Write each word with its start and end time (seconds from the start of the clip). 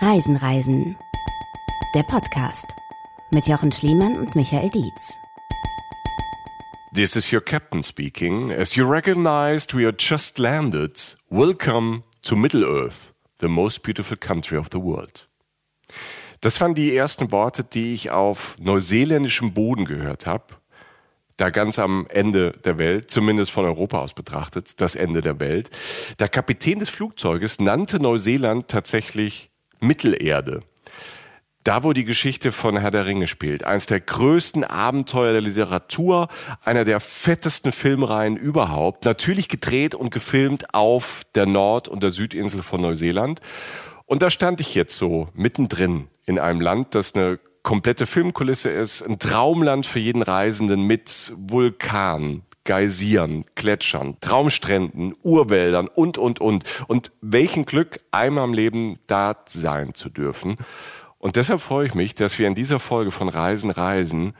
Reisen, 0.00 0.36
Reisen. 0.36 0.96
Der 1.92 2.04
Podcast 2.04 2.72
mit 3.32 3.48
Jochen 3.48 3.72
Schliemann 3.72 4.16
und 4.16 4.36
Michael 4.36 4.70
Dietz. 4.70 5.18
This 6.94 7.16
is 7.16 7.32
your 7.32 7.40
captain 7.40 7.82
speaking. 7.82 8.52
As 8.52 8.76
you 8.76 8.88
recognized, 8.88 9.74
we 9.74 9.84
are 9.84 9.94
just 9.98 10.38
landed. 10.38 11.16
Welcome 11.30 12.04
to 12.22 12.36
Middle 12.36 12.62
Earth, 12.62 13.12
the 13.40 13.48
most 13.48 13.82
beautiful 13.82 14.16
country 14.16 14.56
of 14.56 14.68
the 14.70 14.78
world. 14.78 15.28
Das 16.42 16.60
waren 16.60 16.76
die 16.76 16.94
ersten 16.94 17.32
Worte, 17.32 17.64
die 17.64 17.92
ich 17.92 18.12
auf 18.12 18.56
neuseeländischem 18.60 19.52
Boden 19.52 19.84
gehört 19.84 20.26
habe. 20.26 20.44
Da 21.38 21.50
ganz 21.50 21.80
am 21.80 22.06
Ende 22.08 22.52
der 22.52 22.78
Welt, 22.78 23.10
zumindest 23.10 23.50
von 23.50 23.64
Europa 23.64 23.98
aus 23.98 24.14
betrachtet, 24.14 24.80
das 24.80 24.94
Ende 24.94 25.22
der 25.22 25.40
Welt. 25.40 25.70
Der 26.20 26.28
Kapitän 26.28 26.78
des 26.78 26.88
Flugzeuges 26.88 27.58
nannte 27.58 27.98
Neuseeland 27.98 28.68
tatsächlich 28.68 29.50
Mittelerde. 29.80 30.60
Da, 31.64 31.82
wo 31.84 31.92
die 31.92 32.04
Geschichte 32.04 32.50
von 32.50 32.78
Herr 32.78 32.90
der 32.90 33.04
Ringe 33.04 33.26
spielt. 33.26 33.64
Eines 33.64 33.86
der 33.86 34.00
größten 34.00 34.64
Abenteuer 34.64 35.32
der 35.32 35.42
Literatur, 35.42 36.28
einer 36.64 36.84
der 36.84 37.00
fettesten 37.00 37.72
Filmreihen 37.72 38.36
überhaupt. 38.36 39.04
Natürlich 39.04 39.48
gedreht 39.48 39.94
und 39.94 40.10
gefilmt 40.10 40.72
auf 40.72 41.24
der 41.34 41.46
Nord- 41.46 41.88
und 41.88 42.02
der 42.02 42.10
Südinsel 42.10 42.62
von 42.62 42.80
Neuseeland. 42.80 43.40
Und 44.06 44.22
da 44.22 44.30
stand 44.30 44.60
ich 44.62 44.74
jetzt 44.74 44.96
so 44.96 45.28
mittendrin 45.34 46.08
in 46.24 46.38
einem 46.38 46.62
Land, 46.62 46.94
das 46.94 47.14
eine 47.14 47.38
komplette 47.62 48.06
Filmkulisse 48.06 48.70
ist, 48.70 49.02
ein 49.02 49.18
Traumland 49.18 49.84
für 49.84 49.98
jeden 49.98 50.22
Reisenden 50.22 50.84
mit 50.84 51.32
Vulkan, 51.36 52.42
Geysiren, 52.68 53.46
Gletschern, 53.54 54.18
Traumstränden, 54.20 55.14
Urwäldern 55.22 55.88
und, 55.88 56.18
und, 56.18 56.38
und. 56.38 56.64
Und 56.86 57.12
welchen 57.22 57.64
Glück, 57.64 58.00
einmal 58.10 58.44
im 58.44 58.52
Leben 58.52 58.98
da 59.06 59.36
sein 59.46 59.94
zu 59.94 60.10
dürfen. 60.10 60.58
Und 61.16 61.36
deshalb 61.36 61.62
freue 61.62 61.86
ich 61.86 61.94
mich, 61.94 62.14
dass 62.14 62.38
wir 62.38 62.46
in 62.46 62.54
dieser 62.54 62.78
Folge 62.78 63.10
von 63.10 63.30
Reisen, 63.30 63.70
Reisen 63.70 64.34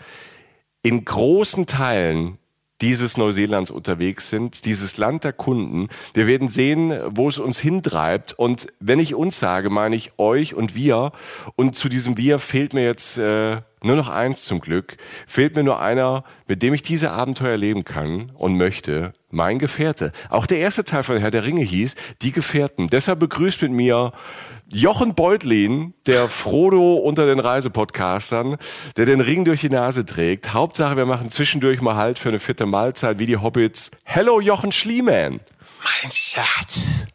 in 0.83 1.07
großen 1.07 1.65
Teilen 1.65 2.37
dieses 2.81 3.17
Neuseelands 3.17 3.71
unterwegs 3.71 4.31
sind, 4.31 4.65
dieses 4.65 4.97
Land 4.97 5.25
der 5.25 5.33
Kunden. 5.33 5.89
Wir 6.15 6.27
werden 6.27 6.49
sehen, 6.49 6.97
wo 7.09 7.29
es 7.29 7.39
uns 7.39 7.59
hintreibt. 7.59 8.33
Und 8.33 8.69
wenn 8.81 9.01
ich 9.01 9.15
uns 9.15 9.39
sage, 9.39 9.71
meine 9.71 9.97
ich 9.97 10.19
euch 10.19 10.55
und 10.55 10.75
wir. 10.75 11.13
Und 11.57 11.77
zu 11.77 11.89
diesem 11.89 12.17
Wir 12.17 12.39
fehlt 12.39 12.75
mir 12.75 12.85
jetzt 12.85 13.19
äh, 13.19 13.61
nur 13.83 13.97
noch 13.97 14.09
eins 14.09 14.45
zum 14.45 14.61
Glück. 14.61 14.97
Fehlt 15.27 15.57
mir 15.57 15.65
nur 15.65 15.81
einer, 15.81 16.25
mit 16.47 16.63
dem 16.63 16.75
ich 16.75 16.83
diese 16.83 17.11
Abenteuer 17.11 17.53
erleben 17.53 17.85
kann 17.85 18.31
und 18.35 18.57
möchte. 18.57 19.13
Mein 19.31 19.59
Gefährte. 19.59 20.13
Auch 20.31 20.47
der 20.47 20.59
erste 20.59 20.85
Teil 20.85 21.03
von 21.03 21.19
Herr 21.19 21.31
der 21.31 21.45
Ringe 21.45 21.63
hieß 21.63 21.97
Die 22.23 22.33
Gefährten. 22.33 22.89
Deshalb 22.89 23.21
begrüßt 23.21 23.61
mit 23.63 23.73
mir 23.73 24.13
Jochen 24.71 25.15
Beutlin, 25.15 25.95
der 26.07 26.29
Frodo 26.29 26.95
unter 26.95 27.27
den 27.27 27.39
Reisepodcastern, 27.39 28.57
der 28.97 29.07
den 29.07 29.21
Ring 29.21 29.45
durch 29.45 29.61
die 29.61 29.71
Nase 29.71 30.05
trägt. 30.05 30.53
Hauptsache, 30.53 30.97
wir 30.97 31.07
machen 31.07 31.31
zwischendurch 31.31 31.81
mal 31.81 31.97
Halt 31.97 32.19
für 32.19 32.29
eine 32.31 32.39
vierte 32.39 32.67
Mahlzeit 32.67 33.19
wie 33.19 33.27
die 33.27 33.37
Hobbits. 33.37 33.91
Hello, 34.05 34.41
Jochen 34.41 34.73
Schliemann. 34.73 35.41
Mein 35.83 36.11
Schatz. 36.11 37.07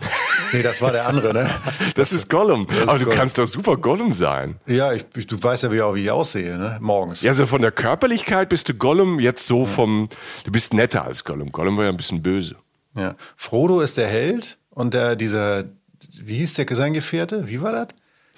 Nee, 0.52 0.62
das 0.62 0.80
war 0.80 0.92
der 0.92 1.06
andere, 1.06 1.34
ne? 1.34 1.50
Das, 1.94 2.10
ist 2.12 2.30
Gollum. 2.30 2.66
Das 2.68 2.78
ist 2.78 2.88
Aber 2.88 2.98
du 2.98 3.04
Gollum. 3.04 3.18
kannst 3.18 3.36
doch 3.36 3.46
super 3.46 3.76
Gollum 3.76 4.14
sein. 4.14 4.56
Ja, 4.66 4.94
ich, 4.94 5.04
du 5.04 5.42
weißt 5.42 5.64
ja, 5.64 5.72
wie, 5.72 5.82
auch, 5.82 5.94
wie 5.94 6.04
ich 6.04 6.10
aussehe, 6.10 6.56
ne? 6.56 6.78
Morgens. 6.80 7.20
Ja, 7.20 7.32
also 7.32 7.44
von 7.44 7.60
der 7.60 7.70
Körperlichkeit 7.70 8.48
bist 8.48 8.68
du 8.68 8.74
Gollum 8.74 9.20
jetzt 9.20 9.44
so 9.44 9.66
vom, 9.66 10.08
du 10.44 10.50
bist 10.50 10.72
netter 10.72 11.04
als 11.04 11.24
Gollum. 11.24 11.52
Gollum 11.52 11.76
war 11.76 11.84
ja 11.84 11.90
ein 11.90 11.98
bisschen 11.98 12.22
böse. 12.22 12.56
Ja. 12.96 13.14
Frodo 13.36 13.80
ist 13.80 13.98
der 13.98 14.08
Held 14.08 14.58
und 14.70 14.94
der, 14.94 15.16
dieser, 15.16 15.64
wie 16.22 16.36
hieß 16.36 16.54
der 16.54 16.66
sein 16.74 16.94
Gefährte? 16.94 17.46
Wie 17.48 17.60
war 17.60 17.72
das? 17.72 17.88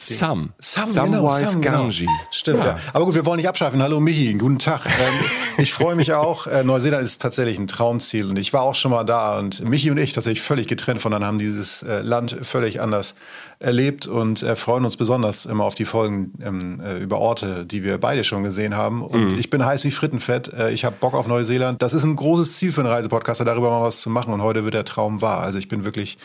Sam. 0.00 0.54
Sam, 0.58 0.90
Samwise 0.90 1.10
genau, 1.10 1.28
Sam, 1.28 1.60
genau. 1.60 1.90
Stimmt, 2.30 2.60
ja. 2.60 2.66
ja. 2.68 2.76
Aber 2.94 3.04
gut, 3.04 3.14
wir 3.14 3.26
wollen 3.26 3.36
nicht 3.36 3.48
abschweifen. 3.48 3.82
Hallo 3.82 4.00
Michi, 4.00 4.32
guten 4.34 4.58
Tag. 4.58 4.80
Ähm, 5.00 5.14
ich 5.56 5.72
freue 5.72 5.94
mich 5.94 6.12
auch. 6.12 6.46
Äh, 6.46 6.62
Neuseeland 6.62 7.02
ist 7.02 7.22
tatsächlich 7.22 7.58
ein 7.58 7.66
Traumziel 7.66 8.28
und 8.28 8.38
ich 8.38 8.52
war 8.52 8.62
auch 8.62 8.74
schon 8.74 8.90
mal 8.90 9.04
da 9.04 9.38
und 9.38 9.66
Michi 9.66 9.90
und 9.90 9.96
ich 9.96 10.12
tatsächlich 10.12 10.42
völlig 10.42 10.68
getrennt 10.68 11.00
voneinander 11.00 11.26
haben 11.28 11.38
dieses 11.38 11.82
äh, 11.82 12.02
Land 12.02 12.36
völlig 12.42 12.82
anders 12.82 13.14
erlebt 13.60 14.06
und 14.06 14.42
äh, 14.42 14.56
freuen 14.56 14.84
uns 14.84 14.96
besonders 14.96 15.46
immer 15.46 15.64
auf 15.64 15.74
die 15.74 15.86
Folgen 15.86 16.32
ähm, 16.42 16.80
äh, 16.80 16.98
über 16.98 17.18
Orte, 17.18 17.64
die 17.64 17.82
wir 17.82 17.96
beide 17.98 18.24
schon 18.24 18.42
gesehen 18.42 18.76
haben. 18.76 19.02
Und 19.02 19.32
mhm. 19.32 19.38
ich 19.38 19.48
bin 19.48 19.64
heiß 19.64 19.84
wie 19.84 19.90
Frittenfett. 19.90 20.50
Ich 20.72 20.84
habe 20.84 20.96
Bock 21.00 21.14
auf 21.14 21.26
Neuseeland. 21.26 21.80
Das 21.80 21.94
ist 21.94 22.04
ein 22.04 22.16
großes 22.16 22.56
Ziel 22.56 22.72
für 22.72 22.82
einen 22.82 22.90
Reisepodcaster, 22.90 23.44
darüber 23.44 23.70
mal 23.70 23.82
was 23.82 24.02
zu 24.02 24.10
machen 24.10 24.34
und 24.34 24.42
heute 24.42 24.64
wird 24.64 24.74
der 24.74 24.84
Traum 24.84 25.22
wahr. 25.22 25.40
Also 25.40 25.58
ich 25.58 25.68
bin 25.68 25.84
wirklich 25.84 26.18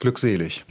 glückselig. 0.00 0.64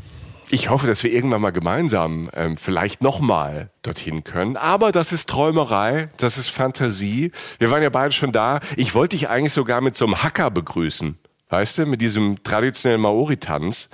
Ich 0.49 0.69
hoffe, 0.69 0.87
dass 0.87 1.03
wir 1.03 1.11
irgendwann 1.11 1.41
mal 1.41 1.51
gemeinsam 1.51 2.29
ähm, 2.33 2.55
vielleicht 2.55 3.01
nochmal 3.01 3.69
dorthin 3.81 4.23
können. 4.23 4.55
Aber 4.55 4.93
das 4.93 5.11
ist 5.11 5.29
Träumerei, 5.29 6.07
das 6.17 6.37
ist 6.37 6.47
Fantasie. 6.47 7.31
Wir 7.59 7.69
waren 7.69 7.83
ja 7.83 7.89
beide 7.89 8.13
schon 8.13 8.31
da. 8.31 8.61
Ich 8.77 8.95
wollte 8.95 9.17
dich 9.17 9.29
eigentlich 9.29 9.51
sogar 9.51 9.81
mit 9.81 9.95
so 9.95 10.05
einem 10.05 10.23
Hacker 10.23 10.49
begrüßen. 10.49 11.17
Weißt 11.49 11.79
du, 11.79 11.85
mit 11.85 12.01
diesem 12.01 12.43
traditionellen 12.43 13.01
Maori-Tanz. 13.01 13.89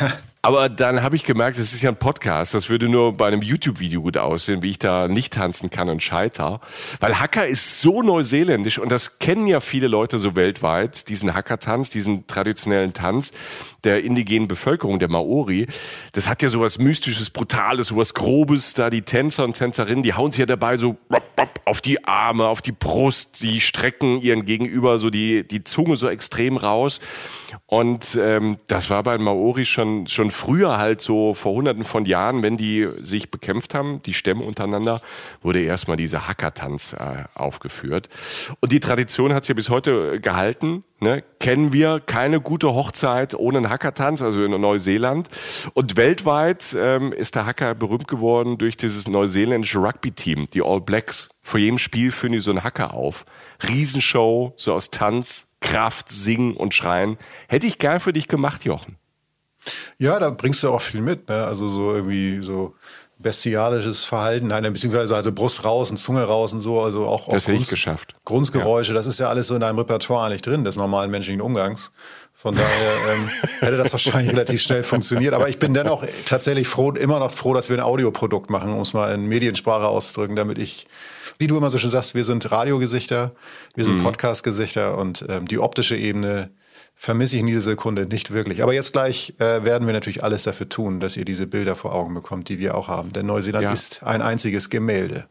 Aber 0.40 0.68
dann 0.68 1.02
habe 1.02 1.16
ich 1.16 1.24
gemerkt, 1.24 1.58
es 1.58 1.72
ist 1.72 1.82
ja 1.82 1.90
ein 1.90 1.96
Podcast, 1.96 2.54
das 2.54 2.70
würde 2.70 2.88
nur 2.88 3.16
bei 3.16 3.26
einem 3.26 3.42
YouTube-Video 3.42 4.02
gut 4.02 4.16
aussehen, 4.16 4.62
wie 4.62 4.70
ich 4.70 4.78
da 4.78 5.08
nicht 5.08 5.32
tanzen 5.32 5.68
kann 5.68 5.88
und 5.88 6.00
scheiter. 6.00 6.60
Weil 7.00 7.18
Hacker 7.18 7.46
ist 7.46 7.80
so 7.80 8.02
neuseeländisch 8.02 8.78
und 8.78 8.90
das 8.90 9.18
kennen 9.18 9.48
ja 9.48 9.58
viele 9.58 9.88
Leute 9.88 10.18
so 10.20 10.36
weltweit, 10.36 11.08
diesen 11.08 11.34
Hacker-Tanz, 11.34 11.90
diesen 11.90 12.26
traditionellen 12.28 12.92
Tanz 12.92 13.32
der 13.84 14.04
indigenen 14.04 14.48
Bevölkerung, 14.48 14.98
der 14.98 15.08
Maori. 15.08 15.66
Das 16.12 16.28
hat 16.28 16.42
ja 16.42 16.48
sowas 16.48 16.78
Mystisches, 16.78 17.30
Brutales, 17.30 17.88
sowas 17.88 18.14
Grobes 18.14 18.74
da. 18.74 18.90
Die 18.90 19.02
Tänzer 19.02 19.44
und 19.44 19.54
Tänzerinnen, 19.54 20.02
die 20.02 20.14
hauen 20.14 20.32
sich 20.32 20.40
ja 20.40 20.46
dabei 20.46 20.76
so 20.76 20.96
auf 21.68 21.82
die 21.82 22.04
Arme, 22.04 22.46
auf 22.46 22.62
die 22.62 22.72
Brust, 22.72 23.42
die 23.42 23.60
strecken 23.60 24.22
ihren 24.22 24.46
Gegenüber 24.46 24.98
so 24.98 25.10
die, 25.10 25.46
die 25.46 25.64
Zunge 25.64 25.96
so 25.96 26.08
extrem 26.08 26.56
raus. 26.56 26.98
Und 27.66 28.18
ähm, 28.20 28.56
das 28.68 28.88
war 28.88 29.02
bei 29.02 29.16
den 29.16 29.24
Maori 29.24 29.66
schon, 29.66 30.06
schon 30.06 30.30
früher 30.30 30.78
halt 30.78 31.02
so 31.02 31.34
vor 31.34 31.52
hunderten 31.52 31.84
von 31.84 32.06
Jahren, 32.06 32.42
wenn 32.42 32.56
die 32.56 32.88
sich 33.00 33.30
bekämpft 33.30 33.74
haben, 33.74 34.02
die 34.02 34.14
Stämme 34.14 34.44
untereinander, 34.44 35.02
wurde 35.42 35.60
erstmal 35.60 35.98
dieser 35.98 36.26
Hackertanz 36.26 36.94
äh, 36.94 37.24
aufgeführt. 37.34 38.08
Und 38.60 38.72
die 38.72 38.80
Tradition 38.80 39.34
hat 39.34 39.44
sich 39.44 39.50
ja 39.50 39.54
bis 39.54 39.68
heute 39.68 40.20
gehalten. 40.20 40.84
Ne? 41.00 41.22
Kennen 41.40 41.72
wir 41.72 42.00
keine 42.00 42.40
gute 42.40 42.74
Hochzeit 42.74 43.34
ohne 43.34 43.58
einen 43.58 43.70
Hackertanz, 43.70 44.22
also 44.22 44.44
in 44.44 44.60
Neuseeland. 44.60 45.28
Und 45.74 45.96
weltweit 45.96 46.74
ähm, 46.78 47.12
ist 47.12 47.36
der 47.36 47.46
Hacker 47.46 47.74
berühmt 47.74 48.08
geworden 48.08 48.58
durch 48.58 48.76
dieses 48.76 49.06
neuseeländische 49.08 49.78
Rugby-Team, 49.78 50.48
die 50.52 50.62
All 50.62 50.80
Blacks. 50.80 51.28
Vor 51.42 51.60
jedem 51.60 51.78
Spiel 51.78 52.10
führen 52.12 52.32
die 52.32 52.40
so 52.40 52.50
einen 52.50 52.64
Hacker 52.64 52.94
auf. 52.94 53.24
Riesenshow, 53.68 54.52
so 54.56 54.74
aus 54.74 54.90
Tanz, 54.90 55.56
Kraft, 55.60 56.08
Singen 56.08 56.56
und 56.56 56.74
Schreien. 56.74 57.18
Hätte 57.48 57.66
ich 57.66 57.78
gern 57.78 58.00
für 58.00 58.12
dich 58.12 58.28
gemacht, 58.28 58.64
Jochen. 58.64 58.96
Ja, 59.98 60.18
da 60.18 60.30
bringst 60.30 60.62
du 60.62 60.70
auch 60.70 60.80
viel 60.80 61.00
mit. 61.00 61.28
Ne? 61.28 61.44
Also 61.44 61.68
so 61.68 61.94
irgendwie 61.94 62.42
so 62.42 62.74
bestialisches 63.20 64.04
Verhalten, 64.04 64.46
nein, 64.46 64.62
beziehungsweise 64.62 65.16
also 65.16 65.32
Brust 65.32 65.64
raus 65.64 65.90
und 65.90 65.96
Zunge 65.96 66.22
raus 66.22 66.52
und 66.52 66.60
so, 66.60 66.80
also 66.80 67.06
auch, 67.06 67.28
das 67.28 67.44
auch 67.44 67.50
Grunz, 67.50 67.68
geschafft. 67.68 68.14
Grundgeräusche, 68.24 68.92
ja. 68.92 68.96
das 68.96 69.06
ist 69.06 69.18
ja 69.18 69.28
alles 69.28 69.48
so 69.48 69.54
in 69.54 69.60
deinem 69.60 69.78
Repertoire 69.78 70.26
eigentlich 70.26 70.42
drin, 70.42 70.64
des 70.64 70.76
normalen 70.76 71.10
menschlichen 71.10 71.40
Umgangs. 71.40 71.90
Von 72.32 72.54
daher 72.54 72.92
ähm, 73.12 73.28
hätte 73.60 73.76
das 73.76 73.90
wahrscheinlich 73.90 74.30
relativ 74.32 74.62
schnell 74.62 74.84
funktioniert. 74.84 75.34
Aber 75.34 75.48
ich 75.48 75.58
bin 75.58 75.74
dennoch 75.74 76.04
tatsächlich 76.24 76.68
froh, 76.68 76.92
immer 76.92 77.18
noch 77.18 77.32
froh, 77.32 77.54
dass 77.54 77.68
wir 77.68 77.76
ein 77.76 77.82
Audioprodukt 77.82 78.50
machen, 78.50 78.72
um 78.72 78.80
es 78.80 78.92
mal 78.92 79.12
in 79.12 79.26
Mediensprache 79.26 79.88
auszudrücken, 79.88 80.36
damit 80.36 80.58
ich, 80.58 80.86
wie 81.40 81.48
du 81.48 81.56
immer 81.56 81.70
so 81.70 81.78
schön 81.78 81.90
sagst, 81.90 82.14
wir 82.14 82.22
sind 82.22 82.48
Radiogesichter, 82.52 83.32
wir 83.74 83.84
sind 83.84 83.98
mhm. 83.98 84.04
Podcast-Gesichter 84.04 84.96
und 84.96 85.24
ähm, 85.28 85.48
die 85.48 85.58
optische 85.58 85.96
Ebene 85.96 86.50
vermisse 87.00 87.36
ich 87.36 87.40
in 87.40 87.46
dieser 87.46 87.60
Sekunde 87.60 88.06
nicht 88.06 88.32
wirklich. 88.32 88.62
Aber 88.62 88.74
jetzt 88.74 88.92
gleich 88.92 89.34
äh, 89.38 89.62
werden 89.64 89.86
wir 89.86 89.94
natürlich 89.94 90.24
alles 90.24 90.42
dafür 90.42 90.68
tun, 90.68 90.98
dass 90.98 91.16
ihr 91.16 91.24
diese 91.24 91.46
Bilder 91.46 91.76
vor 91.76 91.94
Augen 91.94 92.12
bekommt, 92.12 92.48
die 92.48 92.58
wir 92.58 92.74
auch 92.74 92.88
haben. 92.88 93.12
Denn 93.12 93.24
Neuseeland 93.26 93.62
ja. 93.62 93.72
ist 93.72 94.02
ein 94.02 94.20
einziges 94.20 94.68
Gemälde. 94.68 95.26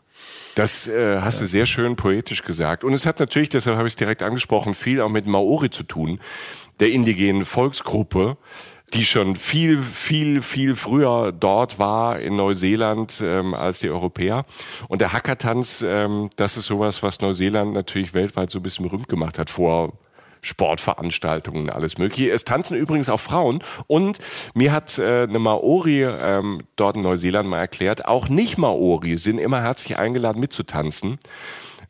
Das 0.55 0.87
äh, 0.87 1.19
hast 1.19 1.41
du 1.41 1.45
sehr 1.45 1.65
schön 1.65 1.97
poetisch 1.97 2.43
gesagt. 2.43 2.85
Und 2.85 2.93
es 2.93 3.05
hat 3.05 3.19
natürlich, 3.19 3.49
deshalb 3.49 3.75
habe 3.75 3.87
ich 3.87 3.91
es 3.91 3.97
direkt 3.97 4.23
angesprochen, 4.23 4.75
viel 4.75 5.01
auch 5.01 5.09
mit 5.09 5.27
Maori 5.27 5.69
zu 5.69 5.83
tun, 5.83 6.19
der 6.79 6.89
indigenen 6.91 7.43
Volksgruppe 7.43 8.37
die 8.93 9.03
schon 9.03 9.35
viel, 9.35 9.81
viel, 9.81 10.41
viel 10.41 10.73
früher 10.77 11.33
dort 11.33 11.77
war 11.77 12.19
in 12.19 12.37
Neuseeland 12.37 13.21
ähm, 13.21 13.53
als 13.53 13.79
die 13.79 13.89
Europäer. 13.89 14.45
Und 14.87 15.01
der 15.01 15.11
Hackertanz, 15.11 15.83
ähm, 15.85 16.29
das 16.37 16.55
ist 16.55 16.67
sowas, 16.67 17.03
was 17.03 17.19
Neuseeland 17.19 17.73
natürlich 17.73 18.13
weltweit 18.13 18.49
so 18.49 18.59
ein 18.59 18.63
bisschen 18.63 18.87
berühmt 18.87 19.09
gemacht 19.09 19.39
hat 19.39 19.49
vor 19.49 19.91
Sportveranstaltungen, 20.47 21.69
alles 21.69 21.97
mögliche. 21.97 22.31
Es 22.31 22.45
tanzen 22.45 22.77
übrigens 22.77 23.09
auch 23.09 23.19
Frauen 23.19 23.63
und 23.87 24.19
mir 24.53 24.71
hat 24.71 24.97
äh, 24.97 25.23
eine 25.23 25.39
Maori 25.39 26.03
ähm, 26.03 26.61
dort 26.75 26.95
in 26.95 27.03
Neuseeland 27.03 27.49
mal 27.49 27.59
erklärt, 27.59 28.05
auch 28.05 28.29
nicht 28.29 28.57
Maori 28.57 29.17
sind 29.17 29.37
immer 29.37 29.61
herzlich 29.61 29.97
eingeladen 29.97 30.39
mitzutanzen, 30.39 31.19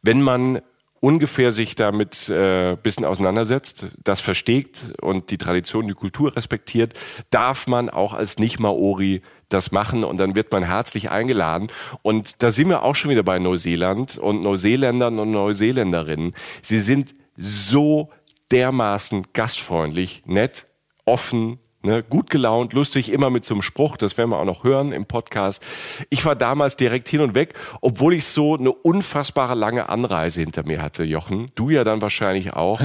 wenn 0.01 0.21
man 0.21 0.61
ungefähr 0.99 1.51
sich 1.51 1.75
damit 1.75 2.29
äh, 2.29 2.75
bisschen 2.81 3.05
auseinandersetzt, 3.05 3.87
das 4.03 4.19
versteht 4.19 4.93
und 5.01 5.29
die 5.31 5.37
Tradition, 5.37 5.87
die 5.87 5.93
Kultur 5.93 6.35
respektiert, 6.35 6.93
darf 7.29 7.67
man 7.67 7.89
auch 7.89 8.13
als 8.13 8.39
Nicht-Maori 8.39 9.21
das 9.49 9.71
machen 9.71 10.03
und 10.03 10.17
dann 10.17 10.35
wird 10.35 10.51
man 10.51 10.63
herzlich 10.63 11.09
eingeladen. 11.09 11.67
Und 12.01 12.43
da 12.43 12.51
sind 12.51 12.69
wir 12.69 12.83
auch 12.83 12.95
schon 12.95 13.11
wieder 13.11 13.23
bei 13.23 13.39
Neuseeland 13.39 14.17
und 14.17 14.41
Neuseeländern 14.41 15.19
und 15.19 15.31
Neuseeländerinnen. 15.31 16.31
Sie 16.61 16.79
sind 16.79 17.15
so 17.37 18.09
dermaßen 18.51 19.27
gastfreundlich, 19.33 20.23
nett, 20.25 20.67
offen, 21.05 21.59
Ne, 21.83 22.03
gut 22.03 22.31
gelaunt, 22.31 22.73
lustig, 22.73 23.11
immer 23.13 23.29
mit 23.29 23.45
so 23.45 23.53
einem 23.53 23.61
Spruch, 23.61 23.97
das 23.97 24.17
werden 24.17 24.31
wir 24.31 24.39
auch 24.39 24.45
noch 24.45 24.63
hören 24.63 24.91
im 24.91 25.05
Podcast. 25.05 25.63
Ich 26.09 26.25
war 26.25 26.35
damals 26.35 26.75
direkt 26.75 27.07
hin 27.07 27.21
und 27.21 27.35
weg, 27.35 27.53
obwohl 27.81 28.15
ich 28.15 28.25
so 28.25 28.57
eine 28.57 28.71
unfassbare 28.71 29.53
lange 29.53 29.87
Anreise 29.87 30.41
hinter 30.41 30.65
mir 30.65 30.81
hatte, 30.81 31.03
Jochen. 31.03 31.51
Du 31.53 31.69
ja 31.69 31.83
dann 31.83 32.01
wahrscheinlich 32.01 32.53
auch. 32.53 32.81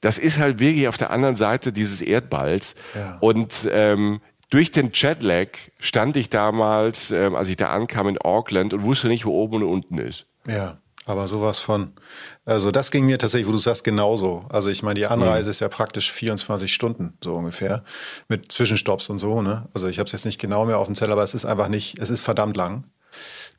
Das 0.00 0.18
ist 0.18 0.38
halt 0.38 0.60
wirklich 0.60 0.86
auf 0.86 0.96
der 0.96 1.10
anderen 1.10 1.34
Seite 1.34 1.72
dieses 1.72 2.00
Erdballs. 2.00 2.76
Ja. 2.94 3.18
Und 3.20 3.68
ähm, 3.72 4.20
durch 4.50 4.70
den 4.70 4.90
Jetlag 4.92 5.48
stand 5.80 6.16
ich 6.16 6.30
damals, 6.30 7.10
ähm, 7.10 7.34
als 7.34 7.48
ich 7.48 7.56
da 7.56 7.70
ankam 7.70 8.08
in 8.08 8.18
Auckland 8.18 8.72
und 8.72 8.84
wusste 8.84 9.08
nicht, 9.08 9.26
wo 9.26 9.32
oben 9.32 9.56
und 9.56 9.64
unten 9.64 9.98
ist. 9.98 10.26
Ja. 10.46 10.78
Aber 11.08 11.28
sowas 11.28 11.60
von, 11.60 11.92
also 12.44 12.72
das 12.72 12.90
ging 12.90 13.06
mir 13.06 13.16
tatsächlich, 13.16 13.46
wo 13.46 13.52
du 13.52 13.58
sagst, 13.58 13.84
genauso. 13.84 14.44
Also 14.48 14.70
ich 14.70 14.82
meine, 14.82 14.98
die 14.98 15.06
Anreise 15.06 15.48
mhm. 15.48 15.50
ist 15.52 15.60
ja 15.60 15.68
praktisch 15.68 16.10
24 16.10 16.72
Stunden 16.74 17.16
so 17.22 17.34
ungefähr 17.34 17.84
mit 18.28 18.50
Zwischenstopps 18.50 19.08
und 19.08 19.20
so. 19.20 19.40
Ne? 19.40 19.68
Also 19.72 19.86
ich 19.86 20.00
habe 20.00 20.06
es 20.06 20.12
jetzt 20.12 20.26
nicht 20.26 20.40
genau 20.40 20.66
mehr 20.66 20.78
auf 20.78 20.86
dem 20.86 20.96
Zettel, 20.96 21.12
aber 21.12 21.22
es 21.22 21.34
ist 21.34 21.44
einfach 21.44 21.68
nicht, 21.68 22.00
es 22.00 22.10
ist 22.10 22.22
verdammt 22.22 22.56
lang. 22.56 22.84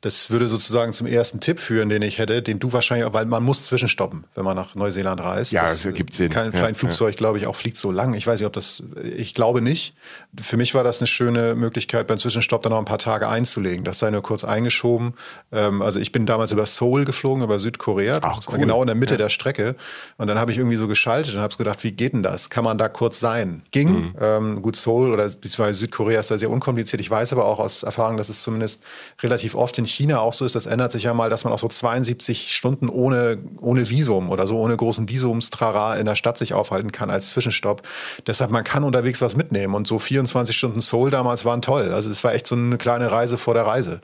Das 0.00 0.30
würde 0.30 0.46
sozusagen 0.46 0.92
zum 0.92 1.06
ersten 1.06 1.40
Tipp 1.40 1.58
führen, 1.58 1.88
den 1.88 2.02
ich 2.02 2.18
hätte, 2.18 2.40
den 2.42 2.58
du 2.58 2.72
wahrscheinlich 2.72 3.06
auch, 3.06 3.12
weil 3.12 3.26
man 3.26 3.42
muss 3.42 3.64
zwischenstoppen, 3.64 4.24
wenn 4.34 4.44
man 4.44 4.56
nach 4.56 4.74
Neuseeland 4.74 5.20
reist. 5.20 5.52
Ja, 5.52 5.62
das, 5.62 5.72
das 5.72 5.84
ergibt 5.84 6.14
Sinn. 6.14 6.30
Kein, 6.30 6.52
kein 6.52 6.74
ja, 6.74 6.74
Flugzeug, 6.74 7.14
ja. 7.14 7.18
glaube 7.18 7.38
ich, 7.38 7.46
auch 7.46 7.56
fliegt 7.56 7.76
so 7.76 7.90
lang. 7.90 8.14
Ich 8.14 8.26
weiß 8.26 8.38
nicht, 8.40 8.46
ob 8.46 8.52
das, 8.52 8.84
ich 9.16 9.34
glaube 9.34 9.60
nicht. 9.60 9.94
Für 10.40 10.56
mich 10.56 10.74
war 10.74 10.84
das 10.84 11.00
eine 11.00 11.06
schöne 11.08 11.54
Möglichkeit, 11.54 12.06
beim 12.06 12.18
Zwischenstopp 12.18 12.62
dann 12.62 12.72
noch 12.72 12.78
ein 12.78 12.84
paar 12.84 12.98
Tage 12.98 13.28
einzulegen. 13.28 13.84
Das 13.84 13.98
sei 13.98 14.10
nur 14.10 14.22
kurz 14.22 14.44
eingeschoben. 14.44 15.14
Ähm, 15.50 15.82
also 15.82 15.98
ich 15.98 16.12
bin 16.12 16.26
damals 16.26 16.52
über 16.52 16.66
Seoul 16.66 17.04
geflogen, 17.04 17.42
über 17.42 17.58
Südkorea. 17.58 18.20
Ach, 18.22 18.40
cool. 18.48 18.58
Genau 18.58 18.80
in 18.82 18.86
der 18.86 18.96
Mitte 18.96 19.14
ja. 19.14 19.18
der 19.18 19.28
Strecke. 19.30 19.74
Und 20.16 20.28
dann 20.28 20.38
habe 20.38 20.52
ich 20.52 20.58
irgendwie 20.58 20.76
so 20.76 20.86
geschaltet 20.86 21.34
und 21.34 21.40
habe 21.40 21.56
gedacht, 21.56 21.82
wie 21.82 21.92
geht 21.92 22.12
denn 22.12 22.22
das? 22.22 22.50
Kann 22.50 22.62
man 22.64 22.78
da 22.78 22.88
kurz 22.88 23.18
sein? 23.18 23.62
Ging. 23.72 23.88
Mhm. 23.88 24.14
Ähm, 24.20 24.62
gut, 24.62 24.76
Seoul 24.76 25.12
oder 25.12 25.24
beziehungsweise 25.24 25.78
Südkorea 25.80 26.20
ist 26.20 26.30
da 26.30 26.38
sehr 26.38 26.50
unkompliziert. 26.50 27.00
Ich 27.00 27.10
weiß 27.10 27.32
aber 27.32 27.46
auch 27.46 27.58
aus 27.58 27.82
Erfahrung, 27.82 28.16
dass 28.16 28.28
es 28.28 28.42
zumindest 28.42 28.82
relativ 29.22 29.54
oft 29.54 29.78
in 29.78 29.87
China 29.88 30.20
auch 30.20 30.32
so 30.32 30.44
ist, 30.44 30.54
dass 30.54 30.66
ändert 30.66 30.92
sich 30.92 31.04
ja 31.04 31.14
mal, 31.14 31.28
dass 31.28 31.44
man 31.44 31.52
auch 31.52 31.58
so 31.58 31.68
72 31.68 32.52
Stunden 32.52 32.88
ohne, 32.88 33.38
ohne 33.60 33.88
Visum 33.88 34.30
oder 34.30 34.46
so 34.46 34.58
ohne 34.58 34.76
großen 34.76 35.08
Visumstrara 35.08 35.96
in 35.96 36.06
der 36.06 36.16
Stadt 36.16 36.38
sich 36.38 36.54
aufhalten 36.54 36.92
kann 36.92 37.10
als 37.10 37.30
Zwischenstopp. 37.30 37.82
Deshalb, 38.26 38.50
man 38.50 38.64
kann 38.64 38.84
unterwegs 38.84 39.20
was 39.20 39.36
mitnehmen. 39.36 39.74
Und 39.74 39.86
so 39.86 39.98
24 39.98 40.56
Stunden 40.56 40.80
Seoul 40.80 41.10
damals 41.10 41.44
waren 41.44 41.62
toll. 41.62 41.92
Also 41.92 42.10
es 42.10 42.22
war 42.24 42.34
echt 42.34 42.46
so 42.46 42.54
eine 42.54 42.78
kleine 42.78 43.10
Reise 43.10 43.38
vor 43.38 43.54
der 43.54 43.66
Reise. 43.66 44.00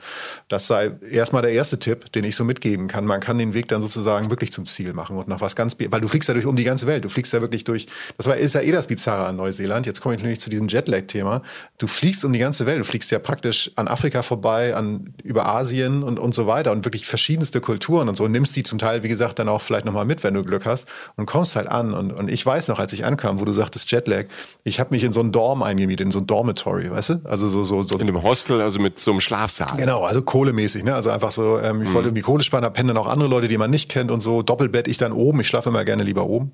Das 0.48 0.66
sei 0.66 0.92
erstmal 1.10 1.42
der 1.42 1.52
erste 1.52 1.78
Tipp, 1.78 2.12
den 2.12 2.25
ich 2.25 2.37
so 2.37 2.44
mitgeben 2.44 2.88
kann. 2.88 3.04
Man 3.04 3.20
kann 3.20 3.38
den 3.38 3.54
Weg 3.54 3.69
dann 3.69 3.82
sozusagen 3.82 4.30
wirklich 4.30 4.52
zum 4.52 4.66
Ziel 4.66 4.92
machen 4.92 5.16
und 5.16 5.28
nach 5.28 5.40
was 5.40 5.56
ganz, 5.56 5.76
weil 5.78 6.00
du 6.00 6.08
fliegst 6.08 6.28
ja 6.28 6.34
durch 6.34 6.46
um 6.46 6.56
die 6.56 6.64
ganze 6.64 6.87
Welt. 6.87 7.04
Du 7.04 7.08
fliegst 7.08 7.32
ja 7.32 7.40
wirklich 7.40 7.64
durch, 7.64 7.87
das 8.16 8.26
war, 8.26 8.37
ist 8.37 8.54
ja 8.54 8.60
eh 8.60 8.72
das 8.72 8.87
Bizarre 8.87 9.26
an 9.26 9.37
Neuseeland. 9.37 9.87
Jetzt 9.87 10.00
komme 10.00 10.14
ich 10.14 10.22
nämlich 10.22 10.40
zu 10.40 10.50
diesem 10.50 10.69
Jetlag-Thema. 10.69 11.42
Du 11.78 11.87
fliegst 11.87 12.25
um 12.25 12.32
die 12.32 12.38
ganze 12.38 12.66
Welt. 12.66 12.80
Du 12.80 12.84
fliegst 12.84 13.10
ja 13.10 13.19
praktisch 13.19 13.70
an 13.76 13.88
Afrika 13.88 14.22
vorbei, 14.22 14.75
an, 14.75 15.14
über 15.22 15.46
Asien 15.46 15.74
und, 15.82 16.19
und 16.19 16.35
so 16.35 16.47
weiter 16.47 16.73
und 16.73 16.85
wirklich 16.85 17.06
verschiedenste 17.06 17.61
Kulturen 17.61 18.09
und 18.09 18.17
so, 18.17 18.25
und 18.25 18.32
nimmst 18.32 18.55
die 18.56 18.62
zum 18.62 18.79
Teil, 18.79 19.03
wie 19.03 19.09
gesagt, 19.09 19.38
dann 19.38 19.49
auch 19.49 19.61
vielleicht 19.61 19.85
nochmal 19.85 20.05
mit, 20.05 20.23
wenn 20.23 20.35
du 20.35 20.43
Glück 20.43 20.65
hast 20.67 20.88
und 21.17 21.26
kommst 21.26 21.56
halt 21.56 21.69
an. 21.69 21.94
Und, 21.94 22.12
und 22.12 22.31
ich 22.31 22.44
weiß 22.44 22.69
noch, 22.69 22.79
als 22.79 22.93
ich 22.93 23.05
ankam, 23.05 23.41
wo 23.41 23.44
du 23.44 23.53
sagtest 23.53 23.91
Jetlag, 23.91 24.25
ich 24.62 24.81
habe 24.81 24.91
mich 24.94 25.05
in 25.05 25.12
so 25.12 25.21
einen 25.21 25.32
Dorm 25.32 25.62
eingemietet, 25.62 26.06
in 26.06 26.12
so 26.12 26.21
ein 26.21 26.26
Dormitory, 26.26 26.91
weißt 26.91 27.11
du? 27.11 27.21
Also 27.25 27.49
so, 27.49 27.65
so, 27.65 27.82
so. 27.82 27.97
In 27.97 28.03
einem 28.03 28.23
Hostel, 28.23 28.61
also 28.61 28.81
mit 28.81 28.99
so 28.99 29.11
einem 29.11 29.21
Schlafsaal. 29.21 29.76
Genau, 29.76 30.05
also 30.05 30.23
kohlemäßig, 30.23 30.85
ne? 30.85 30.94
Also 30.94 31.11
einfach 31.11 31.32
so, 31.32 31.59
ähm, 31.59 31.82
ich 31.82 31.88
mhm. 31.88 31.94
wollte 31.94 32.09
irgendwie 32.09 32.23
Kohle 32.23 32.43
sparen, 32.43 32.62
da 32.62 32.71
pennen 32.71 32.88
dann 32.88 32.97
auch 32.97 33.09
andere 33.09 33.29
Leute, 33.29 33.49
die 33.49 33.59
man 33.59 33.71
nicht 33.71 33.91
kennt 33.91 34.11
und 34.11 34.21
so. 34.21 34.43
Doppelbett, 34.43 34.88
ich 34.88 34.99
dann 34.99 35.12
oben, 35.12 35.41
ich 35.41 35.49
schlafe 35.49 35.69
immer 35.69 35.85
gerne 35.85 36.03
lieber 36.03 36.26
oben. 36.26 36.53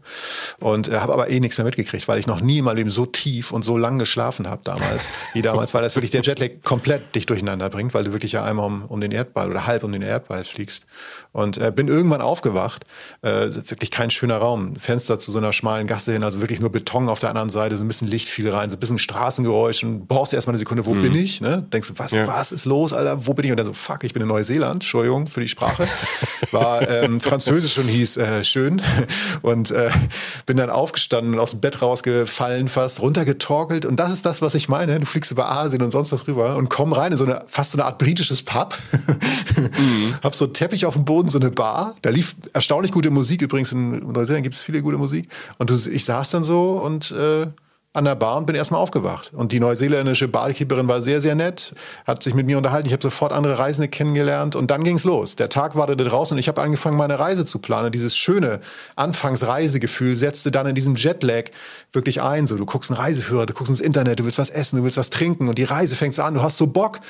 Und 0.59 0.89
äh, 0.89 0.99
habe 0.99 1.13
aber 1.13 1.31
eh 1.31 1.41
nichts 1.41 1.59
mehr 1.59 1.65
mitgekriegt, 1.65 2.09
weil 2.09 2.19
ich 2.19 2.27
noch 2.27 2.41
nie 2.41 2.59
in 2.59 2.65
meinem 2.65 2.77
Leben 2.77 2.91
so 2.91 3.07
tief 3.07 3.53
und 3.53 3.65
so 3.65 3.77
lang 3.77 3.99
geschlafen 3.99 4.49
habe 4.49 4.63
damals, 4.65 5.09
wie 5.35 5.43
damals, 5.43 5.75
weil 5.75 5.83
das 5.83 5.97
wirklich 5.97 6.11
der 6.11 6.23
Jetlag 6.23 6.51
komplett 6.65 7.15
dich 7.15 7.27
durcheinander 7.27 7.69
bringt, 7.71 7.95
weil 7.95 8.05
du 8.05 8.13
wirklich 8.13 8.33
ja 8.33 8.45
einmal 8.45 8.67
um, 8.67 8.85
um 8.87 9.01
den 9.01 9.10
Erdball 9.13 9.51
oder 9.51 9.67
halb 9.67 9.85
um 9.85 9.93
den 9.93 10.03
Erdball 10.03 10.45
fliegst. 10.45 10.87
Und 11.33 11.59
äh, 11.59 11.73
bin 11.75 11.89
irgendwann 11.89 12.21
aufgewacht. 12.21 12.85
Äh, 13.23 13.47
wirklich 13.47 13.91
kein 13.91 14.11
schöner 14.11 14.39
Raum. 14.39 14.77
Fenster 14.77 15.19
zu 15.19 15.31
so 15.31 15.39
einer 15.39 15.53
schmalen 15.53 15.87
Gasse 15.87 16.13
hin, 16.13 16.25
also 16.25 16.41
wirklich 16.41 16.61
nur 16.61 16.71
Beton 16.71 17.09
auf 17.09 17.21
der 17.21 17.29
anderen 17.29 17.51
Seite, 17.51 17.77
so 17.77 17.85
ein 17.85 17.89
bisschen 17.89 18.09
Licht 18.09 18.29
fiel 18.29 18.51
rein, 18.51 18.71
so 18.71 18.77
ein 18.77 18.81
bisschen 18.81 18.99
Straßengeräusch 18.99 19.85
und 19.85 20.09
brauchst 20.09 20.35
erstmal 20.35 20.55
eine 20.55 20.59
Sekunde, 20.59 20.87
wo 20.87 20.95
mhm. 20.95 21.03
bin 21.03 21.15
ich? 21.15 21.41
Ne? 21.41 21.65
Denkst 21.73 21.89
du, 21.89 21.95
was, 21.99 22.11
ja. 22.11 22.27
was 22.27 22.53
ist 22.53 22.65
los, 22.65 22.93
Alter? 22.93 23.27
Wo 23.27 23.35
bin 23.35 23.45
ich? 23.45 23.51
Und 23.51 23.59
dann 23.59 23.67
so, 23.67 23.73
fuck, 23.73 24.03
ich 24.05 24.13
bin 24.13 24.23
in 24.23 24.29
Neuseeland. 24.29 24.75
Entschuldigung 24.75 25.27
für 25.27 25.41
die 25.41 25.49
Sprache. 25.49 25.89
War 26.51 26.89
ähm, 26.89 27.21
Französisch 27.21 27.79
und 27.79 27.89
hieß 27.89 28.17
äh, 28.17 28.45
schön. 28.45 28.83
Und 29.43 29.71
äh, 29.71 29.91
bin 30.47 30.57
dann 30.57 30.71
aufgestanden 30.71 31.35
und 31.35 31.41
aus 31.41 31.53
dem 31.53 31.61
Bett 31.61 31.81
rausgefallen 31.83 32.69
fast, 32.69 33.01
runtergetorkelt. 33.01 33.87
Und 33.87 33.97
das 33.97 34.13
ist 34.13 34.27
das, 34.27 34.43
was 34.43 34.55
ich 34.55 34.69
meine. 34.69 34.99
Du 34.99 35.07
fliegst 35.07 35.31
über 35.31 35.51
Asien 35.51 35.83
und 35.83 35.91
sonst 35.91 36.13
was 36.13 36.27
rüber 36.27 36.57
und 36.57 36.69
komm 36.69 36.93
rein 36.93 37.13
in 37.13 37.19
so 37.19 37.25
eine, 37.25 37.41
fast 37.47 37.73
so 37.73 37.79
eine 37.79 37.85
Art 37.85 37.99
britisches 37.99 38.43
Pub. 38.43 38.77
Mhm. 39.07 40.15
Hab 40.23 40.35
so 40.35 40.47
einen 40.47 40.55
Teppich 40.55 40.87
auf 40.87 40.95
dem 40.95 41.05
Boden, 41.05 41.29
so 41.29 41.39
eine 41.39 41.51
Bar. 41.51 41.95
Da 42.03 42.11
lief 42.11 42.37
erstaunlich 42.53 42.93
gute 42.93 43.11
Musik. 43.11 43.43
Übrigens 43.43 43.73
in 43.73 44.13
Neuseeland 44.13 44.43
gibt 44.43 44.57
es 44.57 44.63
viele 44.63 44.83
gute 44.83 44.99
Musik. 44.99 45.29
Und 45.59 45.71
ich 45.71 46.05
saß 46.05 46.31
dann 46.31 46.45
so 46.45 46.73
und 46.73 47.11
äh, 47.13 47.47
an 47.93 48.05
der 48.05 48.15
Bar 48.15 48.37
und 48.37 48.47
bin 48.47 48.55
erstmal 48.55 48.81
aufgewacht. 48.81 49.33
Und 49.35 49.51
die 49.51 49.59
neuseeländische 49.59 50.29
Barkeeperin 50.29 50.87
war 50.87 51.03
sehr, 51.03 51.21
sehr 51.21 51.35
nett, 51.35 51.75
hat 52.07 52.23
sich 52.23 52.35
mit 52.35 52.47
mir 52.47 52.57
unterhalten. 52.57 52.87
Ich 52.87 52.93
habe 52.93 53.03
sofort 53.03 53.33
andere 53.33 53.59
Reisende 53.59 53.89
kennengelernt 53.89 54.55
und 54.55 54.71
dann 54.71 54.85
ging's 54.85 55.03
los. 55.03 55.35
Der 55.35 55.49
Tag 55.49 55.75
wartete 55.75 56.05
draußen 56.05 56.37
und 56.37 56.39
ich 56.39 56.47
habe 56.47 56.63
angefangen, 56.63 56.97
meine 56.97 57.19
Reise 57.19 57.45
zu 57.45 57.59
planen. 57.59 57.91
Dieses 57.91 58.17
schöne 58.17 58.61
Anfangsreisegefühl 58.95 60.15
setzte 60.15 60.53
dann 60.53 60.69
in 60.69 60.77
diesem 60.77 60.95
Jetlag 60.95 61.47
wirklich 61.93 62.23
ein. 62.23 62.47
So, 62.47 62.57
du 62.57 62.65
guckst 62.65 62.93
einen 62.93 63.01
Reiseführer, 63.01 63.47
du 63.47 63.55
guckst 63.55 63.71
ins 63.71 63.81
Internet, 63.81 64.21
du 64.21 64.25
willst 64.25 64.39
was 64.39 64.51
essen, 64.51 64.77
du 64.77 64.85
willst 64.85 64.97
was 64.97 65.11
trinken 65.11 65.49
und 65.49 65.59
die 65.59 65.65
Reise 65.65 65.97
fängt 65.97 66.15
so 66.15 66.23
an, 66.23 66.35
du 66.35 66.43
hast 66.43 66.59
so 66.59 66.69
Bock 66.69 67.01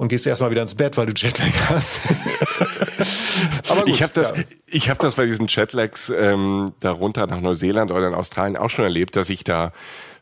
und 0.00 0.08
gehst 0.08 0.26
erstmal 0.26 0.50
wieder 0.50 0.62
ins 0.62 0.74
Bett, 0.74 0.96
weil 0.96 1.04
du 1.04 1.12
Jetlag 1.14 1.46
hast. 1.68 2.08
Aber 3.68 3.82
gut, 3.82 3.90
ich 3.90 4.02
habe 4.02 4.14
das, 4.14 4.30
ja. 4.34 4.44
ich 4.66 4.88
habe 4.88 4.98
das 4.98 5.16
bei 5.16 5.26
diesen 5.26 5.46
Jetlags 5.46 6.08
ähm, 6.08 6.72
darunter 6.80 7.26
nach 7.26 7.42
Neuseeland 7.42 7.92
oder 7.92 8.08
in 8.08 8.14
Australien 8.14 8.56
auch 8.56 8.70
schon 8.70 8.86
erlebt, 8.86 9.14
dass 9.16 9.28
ich 9.28 9.44
da 9.44 9.74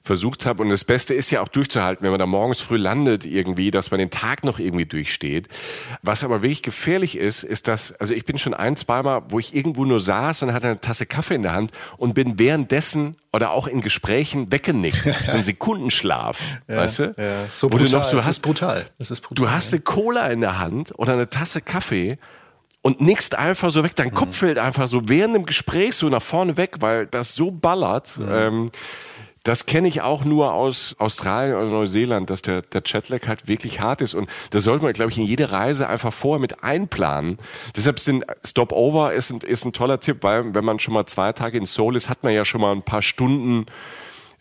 versucht 0.02 0.46
habe. 0.46 0.62
Und 0.62 0.70
das 0.70 0.84
Beste 0.84 1.14
ist 1.14 1.30
ja 1.30 1.40
auch 1.40 1.48
durchzuhalten, 1.48 2.02
wenn 2.04 2.10
man 2.10 2.20
da 2.20 2.26
morgens 2.26 2.60
früh 2.60 2.76
landet 2.76 3.24
irgendwie, 3.24 3.70
dass 3.70 3.90
man 3.90 3.98
den 3.98 4.10
Tag 4.10 4.44
noch 4.44 4.58
irgendwie 4.58 4.86
durchsteht. 4.86 5.48
Was 6.02 6.24
aber 6.24 6.42
wirklich 6.42 6.62
gefährlich 6.62 7.16
ist, 7.16 7.42
ist 7.42 7.68
dass, 7.68 7.92
also 7.94 8.14
ich 8.14 8.24
bin 8.24 8.38
schon 8.38 8.54
ein, 8.54 8.76
zweimal, 8.76 9.22
wo 9.28 9.38
ich 9.38 9.54
irgendwo 9.54 9.84
nur 9.84 10.00
saß 10.00 10.42
und 10.42 10.52
hatte 10.52 10.68
eine 10.68 10.80
Tasse 10.80 11.06
Kaffee 11.06 11.34
in 11.34 11.42
der 11.42 11.52
Hand 11.52 11.72
und 11.96 12.14
bin 12.14 12.38
währenddessen 12.38 13.16
oder 13.32 13.50
auch 13.50 13.66
in 13.66 13.80
Gesprächen 13.80 14.50
weggenickt. 14.50 15.02
so 15.26 15.32
ein 15.32 15.42
Sekundenschlaf, 15.42 16.40
ja, 16.66 16.76
weißt 16.76 16.98
du? 17.00 17.14
Ja, 17.16 17.48
so 17.48 17.68
brutal. 17.68 17.86
Du, 17.86 17.96
noch, 17.96 18.10
du 18.10 18.18
hast, 18.18 18.26
das 18.26 18.36
ist 18.36 18.42
brutal. 18.42 18.86
Das 18.98 19.10
ist 19.10 19.20
brutal. 19.20 19.44
Du 19.44 19.50
hast 19.50 19.72
eine 19.72 19.82
Cola 19.82 20.28
in 20.28 20.40
der 20.40 20.58
Hand 20.58 20.92
oder 20.98 21.12
eine 21.12 21.28
Tasse 21.28 21.60
Kaffee 21.60 22.18
und 22.82 23.00
nickst 23.00 23.36
einfach 23.36 23.70
so 23.70 23.84
weg. 23.84 23.94
Dein 23.96 24.08
mhm. 24.08 24.14
Kopf 24.14 24.38
fällt 24.38 24.58
einfach 24.58 24.88
so 24.88 25.08
während 25.08 25.34
dem 25.34 25.46
Gespräch 25.46 25.94
so 25.94 26.08
nach 26.08 26.22
vorne 26.22 26.56
weg, 26.56 26.76
weil 26.80 27.06
das 27.06 27.34
so 27.34 27.50
ballert. 27.50 28.18
Mhm. 28.18 28.28
Ähm, 28.30 28.70
das 29.42 29.66
kenne 29.66 29.88
ich 29.88 30.02
auch 30.02 30.24
nur 30.24 30.52
aus 30.52 30.96
Australien 30.98 31.56
oder 31.56 31.66
Neuseeland, 31.66 32.30
dass 32.30 32.42
der, 32.42 32.62
der 32.62 32.82
Chatlag 32.82 33.28
halt 33.28 33.48
wirklich 33.48 33.80
hart 33.80 34.00
ist. 34.00 34.14
Und 34.14 34.28
das 34.50 34.64
sollte 34.64 34.84
man, 34.84 34.92
glaube 34.92 35.10
ich, 35.10 35.18
in 35.18 35.24
jede 35.24 35.52
Reise 35.52 35.88
einfach 35.88 36.12
vorher 36.12 36.40
mit 36.40 36.62
einplanen. 36.62 37.38
Deshalb 37.76 37.98
sind 38.00 38.24
Stopover 38.44 39.12
ist 39.14 39.30
ein, 39.30 39.40
ist 39.40 39.64
ein 39.64 39.72
toller 39.72 40.00
Tipp, 40.00 40.18
weil 40.22 40.54
wenn 40.54 40.64
man 40.64 40.78
schon 40.78 40.94
mal 40.94 41.06
zwei 41.06 41.32
Tage 41.32 41.58
in 41.58 41.66
Seoul 41.66 41.96
ist, 41.96 42.08
hat 42.08 42.24
man 42.24 42.32
ja 42.32 42.44
schon 42.44 42.60
mal 42.60 42.72
ein 42.72 42.82
paar 42.82 43.02
Stunden 43.02 43.66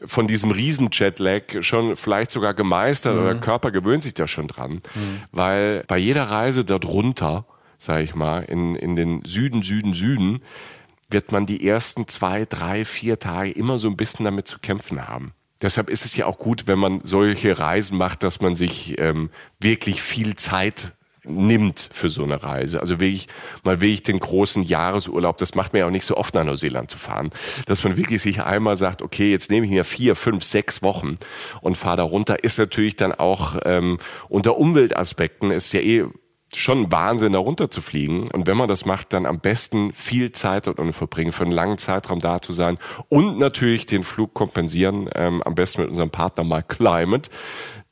von 0.06 0.28
diesem 0.28 0.52
Riesen-Jetlag 0.52 1.62
schon 1.62 1.96
vielleicht 1.96 2.32
sogar 2.32 2.54
gemeistert 2.54 3.16
mhm. 3.16 3.22
oder 3.22 3.34
der 3.34 3.42
Körper 3.42 3.72
gewöhnt 3.72 4.04
sich 4.04 4.14
da 4.14 4.28
schon 4.28 4.48
dran. 4.48 4.74
Mhm. 4.74 5.22
Weil 5.32 5.84
bei 5.88 5.98
jeder 5.98 6.24
Reise 6.24 6.66
dort 6.66 6.86
runter, 6.86 7.46
sage 7.78 8.04
ich 8.04 8.14
mal, 8.14 8.44
in, 8.44 8.76
in 8.76 8.96
den 8.96 9.24
Süden, 9.26 9.64
Süden, 9.64 9.94
Süden, 9.94 10.42
wird 11.10 11.32
man 11.32 11.46
die 11.46 11.68
ersten 11.68 12.08
zwei, 12.08 12.46
drei, 12.46 12.86
vier 12.86 13.20
Tage 13.20 13.52
immer 13.52 13.80
so 13.80 13.88
ein 13.88 13.98
bisschen 13.98 14.26
damit 14.26 14.48
zu 14.48 14.60
kämpfen 14.60 15.08
haben. 15.08 15.34
Deshalb 15.62 15.90
ist 15.90 16.06
es 16.06 16.16
ja 16.16 16.28
auch 16.28 16.38
gut, 16.38 16.68
wenn 16.68 16.78
man 16.78 17.02
solche 17.04 17.58
Reisen 17.58 17.98
macht, 17.98 18.24
dass 18.24 18.42
man 18.42 18.54
sich 18.54 19.00
ähm, 19.00 19.32
wirklich 19.60 20.02
viel 20.04 20.36
Zeit 20.36 20.94
nimmt 21.30 21.90
für 21.92 22.10
so 22.10 22.24
eine 22.24 22.42
Reise. 22.42 22.80
Also 22.80 23.00
wirklich 23.00 23.28
mal 23.64 23.82
wirklich 23.82 24.04
den 24.04 24.20
großen 24.20 24.64
Jahresurlaub, 24.64 25.38
das 25.38 25.56
macht 25.56 25.74
man 25.74 25.82
ja 25.82 25.88
auch 25.88 25.92
nicht 25.92 26.06
so 26.06 26.16
oft 26.16 26.34
nach 26.36 26.44
Neuseeland 26.44 26.90
zu 26.90 26.98
fahren, 26.98 27.32
dass 27.66 27.84
man 27.84 27.98
wirklich 27.98 28.22
sich 28.22 28.42
einmal 28.42 28.76
sagt, 28.76 29.02
okay, 29.02 29.32
jetzt 29.32 29.52
nehme 29.52 29.66
ich 29.66 29.72
mir 29.72 29.84
vier, 29.84 30.16
fünf, 30.16 30.44
sechs 30.44 30.82
Wochen 30.82 31.18
und 31.62 31.76
fahre 31.76 31.98
da 31.98 32.04
runter, 32.04 32.44
ist 32.44 32.60
natürlich 32.60 32.96
dann 32.96 33.14
auch 33.14 33.58
ähm, 33.66 33.98
unter 34.30 34.58
Umweltaspekten 34.58 35.52
ist 35.52 35.74
ja 35.74 35.82
eh 35.82 36.06
schon 36.56 36.92
Wahnsinn, 36.92 37.34
da 37.34 37.40
runter 37.40 37.70
zu 37.70 37.82
fliegen. 37.82 38.32
Und 38.32 38.48
wenn 38.48 38.58
man 38.58 38.68
das 38.68 38.86
macht, 38.86 39.14
dann 39.14 39.26
am 39.26 39.40
besten 39.40 39.94
viel 39.94 40.32
Zeit 40.32 40.68
dort 40.68 40.80
verbringen, 40.96 41.32
für 41.32 41.44
einen 41.44 41.52
langen 41.52 41.78
Zeitraum 41.78 42.20
da 42.20 42.42
zu 42.42 42.54
sein 42.54 42.78
und 43.10 43.38
natürlich 43.38 43.86
den 43.86 44.04
Flug 44.04 44.34
kompensieren, 44.34 45.10
ähm, 45.14 45.44
am 45.44 45.56
besten 45.56 45.82
mit 45.82 45.90
unserem 45.90 46.10
Partner 46.10 46.44
mal 46.44 46.64
Climate. 46.64 47.30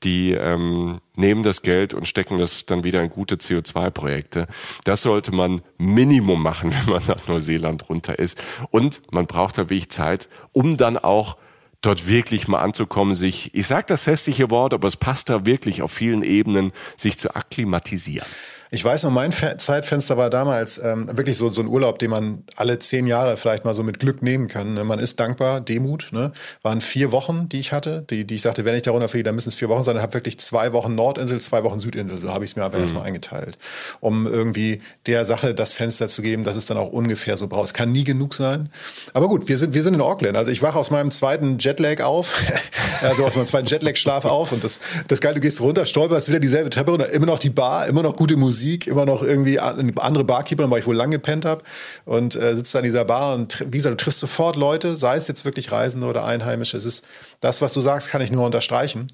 Die 0.03 0.33
ähm, 0.33 0.99
nehmen 1.15 1.43
das 1.43 1.63
Geld 1.63 1.93
und 1.93 2.07
stecken 2.07 2.37
das 2.37 2.65
dann 2.65 2.83
wieder 2.83 3.01
in 3.01 3.09
gute 3.09 3.35
CO2-Projekte. 3.35 4.47
Das 4.83 5.01
sollte 5.01 5.33
man 5.33 5.61
Minimum 5.77 6.41
machen, 6.41 6.73
wenn 6.85 6.93
man 6.93 7.03
nach 7.07 7.27
Neuseeland 7.27 7.89
runter 7.89 8.19
ist. 8.19 8.41
Und 8.71 9.01
man 9.11 9.25
braucht 9.25 9.57
da 9.57 9.63
wirklich 9.63 9.89
Zeit, 9.89 10.29
um 10.51 10.77
dann 10.77 10.97
auch 10.97 11.37
dort 11.85 12.07
wirklich 12.07 12.47
mal 12.47 12.59
anzukommen, 12.59 13.15
sich, 13.15 13.53
ich 13.53 13.67
sage 13.67 13.85
das 13.87 14.07
hässliche 14.07 14.49
Wort, 14.49 14.73
aber 14.73 14.87
es 14.87 14.97
passt 14.97 15.29
da 15.29 15.45
wirklich 15.45 15.81
auf 15.81 15.91
vielen 15.91 16.23
Ebenen, 16.23 16.71
sich 16.97 17.17
zu 17.17 17.35
akklimatisieren. 17.35 18.27
Ich 18.71 18.83
weiß 18.83 19.03
noch, 19.03 19.11
mein 19.11 19.31
Zeitfenster 19.31 20.17
war 20.17 20.29
damals 20.29 20.79
ähm, 20.83 21.07
wirklich 21.15 21.37
so, 21.37 21.49
so 21.49 21.61
ein 21.61 21.67
Urlaub, 21.67 21.99
den 21.99 22.09
man 22.09 22.43
alle 22.55 22.79
zehn 22.79 23.05
Jahre 23.05 23.37
vielleicht 23.37 23.63
mal 23.63 23.73
so 23.73 23.83
mit 23.83 23.99
Glück 23.99 24.21
nehmen 24.21 24.47
kann. 24.47 24.73
Ne? 24.73 24.83
Man 24.83 24.99
ist 24.99 25.19
dankbar, 25.19 25.61
Demut. 25.61 26.09
Ne? 26.11 26.31
Waren 26.63 26.81
vier 26.81 27.11
Wochen, 27.11 27.47
die 27.47 27.59
ich 27.59 27.71
hatte, 27.71 28.05
die, 28.09 28.25
die 28.25 28.35
ich 28.35 28.41
sagte, 28.41 28.65
wenn 28.65 28.75
ich 28.75 28.81
darunter 28.81 29.07
fliege, 29.07 29.23
dann 29.23 29.35
müssen 29.35 29.49
es 29.49 29.55
vier 29.55 29.69
Wochen 29.69 29.83
sein. 29.83 29.95
Ich 29.95 30.01
habe 30.01 30.13
wirklich 30.13 30.39
zwei 30.39 30.73
Wochen 30.73 30.95
Nordinsel, 30.95 31.39
zwei 31.39 31.63
Wochen 31.63 31.79
Südinsel. 31.79 32.17
So 32.17 32.33
habe 32.33 32.43
ich 32.43 32.51
es 32.51 32.55
mir 32.55 32.65
einfach 32.65 32.77
mhm. 32.77 32.83
erstmal 32.83 33.03
eingeteilt. 33.03 33.57
Um 33.99 34.25
irgendwie 34.25 34.81
der 35.05 35.25
Sache 35.25 35.53
das 35.53 35.73
Fenster 35.73 36.07
zu 36.07 36.21
geben, 36.23 36.43
dass 36.43 36.55
es 36.55 36.65
dann 36.65 36.77
auch 36.77 36.89
ungefähr 36.89 37.37
so 37.37 37.47
braucht. 37.47 37.65
Es 37.65 37.73
kann 37.73 37.91
nie 37.91 38.03
genug 38.03 38.33
sein. 38.33 38.69
Aber 39.13 39.27
gut, 39.27 39.47
wir 39.47 39.57
sind, 39.57 39.75
wir 39.75 39.83
sind 39.83 39.93
in 39.93 40.01
Auckland. 40.01 40.37
Also 40.37 40.49
ich 40.49 40.63
wache 40.63 40.79
aus 40.79 40.89
meinem 40.89 41.11
zweiten 41.11 41.59
Jetlag 41.59 42.01
auf, 42.01 42.41
also 43.01 43.25
aus 43.25 43.35
meinem 43.35 43.45
zweiten 43.45 43.67
Jetlag-Schlaf 43.67 44.25
auf. 44.25 44.51
Und 44.51 44.63
das, 44.63 44.79
das 45.07 45.21
Geile, 45.21 45.35
du 45.35 45.41
gehst 45.41 45.61
runter, 45.61 45.85
stolperst 45.85 46.29
wieder 46.29 46.39
dieselbe 46.39 46.71
Treppe 46.71 46.91
runter, 46.91 47.09
immer 47.11 47.27
noch 47.27 47.39
die 47.39 47.51
Bar, 47.51 47.87
immer 47.87 48.01
noch 48.01 48.15
gute 48.15 48.37
Musik. 48.37 48.54
Musik, 48.55 48.87
immer 48.87 49.05
noch 49.05 49.21
irgendwie 49.21 49.59
andere 49.59 50.23
Barkeeper, 50.23 50.71
weil 50.71 50.79
ich 50.79 50.87
wohl 50.87 50.95
lange 50.95 51.17
gepennt 51.17 51.43
habe 51.43 51.61
und 52.05 52.35
äh, 52.35 52.55
sitzt 52.55 52.73
da 52.73 52.79
in 52.79 52.85
dieser 52.85 53.03
Bar 53.03 53.35
und 53.35 53.65
wie 53.67 53.77
gesagt, 53.77 53.99
du 53.99 54.03
triffst 54.03 54.21
sofort 54.21 54.55
Leute, 54.55 54.95
sei 54.95 55.17
es 55.17 55.27
jetzt 55.27 55.43
wirklich 55.43 55.73
Reisende 55.73 56.07
oder 56.07 56.23
Einheimische. 56.23 56.77
Es 56.77 56.85
ist 56.85 57.05
das, 57.41 57.61
was 57.61 57.73
du 57.73 57.81
sagst, 57.81 58.09
kann 58.09 58.21
ich 58.21 58.31
nur 58.31 58.45
unterstreichen, 58.45 59.07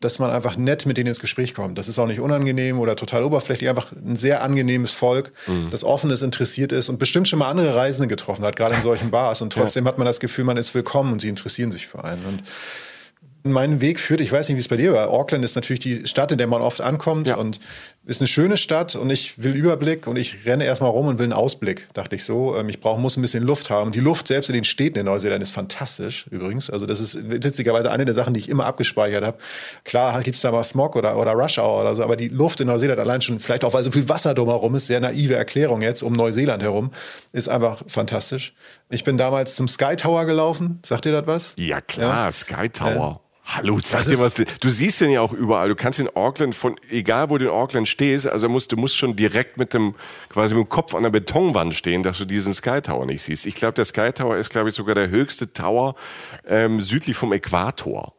dass 0.00 0.18
man 0.18 0.30
einfach 0.30 0.56
nett 0.56 0.84
mit 0.86 0.96
denen 0.96 1.06
ins 1.06 1.20
Gespräch 1.20 1.54
kommt. 1.54 1.78
Das 1.78 1.86
ist 1.86 1.98
auch 1.98 2.06
nicht 2.06 2.20
unangenehm 2.20 2.80
oder 2.80 2.96
total 2.96 3.22
oberflächlich, 3.22 3.70
einfach 3.70 3.92
ein 3.92 4.16
sehr 4.16 4.42
angenehmes 4.42 4.92
Volk, 4.92 5.30
mhm. 5.46 5.70
das 5.70 5.84
offen 5.84 6.10
ist, 6.10 6.22
interessiert 6.22 6.72
ist 6.72 6.88
und 6.88 6.98
bestimmt 6.98 7.28
schon 7.28 7.38
mal 7.38 7.48
andere 7.48 7.76
Reisende 7.76 8.08
getroffen 8.08 8.44
hat, 8.44 8.56
gerade 8.56 8.74
in 8.74 8.82
solchen 8.82 9.12
Bars. 9.12 9.42
Und 9.42 9.52
trotzdem 9.52 9.84
ja. 9.84 9.92
hat 9.92 9.98
man 9.98 10.06
das 10.06 10.18
Gefühl, 10.18 10.44
man 10.44 10.56
ist 10.56 10.74
willkommen 10.74 11.12
und 11.12 11.20
sie 11.20 11.28
interessieren 11.28 11.70
sich 11.70 11.86
für 11.86 12.02
einen. 12.02 12.24
Und 12.24 12.42
mein 13.44 13.80
Weg 13.80 14.00
führt, 14.00 14.20
ich 14.20 14.32
weiß 14.32 14.48
nicht, 14.48 14.56
wie 14.56 14.60
es 14.60 14.68
bei 14.68 14.76
dir 14.76 14.92
war. 14.92 15.10
Auckland 15.10 15.44
ist 15.44 15.54
natürlich 15.54 15.80
die 15.80 16.06
Stadt, 16.06 16.32
in 16.32 16.38
der 16.38 16.46
man 16.46 16.60
oft 16.60 16.80
ankommt 16.80 17.28
ja. 17.28 17.36
und 17.36 17.60
ist 18.08 18.22
eine 18.22 18.26
schöne 18.26 18.56
Stadt 18.56 18.96
und 18.96 19.10
ich 19.10 19.42
will 19.44 19.54
Überblick 19.54 20.06
und 20.06 20.16
ich 20.16 20.46
renne 20.46 20.64
erstmal 20.64 20.90
rum 20.90 21.08
und 21.08 21.18
will 21.18 21.24
einen 21.24 21.34
Ausblick, 21.34 21.88
dachte 21.92 22.16
ich 22.16 22.24
so. 22.24 22.56
Ähm, 22.56 22.70
ich 22.70 22.80
brauche, 22.80 22.98
muss 22.98 23.18
ein 23.18 23.22
bisschen 23.22 23.44
Luft 23.44 23.68
haben. 23.68 23.92
Die 23.92 24.00
Luft 24.00 24.28
selbst 24.28 24.48
in 24.48 24.54
den 24.54 24.64
Städten 24.64 25.00
in 25.00 25.04
Neuseeland 25.04 25.42
ist 25.42 25.50
fantastisch 25.50 26.26
übrigens. 26.30 26.70
Also 26.70 26.86
das 26.86 27.00
ist 27.00 27.28
witzigerweise 27.28 27.90
eine 27.90 28.06
der 28.06 28.14
Sachen, 28.14 28.32
die 28.32 28.40
ich 28.40 28.48
immer 28.48 28.64
abgespeichert 28.64 29.26
habe. 29.26 29.36
Klar 29.84 30.22
gibt 30.22 30.36
es 30.36 30.40
da 30.40 30.50
mal 30.50 30.64
Smog 30.64 30.96
oder, 30.96 31.18
oder 31.18 31.32
Rush 31.32 31.58
Hour 31.58 31.82
oder 31.82 31.94
so, 31.94 32.02
aber 32.02 32.16
die 32.16 32.28
Luft 32.28 32.62
in 32.62 32.68
Neuseeland 32.68 32.98
allein 32.98 33.20
schon, 33.20 33.40
vielleicht 33.40 33.62
auch 33.62 33.74
weil 33.74 33.84
so 33.84 33.90
viel 33.90 34.08
Wasser 34.08 34.32
drumherum 34.32 34.74
ist, 34.74 34.86
sehr 34.86 35.00
naive 35.00 35.34
Erklärung 35.34 35.82
jetzt 35.82 36.02
um 36.02 36.14
Neuseeland 36.14 36.62
herum, 36.62 36.90
ist 37.34 37.50
einfach 37.50 37.82
fantastisch. 37.88 38.54
Ich 38.88 39.04
bin 39.04 39.18
damals 39.18 39.54
zum 39.54 39.68
Sky 39.68 39.96
Tower 39.96 40.24
gelaufen. 40.24 40.80
Sagt 40.82 41.04
ihr 41.04 41.12
das 41.12 41.26
was? 41.26 41.52
Ja 41.56 41.82
klar, 41.82 42.24
ja. 42.24 42.32
Sky 42.32 42.70
Tower. 42.70 43.20
Äh, 43.22 43.28
Hallo, 43.50 43.78
sag 43.82 44.04
dir 44.04 44.18
was. 44.18 44.34
Du 44.34 44.68
siehst 44.68 45.00
den 45.00 45.10
ja 45.10 45.22
auch 45.22 45.32
überall. 45.32 45.70
Du 45.70 45.74
kannst 45.74 45.98
in 45.98 46.14
Auckland 46.14 46.54
von, 46.54 46.76
egal 46.90 47.30
wo 47.30 47.38
du 47.38 47.46
in 47.46 47.50
Auckland 47.50 47.88
stehst, 47.88 48.26
also 48.26 48.46
musst, 48.46 48.72
du 48.72 48.76
musst 48.76 48.98
schon 48.98 49.16
direkt 49.16 49.56
mit 49.56 49.72
dem, 49.72 49.94
quasi 50.28 50.54
mit 50.54 50.66
dem 50.66 50.68
Kopf 50.68 50.94
an 50.94 51.02
der 51.02 51.10
Betonwand 51.10 51.74
stehen, 51.74 52.02
dass 52.02 52.18
du 52.18 52.26
diesen 52.26 52.52
Sky 52.52 52.82
Tower 52.82 53.06
nicht 53.06 53.22
siehst. 53.22 53.46
Ich 53.46 53.54
glaube, 53.54 53.72
der 53.72 53.86
Sky 53.86 54.12
Tower 54.12 54.36
ist, 54.36 54.50
glaube 54.50 54.68
ich, 54.68 54.74
sogar 54.74 54.94
der 54.94 55.08
höchste 55.08 55.50
Tower 55.50 55.94
ähm, 56.46 56.82
südlich 56.82 57.16
vom 57.16 57.32
Äquator. 57.32 58.17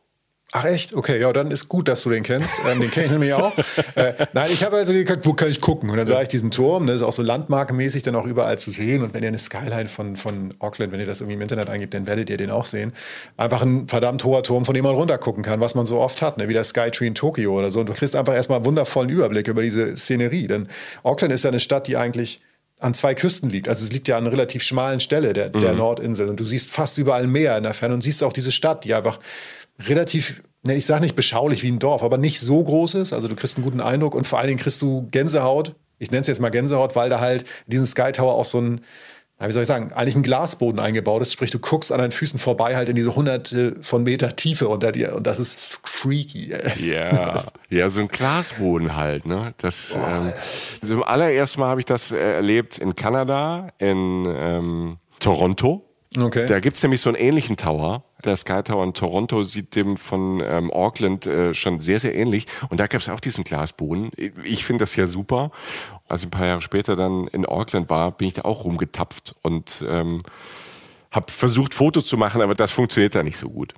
Ach 0.52 0.66
echt? 0.66 0.96
Okay, 0.96 1.22
ja, 1.22 1.32
dann 1.32 1.52
ist 1.52 1.70
gut, 1.70 1.88
dass 1.88 2.02
du 2.02 2.10
den 2.10 2.24
kennst. 2.24 2.56
Ähm, 2.68 2.82
den 2.82 2.90
kenne 2.90 3.06
ich 3.06 3.12
nämlich 3.12 3.34
auch. 3.34 3.54
Äh, 3.96 4.14
nein, 4.34 4.50
ich 4.52 4.64
habe 4.64 4.78
also 4.78 4.94
geguckt, 4.94 5.26
wo 5.26 5.34
kann 5.34 5.50
ich 5.50 5.62
gucken? 5.62 5.90
Und 5.90 5.98
dann 5.98 6.06
sah 6.06 6.22
ich 6.22 6.28
diesen 6.28 6.52
Turm, 6.52 6.86
das 6.88 6.98
ist 6.98 7.02
auch 7.02 7.12
so 7.12 7.22
landmarkenmäßig 7.22 8.04
dann 8.04 8.16
auch 8.16 8.26
überall 8.26 8.58
zu 8.60 8.72
sehen. 8.72 9.04
Und 9.04 9.14
wenn 9.14 9.24
ihr 9.24 9.30
eine 9.30 9.40
Skyline 9.40 9.90
von, 9.90 10.16
von 10.16 10.54
Auckland, 10.60 10.92
wenn 10.92 11.00
ihr 11.00 11.06
das 11.06 11.22
irgendwie 11.22 11.36
im 11.36 11.42
Internet 11.42 11.70
eingibt, 11.70 11.94
dann 11.94 12.06
werdet 12.08 12.30
ihr 12.30 12.38
den 12.38 12.52
auch 12.52 12.66
sehen. 12.66 12.94
Einfach 13.36 13.62
ein 13.62 13.88
verdammt 13.88 14.24
hoher 14.24 14.44
Turm, 14.44 14.64
von 14.64 14.76
dem 14.76 14.84
man 14.84 14.96
runtergucken 14.96 15.44
kann, 15.44 15.60
was 15.60 15.76
man 15.76 15.86
so 15.86 16.00
oft 16.00 16.22
hat, 16.22 16.38
ne? 16.38 16.50
wie 16.50 16.54
der 16.54 16.64
Skytree 16.64 17.08
in 17.08 17.16
Tokio 17.16 17.58
oder 17.58 17.72
so. 17.72 17.82
Und 17.82 17.90
du 17.90 17.94
kriegst 17.94 18.16
einfach 18.16 18.34
erstmal 18.34 18.58
einen 18.58 18.66
wundervollen 18.66 19.10
Überblick 19.10 19.48
über 19.48 19.62
diese 19.62 19.98
Szenerie. 19.98 20.48
Denn 20.48 20.68
Auckland 21.04 21.34
ist 21.34 21.44
ja 21.44 21.50
eine 21.50 21.60
Stadt, 21.60 21.88
die 21.88 21.98
eigentlich 21.98 22.42
an 22.80 22.94
zwei 22.94 23.14
Küsten 23.14 23.50
liegt. 23.50 23.68
Also 23.68 23.84
es 23.84 23.92
liegt 23.92 24.08
ja 24.08 24.18
an 24.18 24.24
einer 24.24 24.32
relativ 24.32 24.64
schmalen 24.64 25.02
Stelle 25.02 25.34
der, 25.34 25.50
der 25.50 25.74
mhm. 25.74 25.80
Nordinsel. 25.80 26.30
Und 26.30 26.40
du 26.40 26.46
siehst 26.46 26.72
fast 26.72 26.98
überall 26.98 27.28
Meer 27.28 27.58
in 27.58 27.64
der 27.64 27.74
Ferne 27.74 27.94
und 27.94 28.02
siehst 28.02 28.24
auch 28.24 28.32
diese 28.32 28.52
Stadt, 28.52 28.86
die 28.86 28.94
einfach 28.94 29.20
relativ, 29.88 30.42
ne, 30.64 30.76
ich 30.76 30.86
sage 30.86 31.02
nicht 31.02 31.16
beschaulich 31.16 31.64
wie 31.64 31.72
ein 31.72 31.80
Dorf, 31.80 32.04
aber 32.04 32.18
nicht 32.18 32.40
so 32.40 32.64
groß 32.64 32.96
ist. 32.96 33.14
Also 33.14 33.28
du 33.28 33.36
kriegst 33.36 33.58
einen 33.58 33.66
guten 33.66 33.82
Eindruck 33.82 34.16
und 34.16 34.28
vor 34.28 34.40
allen 34.40 34.48
Dingen 34.48 34.60
kriegst 34.60 34.82
du 34.82 35.08
Gänsehaut. 35.12 35.76
Ich 36.00 36.12
nenne 36.12 36.22
es 36.22 36.28
jetzt 36.28 36.42
mal 36.42 36.50
Gänsehaut, 36.50 36.96
weil 36.96 37.10
da 37.10 37.20
halt 37.20 37.44
in 37.66 37.72
diesem 37.72 37.86
Sky 37.86 38.12
Tower 38.12 38.34
auch 38.34 38.46
so 38.46 38.62
ein, 38.62 38.82
wie 39.42 39.52
soll 39.52 39.62
ich 39.62 39.68
sagen, 39.68 39.94
eigentlich 39.94 40.16
ein 40.16 40.24
Glasboden 40.24 40.80
eingebaut 40.80 41.22
ist. 41.22 41.32
Sprich, 41.32 41.52
du 41.52 41.60
guckst 41.60 41.92
an 41.92 42.00
deinen 42.00 42.12
Füßen 42.12 42.40
vorbei 42.40 42.76
halt 42.76 42.90
in 42.90 42.96
diese 42.96 43.16
hunderte 43.16 43.76
von 43.82 44.04
Meter 44.04 44.36
Tiefe 44.36 44.68
unter 44.68 44.92
dir 44.92 45.16
und 45.16 45.28
das 45.28 45.40
ist 45.40 45.60
freaky. 45.84 46.54
Ja, 46.80 47.42
ja, 47.70 47.90
so 47.90 48.02
ein 48.02 48.10
Glasboden 48.10 48.96
halt. 48.96 49.26
Ne? 49.26 49.54
Das, 49.58 49.96
ähm, 49.96 50.34
also 50.82 50.94
im 50.96 51.04
allerersten 51.04 51.62
Mal 51.62 51.70
habe 51.70 51.80
ich 51.80 51.86
das 51.86 52.12
äh, 52.12 52.18
erlebt 52.18 52.80
in 52.80 52.96
Kanada, 52.96 53.70
in 53.78 54.26
ähm, 54.28 54.98
Toronto. 55.20 55.86
Okay. 56.18 56.46
Da 56.48 56.60
gibt's 56.60 56.82
nämlich 56.84 57.02
so 57.02 57.10
einen 57.10 57.18
ähnlichen 57.18 57.56
Tower. 57.56 58.04
Der 58.26 58.36
Sky 58.36 58.62
Tower 58.64 58.84
in 58.84 58.94
Toronto 58.94 59.44
sieht 59.44 59.76
dem 59.76 59.96
von 59.96 60.42
ähm, 60.44 60.72
Auckland 60.72 61.26
äh, 61.26 61.54
schon 61.54 61.80
sehr, 61.80 62.00
sehr 62.00 62.16
ähnlich. 62.16 62.48
Und 62.70 62.80
da 62.80 62.88
gab's 62.88 63.08
auch 63.08 63.20
diesen 63.20 63.44
Glasboden. 63.44 64.12
Ich 64.44 64.66
finde 64.66 64.84
das 64.84 64.96
ja 64.96 65.08
super. 65.08 65.52
Als 66.08 66.22
ich 66.22 66.28
ein 66.28 66.32
paar 66.32 66.48
Jahre 66.48 66.62
später 66.62 66.96
dann 66.96 67.28
in 67.28 67.46
Auckland 67.46 67.90
war, 67.90 68.12
bin 68.12 68.28
ich 68.28 68.34
da 68.34 68.42
auch 68.42 68.66
rumgetapft 68.66 69.36
und 69.42 69.86
ähm, 69.88 70.20
habe 71.12 71.32
versucht, 71.32 71.74
Fotos 71.74 72.06
zu 72.06 72.18
machen, 72.18 72.40
aber 72.42 72.54
das 72.54 72.72
funktioniert 72.72 73.16
da 73.16 73.24
nicht 73.24 73.38
so 73.38 73.50
gut. 73.50 73.74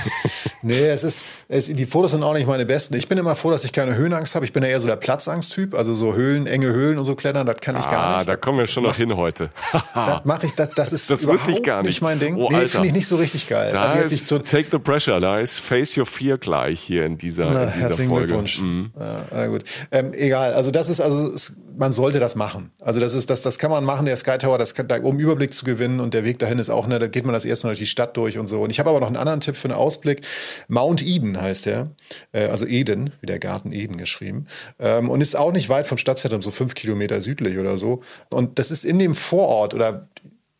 nee, 0.62 0.86
es 0.86 1.04
ist, 1.04 1.24
es, 1.48 1.66
die 1.66 1.84
Fotos 1.84 2.12
sind 2.12 2.22
auch 2.22 2.32
nicht 2.32 2.46
meine 2.46 2.64
besten. 2.64 2.96
Ich 2.96 3.08
bin 3.08 3.18
immer 3.18 3.36
froh, 3.36 3.50
dass 3.50 3.64
ich 3.64 3.72
keine 3.72 3.94
Höhenangst 3.94 4.34
habe. 4.34 4.46
Ich 4.46 4.54
bin 4.54 4.62
ja 4.62 4.70
eher 4.70 4.80
so 4.80 4.88
der 4.88 4.96
Platzangst-Typ. 4.96 5.74
Also 5.74 5.94
so 5.94 6.14
Höhlen, 6.14 6.46
enge 6.46 6.68
Höhlen 6.68 6.98
und 6.98 7.04
so 7.04 7.14
klettern, 7.14 7.46
das 7.46 7.56
kann 7.60 7.76
ich 7.76 7.84
ah, 7.84 7.90
gar 7.90 8.16
nicht. 8.18 8.28
da 8.28 8.36
kommen 8.36 8.58
wir 8.58 8.66
schon 8.66 8.84
noch 8.84 8.96
hin 8.96 9.14
heute. 9.16 9.50
das 9.94 10.24
mache 10.24 10.46
ich, 10.46 10.54
das, 10.54 10.70
das 10.74 10.92
ist 10.94 11.10
das 11.10 11.24
überhaupt 11.24 11.46
ich 11.46 11.62
gar 11.62 11.82
nicht. 11.82 11.90
nicht 11.90 12.02
mein 12.02 12.18
Ding. 12.18 12.36
Oh, 12.36 12.48
nee, 12.50 12.66
finde 12.66 12.88
ich 12.88 12.94
nicht 12.94 13.06
so 13.06 13.16
richtig 13.16 13.48
geil. 13.48 13.72
Da 13.72 13.82
also 13.82 13.98
ist, 13.98 14.26
so 14.26 14.38
take 14.38 14.68
the 14.72 14.78
pressure, 14.78 15.20
da 15.20 15.38
ist 15.38 15.58
Face 15.58 15.94
Your 15.98 16.06
Fear 16.06 16.38
gleich 16.38 16.80
hier 16.80 17.04
in 17.04 17.18
dieser, 17.18 17.50
Na, 17.50 17.64
in 17.64 17.68
dieser 17.68 17.80
herzlichen 17.80 18.08
Folge. 18.08 18.26
Glückwunsch. 18.28 18.62
Mhm. 18.62 18.92
Ja, 19.30 19.46
gut. 19.48 19.64
Ähm, 19.90 20.12
egal, 20.14 20.54
also 20.54 20.70
das 20.70 20.88
ist, 20.88 21.02
also 21.02 21.28
es, 21.28 21.54
man 21.76 21.92
sollte 21.92 22.20
das 22.20 22.34
machen. 22.36 22.72
Also 22.80 23.00
das 23.00 23.14
ist, 23.14 23.30
das, 23.30 23.42
das 23.42 23.58
kann 23.58 23.70
man 23.70 23.84
machen, 23.84 24.06
der 24.06 24.16
Sky 24.16 24.38
Tower, 24.38 24.58
das 24.58 24.74
kann, 24.74 24.88
um 25.02 25.18
Überblick 25.18 25.52
zu 25.52 25.64
gewinnen 25.64 26.00
und 26.00 26.14
der 26.14 26.24
Weg 26.24 26.38
dahin 26.38 26.58
ist 26.58 26.70
auch, 26.70 26.86
ne, 26.86 26.98
da 26.98 27.06
geht 27.06 27.24
man 27.24 27.32
das 27.32 27.44
erste 27.44 27.66
Mal 27.66 27.72
durch 27.72 27.80
die 27.80 27.86
Stadt 27.86 28.16
durch 28.16 28.38
und 28.38 28.46
so. 28.46 28.60
Und 28.62 28.70
ich 28.70 28.78
habe 28.78 28.90
aber 28.90 29.00
noch 29.00 29.06
einen 29.06 29.16
anderen 29.16 29.40
Tipp 29.40 29.56
für 29.56 29.68
einen 29.68 29.76
Ausblick. 29.76 30.22
Mount 30.68 31.02
Eden 31.02 31.40
heißt 31.40 31.66
der, 31.66 31.90
äh, 32.32 32.46
also 32.46 32.66
Eden, 32.66 33.12
wie 33.20 33.26
der 33.26 33.38
Garten 33.38 33.72
Eden 33.72 33.96
geschrieben. 33.96 34.46
Ähm, 34.78 35.10
und 35.10 35.20
ist 35.20 35.36
auch 35.36 35.52
nicht 35.52 35.68
weit 35.68 35.86
vom 35.86 35.98
Stadtzentrum, 35.98 36.42
so 36.42 36.50
fünf 36.50 36.74
Kilometer 36.74 37.20
südlich 37.20 37.58
oder 37.58 37.78
so. 37.78 38.02
Und 38.30 38.58
das 38.58 38.70
ist 38.70 38.84
in 38.84 38.98
dem 38.98 39.14
Vorort 39.14 39.74
oder 39.74 40.08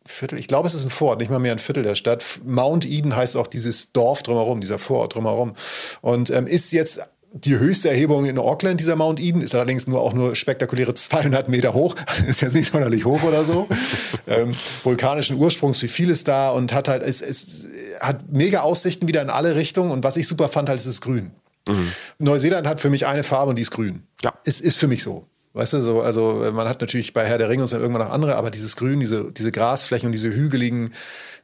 Viertel, 0.05 0.37
ich 0.37 0.49
glaube, 0.49 0.67
es 0.67 0.73
ist 0.73 0.83
ein 0.83 0.89
Vorort, 0.89 1.19
nicht 1.19 1.31
mal 1.31 1.39
mehr 1.39 1.53
ein 1.53 1.59
Viertel 1.59 1.83
der 1.83 1.95
Stadt. 1.95 2.41
Mount 2.45 2.85
Eden 2.85 3.15
heißt 3.15 3.37
auch 3.37 3.47
dieses 3.47 3.93
Dorf 3.93 4.21
drumherum, 4.21 4.59
dieser 4.59 4.77
Vorort 4.77 5.15
drumherum. 5.15 5.53
Und 6.01 6.29
ähm, 6.29 6.45
ist 6.45 6.73
jetzt 6.73 7.09
die 7.33 7.57
höchste 7.57 7.89
Erhebung 7.89 8.25
in 8.25 8.37
Auckland, 8.37 8.79
dieser 8.79 8.95
Mount 8.95 9.19
Eden, 9.19 9.41
ist 9.41 9.55
allerdings 9.55 9.87
nur 9.87 10.01
auch 10.01 10.13
nur 10.13 10.35
spektakuläre 10.35 10.93
200 10.93 11.49
Meter 11.49 11.73
hoch. 11.73 11.95
ist 12.27 12.41
jetzt 12.41 12.53
nicht 12.53 12.71
sonderlich 12.71 13.05
hoch 13.05 13.23
oder 13.23 13.43
so. 13.43 13.67
ähm, 14.27 14.55
vulkanischen 14.83 15.37
Ursprungs, 15.37 15.81
wie 15.81 15.87
viel 15.87 16.09
ist 16.09 16.27
da 16.27 16.51
und 16.51 16.73
hat 16.73 16.87
halt, 16.87 17.03
es, 17.03 17.21
es 17.21 17.67
hat 17.99 18.31
mega 18.31 18.61
Aussichten 18.61 19.07
wieder 19.07 19.21
in 19.21 19.29
alle 19.29 19.55
Richtungen. 19.55 19.91
Und 19.91 20.03
was 20.03 20.15
ich 20.15 20.27
super 20.27 20.47
fand, 20.47 20.69
halt, 20.69 20.79
ist 20.79 20.85
es 20.85 21.01
grün. 21.01 21.31
Mhm. 21.67 21.91
Neuseeland 22.19 22.67
hat 22.67 22.81
für 22.81 22.89
mich 22.89 23.07
eine 23.07 23.23
Farbe 23.23 23.49
und 23.49 23.55
die 23.55 23.63
ist 23.63 23.71
grün. 23.71 24.03
Ja. 24.23 24.33
Ist, 24.45 24.61
ist 24.61 24.77
für 24.77 24.87
mich 24.87 25.01
so. 25.01 25.25
Weißt 25.53 25.73
du, 25.73 25.81
so, 25.81 26.01
also 26.01 26.51
man 26.51 26.67
hat 26.67 26.81
natürlich 26.81 27.13
bei 27.13 27.25
Herr 27.25 27.37
der 27.37 27.47
Ringe 27.47 27.61
und 27.61 27.71
dann 27.71 27.79
irgendwann 27.79 28.07
noch 28.07 28.11
andere, 28.11 28.37
aber 28.37 28.49
dieses 28.49 28.75
Grün, 28.75 28.99
diese, 28.99 29.31
diese 29.31 29.51
Grasflächen 29.51 30.07
und 30.07 30.11
diese 30.11 30.33
hügeligen, 30.33 30.91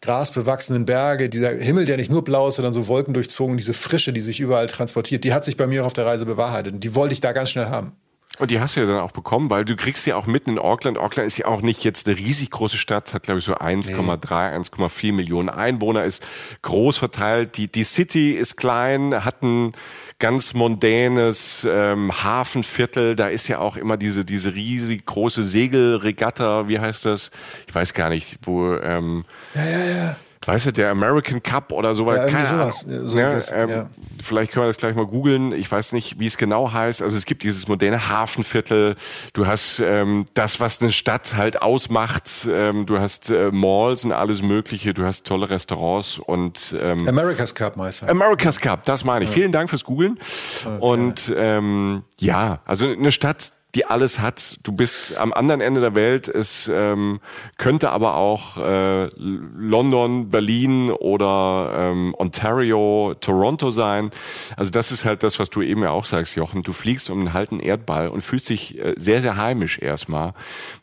grasbewachsenen 0.01 0.85
Berge, 0.85 1.29
dieser 1.29 1.51
Himmel, 1.51 1.85
der 1.85 1.97
nicht 1.97 2.11
nur 2.11 2.23
blau 2.23 2.47
ist, 2.47 2.55
sondern 2.55 2.73
so 2.73 2.87
Wolken 2.87 3.13
durchzogen, 3.13 3.57
diese 3.57 3.73
Frische, 3.73 4.13
die 4.13 4.21
sich 4.21 4.39
überall 4.39 4.67
transportiert, 4.67 5.23
die 5.23 5.33
hat 5.33 5.45
sich 5.45 5.57
bei 5.57 5.67
mir 5.67 5.85
auf 5.85 5.93
der 5.93 6.05
Reise 6.05 6.25
bewahrheitet. 6.25 6.73
Und 6.73 6.83
die 6.83 6.95
wollte 6.95 7.13
ich 7.13 7.21
da 7.21 7.31
ganz 7.31 7.49
schnell 7.49 7.67
haben. 7.67 7.93
Und 8.39 8.51
die 8.51 8.59
hast 8.59 8.75
du 8.75 8.79
ja 8.79 8.85
dann 8.85 8.99
auch 8.99 9.11
bekommen, 9.11 9.49
weil 9.49 9.65
du 9.65 9.75
kriegst 9.75 10.07
ja 10.07 10.15
auch 10.15 10.25
mitten 10.25 10.51
in 10.51 10.59
Auckland. 10.59 10.97
Auckland 10.97 11.27
ist 11.27 11.37
ja 11.37 11.45
auch 11.45 11.61
nicht 11.61 11.83
jetzt 11.83 12.07
eine 12.07 12.17
riesig 12.17 12.51
große 12.51 12.77
Stadt, 12.77 13.13
hat 13.13 13.23
glaube 13.23 13.39
ich 13.39 13.45
so 13.45 13.55
1,3, 13.55 13.91
nee. 13.91 14.05
1,4 14.05 15.13
Millionen 15.13 15.49
Einwohner, 15.49 16.05
ist 16.05 16.25
groß 16.61 16.97
verteilt. 16.97 17.57
Die, 17.57 17.69
die 17.69 17.83
City 17.83 18.31
ist 18.31 18.55
klein, 18.55 19.25
hat 19.25 19.43
ein 19.43 19.73
ganz 20.19 20.53
mondänes 20.53 21.67
ähm, 21.69 22.11
Hafenviertel. 22.23 23.15
Da 23.15 23.27
ist 23.27 23.47
ja 23.49 23.59
auch 23.59 23.75
immer 23.75 23.97
diese, 23.97 24.23
diese 24.23 24.53
riesig 24.53 25.05
große 25.05 25.43
Segelregatta, 25.43 26.67
wie 26.67 26.79
heißt 26.79 27.05
das? 27.05 27.31
Ich 27.67 27.75
weiß 27.75 27.93
gar 27.93 28.09
nicht, 28.09 28.39
wo. 28.43 28.75
Ähm, 28.75 29.25
ja, 29.53 29.65
ja, 29.65 29.85
ja 29.85 30.15
weißt 30.45 30.67
du, 30.67 30.71
der 30.71 30.89
American 30.91 31.43
Cup 31.43 31.71
oder 31.71 31.93
so, 31.93 32.11
ja, 32.11 32.25
keine 32.25 32.45
sowas. 32.45 32.85
So 32.87 33.19
ja, 33.19 33.37
ähm, 33.53 33.69
ja. 33.69 33.89
Vielleicht 34.21 34.51
können 34.51 34.63
wir 34.63 34.67
das 34.67 34.77
gleich 34.77 34.95
mal 34.95 35.05
googeln. 35.05 35.51
Ich 35.51 35.71
weiß 35.71 35.93
nicht, 35.93 36.19
wie 36.19 36.27
es 36.27 36.37
genau 36.37 36.71
heißt. 36.71 37.01
Also 37.01 37.17
es 37.17 37.25
gibt 37.25 37.43
dieses 37.43 37.67
moderne 37.67 38.09
Hafenviertel. 38.09 38.95
Du 39.33 39.47
hast 39.47 39.79
ähm, 39.79 40.25
das, 40.33 40.59
was 40.59 40.81
eine 40.81 40.91
Stadt 40.91 41.35
halt 41.35 41.61
ausmacht. 41.61 42.47
Ähm, 42.49 42.85
du 42.85 42.99
hast 42.99 43.29
äh, 43.29 43.51
Malls 43.51 44.05
und 44.05 44.13
alles 44.13 44.41
Mögliche. 44.41 44.93
Du 44.93 45.03
hast 45.05 45.27
tolle 45.27 45.49
Restaurants 45.49 46.19
und 46.19 46.75
ähm, 46.79 47.07
America's 47.07 47.53
Cup 47.53 47.77
meist. 47.77 48.03
America's 48.07 48.59
Cup, 48.59 48.85
das 48.85 49.03
meine 49.03 49.25
ich. 49.25 49.31
Vielen 49.31 49.51
Dank 49.51 49.69
fürs 49.69 49.83
Googeln. 49.83 50.17
Okay. 50.65 50.77
Und 50.79 51.33
ähm, 51.35 52.03
ja, 52.17 52.61
also 52.65 52.87
eine 52.87 53.11
Stadt, 53.11 53.53
die 53.75 53.85
alles 53.85 54.19
hat. 54.19 54.57
Du 54.63 54.71
bist 54.71 55.17
am 55.17 55.31
anderen 55.31 55.61
Ende 55.61 55.79
der 55.79 55.93
Welt. 55.93 56.27
Es 56.27 56.69
ähm, 56.73 57.19
könnte 57.57 57.91
aber 57.91 58.15
auch 58.15 58.57
äh, 58.57 59.09
London, 59.15 60.29
Berlin 60.29 60.89
oder 60.89 61.71
ähm, 61.77 62.15
Ontario, 62.17 63.13
Toronto 63.19 63.69
sein. 63.69 64.09
Also 64.57 64.71
das 64.71 64.91
ist 64.91 65.05
halt 65.05 65.21
das, 65.21 65.39
was 65.39 65.51
du 65.51 65.61
eben 65.61 65.83
ja 65.83 65.91
auch 65.91 66.05
sagst, 66.05 66.35
Jochen. 66.35 66.63
Du 66.63 66.73
fliegst 66.73 67.09
um 67.11 67.19
einen 67.19 67.33
halben 67.33 67.59
Erdball 67.59 68.07
und 68.07 68.21
fühlst 68.21 68.49
dich 68.49 68.79
äh, 68.79 68.93
sehr, 68.97 69.21
sehr 69.21 69.37
heimisch 69.37 69.79
erstmal, 69.79 70.33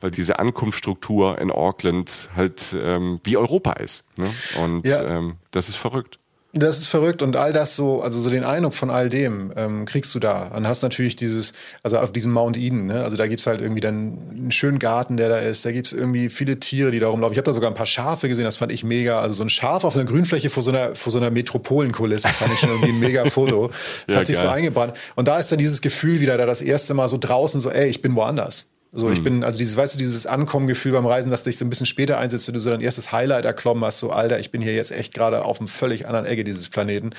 weil 0.00 0.12
diese 0.12 0.38
Ankunftsstruktur 0.38 1.38
in 1.38 1.50
Auckland 1.50 2.31
halt 2.37 2.76
ähm, 2.78 3.21
wie 3.25 3.37
Europa 3.37 3.73
ist. 3.73 4.05
Ne? 4.16 4.31
Und 4.62 4.87
ja. 4.87 5.05
ähm, 5.05 5.37
das 5.50 5.69
ist 5.69 5.76
verrückt. 5.76 6.21
Das 6.59 6.79
ist 6.79 6.89
verrückt 6.89 7.21
und 7.21 7.37
all 7.37 7.53
das 7.53 7.77
so, 7.77 8.01
also 8.01 8.19
so 8.19 8.31
den 8.31 8.43
Eindruck 8.43 8.73
von 8.73 8.91
all 8.91 9.11
dem 9.11 9.53
ähm, 9.57 9.85
kriegst 9.85 10.15
du 10.15 10.19
da. 10.19 10.53
Und 10.57 10.67
hast 10.67 10.83
natürlich 10.83 11.15
dieses, 11.15 11.53
also 11.83 11.99
auf 11.99 12.13
diesem 12.13 12.33
Mount 12.33 12.57
Eden, 12.57 12.87
ne? 12.87 13.05
also 13.05 13.19
da 13.19 13.27
gibt's 13.27 13.47
halt 13.47 13.61
irgendwie 13.61 13.83
dann 13.83 14.19
einen 14.31 14.51
schönen 14.51 14.79
Garten, 14.79 15.19
der 15.19 15.29
da 15.29 15.39
ist, 15.39 15.67
da 15.67 15.73
gibt's 15.73 15.93
irgendwie 15.93 16.31
viele 16.31 16.59
Tiere, 16.59 16.91
die 16.91 16.99
da 16.99 17.09
rumlaufen. 17.09 17.35
Ich 17.35 17.39
habe 17.39 17.45
da 17.45 17.53
sogar 17.53 17.71
ein 17.71 17.75
paar 17.75 17.85
Schafe 17.87 18.29
gesehen, 18.29 18.45
das 18.45 18.57
fand 18.57 18.73
ich 18.73 18.85
mega. 18.85 19.21
Also 19.21 19.35
so 19.35 19.45
ein 19.45 19.51
Schaf 19.51 19.85
auf 19.85 19.97
einer 19.97 20.07
Grünfläche 20.07 20.49
vor 20.49 20.63
so 20.63 20.71
einer, 20.71 20.97
vor 20.97 21.13
so 21.13 21.19
einer 21.19 21.31
Metropolenkulisse 21.31 22.29
fand 22.29 22.55
ich 22.55 22.61
schon 22.61 22.71
irgendwie 22.71 22.91
ein 22.93 23.01
mega 23.01 23.25
Foto. 23.27 23.71
Das 24.07 24.15
ja, 24.15 24.21
hat 24.21 24.27
sich 24.27 24.37
geil. 24.37 24.47
so 24.47 24.51
eingebrannt. 24.51 24.95
Und 25.15 25.29
da 25.29 25.39
ist 25.39 25.51
dann 25.51 25.59
dieses 25.59 25.81
Gefühl 25.81 26.21
wieder 26.21 26.37
da 26.37 26.47
das 26.47 26.61
erste 26.63 26.95
Mal 26.95 27.09
so 27.09 27.19
draußen, 27.19 27.61
so 27.61 27.71
ey, 27.71 27.89
ich 27.89 28.03
bin 28.03 28.15
woanders. 28.15 28.67
So, 28.99 29.11
ich 29.11 29.21
mhm. 29.21 29.25
bin, 29.25 29.45
also 29.45 29.59
dieses, 29.59 29.76
weißt 29.76 29.95
du, 29.95 29.99
dieses 29.99 30.26
Ankommengefühl 30.26 30.93
beim 30.93 31.05
Reisen, 31.05 31.31
dass 31.31 31.43
dich 31.43 31.59
so 31.59 31.67
ein 31.67 31.69
bisschen 31.69 31.85
später 31.85 32.19
einsetzt, 32.19 32.49
wenn 32.49 32.55
du 32.55 32.61
so 32.61 32.71
dein 32.71 32.81
erstes 32.81 33.12
Highlight 33.12 33.45
erklommen 33.45 33.85
hast, 33.85 34.00
so, 34.00 34.09
Alter, 34.11 34.38
ich 34.38 34.50
bin 34.50 34.62
hier 34.62 34.75
jetzt 34.75 34.91
echt 34.91 35.12
gerade 35.12 35.45
auf 35.45 35.61
einem 35.61 35.69
völlig 35.69 36.07
anderen 36.07 36.25
Ecke 36.25 36.45
dieses 36.45 36.71
Planeten. 36.71 37.11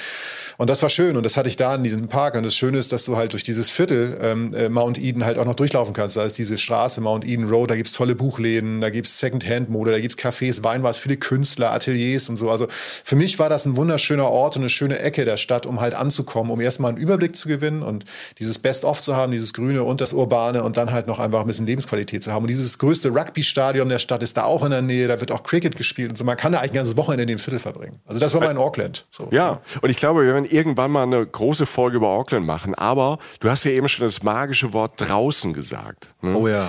Und 0.57 0.71
das 0.71 0.81
war 0.81 0.89
schön 0.89 1.15
und 1.17 1.23
das 1.23 1.37
hatte 1.37 1.49
ich 1.49 1.55
da 1.55 1.75
in 1.75 1.83
diesem 1.83 2.07
Park. 2.07 2.35
Und 2.35 2.43
das 2.43 2.55
Schöne 2.55 2.79
ist, 2.79 2.91
dass 2.93 3.05
du 3.05 3.15
halt 3.15 3.33
durch 3.33 3.43
dieses 3.43 3.69
Viertel 3.69 4.17
ähm, 4.23 4.55
äh, 4.55 4.69
Mount 4.69 4.97
Eden 4.97 5.23
halt 5.23 5.37
auch 5.37 5.45
noch 5.45 5.53
durchlaufen 5.53 5.93
kannst. 5.93 6.17
Da 6.17 6.23
ist 6.23 6.39
diese 6.39 6.57
Straße 6.57 6.99
Mount 6.99 7.25
Eden 7.25 7.47
Road, 7.47 7.69
da 7.69 7.75
gibt's 7.75 7.93
tolle 7.93 8.15
Buchläden, 8.15 8.81
da 8.81 8.89
gibt's 8.89 9.19
Second-Hand-Mode, 9.19 9.91
da 9.91 9.99
gibt's 9.99 10.17
Cafés, 10.17 10.63
Weinbars, 10.63 10.97
viele 10.97 11.17
Künstler, 11.17 11.73
Ateliers 11.73 12.27
und 12.27 12.37
so. 12.37 12.49
Also 12.49 12.65
für 12.69 13.15
mich 13.15 13.37
war 13.37 13.49
das 13.49 13.67
ein 13.67 13.77
wunderschöner 13.77 14.31
Ort 14.31 14.55
und 14.55 14.63
eine 14.63 14.69
schöne 14.69 14.97
Ecke 14.97 15.25
der 15.25 15.37
Stadt, 15.37 15.67
um 15.67 15.79
halt 15.79 15.93
anzukommen, 15.93 16.51
um 16.51 16.59
erstmal 16.59 16.89
einen 16.89 16.97
Überblick 16.97 17.35
zu 17.35 17.47
gewinnen 17.47 17.83
und 17.83 18.05
dieses 18.39 18.57
Best-of 18.57 18.99
zu 18.99 19.15
haben, 19.15 19.31
dieses 19.31 19.53
Grüne 19.53 19.83
und 19.83 20.01
das 20.01 20.13
Urbane 20.13 20.63
und 20.63 20.77
dann 20.77 20.91
halt 20.91 21.05
noch 21.05 21.19
einfach 21.19 21.41
ein 21.41 21.47
bisschen 21.47 21.66
Lebensqualität 21.67 22.23
zu 22.23 22.31
haben. 22.31 22.43
Und 22.43 22.49
dieses 22.49 22.77
größte 22.79 23.09
Rugby-Stadion 23.09 23.89
der 23.89 23.99
Stadt 23.99 24.23
ist 24.23 24.37
da 24.37 24.43
auch 24.43 24.63
in 24.63 24.71
der 24.71 24.81
Nähe, 24.81 25.07
da 25.07 25.19
wird 25.19 25.31
auch 25.31 25.43
Cricket 25.43 25.75
gespielt 25.75 26.09
und 26.09 26.17
so. 26.17 26.25
Man 26.25 26.37
kann 26.37 26.51
da 26.51 26.59
eigentlich 26.59 26.71
ein 26.71 26.75
ganzes 26.75 26.97
Wochenende 26.97 27.23
in 27.23 27.29
dem 27.29 27.39
Viertel 27.39 27.59
verbringen. 27.59 27.99
Also 28.05 28.19
das 28.19 28.33
war 28.33 28.41
mal 28.41 28.51
in 28.51 28.57
Auckland. 28.57 29.05
So. 29.11 29.27
Ja, 29.31 29.61
und 29.81 29.89
ich 29.89 29.97
glaube, 29.97 30.25
wir 30.25 30.33
werden 30.33 30.49
irgendwann 30.49 30.91
mal 30.91 31.03
eine 31.03 31.25
große 31.25 31.65
Folge 31.65 31.97
über 31.97 32.07
Auckland 32.07 32.45
machen. 32.45 32.73
Aber 32.75 33.19
du 33.39 33.49
hast 33.49 33.63
ja 33.63 33.71
eben 33.71 33.87
schon 33.87 34.07
das 34.07 34.23
magische 34.23 34.73
Wort 34.73 34.93
draußen 34.97 35.53
gesagt. 35.53 36.09
Ne? 36.21 36.35
Oh 36.35 36.47
ja. 36.47 36.67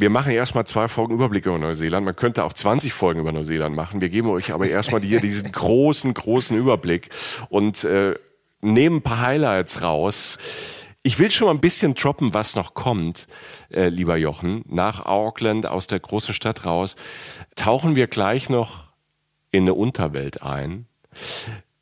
Wir 0.00 0.08
machen 0.08 0.32
erstmal 0.32 0.66
zwei 0.66 0.88
Folgen 0.88 1.12
Überblick 1.12 1.44
über 1.44 1.58
Neuseeland. 1.58 2.06
Man 2.06 2.16
könnte 2.16 2.44
auch 2.44 2.54
20 2.54 2.90
Folgen 2.90 3.20
über 3.20 3.32
Neuseeland 3.32 3.76
machen. 3.76 4.00
Wir 4.00 4.08
geben 4.08 4.30
euch 4.30 4.50
aber 4.50 4.66
erstmal 4.66 5.02
hier 5.02 5.20
diesen 5.20 5.52
großen, 5.52 6.14
großen 6.14 6.56
Überblick 6.56 7.10
und 7.50 7.84
äh, 7.84 8.14
nehmen 8.62 8.96
ein 8.96 9.02
paar 9.02 9.20
Highlights 9.20 9.82
raus. 9.82 10.38
Ich 11.02 11.18
will 11.18 11.30
schon 11.30 11.46
mal 11.46 11.54
ein 11.54 11.60
bisschen 11.60 11.94
droppen, 11.94 12.34
was 12.34 12.56
noch 12.56 12.74
kommt, 12.74 13.26
äh, 13.70 13.88
lieber 13.88 14.16
Jochen. 14.16 14.62
Nach 14.68 15.06
Auckland, 15.06 15.64
aus 15.66 15.86
der 15.86 15.98
großen 15.98 16.34
Stadt 16.34 16.66
raus, 16.66 16.94
tauchen 17.56 17.96
wir 17.96 18.06
gleich 18.06 18.50
noch 18.50 18.90
in 19.50 19.64
eine 19.64 19.74
Unterwelt 19.74 20.42
ein. 20.42 20.86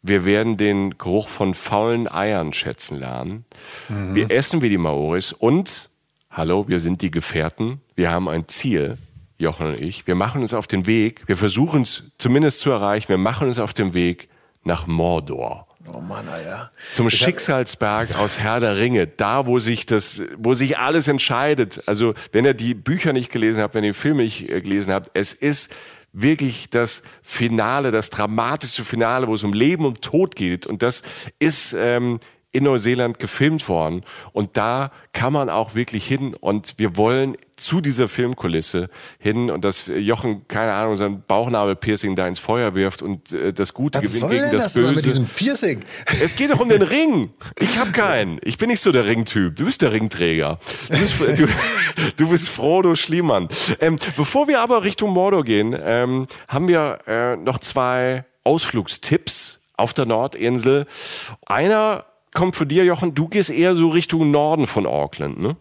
Wir 0.03 0.25
werden 0.25 0.57
den 0.57 0.97
Geruch 0.99 1.29
von 1.29 1.55
faulen 1.55 2.11
Eiern 2.11 2.53
schätzen 2.53 2.99
lernen. 2.99 3.45
Mhm. 3.89 4.15
Wir 4.15 4.31
essen 4.31 4.63
wie 4.63 4.69
die 4.69 4.79
Maoris 4.79 5.33
und, 5.33 5.91
hallo, 6.31 6.69
wir 6.69 6.79
sind 6.79 7.03
die 7.03 7.11
Gefährten. 7.11 7.81
Wir 7.97 8.11
haben 8.11 8.29
ein 8.29 8.47
Ziel, 8.47 8.99
Jochen 9.39 9.67
und 9.67 9.81
ich. 9.81 10.07
Wir 10.07 10.15
machen 10.15 10.43
uns 10.43 10.55
auf 10.55 10.67
den 10.69 10.87
Weg. 10.87 11.27
Wir 11.27 11.37
versuchen 11.37 11.83
es 11.83 12.13
zumindest 12.19 12.61
zu 12.61 12.71
erreichen. 12.71 13.09
Wir 13.09 13.19
machen 13.19 13.49
uns 13.49 13.59
auf 13.59 13.75
den 13.75 13.95
Weg 13.95 14.29
nach 14.63 14.87
Mordor. 14.87 15.68
Oh 15.95 16.01
Mann, 16.01 16.29
Alter. 16.29 16.71
Zum 16.93 17.09
ich 17.09 17.15
Schicksalsberg 17.15 18.19
aus 18.19 18.41
Herr 18.41 18.61
der 18.61 18.77
Ringe, 18.77 19.07
da 19.07 19.47
wo 19.47 19.59
sich 19.59 19.87
das, 19.87 20.23
wo 20.37 20.55
sich 20.55 20.79
alles 20.79 21.09
entscheidet. 21.09 21.83
Also 21.87 22.15
wenn 22.33 22.45
ihr 22.45 22.55
die 22.55 22.75
Bücher 22.75 23.13
nicht 23.13 23.31
gelesen 23.31 23.63
habt, 23.63 23.75
wenn 23.75 23.85
ihr 23.85 23.93
die 23.93 23.99
Filme 23.99 24.23
nicht 24.23 24.49
äh, 24.49 24.61
gelesen 24.61 24.93
habt, 24.93 25.11
es 25.15 25.33
ist 25.33 25.73
wirklich 26.13 26.71
das 26.71 27.03
Finale, 27.23 27.91
das 27.91 28.11
dramatische 28.11 28.85
Finale, 28.85 29.29
wo 29.29 29.35
es 29.35 29.45
um 29.45 29.53
Leben 29.53 29.85
und 29.85 30.03
Tod 30.03 30.37
geht. 30.37 30.67
Und 30.67 30.83
das 30.83 31.03
ist 31.39 31.75
ähm, 31.79 32.19
in 32.51 32.65
Neuseeland 32.65 33.19
gefilmt 33.19 33.69
worden. 33.69 34.03
Und 34.33 34.57
da 34.57 34.91
kann 35.13 35.33
man 35.33 35.51
auch 35.51 35.75
wirklich 35.75 36.07
hin. 36.07 36.35
Und 36.35 36.75
wir 36.79 36.97
wollen 36.97 37.37
zu 37.57 37.81
dieser 37.81 38.09
Filmkulisse 38.09 38.89
hin 39.19 39.51
und 39.51 39.65
dass 39.65 39.89
Jochen, 39.89 40.49
keine 40.49 40.73
Ahnung, 40.73 40.97
sein 40.97 41.23
Bauchnabel-Piercing 41.27 42.17
da 42.17 42.27
ins 42.27 42.39
Feuer 42.39 42.75
wirft 42.75 43.03
und 43.03 43.33
äh, 43.33 43.53
das 43.53 43.75
Gute 43.75 44.01
Was 44.03 44.15
gewinnt 44.15 44.31
gegen 44.31 44.53
das, 44.53 44.73
das 44.73 44.75
Böse. 44.75 44.95
Mit 44.95 45.05
diesem 45.05 45.27
Piercing? 45.27 45.81
Es 46.07 46.37
geht 46.37 46.51
doch 46.51 46.61
um 46.61 46.69
den 46.69 46.83
Ring. 46.83 47.31
Ich 47.59 47.79
habe 47.79 47.91
keinen. 47.91 48.39
Ich 48.43 48.57
bin 48.57 48.71
nicht 48.71 48.81
so 48.81 48.93
der 48.93 49.05
Ringtyp. 49.05 49.57
Du 49.57 49.67
bist 49.67 49.83
der 49.83 49.93
Ringträger. 49.93 50.59
Du 50.89 50.99
bist, 50.99 51.21
du, 51.21 51.49
du 52.17 52.29
bist 52.29 52.49
Frodo 52.49 52.95
Schliemann. 52.95 53.49
Ähm, 53.81 53.99
bevor 54.17 54.49
wir 54.49 54.61
aber 54.61 54.85
Richtung 54.85 55.11
Mordor 55.11 55.45
gehen, 55.45 55.77
ähm, 55.79 56.27
haben 56.47 56.69
wir 56.69 57.01
äh, 57.07 57.37
noch 57.37 57.59
zwei 57.59 58.25
Ausflugstipps 58.45 59.61
auf 59.77 59.93
der 59.93 60.07
Nordinsel. 60.07 60.87
Einer 61.47 62.05
kommt 62.39 62.55
für 62.55 62.67
dir, 62.67 62.85
Jochen, 62.85 63.17
du 63.17 63.27
gehst 63.27 63.51
eher 63.51 63.75
so 63.75 63.89
Richtung 63.89 64.31
Norden 64.31 64.69
von 64.69 64.87
Auckland, 64.87 65.41
ne? 65.41 65.57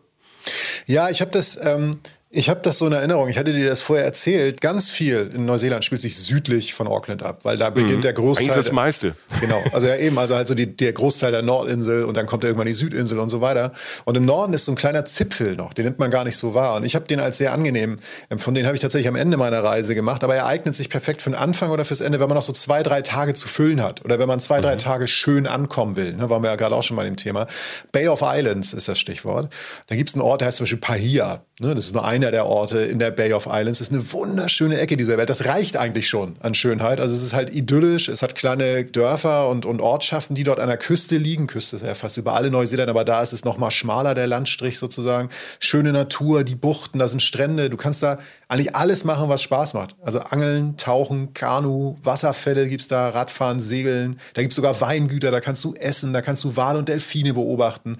Ja, 0.85 1.09
ich 1.09 1.21
habe 1.21 1.31
das, 1.31 1.59
ähm, 1.61 1.97
ich 2.37 2.49
habe 2.49 2.59
das 2.61 2.77
so 2.77 2.85
in 2.85 2.93
Erinnerung. 2.93 3.29
Ich 3.29 3.37
hatte 3.39 3.51
dir 3.51 3.67
das 3.67 3.81
vorher 3.81 4.05
erzählt. 4.05 4.61
Ganz 4.61 4.91
viel 4.91 5.31
in 5.33 5.45
Neuseeland 5.45 5.83
spielt 5.83 6.01
sich 6.01 6.15
südlich 6.17 6.75
von 6.75 6.87
Auckland 6.87 7.23
ab, 7.23 7.39
weil 7.43 7.57
da 7.57 7.71
beginnt 7.71 7.97
mhm. 7.97 8.01
der 8.01 8.13
Großteil. 8.13 8.45
Eigentlich 8.45 8.55
das 8.55 8.71
meiste. 8.71 9.15
Genau. 9.41 9.63
Also 9.73 9.87
ja 9.87 9.95
eben, 9.95 10.19
also 10.19 10.35
halt 10.35 10.47
so 10.47 10.53
die, 10.53 10.77
der 10.77 10.93
Großteil 10.93 11.31
der 11.31 11.41
Nordinsel 11.41 12.03
und 12.03 12.15
dann 12.15 12.27
kommt 12.27 12.43
ja 12.43 12.49
irgendwann 12.49 12.67
die 12.67 12.73
Südinsel 12.73 13.17
und 13.17 13.29
so 13.29 13.41
weiter. 13.41 13.71
Und 14.05 14.17
im 14.17 14.25
Norden 14.25 14.53
ist 14.53 14.65
so 14.65 14.71
ein 14.71 14.75
kleiner 14.75 15.03
Zipfel 15.05 15.55
noch, 15.55 15.73
den 15.73 15.85
nimmt 15.85 15.97
man 15.97 16.11
gar 16.11 16.25
nicht 16.25 16.37
so 16.37 16.53
wahr. 16.53 16.75
Und 16.75 16.85
ich 16.85 16.93
habe 16.93 17.05
den 17.05 17.19
als 17.19 17.39
sehr 17.39 17.53
angenehm, 17.53 17.97
von 18.37 18.53
den 18.53 18.67
habe 18.67 18.75
ich 18.75 18.81
tatsächlich 18.81 19.07
am 19.07 19.15
Ende 19.15 19.37
meiner 19.37 19.63
Reise 19.63 19.95
gemacht. 19.95 20.23
Aber 20.23 20.35
er 20.35 20.45
eignet 20.45 20.75
sich 20.75 20.91
perfekt 20.91 21.23
für 21.23 21.31
den 21.31 21.39
Anfang 21.39 21.71
oder 21.71 21.85
fürs 21.85 22.01
Ende, 22.01 22.19
wenn 22.19 22.27
man 22.27 22.35
noch 22.35 22.43
so 22.43 22.53
zwei, 22.53 22.83
drei 22.83 23.01
Tage 23.01 23.33
zu 23.33 23.47
füllen 23.47 23.81
hat 23.81 24.05
oder 24.05 24.19
wenn 24.19 24.27
man 24.27 24.39
zwei, 24.39 24.59
mhm. 24.59 24.63
drei 24.63 24.75
Tage 24.75 25.07
schön 25.07 25.47
ankommen 25.47 25.97
will. 25.97 26.13
Ne, 26.13 26.29
waren 26.29 26.43
wir 26.43 26.51
ja 26.51 26.55
gerade 26.55 26.75
auch 26.75 26.83
schon 26.83 26.97
mal 26.97 27.07
im 27.07 27.17
Thema. 27.17 27.47
Bay 27.91 28.07
of 28.07 28.21
Islands 28.23 28.73
ist 28.73 28.87
das 28.87 28.99
Stichwort. 28.99 29.51
Da 29.87 29.95
gibt 29.95 30.09
es 30.09 30.15
einen 30.15 30.21
Ort, 30.21 30.41
der 30.41 30.49
heißt 30.49 30.57
zum 30.57 30.65
Beispiel 30.65 30.79
Pahia. 30.79 31.46
Ne, 31.59 31.73
das 31.73 31.85
ist 31.85 31.95
nur 31.95 32.05
einer 32.05 32.29
der 32.29 32.45
Orte 32.45 32.81
in 32.81 32.99
der 32.99 33.09
Bay 33.09 33.33
of 33.33 33.47
Islands. 33.47 33.79
Das 33.79 33.87
ist 33.87 33.91
eine 33.91 34.13
wunderschöne 34.13 34.79
Ecke 34.79 34.95
dieser 34.95 35.17
Welt. 35.17 35.27
Das 35.27 35.45
reicht 35.45 35.75
eigentlich 35.75 36.07
schon 36.07 36.35
an 36.39 36.53
Schönheit. 36.53 36.99
Also 36.99 37.15
es 37.15 37.23
ist 37.23 37.33
halt 37.33 37.49
idyllisch. 37.49 38.09
Es 38.09 38.21
hat 38.21 38.35
kleine 38.35 38.85
Dörfer 38.85 39.49
und, 39.49 39.65
und 39.65 39.81
Ortschaften, 39.81 40.35
die 40.35 40.43
dort 40.43 40.59
an 40.59 40.67
der 40.67 40.77
Küste 40.77 41.17
liegen. 41.17 41.47
Küste 41.47 41.77
ist 41.77 41.81
ja 41.83 41.95
fast 41.95 42.15
überall 42.17 42.45
in 42.45 42.51
Neuseeland, 42.51 42.91
aber 42.91 43.03
da 43.03 43.23
ist 43.23 43.33
es 43.33 43.43
noch 43.43 43.57
mal 43.57 43.71
schmaler, 43.71 44.13
der 44.13 44.27
Landstrich 44.27 44.77
sozusagen. 44.77 45.29
Schöne 45.59 45.93
Natur, 45.93 46.43
die 46.43 46.53
Buchten, 46.53 46.99
da 46.99 47.07
sind 47.07 47.23
Strände. 47.23 47.71
Du 47.71 47.77
kannst 47.77 48.03
da 48.03 48.19
eigentlich 48.49 48.75
alles 48.75 49.03
machen, 49.03 49.27
was 49.27 49.41
Spaß 49.41 49.73
macht. 49.73 49.95
Also 50.03 50.19
Angeln, 50.19 50.77
Tauchen, 50.77 51.33
Kanu, 51.33 51.95
Wasserfälle 52.03 52.67
gibt's 52.67 52.87
da, 52.87 53.09
Radfahren, 53.09 53.59
Segeln. 53.59 54.19
Da 54.35 54.43
gibt's 54.43 54.57
sogar 54.57 54.79
Weingüter, 54.79 55.31
da 55.31 55.39
kannst 55.39 55.63
du 55.63 55.73
essen, 55.73 56.13
da 56.13 56.21
kannst 56.21 56.43
du 56.43 56.55
Wale 56.55 56.77
und 56.77 56.87
Delfine 56.87 57.33
beobachten. 57.33 57.97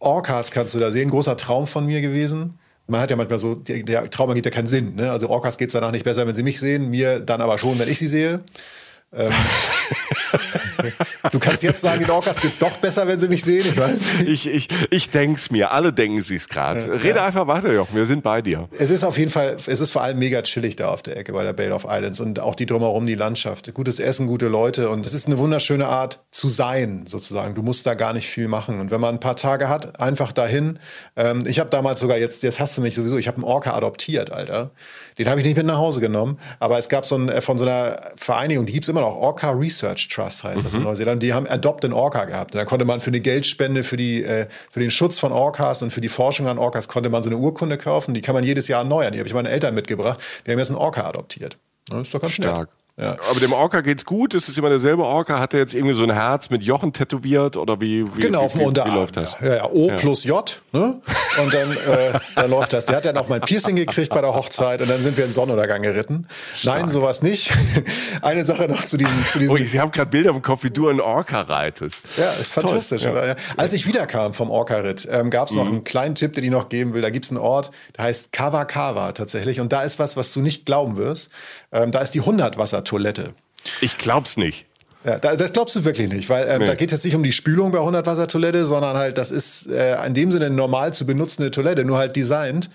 Orcas 0.00 0.50
kannst 0.50 0.74
du 0.74 0.78
da 0.78 0.90
sehen, 0.90 1.10
großer 1.10 1.36
Traum 1.36 1.66
von 1.66 1.86
mir 1.86 2.00
gewesen. 2.00 2.58
Man 2.86 3.00
hat 3.00 3.10
ja 3.10 3.16
manchmal 3.16 3.38
so, 3.38 3.54
der, 3.54 4.10
Traum 4.10 4.30
ergibt 4.30 4.46
ja 4.46 4.50
keinen 4.50 4.66
Sinn. 4.66 4.96
Ne? 4.96 5.10
Also 5.10 5.28
Orcas 5.30 5.58
geht 5.58 5.68
es 5.68 5.74
danach 5.74 5.92
nicht 5.92 6.04
besser, 6.04 6.26
wenn 6.26 6.34
sie 6.34 6.42
mich 6.42 6.58
sehen, 6.58 6.90
mir 6.90 7.20
dann 7.20 7.40
aber 7.40 7.58
schon, 7.58 7.78
wenn 7.78 7.88
ich 7.88 7.98
sie 7.98 8.08
sehe. 8.08 8.40
Ähm, 9.12 9.30
du 11.30 11.38
kannst 11.38 11.62
jetzt 11.62 11.80
sagen, 11.80 12.00
den 12.00 12.10
Orcas 12.10 12.40
geht's 12.40 12.58
doch 12.58 12.76
besser, 12.78 13.06
wenn 13.06 13.18
sie 13.18 13.28
mich 13.28 13.44
sehen. 13.44 13.66
Ich 13.68 13.76
weiß 13.76 14.04
nicht. 14.20 14.28
Ich, 14.28 14.46
ich, 14.46 14.68
ich 14.90 15.10
denk's 15.10 15.50
mir. 15.50 15.72
Alle 15.72 15.92
denken 15.92 16.22
sich's 16.22 16.48
gerade. 16.48 16.80
Ja, 16.80 16.92
Rede 16.94 17.16
ja. 17.16 17.26
einfach 17.26 17.46
weiter, 17.46 17.72
Jochen. 17.72 17.96
Wir 17.96 18.06
sind 18.06 18.22
bei 18.22 18.42
dir. 18.42 18.68
Es 18.78 18.90
ist 18.90 19.04
auf 19.04 19.18
jeden 19.18 19.30
Fall, 19.30 19.56
es 19.56 19.80
ist 19.80 19.90
vor 19.90 20.02
allem 20.02 20.18
mega 20.18 20.42
chillig 20.42 20.76
da 20.76 20.88
auf 20.88 21.02
der 21.02 21.16
Ecke 21.16 21.32
bei 21.32 21.42
der 21.42 21.52
Bay 21.52 21.70
of 21.70 21.86
Islands 21.88 22.20
und 22.20 22.40
auch 22.40 22.54
die 22.54 22.66
drumherum, 22.66 23.06
die 23.06 23.14
Landschaft. 23.14 23.72
Gutes 23.74 23.98
Essen, 23.98 24.26
gute 24.26 24.48
Leute 24.48 24.88
und 24.90 25.04
es 25.06 25.12
ist 25.12 25.26
eine 25.26 25.38
wunderschöne 25.38 25.86
Art 25.86 26.20
zu 26.30 26.48
sein, 26.48 27.04
sozusagen. 27.06 27.54
Du 27.54 27.62
musst 27.62 27.86
da 27.86 27.94
gar 27.94 28.12
nicht 28.12 28.28
viel 28.28 28.48
machen. 28.48 28.80
Und 28.80 28.90
wenn 28.90 29.00
man 29.00 29.14
ein 29.14 29.20
paar 29.20 29.36
Tage 29.36 29.68
hat, 29.68 30.00
einfach 30.00 30.32
dahin. 30.32 30.78
Ähm, 31.16 31.46
ich 31.46 31.60
habe 31.60 31.70
damals 31.70 32.00
sogar, 32.00 32.18
jetzt, 32.18 32.42
jetzt 32.42 32.60
hast 32.60 32.76
du 32.76 32.82
mich 32.82 32.94
sowieso, 32.94 33.18
ich 33.18 33.28
habe 33.28 33.36
einen 33.36 33.44
Orca 33.44 33.74
adoptiert, 33.74 34.30
Alter. 34.30 34.70
Den 35.18 35.28
habe 35.28 35.40
ich 35.40 35.46
nicht 35.46 35.56
mit 35.56 35.66
nach 35.66 35.78
Hause 35.78 36.00
genommen. 36.00 36.38
Aber 36.58 36.78
es 36.78 36.88
gab 36.88 37.06
so 37.06 37.16
ein, 37.16 37.28
äh, 37.28 37.40
von 37.40 37.58
so 37.58 37.64
einer 37.64 37.96
Vereinigung, 38.16 38.66
die 38.66 38.72
gibt 38.72 38.84
es 38.84 38.88
immer 38.88 39.00
noch, 39.00 39.16
Orca 39.16 39.50
Research 39.50 40.08
Trust 40.08 40.19
heißt 40.24 40.64
das 40.64 40.74
in 40.74 40.80
mhm. 40.80 40.86
Neuseeland. 40.86 41.22
Die 41.22 41.32
haben 41.32 41.46
Adopt 41.46 41.84
an 41.84 41.92
Orca 41.92 42.24
gehabt. 42.24 42.54
Und 42.54 42.58
da 42.58 42.64
konnte 42.64 42.84
man 42.84 43.00
für 43.00 43.10
eine 43.10 43.20
Geldspende 43.20 43.84
für, 43.84 43.96
die, 43.96 44.22
äh, 44.22 44.46
für 44.70 44.80
den 44.80 44.90
Schutz 44.90 45.18
von 45.18 45.32
Orcas 45.32 45.82
und 45.82 45.92
für 45.92 46.00
die 46.00 46.08
Forschung 46.08 46.48
an 46.48 46.58
Orcas 46.58 46.88
konnte 46.88 47.10
man 47.10 47.22
so 47.22 47.30
eine 47.30 47.38
Urkunde 47.38 47.78
kaufen. 47.78 48.14
Die 48.14 48.20
kann 48.20 48.34
man 48.34 48.44
jedes 48.44 48.68
Jahr 48.68 48.80
erneuern. 48.82 49.12
Die 49.12 49.18
habe 49.18 49.28
ich 49.28 49.34
meinen 49.34 49.46
Eltern 49.46 49.74
mitgebracht. 49.74 50.20
Wir 50.44 50.52
haben 50.52 50.58
jetzt 50.58 50.70
einen 50.70 50.78
Orca 50.78 51.06
adoptiert. 51.06 51.56
Das 51.88 52.02
ist 52.02 52.14
doch 52.14 52.20
ganz 52.20 52.34
stark. 52.34 52.68
Nett. 52.68 52.79
Ja. 53.00 53.16
Aber 53.30 53.40
dem 53.40 53.52
Orca 53.52 53.80
geht's 53.80 54.04
gut? 54.04 54.34
Ist 54.34 54.48
es 54.48 54.58
immer 54.58 54.68
derselbe 54.68 55.04
Orca? 55.04 55.40
Hat 55.40 55.54
er 55.54 55.60
jetzt 55.60 55.74
irgendwie 55.74 55.94
so 55.94 56.02
ein 56.02 56.12
Herz 56.12 56.50
mit 56.50 56.62
Jochen 56.62 56.92
tätowiert 56.92 57.56
oder 57.56 57.80
wie? 57.80 58.04
wie 58.14 58.20
genau, 58.20 58.42
auf 58.42 58.52
dem 58.52 58.62
Unterarm. 58.62 58.92
Wie 58.92 58.98
läuft 58.98 59.16
das? 59.16 59.40
Ja, 59.40 59.56
ja, 59.56 59.70
O 59.70 59.88
ja. 59.88 59.96
plus 59.96 60.24
J, 60.24 60.62
ne? 60.72 61.00
Und 61.42 61.54
dann, 61.54 61.72
äh, 61.72 62.18
dann 62.36 62.50
läuft 62.50 62.74
das. 62.74 62.84
Der 62.84 62.96
hat 62.96 63.06
dann 63.06 63.16
auch 63.16 63.28
mein 63.28 63.40
Piercing 63.40 63.74
gekriegt 63.76 64.10
bei 64.10 64.20
der 64.20 64.34
Hochzeit 64.34 64.82
und 64.82 64.90
dann 64.90 65.00
sind 65.00 65.16
wir 65.16 65.24
in 65.24 65.32
Sonnenuntergang 65.32 65.80
geritten. 65.80 66.26
Stark. 66.56 66.80
Nein, 66.80 66.88
sowas 66.90 67.22
nicht. 67.22 67.50
Eine 68.22 68.44
Sache 68.44 68.68
noch 68.68 68.84
zu 68.84 68.98
diesem. 68.98 69.26
Zu 69.26 69.38
diesem 69.38 69.54
oh, 69.54 69.58
ich 69.58 69.78
habe 69.78 69.90
gerade 69.90 70.10
Bilder 70.10 70.30
im 70.30 70.42
Kopf, 70.42 70.64
wie 70.64 70.70
du 70.70 70.88
einen 70.88 71.00
Orca 71.00 71.40
reitest. 71.40 72.02
Ja, 72.18 72.32
ist 72.32 72.52
fantastisch. 72.52 73.04
Toll, 73.04 73.14
ja. 73.16 73.34
Als 73.56 73.72
ich 73.72 73.86
wiederkam 73.86 74.34
vom 74.34 74.50
Orca-Ritt, 74.50 75.08
ähm, 75.10 75.30
gab 75.30 75.48
es 75.48 75.54
noch 75.54 75.64
mhm. 75.64 75.70
einen 75.70 75.84
kleinen 75.84 76.14
Tipp, 76.14 76.34
den 76.34 76.44
ich 76.44 76.50
noch 76.50 76.68
geben 76.68 76.92
will. 76.92 77.00
Da 77.00 77.10
gibt 77.10 77.24
es 77.24 77.30
einen 77.30 77.38
Ort, 77.38 77.70
der 77.96 78.04
heißt 78.04 78.32
Kawakawa 78.32 79.12
tatsächlich. 79.12 79.60
Und 79.60 79.72
da 79.72 79.82
ist 79.82 79.98
was, 79.98 80.16
was 80.16 80.32
du 80.32 80.40
nicht 80.40 80.66
glauben 80.66 80.96
wirst. 80.96 81.30
Ähm, 81.72 81.92
da 81.92 82.00
ist 82.00 82.10
die 82.14 82.20
100-Wasser-Toilette. 82.90 83.34
Ich 83.80 83.98
glaub's 83.98 84.36
nicht. 84.36 84.66
Ja, 85.02 85.18
das 85.18 85.54
glaubst 85.54 85.74
du 85.76 85.84
wirklich 85.86 86.12
nicht, 86.12 86.28
weil 86.28 86.46
ähm, 86.46 86.58
nee. 86.58 86.66
da 86.66 86.74
geht 86.74 86.92
es 86.92 87.02
nicht 87.04 87.16
um 87.16 87.22
die 87.22 87.32
Spülung 87.32 87.72
bei 87.72 87.78
100 87.78 88.04
Wasser 88.04 88.28
Toilette, 88.28 88.66
sondern 88.66 88.98
halt 88.98 89.16
das 89.16 89.30
ist 89.30 89.66
äh, 89.68 89.96
in 90.04 90.12
dem 90.12 90.30
Sinne 90.30 90.50
normal 90.50 90.92
zu 90.92 91.06
benutzende 91.06 91.50
Toilette, 91.50 91.86
nur 91.86 91.96
halt 91.96 92.16
designt 92.16 92.68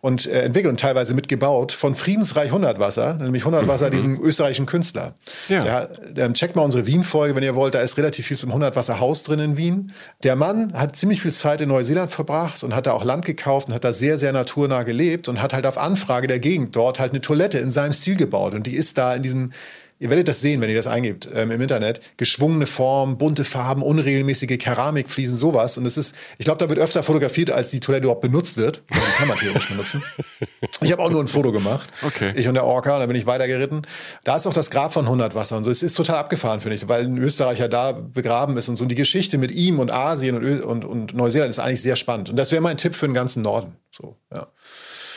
und 0.00 0.26
äh, 0.26 0.42
entwickelt 0.42 0.70
und 0.70 0.78
teilweise 0.78 1.14
mitgebaut 1.14 1.72
von 1.72 1.96
Friedensreich 1.96 2.46
100 2.46 2.78
Wasser, 2.78 3.18
nämlich 3.20 3.42
100 3.42 3.66
Wasser, 3.66 3.88
mhm. 3.88 3.92
diesem 3.92 4.22
österreichischen 4.22 4.66
Künstler. 4.66 5.14
Ja. 5.48 5.88
ja 6.16 6.32
checkt 6.32 6.54
mal 6.54 6.62
unsere 6.62 6.86
Wien-Folge, 6.86 7.34
wenn 7.34 7.42
ihr 7.42 7.56
wollt, 7.56 7.74
da 7.74 7.80
ist 7.80 7.98
relativ 7.98 8.26
viel 8.26 8.36
zum 8.36 8.50
100 8.50 8.76
Wasser 8.76 9.00
Haus 9.00 9.24
drin 9.24 9.40
in 9.40 9.56
Wien. 9.56 9.92
Der 10.22 10.36
Mann 10.36 10.74
hat 10.74 10.94
ziemlich 10.94 11.20
viel 11.20 11.32
Zeit 11.32 11.60
in 11.62 11.68
Neuseeland 11.68 12.12
verbracht 12.12 12.62
und 12.62 12.76
hat 12.76 12.86
da 12.86 12.92
auch 12.92 13.04
Land 13.04 13.24
gekauft 13.24 13.66
und 13.66 13.74
hat 13.74 13.82
da 13.82 13.92
sehr, 13.92 14.18
sehr 14.18 14.32
naturnah 14.32 14.84
gelebt 14.84 15.26
und 15.28 15.42
hat 15.42 15.52
halt 15.52 15.66
auf 15.66 15.78
Anfrage 15.78 16.28
der 16.28 16.38
Gegend 16.38 16.76
dort 16.76 17.00
halt 17.00 17.10
eine 17.10 17.20
Toilette 17.20 17.58
in 17.58 17.72
seinem 17.72 17.92
Stil 17.92 18.14
gebaut 18.14 18.54
und 18.54 18.68
die 18.68 18.76
ist 18.76 18.98
da 18.98 19.14
in 19.16 19.22
diesen 19.22 19.52
Ihr 20.02 20.10
werdet 20.10 20.26
das 20.26 20.40
sehen, 20.40 20.60
wenn 20.60 20.68
ihr 20.68 20.74
das 20.74 20.88
eingebt 20.88 21.28
ähm, 21.32 21.52
im 21.52 21.60
Internet. 21.60 22.00
Geschwungene 22.16 22.66
Form, 22.66 23.18
bunte 23.18 23.44
Farben, 23.44 23.82
unregelmäßige 23.82 24.58
Keramikfliesen, 24.58 25.36
sowas. 25.36 25.78
Und 25.78 25.86
es 25.86 25.96
ist, 25.96 26.16
ich 26.38 26.44
glaube, 26.44 26.58
da 26.58 26.68
wird 26.68 26.80
öfter 26.80 27.04
fotografiert, 27.04 27.52
als 27.52 27.70
die 27.70 27.78
Toilette 27.78 28.06
überhaupt 28.06 28.20
benutzt 28.20 28.56
wird. 28.56 28.82
Die 28.92 28.98
kann 29.16 29.28
man 29.28 29.38
theoretisch 29.38 29.68
benutzen. 29.68 30.02
Ich 30.80 30.90
habe 30.90 31.00
auch 31.02 31.10
nur 31.10 31.22
ein 31.22 31.28
Foto 31.28 31.52
gemacht. 31.52 31.88
Okay. 32.02 32.32
Ich 32.34 32.48
und 32.48 32.54
der 32.54 32.64
Orca, 32.64 32.98
da 32.98 33.06
bin 33.06 33.14
ich 33.14 33.26
weitergeritten. 33.26 33.82
Da 34.24 34.34
ist 34.34 34.48
auch 34.48 34.52
das 34.52 34.72
Grab 34.72 34.92
von 34.92 35.04
100 35.04 35.36
Wasser 35.36 35.56
und 35.56 35.62
so. 35.62 35.70
Es 35.70 35.84
ist 35.84 35.94
total 35.94 36.16
abgefahren, 36.16 36.60
finde 36.60 36.74
ich, 36.74 36.88
weil 36.88 37.04
ein 37.04 37.18
Österreicher 37.18 37.68
da 37.68 37.92
begraben 37.92 38.56
ist 38.56 38.68
und 38.68 38.74
so. 38.74 38.82
Und 38.82 38.88
die 38.88 38.96
Geschichte 38.96 39.38
mit 39.38 39.52
ihm 39.52 39.78
und 39.78 39.92
Asien 39.92 40.36
und, 40.36 40.62
und, 40.62 40.84
und 40.84 41.14
Neuseeland 41.14 41.50
ist 41.50 41.60
eigentlich 41.60 41.82
sehr 41.82 41.94
spannend. 41.94 42.28
Und 42.30 42.36
das 42.36 42.50
wäre 42.50 42.60
mein 42.60 42.76
Tipp 42.76 42.96
für 42.96 43.06
den 43.06 43.14
ganzen 43.14 43.42
Norden. 43.42 43.76
So, 43.92 44.16
ja. 44.34 44.48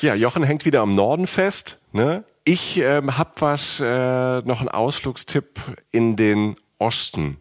Ja, 0.02 0.14
Jochen 0.14 0.44
hängt 0.44 0.64
wieder 0.64 0.82
am 0.82 0.94
Norden 0.94 1.26
fest. 1.26 1.80
Ne? 1.92 2.24
Ich 2.48 2.78
ähm, 2.78 3.18
habe 3.18 3.32
was, 3.40 3.80
äh, 3.80 4.42
noch 4.42 4.60
einen 4.60 4.70
Ausflugstipp 4.70 5.60
in 5.90 6.16
den 6.16 6.56
Osten. 6.78 7.38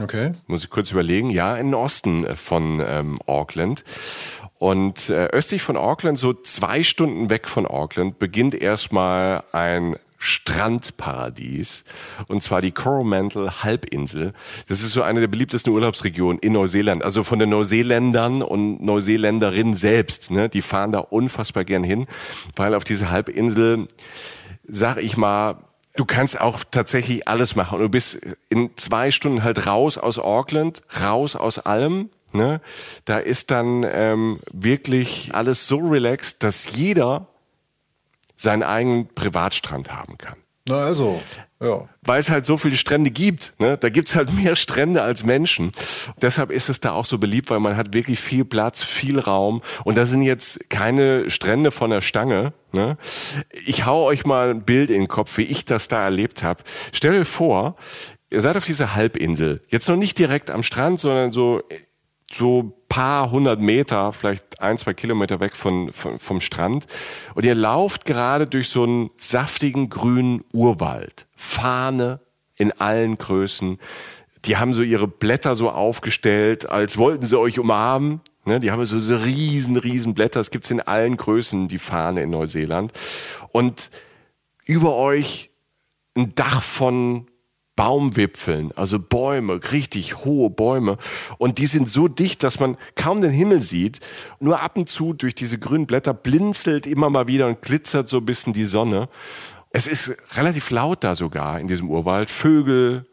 Okay. 0.00 0.32
Muss 0.46 0.64
ich 0.64 0.70
kurz 0.70 0.90
überlegen. 0.90 1.28
Ja, 1.28 1.56
in 1.56 1.68
den 1.68 1.74
Osten 1.74 2.24
äh, 2.24 2.36
von 2.36 2.82
ähm, 2.84 3.18
Auckland. 3.26 3.84
Und 4.58 5.10
äh, 5.10 5.26
östlich 5.26 5.60
von 5.60 5.76
Auckland, 5.76 6.18
so 6.18 6.32
zwei 6.32 6.82
Stunden 6.82 7.28
weg 7.28 7.48
von 7.48 7.66
Auckland, 7.66 8.18
beginnt 8.18 8.54
erstmal 8.54 9.44
ein 9.52 9.96
Strandparadies. 10.16 11.84
Und 12.28 12.42
zwar 12.42 12.62
die 12.62 12.72
Coromandel 12.72 13.62
Halbinsel. 13.62 14.32
Das 14.68 14.80
ist 14.80 14.92
so 14.92 15.02
eine 15.02 15.20
der 15.20 15.26
beliebtesten 15.26 15.70
Urlaubsregionen 15.72 16.38
in 16.38 16.54
Neuseeland. 16.54 17.04
Also 17.04 17.22
von 17.22 17.38
den 17.38 17.50
Neuseeländern 17.50 18.42
und 18.42 18.82
Neuseeländerinnen 18.82 19.74
selbst. 19.74 20.30
Ne? 20.30 20.48
Die 20.48 20.62
fahren 20.62 20.92
da 20.92 21.00
unfassbar 21.00 21.64
gern 21.64 21.84
hin, 21.84 22.06
weil 22.56 22.74
auf 22.74 22.84
diese 22.84 23.10
Halbinsel 23.10 23.86
sag 24.68 24.98
ich 24.98 25.16
mal, 25.16 25.56
du 25.96 26.04
kannst 26.04 26.40
auch 26.40 26.64
tatsächlich 26.70 27.26
alles 27.28 27.56
machen. 27.56 27.78
Du 27.78 27.88
bist 27.88 28.18
in 28.48 28.76
zwei 28.76 29.10
Stunden 29.10 29.42
halt 29.42 29.66
raus 29.66 29.98
aus 29.98 30.18
Auckland, 30.18 30.82
raus 31.00 31.36
aus 31.36 31.58
allem. 31.58 32.10
Ne? 32.32 32.60
Da 33.04 33.18
ist 33.18 33.50
dann 33.50 33.84
ähm, 33.88 34.40
wirklich 34.52 35.30
alles 35.34 35.66
so 35.68 35.78
relaxed, 35.78 36.42
dass 36.42 36.76
jeder 36.76 37.28
seinen 38.36 38.62
eigenen 38.62 39.08
Privatstrand 39.14 39.92
haben 39.92 40.18
kann. 40.18 40.36
Na 40.68 40.84
also, 40.84 41.22
ja. 41.62 41.88
Weil 42.02 42.20
es 42.20 42.30
halt 42.30 42.44
so 42.44 42.56
viele 42.56 42.76
Strände 42.76 43.10
gibt. 43.10 43.54
Ne? 43.58 43.78
Da 43.78 43.88
gibt's 43.88 44.14
halt 44.14 44.32
mehr 44.42 44.56
Strände 44.56 45.02
als 45.02 45.24
Menschen. 45.24 45.72
Deshalb 46.20 46.50
ist 46.50 46.68
es 46.68 46.80
da 46.80 46.92
auch 46.92 47.04
so 47.04 47.18
beliebt, 47.18 47.50
weil 47.50 47.60
man 47.60 47.76
hat 47.76 47.94
wirklich 47.94 48.20
viel 48.20 48.44
Platz, 48.44 48.82
viel 48.82 49.18
Raum. 49.18 49.62
Und 49.84 49.96
da 49.96 50.06
sind 50.06 50.22
jetzt 50.22 50.68
keine 50.68 51.30
Strände 51.30 51.70
von 51.70 51.90
der 51.90 52.02
Stange. 52.02 52.52
Ne? 52.72 52.98
Ich 53.66 53.86
hau 53.86 54.04
euch 54.04 54.26
mal 54.26 54.50
ein 54.50 54.64
Bild 54.64 54.90
in 54.90 55.00
den 55.00 55.08
Kopf, 55.08 55.38
wie 55.38 55.44
ich 55.44 55.64
das 55.64 55.88
da 55.88 56.04
erlebt 56.04 56.42
habe. 56.42 56.62
Stell 56.92 57.12
dir 57.12 57.24
vor, 57.24 57.76
ihr 58.30 58.42
seid 58.42 58.56
auf 58.56 58.66
dieser 58.66 58.94
Halbinsel. 58.94 59.62
Jetzt 59.68 59.88
noch 59.88 59.96
nicht 59.96 60.18
direkt 60.18 60.50
am 60.50 60.62
Strand, 60.62 61.00
sondern 61.00 61.32
so 61.32 61.62
so 62.30 62.76
paar 62.88 63.30
hundert 63.30 63.60
Meter, 63.60 64.12
vielleicht 64.12 64.60
ein, 64.60 64.78
zwei 64.78 64.94
Kilometer 64.94 65.40
weg 65.40 65.56
von, 65.56 65.92
von, 65.92 66.18
vom 66.18 66.40
Strand. 66.40 66.86
Und 67.34 67.44
ihr 67.44 67.54
lauft 67.54 68.04
gerade 68.04 68.46
durch 68.46 68.68
so 68.68 68.82
einen 68.82 69.10
saftigen 69.16 69.90
grünen 69.90 70.42
Urwald. 70.52 71.25
Fahne 71.36 72.20
in 72.56 72.72
allen 72.72 73.18
Größen. 73.18 73.78
Die 74.44 74.56
haben 74.56 74.74
so 74.74 74.82
ihre 74.82 75.08
Blätter 75.08 75.54
so 75.54 75.70
aufgestellt, 75.70 76.68
als 76.68 76.98
wollten 76.98 77.24
sie 77.24 77.38
euch 77.38 77.58
umarmen. 77.58 78.20
Ne, 78.44 78.60
die 78.60 78.70
haben 78.70 78.84
so, 78.86 79.00
so 79.00 79.16
riesen, 79.16 79.76
riesen 79.76 80.14
Blätter. 80.14 80.40
Das 80.40 80.50
gibt's 80.50 80.70
in 80.70 80.80
allen 80.80 81.16
Größen, 81.16 81.68
die 81.68 81.78
Fahne 81.80 82.22
in 82.22 82.30
Neuseeland. 82.30 82.92
Und 83.50 83.90
über 84.64 84.94
euch 84.94 85.50
ein 86.16 86.34
Dach 86.34 86.62
von 86.62 87.26
Baumwipfeln, 87.76 88.72
also 88.74 88.98
Bäume, 88.98 89.60
richtig 89.70 90.24
hohe 90.24 90.48
Bäume. 90.48 90.96
Und 91.36 91.58
die 91.58 91.66
sind 91.66 91.88
so 91.88 92.08
dicht, 92.08 92.42
dass 92.42 92.58
man 92.58 92.78
kaum 92.94 93.20
den 93.20 93.30
Himmel 93.30 93.60
sieht. 93.60 94.00
Nur 94.40 94.62
ab 94.62 94.78
und 94.78 94.88
zu 94.88 95.12
durch 95.12 95.34
diese 95.34 95.58
grünen 95.58 95.86
Blätter 95.86 96.14
blinzelt 96.14 96.86
immer 96.86 97.10
mal 97.10 97.28
wieder 97.28 97.46
und 97.46 97.60
glitzert 97.60 98.08
so 98.08 98.18
ein 98.18 98.24
bisschen 98.24 98.54
die 98.54 98.64
Sonne. 98.64 99.10
Es 99.76 99.86
ist 99.86 100.16
relativ 100.38 100.70
laut 100.70 101.04
da 101.04 101.14
sogar 101.14 101.60
in 101.60 101.68
diesem 101.68 101.90
Urwald. 101.90 102.30
Vögel 102.30 103.04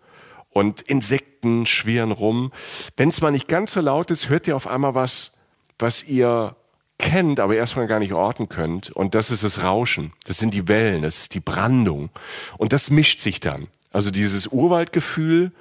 und 0.49 0.79
Insekten 0.79 1.65
schwirren 1.65 2.13
rum. 2.13 2.53
Wenn 2.95 3.09
es 3.09 3.19
mal 3.19 3.31
nicht 3.31 3.49
ganz 3.49 3.73
so 3.73 3.81
laut 3.81 4.11
ist, 4.11 4.29
hört 4.29 4.47
ihr 4.47 4.55
auf 4.55 4.65
einmal 4.65 4.95
was, 4.95 5.33
was 5.77 6.05
ihr 6.05 6.55
kennt, 6.97 7.41
aber 7.41 7.57
erstmal 7.57 7.87
gar 7.87 7.99
nicht 7.99 8.13
orten 8.13 8.47
könnt. 8.47 8.91
Und 8.91 9.13
das 9.13 9.29
ist 9.29 9.43
das 9.43 9.61
Rauschen. 9.61 10.13
Das 10.23 10.37
sind 10.37 10.53
die 10.53 10.69
Wellen, 10.69 11.01
das 11.01 11.23
ist 11.23 11.33
die 11.33 11.41
Brandung. 11.41 12.11
Und 12.57 12.71
das 12.71 12.89
mischt 12.89 13.19
sich 13.19 13.41
dann. 13.41 13.67
Also 13.91 14.09
dieses 14.09 14.47
Urwaldgefühl, 14.47 15.51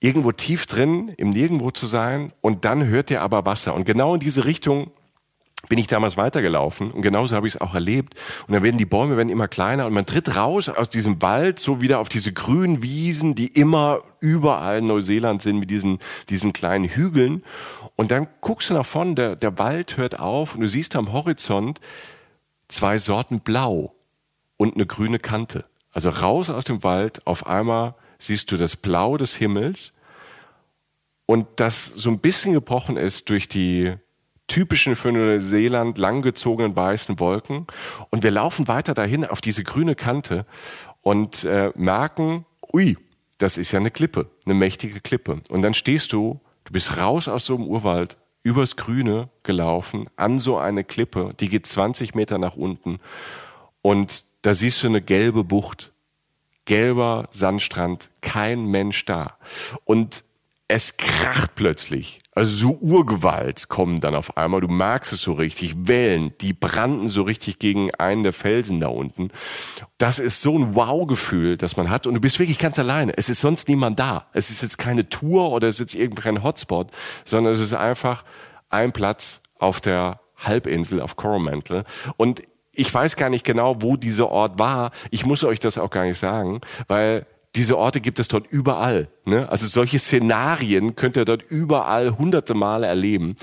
irgendwo 0.00 0.32
tief 0.32 0.66
drin, 0.66 1.14
im 1.18 1.30
Nirgendwo 1.30 1.70
zu 1.70 1.86
sein 1.86 2.32
und 2.40 2.64
dann 2.64 2.84
hört 2.84 3.12
ihr 3.12 3.22
aber 3.22 3.46
Wasser. 3.46 3.74
Und 3.74 3.84
genau 3.84 4.14
in 4.14 4.20
diese 4.20 4.44
Richtung 4.44 4.90
bin 5.68 5.78
ich 5.78 5.86
damals 5.86 6.16
weitergelaufen 6.16 6.90
und 6.90 7.02
genauso 7.02 7.36
habe 7.36 7.46
ich 7.46 7.54
es 7.54 7.60
auch 7.60 7.74
erlebt. 7.74 8.14
Und 8.46 8.54
dann 8.54 8.62
werden 8.62 8.78
die 8.78 8.86
Bäume 8.86 9.16
werden 9.16 9.28
immer 9.28 9.46
kleiner 9.46 9.86
und 9.86 9.92
man 9.92 10.06
tritt 10.06 10.34
raus 10.34 10.68
aus 10.68 10.90
diesem 10.90 11.20
Wald 11.22 11.58
so 11.58 11.80
wieder 11.80 11.98
auf 11.98 12.08
diese 12.08 12.32
grünen 12.32 12.82
Wiesen, 12.82 13.34
die 13.34 13.48
immer 13.48 14.00
überall 14.20 14.78
in 14.78 14.86
Neuseeland 14.86 15.42
sind 15.42 15.58
mit 15.58 15.70
diesen, 15.70 15.98
diesen 16.30 16.52
kleinen 16.52 16.86
Hügeln. 16.86 17.44
Und 17.96 18.10
dann 18.10 18.26
guckst 18.40 18.70
du 18.70 18.74
nach 18.74 18.86
vorne, 18.86 19.14
der, 19.14 19.36
der 19.36 19.58
Wald 19.58 19.96
hört 19.96 20.18
auf 20.18 20.54
und 20.54 20.62
du 20.62 20.68
siehst 20.68 20.96
am 20.96 21.12
Horizont 21.12 21.80
zwei 22.68 22.98
Sorten 22.98 23.40
Blau 23.40 23.94
und 24.56 24.74
eine 24.74 24.86
grüne 24.86 25.18
Kante. 25.18 25.66
Also 25.92 26.08
raus 26.08 26.50
aus 26.50 26.64
dem 26.64 26.82
Wald, 26.82 27.26
auf 27.26 27.46
einmal 27.46 27.94
siehst 28.18 28.50
du 28.52 28.56
das 28.56 28.76
Blau 28.76 29.16
des 29.16 29.34
Himmels 29.34 29.92
und 31.26 31.46
das 31.56 31.84
so 31.84 32.10
ein 32.10 32.18
bisschen 32.18 32.54
gebrochen 32.54 32.96
ist 32.96 33.28
durch 33.28 33.48
die 33.48 33.94
typischen 34.50 34.96
für 34.96 35.12
Neuseeland 35.12 35.96
langgezogenen 35.96 36.76
weißen 36.76 37.20
Wolken. 37.20 37.66
Und 38.10 38.22
wir 38.22 38.30
laufen 38.30 38.68
weiter 38.68 38.92
dahin 38.92 39.24
auf 39.24 39.40
diese 39.40 39.64
grüne 39.64 39.94
Kante 39.94 40.44
und 41.02 41.44
äh, 41.44 41.72
merken, 41.76 42.44
ui, 42.72 42.98
das 43.38 43.56
ist 43.56 43.72
ja 43.72 43.78
eine 43.78 43.90
Klippe, 43.90 44.28
eine 44.44 44.54
mächtige 44.54 45.00
Klippe. 45.00 45.40
Und 45.48 45.62
dann 45.62 45.72
stehst 45.72 46.12
du, 46.12 46.40
du 46.64 46.72
bist 46.72 46.98
raus 46.98 47.28
aus 47.28 47.46
so 47.46 47.54
einem 47.54 47.66
Urwald, 47.66 48.18
übers 48.42 48.76
Grüne 48.76 49.28
gelaufen, 49.44 50.08
an 50.16 50.38
so 50.38 50.58
eine 50.58 50.82
Klippe, 50.82 51.34
die 51.38 51.48
geht 51.48 51.66
20 51.66 52.14
Meter 52.14 52.38
nach 52.38 52.56
unten. 52.56 52.98
Und 53.82 54.24
da 54.42 54.54
siehst 54.54 54.82
du 54.82 54.88
eine 54.88 55.00
gelbe 55.00 55.44
Bucht, 55.44 55.92
gelber 56.64 57.28
Sandstrand, 57.30 58.10
kein 58.20 58.64
Mensch 58.66 59.04
da. 59.04 59.36
Und 59.84 60.24
es 60.68 60.96
kracht 60.96 61.54
plötzlich. 61.54 62.20
Also 62.40 62.54
so 62.54 62.78
Urgewalt 62.80 63.68
kommen 63.68 64.00
dann 64.00 64.14
auf 64.14 64.38
einmal. 64.38 64.62
Du 64.62 64.68
merkst 64.68 65.12
es 65.12 65.20
so 65.20 65.34
richtig. 65.34 65.74
Wellen, 65.76 66.32
die 66.40 66.54
brannten 66.54 67.06
so 67.06 67.20
richtig 67.20 67.58
gegen 67.58 67.94
einen 67.96 68.22
der 68.22 68.32
Felsen 68.32 68.80
da 68.80 68.88
unten. 68.88 69.28
Das 69.98 70.18
ist 70.18 70.40
so 70.40 70.58
ein 70.58 70.74
Wow-Gefühl, 70.74 71.58
das 71.58 71.76
man 71.76 71.90
hat. 71.90 72.06
Und 72.06 72.14
du 72.14 72.20
bist 72.22 72.38
wirklich 72.38 72.58
ganz 72.58 72.78
alleine. 72.78 73.12
Es 73.14 73.28
ist 73.28 73.40
sonst 73.40 73.68
niemand 73.68 74.00
da. 74.00 74.26
Es 74.32 74.48
ist 74.48 74.62
jetzt 74.62 74.78
keine 74.78 75.06
Tour 75.10 75.52
oder 75.52 75.68
es 75.68 75.74
ist 75.74 75.92
jetzt 75.92 75.94
irgendein 75.96 76.42
Hotspot, 76.42 76.88
sondern 77.26 77.52
es 77.52 77.60
ist 77.60 77.74
einfach 77.74 78.24
ein 78.70 78.92
Platz 78.92 79.42
auf 79.58 79.82
der 79.82 80.20
Halbinsel 80.38 81.02
auf 81.02 81.16
Coromandel. 81.16 81.84
Und 82.16 82.40
ich 82.74 82.94
weiß 82.94 83.16
gar 83.16 83.28
nicht 83.28 83.44
genau, 83.44 83.82
wo 83.82 83.98
dieser 83.98 84.30
Ort 84.30 84.58
war. 84.58 84.92
Ich 85.10 85.26
muss 85.26 85.44
euch 85.44 85.58
das 85.58 85.76
auch 85.76 85.90
gar 85.90 86.04
nicht 86.04 86.18
sagen, 86.18 86.62
weil 86.88 87.26
diese 87.56 87.76
Orte 87.76 88.00
gibt 88.00 88.18
es 88.18 88.28
dort 88.28 88.46
überall. 88.46 89.08
Ne? 89.24 89.48
Also 89.48 89.66
solche 89.66 89.98
Szenarien 89.98 90.94
könnt 90.94 91.16
ihr 91.16 91.24
dort 91.24 91.42
überall 91.42 92.16
hunderte 92.16 92.54
Male 92.54 92.86
erleben. 92.86 93.34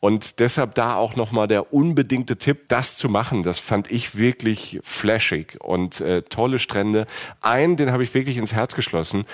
Und 0.00 0.38
deshalb 0.38 0.76
da 0.76 0.94
auch 0.94 1.16
nochmal 1.16 1.48
der 1.48 1.72
unbedingte 1.72 2.36
Tipp, 2.36 2.68
das 2.68 2.96
zu 2.96 3.08
machen. 3.08 3.42
Das 3.42 3.58
fand 3.58 3.90
ich 3.90 4.16
wirklich 4.16 4.78
flashig 4.84 5.58
und 5.60 6.00
äh, 6.00 6.22
tolle 6.22 6.60
Strände. 6.60 7.06
Einen, 7.40 7.76
den 7.76 7.90
habe 7.90 8.04
ich 8.04 8.14
wirklich 8.14 8.36
ins 8.36 8.52
Herz 8.52 8.76
geschlossen. 8.76 9.24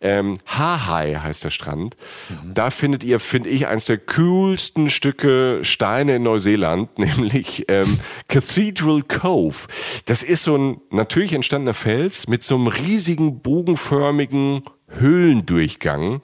Ähm, 0.00 0.38
Hahai 0.46 1.16
heißt 1.16 1.44
der 1.44 1.50
Strand. 1.50 1.96
Mhm. 2.30 2.54
Da 2.54 2.70
findet 2.70 3.04
ihr, 3.04 3.20
finde 3.20 3.50
ich, 3.50 3.66
eines 3.66 3.84
der 3.84 3.98
coolsten 3.98 4.88
Stücke 4.88 5.58
Steine 5.62 6.16
in 6.16 6.22
Neuseeland, 6.22 6.98
nämlich 6.98 7.66
ähm, 7.68 7.98
Cathedral 8.28 9.02
Cove. 9.02 9.66
Das 10.06 10.22
ist 10.22 10.44
so 10.44 10.56
ein 10.56 10.80
natürlich 10.90 11.34
entstandener 11.34 11.74
Fels 11.74 12.28
mit 12.28 12.42
so 12.42 12.54
einem 12.54 12.68
riesigen 12.68 13.40
bogenförmigen 13.40 14.62
Höhlendurchgang 14.88 16.20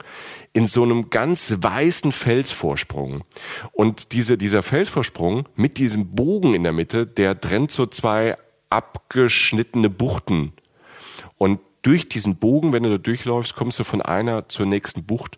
in 0.53 0.67
so 0.67 0.83
einem 0.83 1.09
ganz 1.09 1.55
weißen 1.59 2.11
Felsvorsprung. 2.11 3.23
Und 3.71 4.11
diese, 4.11 4.37
dieser 4.37 4.63
Felsvorsprung 4.63 5.47
mit 5.55 5.77
diesem 5.77 6.15
Bogen 6.15 6.53
in 6.53 6.63
der 6.63 6.73
Mitte, 6.73 7.07
der 7.07 7.39
trennt 7.39 7.71
so 7.71 7.85
zwei 7.85 8.37
abgeschnittene 8.69 9.89
Buchten. 9.89 10.53
Und 11.37 11.59
durch 11.81 12.09
diesen 12.09 12.35
Bogen, 12.35 12.73
wenn 12.73 12.83
du 12.83 12.91
da 12.91 12.97
durchläufst, 12.97 13.55
kommst 13.55 13.79
du 13.79 13.83
von 13.83 14.01
einer 14.01 14.47
zur 14.49 14.65
nächsten 14.65 15.03
Bucht. 15.03 15.37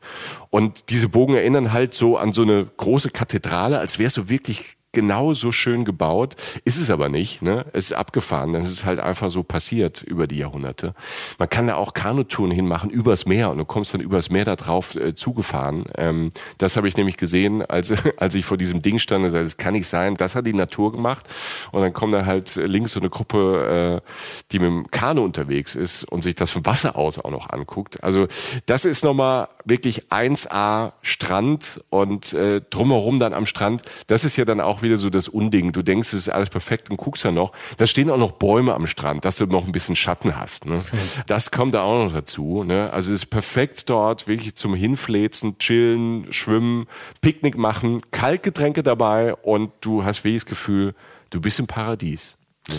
Und 0.50 0.90
diese 0.90 1.08
Bogen 1.08 1.36
erinnern 1.36 1.72
halt 1.72 1.94
so 1.94 2.18
an 2.18 2.34
so 2.34 2.42
eine 2.42 2.66
große 2.66 3.12
Kathedrale, 3.12 3.80
als 3.80 4.00
wärst 4.00 4.18
du 4.18 4.30
wirklich 4.30 4.73
genauso 4.94 5.52
schön 5.52 5.84
gebaut, 5.86 6.36
ist 6.64 6.78
es 6.78 6.90
aber 6.90 7.10
nicht. 7.10 7.42
Ne? 7.42 7.66
Es 7.74 7.86
ist 7.86 7.94
abgefahren, 7.94 8.54
das 8.54 8.72
ist 8.72 8.86
halt 8.86 9.00
einfach 9.00 9.32
so 9.32 9.44
passiert 9.44 10.04
über 10.04 10.28
die 10.28 10.38
Jahrhunderte. 10.38 10.94
Man 11.40 11.50
kann 11.50 11.68
da 11.68 11.76
auch 11.76 11.94
Kanutouren 11.94 12.52
hinmachen 12.52 12.90
übers 12.90 13.26
Meer 13.26 13.50
und 13.50 13.58
du 13.58 13.66
kommst 13.66 13.94
dann 13.94 14.02
übers 14.02 14.30
Meer 14.30 14.46
da 14.46 14.56
drauf 14.56 14.96
äh, 14.96 15.16
zugefahren. 15.16 15.86
Ähm, 15.98 16.32
das 16.60 16.78
habe 16.78 16.88
ich 16.88 16.96
nämlich 16.96 17.18
gesehen, 17.18 17.66
als, 17.66 17.92
als 18.18 18.36
ich 18.36 18.46
vor 18.46 18.58
diesem 18.58 18.82
Ding 18.82 19.00
stand 19.00 19.26
und 19.26 19.32
sagte, 19.32 19.44
das 19.44 19.58
kann 19.58 19.74
nicht 19.74 19.88
sein, 19.88 20.14
das 20.14 20.36
hat 20.36 20.46
die 20.46 20.54
Natur 20.54 20.92
gemacht. 20.92 21.26
Und 21.72 21.82
dann 21.82 21.94
kommt 21.94 22.14
da 22.14 22.26
halt 22.26 22.56
links 22.56 22.94
so 22.94 23.00
eine 23.00 23.10
Gruppe, 23.10 24.02
äh, 24.04 24.10
die 24.52 24.60
mit 24.60 24.68
dem 24.68 24.92
Kanu 24.92 25.24
unterwegs 25.24 25.74
ist 25.74 26.04
und 26.04 26.22
sich 26.22 26.36
das 26.36 26.52
vom 26.52 26.66
Wasser 26.66 26.96
aus 26.96 27.18
auch 27.18 27.32
noch 27.32 27.50
anguckt. 27.50 28.04
Also 28.04 28.28
das 28.68 28.86
ist 28.86 29.04
nochmal 29.04 29.48
wirklich 29.66 30.10
1A 30.10 30.92
Strand 31.02 31.84
und 31.90 32.34
äh, 32.34 32.62
drumherum 32.70 33.20
dann 33.20 33.34
am 33.34 33.48
Strand, 33.48 33.82
das 34.08 34.24
ist 34.24 34.38
ja 34.38 34.46
dann 34.46 34.62
auch 34.62 34.83
wieder 34.84 34.98
so 34.98 35.10
das 35.10 35.28
Unding. 35.28 35.72
Du 35.72 35.82
denkst, 35.82 36.10
es 36.10 36.28
ist 36.28 36.30
alles 36.30 36.50
perfekt 36.50 36.90
und 36.92 36.98
guckst 36.98 37.24
ja 37.24 37.32
noch. 37.32 37.52
Da 37.78 37.88
stehen 37.88 38.10
auch 38.10 38.18
noch 38.18 38.34
Bäume 38.34 38.74
am 38.76 38.86
Strand, 38.86 39.26
dass 39.26 39.38
du 39.38 39.46
noch 39.46 39.66
ein 39.66 39.72
bisschen 39.72 39.96
Schatten 39.96 40.38
hast. 40.38 40.66
Ne? 40.66 40.82
Das 41.28 41.50
kommt 41.52 41.74
da 41.74 41.82
auch 41.82 42.06
noch 42.06 42.14
dazu. 42.14 42.64
Ne? 42.64 42.92
Also 42.92 43.12
es 43.12 43.24
ist 43.24 43.26
perfekt 43.28 43.90
dort, 43.90 44.28
wirklich 44.28 44.56
zum 44.56 44.76
Hinfläzen, 44.76 45.58
chillen, 45.58 46.32
schwimmen, 46.32 46.88
Picknick 47.22 47.58
machen, 47.58 48.02
Kaltgetränke 48.12 48.84
dabei 48.84 49.34
und 49.34 49.72
du 49.82 50.04
hast 50.04 50.24
wirklich 50.24 50.44
das 50.44 50.50
Gefühl, 50.50 50.94
du 51.32 51.42
bist 51.42 51.60
im 51.60 51.68
Paradies. 51.68 52.36
Ne? 52.70 52.76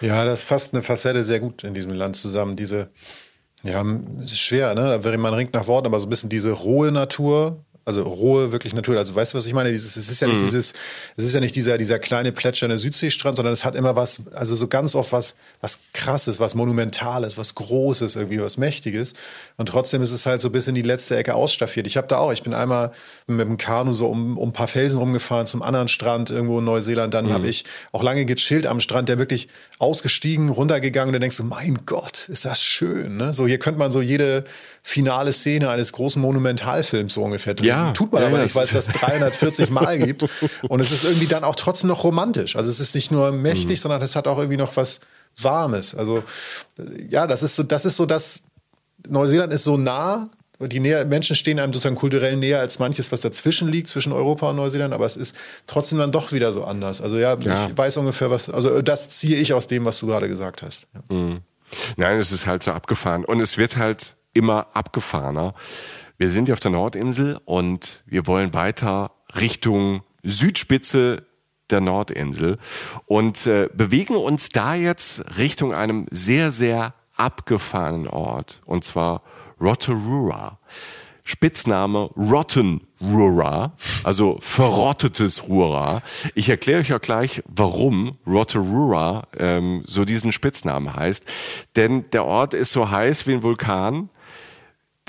Ja, 0.00 0.24
das 0.24 0.42
fasst 0.42 0.72
eine 0.72 0.82
Facette 0.82 1.22
sehr 1.24 1.40
gut 1.40 1.64
in 1.64 1.74
diesem 1.74 1.92
Land 1.92 2.16
zusammen. 2.16 2.56
Diese, 2.56 2.90
ja, 3.62 3.84
es 4.24 4.32
ist 4.32 4.40
schwer, 4.40 4.74
ne? 4.74 5.00
Man 5.18 5.34
ringt 5.34 5.52
nach 5.52 5.66
Worten, 5.66 5.86
aber 5.86 6.00
so 6.00 6.06
ein 6.06 6.10
bisschen 6.10 6.30
diese 6.30 6.52
rohe 6.52 6.90
Natur, 6.90 7.64
also 7.90 8.02
rohe, 8.04 8.52
wirklich 8.52 8.72
Natur. 8.74 8.96
Also 8.96 9.14
weißt 9.14 9.34
du, 9.34 9.38
was 9.38 9.46
ich 9.46 9.52
meine? 9.52 9.70
Dieses, 9.70 9.96
es 9.96 10.10
ist 10.10 10.20
ja 10.20 10.28
nicht 10.28 10.40
mhm. 10.40 10.44
dieses, 10.44 10.74
es 11.16 11.24
ist 11.24 11.34
ja 11.34 11.40
nicht 11.40 11.56
dieser, 11.56 11.76
dieser 11.76 11.98
kleine 11.98 12.30
plätschernde 12.30 12.78
Südseestrand, 12.78 13.36
sondern 13.36 13.52
es 13.52 13.64
hat 13.64 13.74
immer 13.74 13.96
was, 13.96 14.22
also 14.34 14.54
so 14.54 14.68
ganz 14.68 14.94
oft 14.94 15.12
was, 15.12 15.34
was 15.60 15.80
krasses, 15.92 16.38
was 16.38 16.54
Monumentales, 16.54 17.36
was 17.36 17.54
Großes, 17.54 18.16
irgendwie 18.16 18.40
was 18.40 18.56
Mächtiges. 18.56 19.14
Und 19.56 19.68
trotzdem 19.68 20.02
ist 20.02 20.12
es 20.12 20.26
halt 20.26 20.40
so 20.40 20.50
bis 20.50 20.68
in 20.68 20.74
die 20.74 20.82
letzte 20.82 21.16
Ecke 21.16 21.34
ausstaffiert. 21.34 21.86
Ich 21.86 21.96
habe 21.96 22.06
da 22.06 22.18
auch, 22.18 22.32
ich 22.32 22.42
bin 22.42 22.54
einmal 22.54 22.92
mit 23.26 23.40
dem 23.40 23.56
Kanu 23.56 23.92
so 23.92 24.06
um, 24.06 24.38
um 24.38 24.50
ein 24.50 24.52
paar 24.52 24.68
Felsen 24.68 24.98
rumgefahren 24.98 25.46
zum 25.46 25.62
anderen 25.62 25.88
Strand 25.88 26.30
irgendwo 26.30 26.60
in 26.60 26.64
Neuseeland. 26.64 27.12
Dann 27.12 27.26
mhm. 27.26 27.32
habe 27.32 27.48
ich 27.48 27.64
auch 27.92 28.02
lange 28.02 28.24
gechillt 28.24 28.66
am 28.66 28.78
Strand, 28.78 29.08
der 29.08 29.18
wirklich 29.18 29.48
ausgestiegen, 29.78 30.48
runtergegangen. 30.48 31.08
Und 31.08 31.14
dann 31.14 31.22
denkst 31.22 31.38
du, 31.38 31.44
mein 31.44 31.80
Gott, 31.86 32.28
ist 32.28 32.44
das 32.44 32.62
schön. 32.62 33.16
Ne? 33.16 33.34
So, 33.34 33.46
hier 33.46 33.58
könnte 33.58 33.78
man 33.78 33.90
so 33.90 34.00
jede 34.00 34.44
finale 34.82 35.32
Szene 35.32 35.70
eines 35.70 35.92
großen 35.92 36.22
Monumentalfilms 36.22 37.14
so 37.14 37.22
ungefähr 37.22 37.54
drin. 37.54 37.66
Ja, 37.66 37.79
tut 37.92 38.12
man 38.12 38.22
ja, 38.22 38.28
aber 38.28 38.38
ja, 38.38 38.44
nicht, 38.44 38.54
weil 38.54 38.64
es 38.64 38.72
das 38.72 38.86
340 38.86 39.70
Mal 39.70 39.98
gibt. 39.98 40.24
Und 40.68 40.80
es 40.80 40.92
ist 40.92 41.04
irgendwie 41.04 41.26
dann 41.26 41.44
auch 41.44 41.56
trotzdem 41.56 41.88
noch 41.88 42.04
romantisch. 42.04 42.56
Also 42.56 42.70
es 42.70 42.80
ist 42.80 42.94
nicht 42.94 43.10
nur 43.10 43.32
mächtig, 43.32 43.78
mhm. 43.78 43.82
sondern 43.82 44.02
es 44.02 44.16
hat 44.16 44.28
auch 44.28 44.38
irgendwie 44.38 44.56
noch 44.56 44.76
was 44.76 45.00
Warmes. 45.38 45.94
Also 45.94 46.22
ja, 47.08 47.26
das 47.26 47.42
ist 47.42 47.56
so, 47.56 47.62
das 47.62 47.84
ist 47.84 47.96
so 47.96 48.06
das. 48.06 48.44
Neuseeland 49.08 49.50
ist 49.52 49.64
so 49.64 49.78
nah, 49.78 50.28
die 50.60 50.80
näher, 50.80 51.06
Menschen 51.06 51.34
stehen 51.34 51.58
einem 51.58 51.72
sozusagen 51.72 51.96
kulturell 51.96 52.36
näher 52.36 52.60
als 52.60 52.78
manches, 52.78 53.10
was 53.12 53.22
dazwischen 53.22 53.68
liegt, 53.68 53.88
zwischen 53.88 54.12
Europa 54.12 54.50
und 54.50 54.56
Neuseeland, 54.56 54.92
aber 54.92 55.06
es 55.06 55.16
ist 55.16 55.34
trotzdem 55.66 55.98
dann 55.98 56.12
doch 56.12 56.32
wieder 56.32 56.52
so 56.52 56.64
anders. 56.64 57.00
Also 57.00 57.16
ja, 57.16 57.34
ja. 57.38 57.66
ich 57.66 57.78
weiß 57.78 57.96
ungefähr, 57.96 58.30
was, 58.30 58.50
also 58.50 58.82
das 58.82 59.08
ziehe 59.08 59.36
ich 59.36 59.54
aus 59.54 59.68
dem, 59.68 59.86
was 59.86 59.98
du 60.00 60.06
gerade 60.06 60.28
gesagt 60.28 60.62
hast. 60.62 60.86
Mhm. 61.08 61.40
Nein, 61.96 62.18
es 62.18 62.32
ist 62.32 62.46
halt 62.46 62.62
so 62.62 62.72
abgefahren. 62.72 63.24
Und 63.24 63.40
es 63.40 63.56
wird 63.56 63.76
halt 63.76 64.16
immer 64.32 64.66
abgefahrener. 64.74 65.54
Wir 66.20 66.28
sind 66.28 66.48
ja 66.48 66.52
auf 66.52 66.60
der 66.60 66.70
Nordinsel 66.70 67.40
und 67.46 68.04
wir 68.04 68.26
wollen 68.26 68.52
weiter 68.52 69.12
Richtung 69.34 70.02
Südspitze 70.22 71.26
der 71.70 71.80
Nordinsel 71.80 72.58
und 73.06 73.46
äh, 73.46 73.70
bewegen 73.72 74.16
uns 74.16 74.50
da 74.50 74.74
jetzt 74.74 75.38
Richtung 75.38 75.72
einem 75.72 76.04
sehr, 76.10 76.50
sehr 76.50 76.92
abgefahrenen 77.16 78.06
Ort 78.06 78.60
und 78.66 78.84
zwar 78.84 79.22
Rotorua. 79.58 80.58
Spitzname 81.24 82.10
Rotten 82.16 82.86
Rura, 83.00 83.72
also 84.04 84.36
verrottetes 84.40 85.48
Rura. 85.48 86.02
Ich 86.34 86.50
erkläre 86.50 86.80
euch 86.80 86.92
auch 86.92 87.00
gleich, 87.00 87.42
warum 87.46 88.12
Rotorua 88.26 89.26
ähm, 89.38 89.84
so 89.86 90.04
diesen 90.04 90.32
Spitznamen 90.32 90.94
heißt. 90.94 91.24
Denn 91.76 92.10
der 92.10 92.26
Ort 92.26 92.52
ist 92.52 92.72
so 92.72 92.90
heiß 92.90 93.26
wie 93.26 93.34
ein 93.34 93.42
Vulkan 93.42 94.10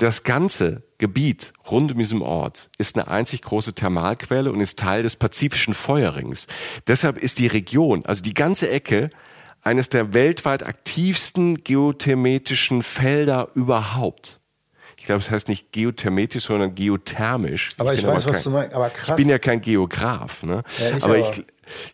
das 0.02 0.24
ganze 0.24 0.82
Gebiet 0.98 1.52
rund 1.70 1.92
um 1.92 1.98
diesen 1.98 2.22
Ort 2.22 2.70
ist 2.76 2.96
eine 2.96 3.08
einzig 3.08 3.42
große 3.42 3.74
Thermalquelle 3.74 4.50
und 4.50 4.60
ist 4.60 4.78
Teil 4.78 5.04
des 5.04 5.14
pazifischen 5.14 5.74
Feuerrings. 5.74 6.48
Deshalb 6.88 7.18
ist 7.18 7.38
die 7.38 7.46
Region, 7.46 8.04
also 8.04 8.22
die 8.22 8.34
ganze 8.34 8.68
Ecke, 8.68 9.10
eines 9.62 9.90
der 9.90 10.12
weltweit 10.12 10.66
aktivsten 10.66 11.62
geothermetischen 11.62 12.82
Felder 12.82 13.48
überhaupt. 13.54 14.40
Ich 14.98 15.06
glaube, 15.06 15.20
es 15.20 15.30
heißt 15.30 15.48
nicht 15.48 15.70
geothermetisch, 15.70 16.44
sondern 16.44 16.74
geothermisch. 16.74 17.70
Aber 17.78 17.94
ich, 17.94 18.00
ich 18.00 18.06
weiß, 18.06 18.26
was 18.26 18.42
du 18.42 18.50
meinst. 18.50 18.74
Aber 18.74 18.90
krass. 18.90 19.10
Ich 19.10 19.16
bin 19.16 19.28
ja 19.28 19.38
kein 19.38 19.60
Geograf. 19.60 20.42
Ne? 20.42 20.64
Ja, 20.78 20.96
ich 20.96 21.04
aber, 21.04 21.04
aber 21.04 21.18
ich, 21.18 21.44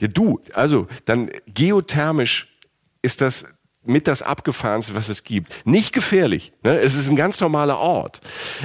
ja, 0.00 0.08
du, 0.08 0.40
also 0.54 0.86
dann 1.04 1.30
geothermisch 1.46 2.54
ist 3.02 3.20
das 3.20 3.46
mit 3.88 4.06
das 4.06 4.22
Abgefahrenste, 4.22 4.94
was 4.94 5.08
es 5.08 5.24
gibt. 5.24 5.66
Nicht 5.66 5.92
gefährlich. 5.92 6.52
Ne? 6.62 6.78
Es 6.78 6.94
ist 6.94 7.08
ein 7.08 7.16
ganz 7.16 7.40
normaler 7.40 7.78
Ort. 7.78 8.20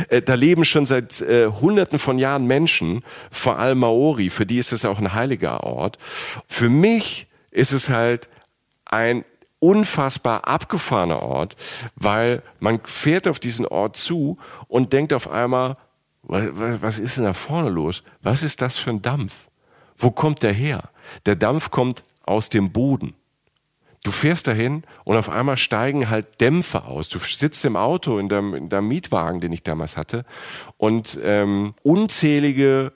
Äh, 0.10 0.22
da 0.22 0.36
leben 0.36 0.66
schon 0.66 0.86
seit 0.86 1.22
äh, 1.22 1.48
Hunderten 1.48 1.98
von 1.98 2.20
Jahren 2.20 2.46
Menschen, 2.46 3.04
vor 3.32 3.58
allem 3.58 3.80
Maori. 3.80 4.30
Für 4.30 4.46
die 4.46 4.58
ist 4.58 4.74
es 4.74 4.86
auch 4.86 5.00
ein 5.00 5.14
heiliger 5.14 5.64
Ort. 5.64 5.98
Für 6.48 6.70
mich 6.70 7.28
ist 7.52 7.72
es 7.72 7.90
halt 7.90 8.30
ein 8.86 9.24
unfassbar 9.60 10.46
abgefahrener 10.46 11.24
Ort, 11.24 11.56
weil 11.96 12.44
man 12.60 12.82
fährt 12.84 13.28
auf 13.30 13.40
diesen 13.40 13.66
Ort 13.66 13.96
zu 13.96 14.38
und 14.68 14.92
denkt 14.92 15.14
auf 15.14 15.32
einmal, 15.32 15.78
was, 16.24 16.48
was 16.82 17.00
ist 17.00 17.18
denn 17.18 17.24
da 17.24 17.34
vorne 17.34 17.70
los? 17.70 18.04
Was 18.22 18.44
ist 18.44 18.62
das 18.62 18.78
für 18.78 18.90
ein 18.90 19.02
Dampf? 19.02 19.48
Wo 19.98 20.12
kommt 20.12 20.44
der 20.44 20.54
her? 20.54 20.90
Der 21.26 21.36
Dampf 21.38 21.72
kommt 21.72 22.04
aus 22.24 22.50
dem 22.50 22.72
Boden. 22.72 23.16
Du 24.04 24.12
fährst 24.12 24.48
dahin 24.48 24.84
und 25.06 25.16
auf 25.16 25.30
einmal 25.30 25.56
steigen 25.56 26.10
halt 26.10 26.42
Dämpfe 26.42 26.84
aus. 26.84 27.08
Du 27.08 27.20
sitzt 27.20 27.64
im 27.64 27.78
Auto, 27.78 28.20
in 28.20 28.28
deinem, 28.28 28.54
in 28.54 28.68
deinem 28.68 28.90
Mietwagen, 28.90 29.40
den 29.40 29.54
ich 29.54 29.64
damals 29.64 29.96
hatte, 29.96 30.26
und 30.78 31.18
ähm, 31.24 31.74
unzählige 31.84 32.92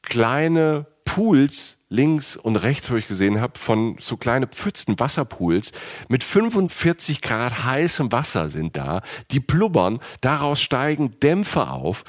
kleine 0.00 0.86
Pools 1.04 1.83
links 1.94 2.36
und 2.36 2.56
rechts, 2.56 2.90
wo 2.90 2.96
ich 2.96 3.06
gesehen 3.06 3.40
habe, 3.40 3.58
von 3.58 3.96
so 4.00 4.16
kleine 4.16 4.46
Pfützen, 4.46 4.98
Wasserpools 4.98 5.72
mit 6.08 6.22
45 6.22 7.22
Grad 7.22 7.64
heißem 7.64 8.10
Wasser 8.12 8.50
sind 8.50 8.76
da. 8.76 9.02
Die 9.30 9.40
blubbern, 9.40 10.00
daraus 10.20 10.60
steigen 10.60 11.18
Dämpfe 11.20 11.68
auf. 11.68 12.04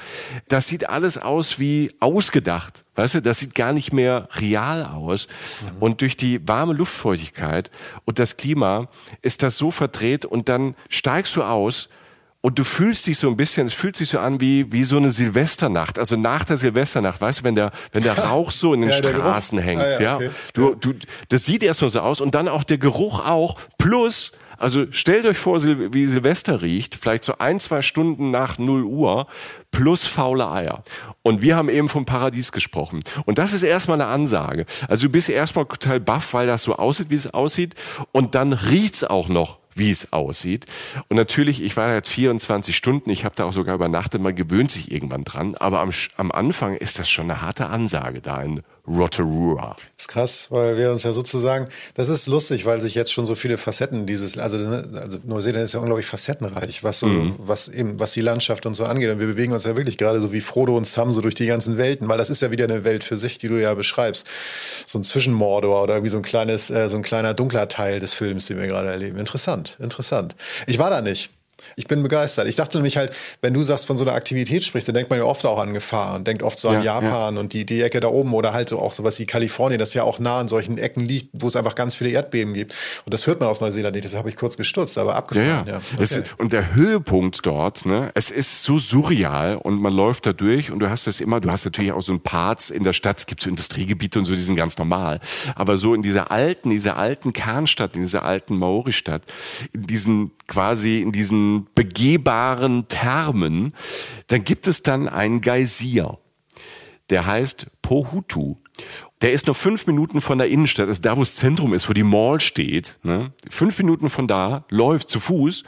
Das 0.48 0.66
sieht 0.66 0.88
alles 0.88 1.18
aus 1.18 1.58
wie 1.58 1.92
ausgedacht. 2.00 2.84
Weißt 2.96 3.14
du, 3.14 3.22
das 3.22 3.38
sieht 3.38 3.54
gar 3.54 3.72
nicht 3.72 3.92
mehr 3.92 4.28
real 4.34 4.84
aus. 4.84 5.28
Mhm. 5.62 5.82
Und 5.82 6.00
durch 6.00 6.16
die 6.16 6.46
warme 6.46 6.72
Luftfeuchtigkeit 6.72 7.70
und 8.04 8.18
das 8.18 8.36
Klima 8.36 8.88
ist 9.22 9.42
das 9.42 9.56
so 9.56 9.70
verdreht 9.70 10.24
und 10.24 10.48
dann 10.48 10.74
steigst 10.88 11.36
du 11.36 11.42
aus 11.42 11.88
und 12.46 12.60
du 12.60 12.62
fühlst 12.62 13.08
dich 13.08 13.18
so 13.18 13.28
ein 13.28 13.36
bisschen, 13.36 13.66
es 13.66 13.72
fühlt 13.72 13.96
sich 13.96 14.10
so 14.10 14.20
an 14.20 14.40
wie, 14.40 14.70
wie 14.70 14.84
so 14.84 14.98
eine 14.98 15.10
Silvesternacht. 15.10 15.98
Also 15.98 16.14
nach 16.14 16.44
der 16.44 16.56
Silvesternacht, 16.56 17.20
weißt 17.20 17.40
du, 17.40 17.42
wenn 17.42 17.56
der, 17.56 17.72
wenn 17.92 18.04
der 18.04 18.16
Rauch 18.28 18.52
so 18.52 18.72
in 18.72 18.82
den 18.82 18.90
ja, 18.90 18.96
Straßen 18.98 19.58
hängt, 19.58 19.82
ah, 19.82 20.00
ja. 20.00 20.14
Okay. 20.14 20.30
Du, 20.54 20.76
du, 20.76 20.94
das 21.28 21.44
sieht 21.44 21.64
erstmal 21.64 21.90
so 21.90 21.98
aus 21.98 22.20
und 22.20 22.36
dann 22.36 22.46
auch 22.46 22.62
der 22.62 22.78
Geruch 22.78 23.18
auch, 23.18 23.58
plus, 23.78 24.30
also 24.58 24.86
stellt 24.92 25.26
euch 25.26 25.38
vor, 25.38 25.60
wie 25.60 26.06
Silvester 26.06 26.62
riecht, 26.62 26.94
vielleicht 26.94 27.24
so 27.24 27.36
ein, 27.38 27.58
zwei 27.58 27.82
Stunden 27.82 28.30
nach 28.30 28.58
0 28.58 28.84
Uhr, 28.84 29.26
plus 29.72 30.06
faule 30.06 30.48
Eier. 30.48 30.84
Und 31.22 31.42
wir 31.42 31.56
haben 31.56 31.68
eben 31.68 31.88
vom 31.88 32.04
Paradies 32.04 32.52
gesprochen. 32.52 33.00
Und 33.24 33.38
das 33.38 33.54
ist 33.54 33.64
erstmal 33.64 34.00
eine 34.00 34.08
Ansage. 34.08 34.66
Also 34.86 35.08
du 35.08 35.10
bist 35.10 35.30
erstmal 35.30 35.64
total 35.64 35.98
baff, 35.98 36.32
weil 36.32 36.46
das 36.46 36.62
so 36.62 36.76
aussieht, 36.76 37.10
wie 37.10 37.16
es 37.16 37.34
aussieht. 37.34 37.74
Und 38.12 38.36
dann 38.36 38.52
riecht's 38.52 39.02
auch 39.02 39.26
noch 39.26 39.58
wie 39.78 39.90
es 39.90 40.12
aussieht. 40.12 40.66
Und 41.08 41.16
natürlich, 41.16 41.62
ich 41.62 41.76
war 41.76 41.88
da 41.88 41.94
jetzt 41.94 42.08
24 42.08 42.76
Stunden, 42.76 43.10
ich 43.10 43.24
habe 43.24 43.34
da 43.36 43.44
auch 43.44 43.52
sogar 43.52 43.74
übernachtet, 43.74 44.20
man 44.20 44.34
gewöhnt 44.34 44.70
sich 44.70 44.90
irgendwann 44.90 45.24
dran, 45.24 45.54
aber 45.54 45.80
am, 45.80 45.90
am 46.16 46.32
Anfang 46.32 46.74
ist 46.74 46.98
das 46.98 47.08
schon 47.08 47.30
eine 47.30 47.42
harte 47.42 47.66
Ansage 47.66 48.20
da 48.20 48.42
in 48.42 48.62
Rotorua. 48.86 49.76
Das 49.96 50.04
ist 50.04 50.08
krass, 50.08 50.46
weil 50.50 50.76
wir 50.78 50.92
uns 50.92 51.02
ja 51.02 51.12
sozusagen, 51.12 51.68
das 51.94 52.08
ist 52.08 52.26
lustig, 52.26 52.66
weil 52.66 52.80
sich 52.80 52.94
jetzt 52.94 53.12
schon 53.12 53.26
so 53.26 53.34
viele 53.34 53.58
Facetten 53.58 54.06
dieses, 54.06 54.38
also, 54.38 54.58
ne, 54.58 55.00
also 55.00 55.18
Neuseeland 55.24 55.64
ist 55.64 55.74
ja 55.74 55.80
unglaublich 55.80 56.06
facettenreich, 56.06 56.84
was 56.84 57.00
so, 57.00 57.06
mhm. 57.06 57.34
was 57.38 57.68
eben, 57.68 57.98
was 57.98 58.12
die 58.12 58.20
Landschaft 58.20 58.66
und 58.66 58.74
so 58.74 58.84
angeht. 58.84 59.10
Und 59.10 59.20
wir 59.20 59.26
bewegen 59.26 59.52
uns 59.52 59.64
ja 59.64 59.76
wirklich 59.76 59.98
gerade 59.98 60.20
so 60.20 60.32
wie 60.32 60.40
Frodo 60.40 60.76
und 60.76 60.86
Sam 60.86 61.12
so 61.12 61.20
durch 61.20 61.34
die 61.34 61.46
ganzen 61.46 61.78
Welten, 61.78 62.08
weil 62.08 62.18
das 62.18 62.30
ist 62.30 62.42
ja 62.42 62.50
wieder 62.50 62.64
eine 62.64 62.84
Welt 62.84 63.04
für 63.04 63.16
sich, 63.16 63.38
die 63.38 63.48
du 63.48 63.60
ja 63.60 63.74
beschreibst. 63.74 64.26
So 64.86 64.98
ein 64.98 65.04
Zwischenmordor 65.04 65.82
oder 65.82 65.94
irgendwie 65.94 66.10
so 66.10 66.18
ein 66.18 66.22
kleines, 66.22 66.70
äh, 66.70 66.88
so 66.88 66.96
ein 66.96 67.02
kleiner 67.02 67.34
dunkler 67.34 67.68
Teil 67.68 68.00
des 68.00 68.14
Films, 68.14 68.46
den 68.46 68.58
wir 68.58 68.66
gerade 68.66 68.88
erleben. 68.88 69.18
Interessant, 69.18 69.76
interessant. 69.80 70.36
Ich 70.66 70.78
war 70.78 70.90
da 70.90 71.00
nicht. 71.00 71.30
Ich 71.76 71.86
bin 71.86 72.02
begeistert. 72.02 72.48
Ich 72.48 72.56
dachte 72.56 72.78
nämlich 72.78 72.96
halt, 72.96 73.12
wenn 73.42 73.54
du 73.54 73.62
sagst, 73.62 73.86
von 73.86 73.96
so 73.96 74.04
einer 74.04 74.14
Aktivität 74.14 74.64
sprichst, 74.64 74.88
dann 74.88 74.94
denkt 74.94 75.10
man 75.10 75.18
ja 75.18 75.24
oft 75.24 75.44
auch 75.46 75.58
an 75.58 75.72
Gefahr 75.72 76.14
und 76.14 76.26
denkt 76.26 76.42
oft 76.42 76.58
so 76.58 76.68
an 76.68 76.82
ja, 76.82 77.00
Japan 77.00 77.34
ja. 77.34 77.40
und 77.40 77.52
die, 77.52 77.64
die 77.64 77.82
Ecke 77.82 78.00
da 78.00 78.08
oben 78.08 78.34
oder 78.34 78.52
halt 78.52 78.68
so 78.68 78.78
auch 78.78 78.92
sowas 78.92 79.18
wie 79.18 79.26
Kalifornien, 79.26 79.78
das 79.78 79.94
ja 79.94 80.02
auch 80.02 80.18
nah 80.18 80.40
an 80.40 80.48
solchen 80.48 80.78
Ecken 80.78 81.04
liegt, 81.04 81.30
wo 81.32 81.48
es 81.48 81.56
einfach 81.56 81.74
ganz 81.74 81.96
viele 81.96 82.10
Erdbeben 82.10 82.54
gibt. 82.54 82.74
Und 83.04 83.12
das 83.12 83.26
hört 83.26 83.40
man 83.40 83.48
aus 83.48 83.60
Neuseeland 83.60 83.94
nicht. 83.94 84.04
Das 84.04 84.14
habe 84.14 84.28
ich 84.28 84.36
kurz 84.36 84.56
gestutzt, 84.56 84.98
aber 84.98 85.16
abgefahren. 85.16 85.66
Ja. 85.66 85.80
Okay. 85.94 86.02
Ist, 86.02 86.22
und 86.38 86.52
der 86.52 86.74
Höhepunkt 86.74 87.44
dort, 87.44 87.86
ne, 87.86 88.10
es 88.14 88.30
ist 88.30 88.62
so 88.62 88.78
surreal 88.78 89.56
und 89.56 89.80
man 89.80 89.92
läuft 89.92 90.26
da 90.26 90.32
durch 90.32 90.70
und 90.70 90.80
du 90.80 90.90
hast 90.90 91.06
das 91.06 91.20
immer, 91.20 91.40
du 91.40 91.50
hast 91.50 91.64
natürlich 91.64 91.92
auch 91.92 92.02
so 92.02 92.12
ein 92.12 92.20
Parts 92.20 92.70
in 92.70 92.84
der 92.84 92.92
Stadt, 92.92 93.18
es 93.18 93.26
gibt 93.26 93.42
so 93.42 93.48
Industriegebiete 93.48 94.18
und 94.18 94.24
so, 94.24 94.34
die 94.34 94.40
sind 94.40 94.56
ganz 94.56 94.78
normal. 94.78 95.20
Aber 95.54 95.76
so 95.76 95.94
in 95.94 96.02
dieser 96.02 96.30
alten, 96.30 96.70
dieser 96.70 96.96
alten 96.96 97.32
Kernstadt, 97.32 97.96
in 97.96 98.02
dieser 98.02 98.24
alten 98.24 98.56
Maori-Stadt, 98.56 99.22
in 99.72 99.82
diesen 99.82 100.30
quasi, 100.46 101.00
in 101.00 101.12
diesen 101.12 101.45
begehbaren 101.74 102.88
Thermen, 102.88 103.72
dann 104.26 104.44
gibt 104.44 104.66
es 104.66 104.82
dann 104.82 105.08
einen 105.08 105.40
Geysir. 105.40 106.18
Der 107.10 107.26
heißt 107.26 107.66
Pohutu. 107.82 108.56
Der 109.22 109.32
ist 109.32 109.46
nur 109.46 109.54
fünf 109.54 109.86
Minuten 109.86 110.20
von 110.20 110.38
der 110.38 110.48
Innenstadt, 110.48 110.88
also 110.88 111.00
da, 111.00 111.16
wo 111.16 111.20
das 111.20 111.36
Zentrum 111.36 111.72
ist, 111.72 111.88
wo 111.88 111.94
die 111.94 112.02
Mall 112.02 112.40
steht. 112.40 112.98
Ne? 113.02 113.32
Fünf 113.48 113.78
Minuten 113.78 114.10
von 114.10 114.26
da, 114.26 114.66
läuft 114.68 115.08
zu 115.08 115.20
Fuß, 115.20 115.64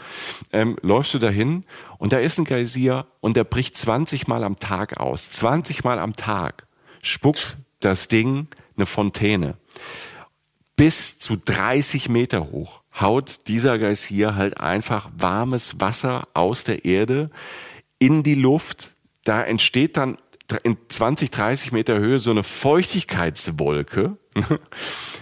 ähm, 0.52 0.76
läufst 0.82 1.14
du 1.14 1.18
dahin 1.18 1.64
und 1.96 2.12
da 2.12 2.18
ist 2.18 2.38
ein 2.38 2.44
Geysir 2.44 3.06
und 3.20 3.36
der 3.36 3.44
bricht 3.44 3.76
20 3.76 4.28
Mal 4.28 4.44
am 4.44 4.58
Tag 4.58 4.98
aus. 4.98 5.30
20 5.30 5.84
Mal 5.84 5.98
am 5.98 6.14
Tag 6.14 6.66
spuckt 7.02 7.56
das 7.80 8.08
Ding 8.08 8.48
eine 8.76 8.84
Fontäne. 8.84 9.56
Bis 10.76 11.18
zu 11.18 11.36
30 11.36 12.08
Meter 12.08 12.50
hoch 12.50 12.82
haut 13.00 13.48
dieser 13.48 13.78
Geysir 13.78 14.34
halt 14.34 14.60
einfach 14.60 15.10
warmes 15.16 15.80
Wasser 15.80 16.28
aus 16.34 16.64
der 16.64 16.84
Erde 16.84 17.30
in 17.98 18.22
die 18.22 18.34
Luft. 18.34 18.94
Da 19.24 19.42
entsteht 19.42 19.96
dann 19.96 20.18
in 20.62 20.78
20, 20.88 21.30
30 21.30 21.72
Meter 21.72 21.98
Höhe 21.98 22.18
so 22.18 22.30
eine 22.30 22.42
Feuchtigkeitswolke. 22.42 24.16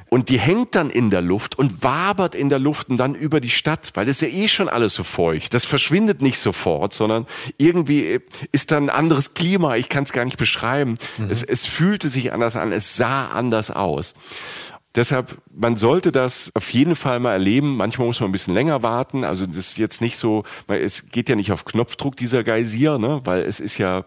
Und 0.09 0.29
die 0.29 0.39
hängt 0.39 0.75
dann 0.77 0.89
in 0.89 1.11
der 1.11 1.21
Luft 1.21 1.59
und 1.59 1.83
wabert 1.83 2.37
in 2.37 2.49
der 2.49 2.61
Luft 2.61 2.91
und 2.91 2.97
dann 2.97 3.17
über 3.17 3.41
die 3.41 3.51
Stadt, 3.51 3.91
weil 3.95 4.07
das 4.07 4.23
ist 4.23 4.33
ja 4.33 4.39
eh 4.39 4.47
schon 4.47 4.69
alles 4.69 4.95
so 4.95 5.03
feucht. 5.03 5.53
Das 5.53 5.65
verschwindet 5.65 6.23
nicht 6.23 6.39
sofort, 6.39 6.93
sondern 6.93 7.27
irgendwie 7.59 8.21
ist 8.53 8.71
dann 8.71 8.85
ein 8.85 8.91
anderes 8.91 9.35
Klima. 9.35 9.75
Ich 9.77 9.89
kann 9.89 10.05
es 10.05 10.13
gar 10.13 10.25
nicht 10.25 10.39
beschreiben. 10.39 10.95
Mhm. 11.19 11.31
Es, 11.31 11.43
es 11.43 11.67
fühlte 11.67 12.09
sich 12.09 12.33
anders 12.33 12.55
an, 12.55 12.71
es 12.71 12.97
sah 12.97 13.27
anders 13.29 13.73
aus. 13.73 14.15
Deshalb, 14.97 15.37
man 15.55 15.77
sollte 15.77 16.11
das 16.11 16.51
auf 16.55 16.71
jeden 16.73 16.97
Fall 16.97 17.21
mal 17.21 17.33
erleben. 17.33 17.77
Manchmal 17.77 18.07
muss 18.07 18.21
man 18.21 18.31
ein 18.31 18.33
bisschen 18.33 18.55
länger 18.55 18.83
warten. 18.83 19.25
Also 19.25 19.45
das 19.45 19.57
ist 19.57 19.79
jetzt 19.79 20.01
nicht 20.01 20.17
so, 20.17 20.45
es 20.69 21.11
geht 21.11 21.29
ja 21.29 21.37
nicht 21.37 21.53
auf 21.53 21.67
Knopfdruck 21.67 22.17
dieser 22.17 22.43
Geysir, 22.43 22.99
ne? 22.99 23.21
weil 23.25 23.43
es 23.43 23.61
ist 23.61 23.77
ja 23.77 24.05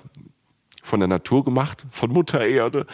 von 0.82 1.00
der 1.00 1.08
Natur 1.08 1.44
gemacht, 1.44 1.86
von 1.92 2.12
Mutter 2.12 2.46
Erde. 2.46 2.86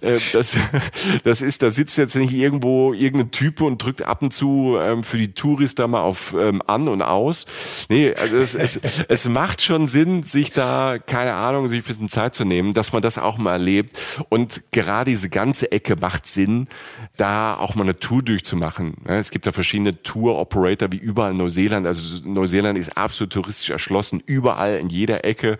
Äh, 0.00 0.16
das, 0.32 0.56
das 1.24 1.42
ist, 1.42 1.62
da 1.62 1.70
sitzt 1.70 1.98
jetzt 1.98 2.16
nicht 2.16 2.32
irgendwo 2.32 2.92
irgendein 2.92 3.30
Typ 3.30 3.60
und 3.60 3.82
drückt 3.82 4.02
ab 4.02 4.22
und 4.22 4.32
zu 4.32 4.76
ähm, 4.80 5.02
für 5.04 5.18
die 5.18 5.32
Touris 5.32 5.74
da 5.74 5.86
mal 5.86 6.00
auf 6.00 6.34
ähm, 6.38 6.62
an 6.66 6.88
und 6.88 7.02
aus. 7.02 7.46
Nee, 7.88 8.14
also 8.14 8.36
es, 8.36 8.54
es, 8.54 8.80
es 9.08 9.28
macht 9.28 9.62
schon 9.62 9.86
Sinn, 9.86 10.22
sich 10.22 10.52
da, 10.52 10.98
keine 10.98 11.34
Ahnung, 11.34 11.68
sich 11.68 11.80
ein 11.80 11.86
bisschen 11.86 12.08
Zeit 12.08 12.34
zu 12.34 12.44
nehmen, 12.44 12.74
dass 12.74 12.92
man 12.92 13.02
das 13.02 13.18
auch 13.18 13.38
mal 13.38 13.52
erlebt. 13.52 13.98
Und 14.28 14.62
gerade 14.72 15.10
diese 15.10 15.30
ganze 15.30 15.72
Ecke 15.72 15.96
macht 15.96 16.26
Sinn, 16.26 16.68
da 17.16 17.54
auch 17.54 17.74
mal 17.74 17.84
eine 17.84 17.98
Tour 17.98 18.22
durchzumachen. 18.22 18.94
Es 19.04 19.30
gibt 19.30 19.46
da 19.46 19.52
verschiedene 19.52 20.02
Tour-Operator 20.02 20.92
wie 20.92 20.98
überall 20.98 21.32
in 21.32 21.38
Neuseeland. 21.38 21.86
Also 21.86 22.22
Neuseeland 22.24 22.78
ist 22.78 22.96
absolut 22.96 23.32
touristisch 23.32 23.70
erschlossen, 23.70 24.22
überall 24.24 24.78
in 24.78 24.88
jeder 24.88 25.24
Ecke 25.24 25.58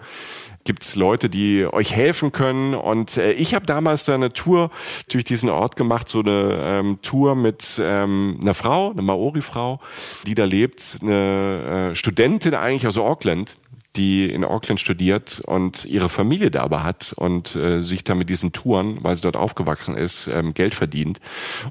gibt's 0.65 0.97
Leute, 0.97 1.31
die 1.31 1.67
euch 1.67 1.95
helfen 1.95 2.33
können. 2.33 2.75
Und 2.75 3.17
äh, 3.17 3.33
ich 3.33 3.55
habe 3.55 3.67
damals 3.67 4.05
da 4.05 4.15
eine 4.15 4.33
Tour 4.33 4.71
durch 5.11 5.25
diesen 5.25 5.49
Ort 5.49 5.77
gemacht, 5.77 6.09
so 6.09 6.21
eine 6.21 6.61
ähm, 6.63 6.99
Tour 7.03 7.35
mit 7.35 7.81
ähm, 7.83 8.39
einer 8.43 8.55
Frau, 8.55 8.91
eine 8.91 9.03
Maori-Frau, 9.03 9.81
die 10.27 10.35
da 10.35 10.45
lebt, 10.45 10.99
eine 11.03 11.91
äh, 11.91 11.95
Studentin 11.95 12.55
eigentlich 12.55 12.87
aus 12.87 12.99
Auckland 12.99 13.57
die 13.97 14.31
in 14.31 14.45
Auckland 14.45 14.79
studiert 14.79 15.43
und 15.47 15.85
ihre 15.85 16.09
Familie 16.09 16.51
da 16.51 16.63
aber 16.63 16.85
hat 16.85 17.13
und 17.17 17.57
äh, 17.57 17.81
sich 17.81 18.05
da 18.05 18.15
mit 18.15 18.29
diesen 18.29 18.53
Touren, 18.53 19.03
weil 19.03 19.17
sie 19.17 19.23
dort 19.23 19.37
aufgewachsen 19.37 19.97
ist, 19.97 20.29
ähm, 20.29 20.55
Geld 20.55 20.75
verdient 20.75 21.19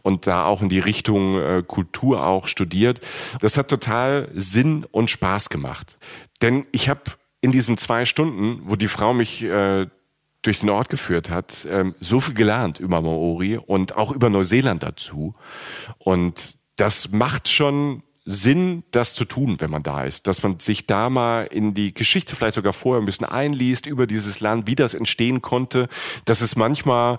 und 0.04 0.28
da 0.28 0.46
auch 0.46 0.62
in 0.62 0.70
die 0.70 0.80
Richtung 0.80 1.40
äh, 1.40 1.64
Kultur 1.66 2.26
auch 2.26 2.48
studiert. 2.48 3.00
Das 3.42 3.58
hat 3.58 3.70
total 3.70 4.30
Sinn 4.34 4.86
und 4.92 5.10
Spaß 5.10 5.50
gemacht. 5.50 5.98
Denn 6.42 6.66
ich 6.72 6.90
habe 6.90 7.02
in 7.42 7.52
diesen 7.52 7.78
zwei 7.78 8.06
Stunden, 8.06 8.62
wo 8.64 8.76
die 8.76 8.88
Frau 8.88 9.14
mich 9.14 9.44
äh, 9.44 9.88
durch 10.42 10.60
den 10.62 10.70
Ort 10.70 10.90
geführt 10.90 11.30
hat, 11.30 11.68
ähm, 11.70 11.96
so 12.00 12.20
viel 12.20 12.34
gelernt 12.34 12.80
über 12.80 13.02
Maori 13.02 13.58
und 13.58 13.96
auch 13.98 14.12
über 14.12 14.30
Neuseeland 14.30 14.84
dazu. 14.84 15.34
Und 15.98 16.58
das 16.78 17.12
macht 17.12 17.50
schon 17.50 18.04
Sinn, 18.26 18.84
das 18.92 19.16
zu 19.16 19.26
tun, 19.26 19.56
wenn 19.60 19.72
man 19.72 19.84
da 19.84 20.04
ist. 20.04 20.28
Dass 20.28 20.44
man 20.44 20.60
sich 20.60 20.86
da 20.86 21.10
mal 21.10 21.46
in 21.46 21.74
die 21.74 21.94
Geschichte 21.94 22.36
vielleicht 22.36 22.56
sogar 22.56 22.74
vorher 22.74 23.02
ein 23.02 23.06
bisschen 23.06 23.26
einliest 23.26 23.86
über 23.86 24.06
dieses 24.06 24.40
Land, 24.40 24.68
wie 24.68 24.76
das 24.76 24.94
entstehen 24.94 25.42
konnte, 25.42 25.90
dass 26.26 26.42
es 26.42 26.56
manchmal 26.56 27.18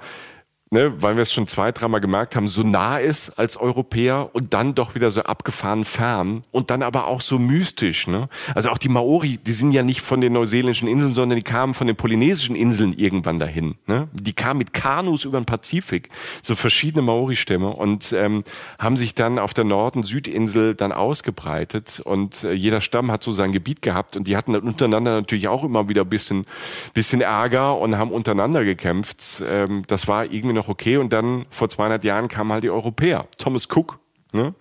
ne, 0.70 0.92
weil 1.02 1.16
wir 1.16 1.22
es 1.22 1.32
schon 1.32 1.46
zwei, 1.46 1.72
dreimal 1.72 2.00
gemerkt 2.00 2.36
haben, 2.36 2.48
so 2.48 2.62
nah 2.62 2.98
ist 2.98 3.38
als 3.38 3.56
Europäer 3.56 4.30
und 4.32 4.54
dann 4.54 4.74
doch 4.74 4.94
wieder 4.94 5.10
so 5.10 5.22
abgefahren 5.22 5.84
fern 5.84 6.44
und 6.52 6.70
dann 6.70 6.82
aber 6.82 7.08
auch 7.08 7.20
so 7.20 7.38
mystisch. 7.38 8.06
Ne? 8.06 8.28
Also 8.54 8.70
auch 8.70 8.78
die 8.78 8.88
Maori, 8.88 9.38
die 9.38 9.52
sind 9.52 9.72
ja 9.72 9.82
nicht 9.82 10.00
von 10.00 10.20
den 10.20 10.32
neuseeländischen 10.32 10.88
Inseln, 10.88 11.12
sondern 11.12 11.36
die 11.36 11.42
kamen 11.42 11.74
von 11.74 11.86
den 11.86 11.96
polynesischen 11.96 12.54
Inseln 12.54 12.92
irgendwann 12.92 13.38
dahin. 13.38 13.76
Ne? 13.86 14.08
Die 14.12 14.32
kamen 14.32 14.58
mit 14.58 14.72
Kanus 14.72 15.24
über 15.24 15.40
den 15.40 15.44
Pazifik, 15.44 16.08
so 16.42 16.54
verschiedene 16.54 17.02
Maori-Stämme 17.02 17.70
und 17.70 18.12
ähm, 18.12 18.44
haben 18.78 18.96
sich 18.96 19.14
dann 19.14 19.38
auf 19.38 19.54
der 19.54 19.64
Norden-Südinsel 19.64 20.76
dann 20.76 20.92
ausgebreitet 20.92 22.00
und 22.04 22.44
äh, 22.44 22.52
jeder 22.52 22.80
Stamm 22.80 23.10
hat 23.10 23.24
so 23.24 23.32
sein 23.32 23.52
Gebiet 23.52 23.82
gehabt 23.82 24.16
und 24.16 24.28
die 24.28 24.36
hatten 24.36 24.52
dann 24.52 24.62
untereinander 24.62 25.14
natürlich 25.14 25.48
auch 25.48 25.64
immer 25.64 25.88
wieder 25.88 26.02
ein 26.02 26.08
bisschen, 26.08 26.46
bisschen 26.94 27.22
Ärger 27.22 27.76
und 27.76 27.98
haben 27.98 28.12
untereinander 28.12 28.64
gekämpft. 28.64 29.42
Ähm, 29.44 29.82
das 29.88 30.06
war 30.06 30.30
irgendwie 30.30 30.59
noch 30.60 30.68
okay. 30.68 30.96
Und 30.98 31.12
dann 31.12 31.46
vor 31.50 31.68
200 31.68 32.04
Jahren 32.04 32.28
kamen 32.28 32.52
halt 32.52 32.64
die 32.64 32.70
Europäer. 32.70 33.26
Thomas 33.38 33.68
Cook, 33.70 33.98
ne? 34.32 34.54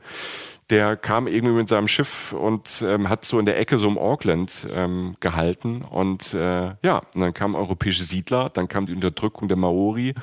Der 0.70 0.96
kam 0.96 1.28
irgendwie 1.28 1.56
mit 1.56 1.70
seinem 1.70 1.88
Schiff 1.88 2.32
und 2.34 2.84
ähm, 2.86 3.10
hat 3.10 3.26
so 3.26 3.40
in 3.40 3.46
der 3.46 3.60
Ecke 3.60 3.80
so 3.80 3.88
um 3.88 3.98
Auckland 3.98 4.68
ähm, 4.72 5.16
gehalten. 5.20 5.82
Und 5.82 6.34
äh, 6.36 6.74
ja, 6.84 7.02
und 7.16 7.22
dann 7.22 7.34
kamen 7.34 7.56
europäische 7.56 8.04
Siedler, 8.04 8.50
dann 8.50 8.68
kam 8.68 8.86
die 8.86 8.94
Unterdrückung 8.94 9.48
der 9.48 9.58
Maori, 9.58 10.14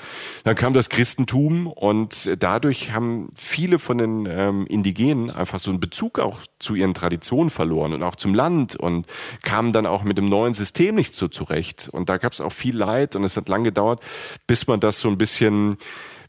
dann 0.45 0.55
kam 0.55 0.73
das 0.73 0.89
Christentum 0.89 1.67
und 1.67 2.31
dadurch 2.39 2.93
haben 2.93 3.29
viele 3.35 3.79
von 3.79 3.99
den 3.99 4.27
ähm, 4.27 4.67
Indigenen 4.67 5.31
einfach 5.31 5.59
so 5.59 5.71
einen 5.71 5.81
Bezug 5.81 6.21
auch 6.21 6.41
zu 6.61 6.75
ihren 6.75 6.95
Traditionen 6.95 7.51
verloren 7.51 7.93
und 7.93 8.03
auch 8.05 8.17
zum 8.17 8.33
Land 8.33 8.77
und 8.77 9.07
kamen 9.43 9.73
dann 9.73 9.87
auch 9.87 10.05
mit 10.05 10.17
dem 10.17 10.29
neuen 10.29 10.55
System 10.55 10.95
nicht 10.95 11.15
so 11.15 11.27
zurecht. 11.27 11.89
Und 11.91 12.09
da 12.09 12.19
gab 12.19 12.33
es 12.33 12.41
auch 12.41 12.53
viel 12.53 12.77
Leid 12.77 13.17
und 13.17 13.25
es 13.25 13.37
hat 13.37 13.49
lange 13.49 13.65
gedauert, 13.65 14.01
bis 14.47 14.69
man 14.69 14.79
das 14.79 15.01
so 15.01 15.09
ein 15.09 15.19
bisschen 15.19 15.77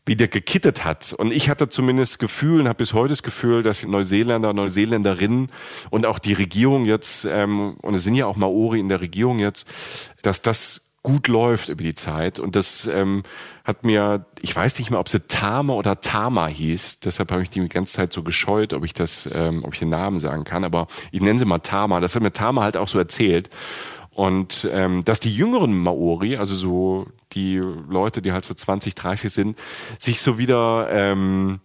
wieder 0.07 0.27
gekittet 0.27 0.85
hat. 0.85 1.13
Und 1.13 1.31
ich 1.31 1.49
hatte 1.49 1.69
zumindest 1.69 2.19
Gefühl 2.19 2.61
und 2.61 2.67
habe 2.67 2.77
bis 2.77 2.93
heute 2.93 3.09
das 3.09 3.23
Gefühl, 3.23 3.63
dass 3.63 3.85
Neuseeländer, 3.85 4.53
Neuseeländerinnen 4.53 5.49
und 5.89 6.05
auch 6.05 6.19
die 6.19 6.33
Regierung 6.33 6.85
jetzt, 6.85 7.25
ähm, 7.25 7.75
und 7.81 7.95
es 7.95 8.03
sind 8.03 8.15
ja 8.15 8.25
auch 8.25 8.35
Maori 8.35 8.79
in 8.79 8.89
der 8.89 9.01
Regierung 9.01 9.39
jetzt, 9.39 9.67
dass 10.21 10.41
das 10.41 10.87
gut 11.03 11.29
läuft 11.29 11.69
über 11.69 11.83
die 11.83 11.95
Zeit. 11.95 12.37
Und 12.37 12.57
das 12.57 12.85
ähm, 12.85 13.23
hat 13.63 13.85
mir, 13.85 14.25
ich 14.41 14.53
weiß 14.53 14.77
nicht 14.79 14.91
mehr, 14.91 14.99
ob 14.99 15.07
sie 15.07 15.21
Tama 15.21 15.73
oder 15.73 16.01
Tama 16.01 16.47
hieß, 16.47 16.99
deshalb 16.99 17.31
habe 17.31 17.43
ich 17.43 17.49
die 17.49 17.65
ganze 17.69 17.93
Zeit 17.93 18.11
so 18.11 18.23
gescheut, 18.23 18.73
ob 18.73 18.83
ich 18.83 18.93
das, 18.93 19.29
ähm, 19.31 19.63
ob 19.63 19.73
ich 19.73 19.79
den 19.79 19.89
Namen 19.89 20.19
sagen 20.19 20.43
kann, 20.43 20.65
aber 20.65 20.87
ich 21.11 21.21
nenne 21.21 21.39
sie 21.39 21.45
mal 21.45 21.59
Tama. 21.59 22.01
Das 22.01 22.15
hat 22.15 22.23
mir 22.23 22.33
Tama 22.33 22.63
halt 22.63 22.75
auch 22.75 22.89
so 22.89 22.99
erzählt. 22.99 23.49
Und 24.18 24.68
ähm, 24.72 25.05
dass 25.05 25.20
die 25.20 25.32
jüngeren 25.32 25.78
Maori, 25.78 26.38
also 26.38 26.55
so 26.55 27.05
die 27.34 27.57
Leute, 27.57 28.24
die 28.24 28.32
halt 28.32 28.45
so 28.45 28.55
20, 28.55 28.95
30 28.95 29.32
sind, 29.32 29.59
sich 29.99 30.22
so 30.22 30.39
wieder 30.39 30.89
ähm, 30.91 31.59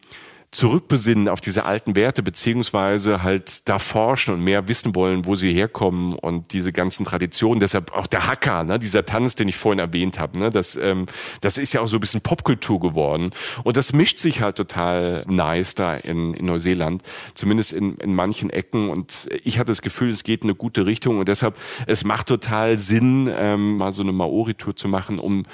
zurückbesinnen 0.52 1.30
auf 1.30 1.40
diese 1.40 1.64
alten 1.64 1.96
Werte, 1.96 2.22
beziehungsweise 2.22 3.22
halt 3.22 3.66
da 3.70 3.78
forschen 3.78 4.34
und 4.34 4.44
mehr 4.44 4.68
wissen 4.68 4.94
wollen, 4.94 5.24
wo 5.24 5.34
sie 5.34 5.50
herkommen 5.52 6.14
und 6.14 6.52
diese 6.52 6.72
ganzen 6.72 7.06
Traditionen. 7.06 7.58
Deshalb 7.58 7.92
auch 7.94 8.06
der 8.06 8.26
Hacker, 8.26 8.62
ne, 8.62 8.78
dieser 8.78 9.06
Tanz, 9.06 9.34
den 9.34 9.48
ich 9.48 9.56
vorhin 9.56 9.78
erwähnt 9.78 10.18
habe, 10.18 10.38
ne, 10.38 10.50
das, 10.50 10.76
ähm, 10.76 11.06
das 11.40 11.56
ist 11.56 11.72
ja 11.72 11.80
auch 11.80 11.86
so 11.86 11.96
ein 11.96 12.00
bisschen 12.00 12.20
Popkultur 12.20 12.80
geworden. 12.80 13.30
Und 13.64 13.78
das 13.78 13.94
mischt 13.94 14.18
sich 14.18 14.42
halt 14.42 14.56
total 14.56 15.24
nice 15.26 15.74
da 15.74 15.96
in, 15.96 16.34
in 16.34 16.44
Neuseeland, 16.44 17.02
zumindest 17.32 17.72
in, 17.72 17.96
in 17.96 18.14
manchen 18.14 18.50
Ecken. 18.50 18.90
Und 18.90 19.30
ich 19.44 19.58
hatte 19.58 19.72
das 19.72 19.80
Gefühl, 19.80 20.10
es 20.10 20.22
geht 20.22 20.42
in 20.42 20.50
eine 20.50 20.54
gute 20.54 20.84
Richtung 20.84 21.18
und 21.18 21.28
deshalb, 21.28 21.56
es 21.86 22.04
macht 22.04 22.26
total 22.26 22.76
Sinn, 22.76 23.26
ähm, 23.34 23.78
mal 23.78 23.92
so 23.92 24.02
eine 24.02 24.12
Maori-Tour 24.12 24.76
zu 24.76 24.88
machen, 24.88 25.18
um 25.18 25.44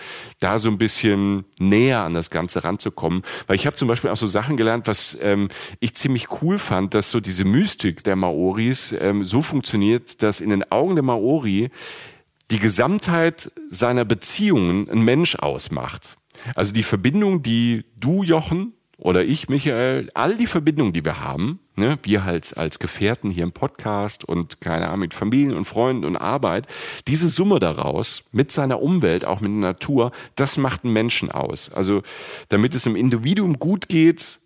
da 0.41 0.59
so 0.59 0.69
ein 0.69 0.79
bisschen 0.79 1.45
näher 1.61 2.03
an 2.03 2.15
das 2.15 2.31
Ganze 2.31 2.65
ranzukommen. 2.65 3.23
Weil 3.47 3.55
ich 3.55 3.65
habe 3.65 3.77
zum 3.77 3.87
Beispiel 3.87 4.11
auch 4.11 4.17
so 4.17 4.27
Sachen 4.27 4.57
gelernt, 4.57 4.88
was 4.89 5.16
ähm, 5.20 5.49
ich 5.78 5.95
ziemlich 5.95 6.43
cool 6.43 6.59
fand, 6.59 6.95
dass 6.95 7.11
so 7.11 7.20
diese 7.20 7.45
Mystik 7.45 8.03
der 8.03 8.16
Maoris 8.16 8.95
ähm, 8.99 9.24
so 9.24 9.43
funktioniert, 9.43 10.22
dass 10.22 10.41
in 10.41 10.51
den 10.51 10.70
Augen 10.72 10.97
der 10.97 11.05
Maori 11.05 11.70
die 12.51 12.59
Gesamtheit 12.59 13.53
seiner 13.70 14.05
Beziehungen 14.05 14.89
ein 14.91 15.03
Mensch 15.03 15.36
ausmacht. 15.36 16.16
Also 16.55 16.72
die 16.72 16.82
Verbindung, 16.82 17.43
die 17.43 17.84
du, 17.97 18.22
Jochen, 18.22 18.72
oder 18.99 19.24
ich, 19.24 19.49
Michael, 19.49 20.11
all 20.14 20.36
die 20.36 20.49
Verbindungen, 20.49 20.93
die 20.93 21.05
wir 21.05 21.20
haben, 21.20 21.61
ne, 21.76 21.99
wir 22.03 22.24
halt 22.24 22.57
als 22.57 22.80
Gefährten 22.80 23.30
hier 23.30 23.45
im 23.45 23.53
Podcast 23.53 24.24
und 24.24 24.61
keine 24.61 24.89
Ahnung, 24.89 25.01
mit 25.01 25.14
Familien 25.14 25.57
und 25.57 25.66
Freunden 25.66 26.05
und 26.05 26.16
Arbeit, 26.16 26.66
diese 27.07 27.28
Summe 27.28 27.61
daraus 27.61 28.24
mit 28.32 28.51
seiner 28.51 28.82
Umwelt, 28.82 29.24
auch 29.24 29.41
mit 29.41 29.53
der 29.53 29.59
Natur, 29.59 30.11
das 30.34 30.59
macht 30.59 30.82
einen 30.82 30.93
Menschen 30.93 31.30
aus. 31.30 31.70
Also 31.72 32.03
damit 32.49 32.74
es 32.74 32.86
im 32.86 32.97
Individuum 32.97 33.61
gut 33.61 33.89
geht, 33.89 34.41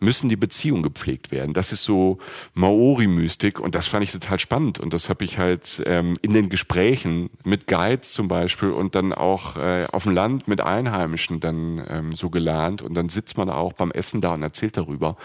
müssen 0.00 0.28
die 0.28 0.36
Beziehungen 0.36 0.82
gepflegt 0.82 1.30
werden. 1.30 1.54
Das 1.54 1.72
ist 1.72 1.84
so 1.84 2.18
Maori-Mystik 2.54 3.60
und 3.60 3.74
das 3.74 3.86
fand 3.86 4.04
ich 4.04 4.12
total 4.12 4.38
spannend 4.38 4.78
und 4.78 4.92
das 4.92 5.08
habe 5.08 5.24
ich 5.24 5.38
halt 5.38 5.82
ähm, 5.86 6.16
in 6.22 6.32
den 6.32 6.48
Gesprächen 6.48 7.30
mit 7.44 7.66
Guides 7.66 8.12
zum 8.12 8.28
Beispiel 8.28 8.70
und 8.70 8.94
dann 8.94 9.12
auch 9.12 9.56
äh, 9.56 9.86
auf 9.90 10.04
dem 10.04 10.12
Land 10.12 10.48
mit 10.48 10.60
Einheimischen 10.60 11.40
dann 11.40 11.84
ähm, 11.88 12.12
so 12.12 12.30
gelernt 12.30 12.82
und 12.82 12.94
dann 12.94 13.08
sitzt 13.08 13.36
man 13.36 13.50
auch 13.50 13.72
beim 13.72 13.90
Essen 13.90 14.20
da 14.20 14.34
und 14.34 14.42
erzählt 14.42 14.76
darüber. 14.76 15.16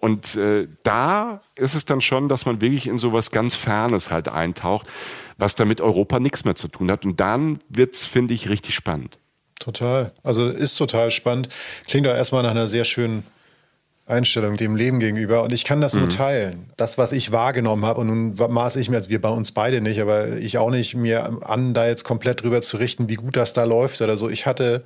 Und 0.00 0.36
äh, 0.36 0.68
da 0.82 1.40
ist 1.56 1.74
es 1.74 1.84
dann 1.84 2.00
schon, 2.00 2.28
dass 2.28 2.46
man 2.46 2.60
wirklich 2.60 2.86
in 2.86 2.98
sowas 2.98 3.30
ganz 3.30 3.54
Fernes 3.54 4.10
halt 4.10 4.28
eintaucht, 4.28 4.86
was 5.38 5.54
da 5.54 5.64
mit 5.64 5.80
Europa 5.80 6.20
nichts 6.20 6.44
mehr 6.44 6.54
zu 6.54 6.68
tun 6.68 6.90
hat 6.90 7.04
und 7.04 7.20
dann 7.20 7.58
wird's, 7.68 8.04
finde 8.04 8.34
ich, 8.34 8.48
richtig 8.48 8.74
spannend. 8.74 9.18
Total. 9.58 10.12
Also 10.24 10.48
ist 10.48 10.74
total 10.76 11.12
spannend. 11.12 11.48
Klingt 11.86 12.08
auch 12.08 12.14
erstmal 12.14 12.42
nach 12.42 12.50
einer 12.50 12.66
sehr 12.66 12.84
schönen 12.84 13.22
Einstellung 14.12 14.56
dem 14.56 14.76
Leben 14.76 15.00
gegenüber. 15.00 15.42
Und 15.42 15.52
ich 15.52 15.64
kann 15.64 15.80
das 15.80 15.94
mhm. 15.94 16.00
nur 16.00 16.08
teilen. 16.10 16.70
Das, 16.76 16.98
was 16.98 17.12
ich 17.12 17.32
wahrgenommen 17.32 17.84
habe, 17.84 18.00
und 18.00 18.06
nun 18.06 18.52
maße 18.52 18.80
ich 18.80 18.90
mir, 18.90 18.96
also 18.96 19.10
wir 19.10 19.20
bei 19.20 19.30
uns 19.30 19.52
beide 19.52 19.80
nicht, 19.80 20.00
aber 20.00 20.36
ich 20.36 20.58
auch 20.58 20.70
nicht, 20.70 20.94
mir 20.94 21.38
an, 21.42 21.74
da 21.74 21.86
jetzt 21.86 22.04
komplett 22.04 22.42
drüber 22.42 22.60
zu 22.60 22.76
richten, 22.76 23.08
wie 23.08 23.16
gut 23.16 23.36
das 23.36 23.52
da 23.52 23.64
läuft 23.64 24.00
oder 24.00 24.16
so. 24.16 24.28
Ich 24.28 24.46
hatte 24.46 24.84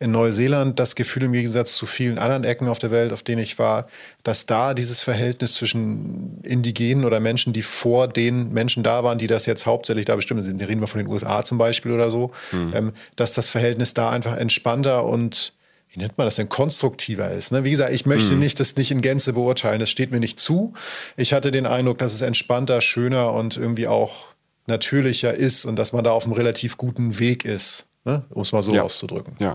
in 0.00 0.12
Neuseeland 0.12 0.78
das 0.78 0.94
Gefühl, 0.94 1.24
im 1.24 1.32
Gegensatz 1.32 1.76
zu 1.76 1.84
vielen 1.84 2.18
anderen 2.18 2.44
Ecken 2.44 2.68
auf 2.68 2.78
der 2.78 2.92
Welt, 2.92 3.12
auf 3.12 3.22
denen 3.22 3.42
ich 3.42 3.58
war, 3.58 3.88
dass 4.22 4.46
da 4.46 4.72
dieses 4.72 5.00
Verhältnis 5.00 5.54
zwischen 5.54 6.40
Indigenen 6.44 7.04
oder 7.04 7.18
Menschen, 7.18 7.52
die 7.52 7.62
vor 7.62 8.06
den 8.06 8.52
Menschen 8.52 8.84
da 8.84 9.02
waren, 9.02 9.18
die 9.18 9.26
das 9.26 9.46
jetzt 9.46 9.66
hauptsächlich 9.66 10.04
da 10.04 10.14
bestimmen, 10.14 10.42
sind, 10.42 10.60
reden 10.60 10.80
wir 10.80 10.86
von 10.86 11.00
den 11.00 11.08
USA 11.08 11.44
zum 11.44 11.58
Beispiel 11.58 11.90
oder 11.90 12.10
so, 12.10 12.30
mhm. 12.52 12.72
ähm, 12.74 12.92
dass 13.16 13.34
das 13.34 13.48
Verhältnis 13.48 13.92
da 13.92 14.10
einfach 14.10 14.36
entspannter 14.36 15.04
und 15.04 15.52
wie 15.98 16.04
nennt 16.04 16.16
man 16.16 16.26
das 16.26 16.36
denn, 16.36 16.48
konstruktiver 16.48 17.30
ist. 17.32 17.50
Ne? 17.50 17.64
Wie 17.64 17.70
gesagt, 17.72 17.92
ich 17.92 18.06
möchte 18.06 18.32
mhm. 18.34 18.38
nicht 18.38 18.60
das 18.60 18.76
nicht 18.76 18.92
in 18.92 19.00
Gänze 19.00 19.32
beurteilen, 19.32 19.80
das 19.80 19.90
steht 19.90 20.12
mir 20.12 20.20
nicht 20.20 20.38
zu. 20.38 20.72
Ich 21.16 21.32
hatte 21.32 21.50
den 21.50 21.66
Eindruck, 21.66 21.98
dass 21.98 22.14
es 22.14 22.22
entspannter, 22.22 22.80
schöner 22.80 23.32
und 23.32 23.56
irgendwie 23.56 23.88
auch 23.88 24.28
natürlicher 24.66 25.34
ist 25.34 25.64
und 25.64 25.76
dass 25.76 25.92
man 25.92 26.04
da 26.04 26.12
auf 26.12 26.24
einem 26.24 26.34
relativ 26.34 26.76
guten 26.76 27.18
Weg 27.18 27.44
ist. 27.44 27.87
Ne? 28.08 28.24
Um 28.30 28.40
es 28.40 28.52
mal 28.52 28.62
so 28.62 28.72
ja. 28.72 28.84
auszudrücken. 28.84 29.34
Ja. 29.38 29.54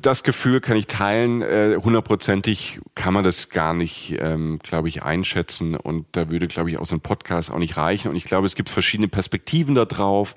Das 0.00 0.24
Gefühl 0.24 0.60
kann 0.60 0.76
ich 0.76 0.88
teilen. 0.88 1.42
Äh, 1.42 1.78
hundertprozentig 1.80 2.80
kann 2.96 3.14
man 3.14 3.22
das 3.22 3.50
gar 3.50 3.72
nicht, 3.72 4.16
ähm, 4.18 4.58
glaube 4.64 4.88
ich, 4.88 5.04
einschätzen. 5.04 5.76
Und 5.76 6.06
da 6.10 6.28
würde, 6.28 6.48
glaube 6.48 6.70
ich, 6.70 6.78
auch 6.78 6.86
so 6.86 6.96
ein 6.96 7.00
Podcast 7.00 7.52
auch 7.52 7.58
nicht 7.58 7.76
reichen. 7.76 8.08
Und 8.08 8.16
ich 8.16 8.24
glaube, 8.24 8.46
es 8.46 8.56
gibt 8.56 8.68
verschiedene 8.68 9.06
Perspektiven 9.06 9.76
da 9.76 9.84
drauf 9.84 10.34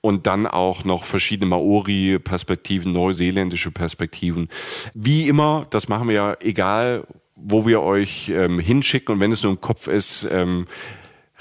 und 0.00 0.28
dann 0.28 0.46
auch 0.46 0.84
noch 0.84 1.02
verschiedene 1.02 1.50
Maori-Perspektiven, 1.50 2.92
neuseeländische 2.92 3.72
Perspektiven. 3.72 4.46
Wie 4.94 5.26
immer, 5.26 5.66
das 5.70 5.88
machen 5.88 6.06
wir 6.06 6.14
ja 6.14 6.36
egal, 6.38 7.04
wo 7.34 7.66
wir 7.66 7.82
euch 7.82 8.28
ähm, 8.28 8.60
hinschicken 8.60 9.16
und 9.16 9.20
wenn 9.20 9.32
es 9.32 9.42
nur 9.42 9.50
im 9.50 9.60
Kopf 9.60 9.88
ist, 9.88 10.24
ähm, 10.30 10.68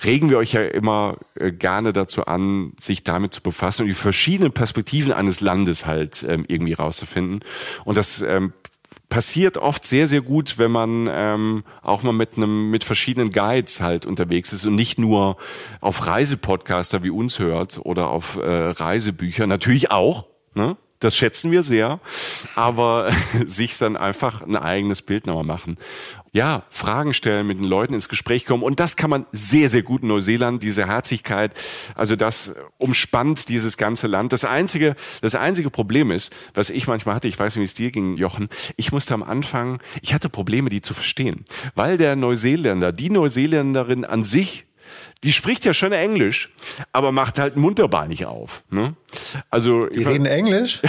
regen 0.04 0.30
wir 0.30 0.38
euch 0.38 0.54
ja 0.54 0.64
immer 0.64 1.18
äh, 1.36 1.52
gerne 1.52 1.94
dazu 1.94 2.26
an, 2.26 2.74
sich 2.80 3.04
damit 3.04 3.34
zu 3.34 3.42
befassen 3.42 3.84
und 3.84 3.88
die 3.88 3.94
verschiedenen 3.94 4.52
Perspektiven 4.52 5.14
eines 5.14 5.42
Landes 5.42 5.86
halt 5.86 6.26
ähm, 6.28 6.46
irgendwie 6.48 6.74
rauszufinden. 6.74 7.42
Und 7.86 7.98
das 7.98 8.22
ähm, 8.22 8.54
passiert 9.10 9.58
oft 9.58 9.86
sehr, 9.86 10.08
sehr 10.08 10.22
gut, 10.22 10.58
wenn 10.58 10.72
man 10.72 11.08
ähm, 11.10 11.64
auch 11.82 12.04
mal 12.04 12.14
mit 12.14 12.38
einem 12.38 12.70
mit 12.72 12.84
verschiedenen 12.84 13.32
Guides 13.32 13.82
halt 13.82 14.06
unterwegs 14.06 14.52
ist 14.52 14.66
und 14.66 14.76
nicht 14.76 15.00
nur 15.00 15.38
auf 15.80 16.06
Reisepodcaster 16.06 17.04
wie 17.04 17.10
uns 17.12 17.40
hört 17.40 17.80
oder 17.84 18.10
auf 18.10 18.38
äh, 18.38 18.42
Reisebücher. 18.46 19.48
Natürlich 19.48 19.92
auch, 19.92 20.28
ne? 20.54 20.78
Das 21.06 21.16
schätzen 21.16 21.52
wir 21.52 21.62
sehr, 21.62 22.00
aber 22.56 23.12
sich 23.46 23.78
dann 23.78 23.96
einfach 23.96 24.42
ein 24.42 24.56
eigenes 24.56 25.04
Bild 25.04 25.28
nochmal 25.28 25.44
machen. 25.44 25.78
Ja, 26.32 26.64
Fragen 26.72 27.14
stellen, 27.14 27.46
mit 27.46 27.60
den 27.60 27.66
Leuten 27.66 27.94
ins 27.94 28.10
Gespräch 28.10 28.44
kommen. 28.44 28.64
Und 28.64 28.80
das 28.80 28.96
kann 28.96 29.12
man 29.12 29.28
sehr, 29.32 29.70
sehr 29.70 29.84
gut 29.84 30.02
in 30.02 30.08
Neuseeland, 30.08 30.64
diese 30.64 30.88
Herzlichkeit. 30.88 31.54
Also 31.94 32.16
das 32.16 32.56
umspannt 32.80 33.50
dieses 33.50 33.78
ganze 33.78 34.08
Land. 34.08 34.34
Das 34.34 34.46
einzige, 34.46 34.96
das 35.22 35.36
einzige 35.36 35.70
Problem 35.70 36.10
ist, 36.10 36.34
was 36.56 36.72
ich 36.72 36.88
manchmal 36.88 37.14
hatte, 37.14 37.28
ich 37.28 37.38
weiß 37.38 37.56
nicht, 37.56 37.62
wie 37.62 37.66
es 37.66 37.74
dir 37.76 37.92
ging, 37.92 38.18
Jochen, 38.18 38.50
ich 38.76 38.92
musste 38.92 39.14
am 39.14 39.22
Anfang, 39.22 39.84
ich 40.02 40.12
hatte 40.12 40.28
Probleme, 40.28 40.72
die 40.72 40.82
zu 40.82 40.96
verstehen. 40.96 41.46
Weil 41.76 41.98
der 41.98 42.16
Neuseeländer, 42.16 42.92
die 42.92 43.12
Neuseeländerin 43.12 44.06
an 44.06 44.24
sich 44.24 44.66
die 45.24 45.32
spricht 45.32 45.66
ja 45.66 45.74
schon 45.74 45.92
Englisch, 45.92 46.54
aber 46.92 47.12
macht 47.12 47.40
halt 47.40 47.56
munterbeinig 47.56 48.26
auf. 48.26 48.64
Ne? 48.70 48.96
Also 49.50 49.88
die 49.88 50.04
reden 50.04 50.26
Englisch? 50.26 50.82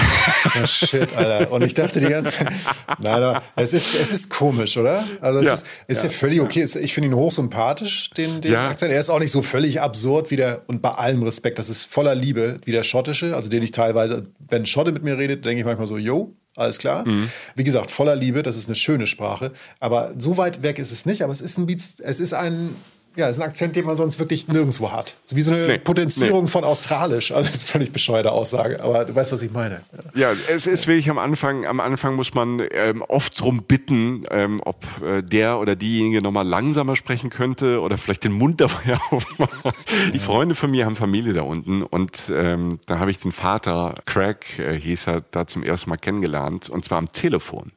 oh, 0.62 0.66
shit, 0.66 1.16
Alter. 1.16 1.50
Und 1.52 1.62
ich 1.62 1.74
dachte 1.74 2.00
die 2.00 2.08
ganze 2.08 2.38
Zeit, 2.38 2.52
nein, 3.00 3.20
nein, 3.20 3.40
es 3.56 3.72
ist, 3.72 3.94
es 3.94 4.12
ist 4.12 4.28
komisch, 4.28 4.76
oder? 4.76 5.04
Also 5.20 5.40
es 5.40 5.46
ja, 5.46 5.52
ist, 5.52 5.66
ist 5.86 6.02
ja, 6.02 6.08
ja 6.08 6.14
völlig 6.14 6.40
okay. 6.40 6.64
Ich 6.64 6.92
finde 6.92 7.08
ihn 7.08 7.14
hochsympathisch, 7.14 8.10
den, 8.10 8.40
den 8.40 8.52
ja. 8.52 8.68
Akzent. 8.68 8.92
Er 8.92 9.00
ist 9.00 9.10
auch 9.10 9.20
nicht 9.20 9.30
so 9.30 9.42
völlig 9.42 9.80
absurd 9.80 10.30
wie 10.30 10.36
der, 10.36 10.62
und 10.66 10.82
bei 10.82 10.90
allem 10.90 11.22
Respekt, 11.22 11.58
das 11.58 11.68
ist 11.68 11.86
voller 11.86 12.14
Liebe, 12.14 12.58
wie 12.64 12.72
der 12.72 12.82
schottische, 12.82 13.34
also 13.34 13.48
den 13.48 13.62
ich 13.62 13.70
teilweise, 13.70 14.24
wenn 14.48 14.66
Schotte 14.66 14.92
mit 14.92 15.02
mir 15.02 15.16
redet, 15.16 15.44
denke 15.44 15.60
ich 15.60 15.66
manchmal 15.66 15.88
so, 15.88 15.96
yo, 15.96 16.34
alles 16.56 16.78
klar. 16.78 17.06
Mhm. 17.06 17.28
Wie 17.54 17.64
gesagt, 17.64 17.90
voller 17.90 18.16
Liebe, 18.16 18.42
das 18.42 18.56
ist 18.56 18.66
eine 18.66 18.74
schöne 18.74 19.06
Sprache. 19.06 19.52
Aber 19.78 20.14
so 20.18 20.36
weit 20.36 20.62
weg 20.62 20.78
ist 20.78 20.90
es 20.90 21.06
nicht, 21.06 21.22
aber 21.22 21.32
es 21.32 21.40
ist 21.40 21.58
ein, 21.58 21.68
es 21.68 22.20
ist 22.20 22.32
ein 22.32 22.74
Ja, 23.16 23.28
ist 23.28 23.40
ein 23.40 23.48
Akzent, 23.48 23.74
den 23.76 23.86
man 23.86 23.96
sonst 23.96 24.18
wirklich 24.18 24.46
nirgendwo 24.46 24.92
hat. 24.92 25.16
So 25.24 25.36
wie 25.36 25.42
so 25.42 25.52
eine 25.52 25.66
Nee, 25.66 25.78
Potenzierung 25.78 26.44
nee. 26.44 26.50
von 26.50 26.64
Australisch. 26.64 27.32
Also 27.32 27.48
das 27.48 27.56
ist 27.56 27.62
eine 27.62 27.72
völlig 27.72 27.92
bescheuerte 27.92 28.30
Aussage, 28.30 28.82
aber 28.82 29.06
du 29.06 29.14
weißt, 29.14 29.32
was 29.32 29.40
ich 29.40 29.50
meine. 29.50 29.80
Ja, 30.14 30.32
es 30.32 30.66
ist 30.66 30.86
wirklich 30.86 31.08
am 31.08 31.18
Anfang, 31.18 31.64
am 31.64 31.80
Anfang 31.80 32.14
muss 32.14 32.34
man 32.34 32.62
ähm, 32.70 33.02
oft 33.02 33.40
drum 33.40 33.62
bitten, 33.62 34.24
ähm, 34.30 34.60
ob 34.64 34.84
äh, 35.02 35.22
der 35.22 35.58
oder 35.58 35.76
diejenige 35.76 36.20
nochmal 36.20 36.46
langsamer 36.46 36.94
sprechen 36.94 37.30
könnte 37.30 37.80
oder 37.80 37.96
vielleicht 37.96 38.24
den 38.24 38.32
Mund 38.32 38.60
dabei 38.60 38.98
aufmachen. 39.10 39.72
Die 40.12 40.18
Freunde 40.18 40.54
von 40.54 40.70
mir 40.70 40.84
haben 40.84 40.96
Familie 40.96 41.32
da 41.32 41.42
unten 41.42 41.82
und 41.82 42.30
ähm, 42.30 42.80
da 42.84 42.98
habe 42.98 43.10
ich 43.10 43.18
den 43.18 43.32
Vater, 43.32 43.94
Craig 44.04 44.58
äh, 44.58 44.78
hieß 44.78 45.06
er, 45.06 45.22
da 45.30 45.46
zum 45.46 45.62
ersten 45.62 45.88
Mal 45.88 45.96
kennengelernt 45.96 46.68
und 46.68 46.84
zwar 46.84 46.98
am 46.98 47.10
Telefon. 47.10 47.72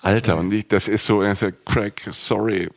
Alter, 0.00 0.36
und 0.36 0.52
ich, 0.52 0.68
das 0.68 0.86
ist 0.86 1.04
so, 1.04 1.22
er 1.22 1.34
sagt, 1.34 1.66
Craig, 1.66 2.06
sorry, 2.10 2.68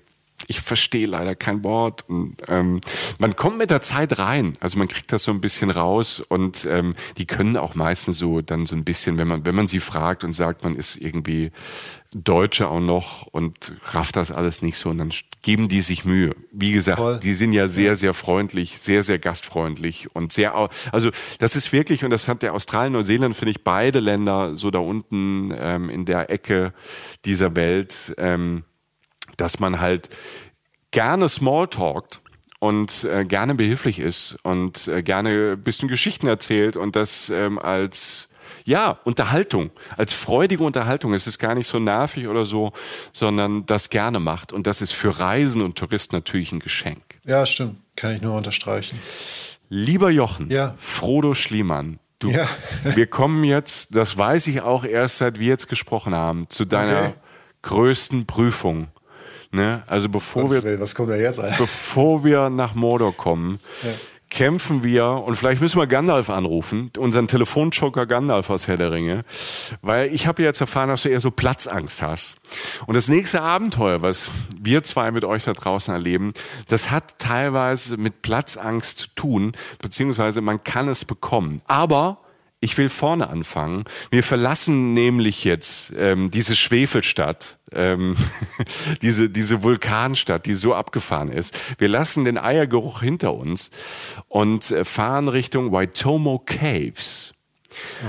ich 0.51 0.61
verstehe 0.61 1.07
leider 1.07 1.35
kein 1.35 1.63
Wort. 1.63 2.05
Und, 2.07 2.35
ähm, 2.47 2.81
man 3.17 3.35
kommt 3.35 3.57
mit 3.57 3.69
der 3.69 3.81
Zeit 3.81 4.19
rein, 4.19 4.53
also 4.59 4.77
man 4.77 4.87
kriegt 4.87 5.11
das 5.11 5.23
so 5.23 5.31
ein 5.31 5.41
bisschen 5.41 5.69
raus 5.69 6.19
und 6.19 6.65
ähm, 6.69 6.93
die 7.17 7.25
können 7.25 7.57
auch 7.57 7.73
meistens 7.75 8.17
so 8.17 8.41
dann 8.41 8.65
so 8.65 8.75
ein 8.75 8.83
bisschen, 8.83 9.17
wenn 9.17 9.27
man 9.27 9.45
wenn 9.45 9.55
man 9.55 9.67
sie 9.67 9.79
fragt 9.79 10.23
und 10.23 10.33
sagt, 10.33 10.63
man 10.63 10.75
ist 10.75 10.97
irgendwie 10.97 11.51
Deutsche 12.13 12.67
auch 12.67 12.81
noch 12.81 13.25
und 13.27 13.73
rafft 13.85 14.17
das 14.17 14.31
alles 14.31 14.61
nicht 14.61 14.77
so 14.77 14.89
und 14.89 14.97
dann 14.97 15.13
geben 15.41 15.69
die 15.69 15.81
sich 15.81 16.03
Mühe. 16.03 16.35
Wie 16.51 16.73
gesagt, 16.73 16.99
Voll. 16.99 17.19
die 17.21 17.33
sind 17.33 17.53
ja 17.53 17.69
sehr, 17.69 17.95
sehr 17.95 18.13
freundlich, 18.13 18.79
sehr, 18.79 19.01
sehr 19.01 19.17
gastfreundlich 19.17 20.13
und 20.13 20.33
sehr, 20.33 20.69
also 20.91 21.09
das 21.39 21.55
ist 21.55 21.71
wirklich, 21.71 22.03
und 22.03 22.09
das 22.09 22.27
hat 22.27 22.41
der 22.41 22.53
Australien, 22.53 22.93
Neuseeland, 22.93 23.35
finde 23.35 23.51
ich, 23.51 23.63
beide 23.63 24.01
Länder 24.01 24.57
so 24.57 24.71
da 24.71 24.79
unten 24.79 25.53
ähm, 25.57 25.89
in 25.89 26.03
der 26.03 26.29
Ecke 26.29 26.73
dieser 27.23 27.55
Welt, 27.55 28.13
ähm, 28.17 28.63
dass 29.41 29.59
man 29.59 29.81
halt 29.81 30.09
gerne 30.91 31.27
Smalltalkt 31.27 32.21
und 32.59 33.03
äh, 33.05 33.25
gerne 33.25 33.55
behilflich 33.55 33.99
ist 33.99 34.37
und 34.43 34.87
äh, 34.87 35.01
gerne 35.01 35.53
ein 35.53 35.63
bisschen 35.63 35.87
Geschichten 35.89 36.27
erzählt 36.27 36.75
und 36.77 36.95
das 36.95 37.29
ähm, 37.29 37.57
als 37.57 38.29
ja, 38.65 38.99
Unterhaltung, 39.05 39.71
als 39.97 40.13
freudige 40.13 40.63
Unterhaltung. 40.63 41.13
Es 41.15 41.25
ist 41.25 41.39
gar 41.39 41.55
nicht 41.55 41.65
so 41.67 41.79
nervig 41.79 42.27
oder 42.27 42.45
so, 42.45 42.71
sondern 43.11 43.65
das 43.65 43.89
gerne 43.89 44.19
macht. 44.19 44.53
Und 44.53 44.67
das 44.67 44.81
ist 44.81 44.91
für 44.91 45.19
Reisen 45.19 45.63
und 45.63 45.75
Touristen 45.77 46.15
natürlich 46.15 46.51
ein 46.51 46.59
Geschenk. 46.59 47.01
Ja, 47.25 47.45
stimmt. 47.47 47.77
Kann 47.95 48.11
ich 48.15 48.21
nur 48.21 48.35
unterstreichen. 48.35 48.99
Lieber 49.69 50.11
Jochen, 50.11 50.51
Ja. 50.51 50.75
Frodo 50.77 51.33
Schliemann, 51.33 51.99
du, 52.19 52.29
Ja. 52.29 52.47
wir 52.83 53.07
kommen 53.07 53.43
jetzt, 53.43 53.95
das 53.95 54.15
weiß 54.17 54.45
ich 54.47 54.61
auch 54.61 54.83
erst 54.83 55.17
seit 55.17 55.39
wir 55.39 55.47
jetzt 55.47 55.67
gesprochen 55.67 56.13
haben, 56.13 56.47
zu 56.49 56.65
deiner 56.65 56.99
Okay. 57.01 57.13
größten 57.63 58.27
Prüfung. 58.27 58.89
Ne? 59.51 59.83
Also 59.87 60.09
bevor 60.09 60.43
Gottes 60.43 60.57
wir 60.57 60.69
Willen, 60.69 60.79
was 60.79 60.95
kommt 60.95 61.09
da 61.09 61.15
jetzt 61.15 61.39
ein? 61.39 61.53
bevor 61.57 62.23
wir 62.23 62.49
nach 62.49 62.73
Mordor 62.73 63.15
kommen, 63.15 63.59
kämpfen 64.31 64.81
wir, 64.83 65.05
und 65.05 65.35
vielleicht 65.35 65.61
müssen 65.61 65.77
wir 65.77 65.87
Gandalf 65.87 66.29
anrufen, 66.29 66.89
unseren 66.97 67.27
Telefonjoker 67.27 68.05
Gandalf 68.05 68.49
aus 68.49 68.67
Herr 68.67 68.77
der 68.77 68.91
Ringe, 68.91 69.23
weil 69.81 70.11
ich 70.13 70.25
habe 70.25 70.41
jetzt 70.41 70.61
erfahren, 70.61 70.87
dass 70.87 71.03
du 71.03 71.09
eher 71.09 71.19
so 71.19 71.31
Platzangst 71.31 72.01
hast. 72.01 72.35
Und 72.87 72.95
das 72.95 73.09
nächste 73.09 73.41
Abenteuer, 73.41 74.01
was 74.01 74.31
wir 74.57 74.83
zwei 74.83 75.11
mit 75.11 75.25
euch 75.25 75.43
da 75.43 75.51
draußen 75.51 75.93
erleben, 75.93 76.31
das 76.69 76.89
hat 76.91 77.19
teilweise 77.19 77.97
mit 77.97 78.21
Platzangst 78.21 78.99
zu 78.99 79.07
tun, 79.15 79.51
beziehungsweise 79.81 80.39
man 80.39 80.63
kann 80.63 80.87
es 80.87 81.03
bekommen. 81.03 81.61
Aber 81.67 82.19
ich 82.61 82.77
will 82.77 82.89
vorne 82.89 83.29
anfangen. 83.29 83.83
Wir 84.11 84.23
verlassen 84.23 84.93
nämlich 84.93 85.43
jetzt 85.43 85.91
ähm, 85.97 86.29
diese 86.31 86.55
Schwefelstadt, 86.55 87.57
ähm, 87.73 88.15
diese, 89.01 89.29
diese 89.29 89.63
Vulkanstadt, 89.63 90.45
die 90.45 90.53
so 90.53 90.73
abgefahren 90.75 91.31
ist. 91.31 91.57
Wir 91.79 91.89
lassen 91.89 92.23
den 92.23 92.37
Eiergeruch 92.37 93.01
hinter 93.01 93.33
uns 93.33 93.71
und 94.27 94.71
äh, 94.71 94.85
fahren 94.85 95.27
Richtung 95.27 95.71
Waitomo 95.71 96.39
Caves. 96.39 97.33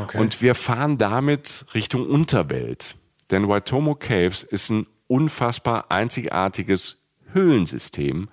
Okay. 0.03 0.19
Und 0.19 0.43
wir 0.43 0.55
fahren 0.55 0.99
damit 0.99 1.65
Richtung 1.75 2.07
Unterwelt. 2.07 2.97
Denn 3.31 3.49
Waitomo 3.49 3.95
Caves 3.95 4.43
ist 4.43 4.71
ein 4.71 4.87
unfassbar 5.07 5.91
einzigartiges 5.91 6.99
Höhlensystem, 7.33 8.29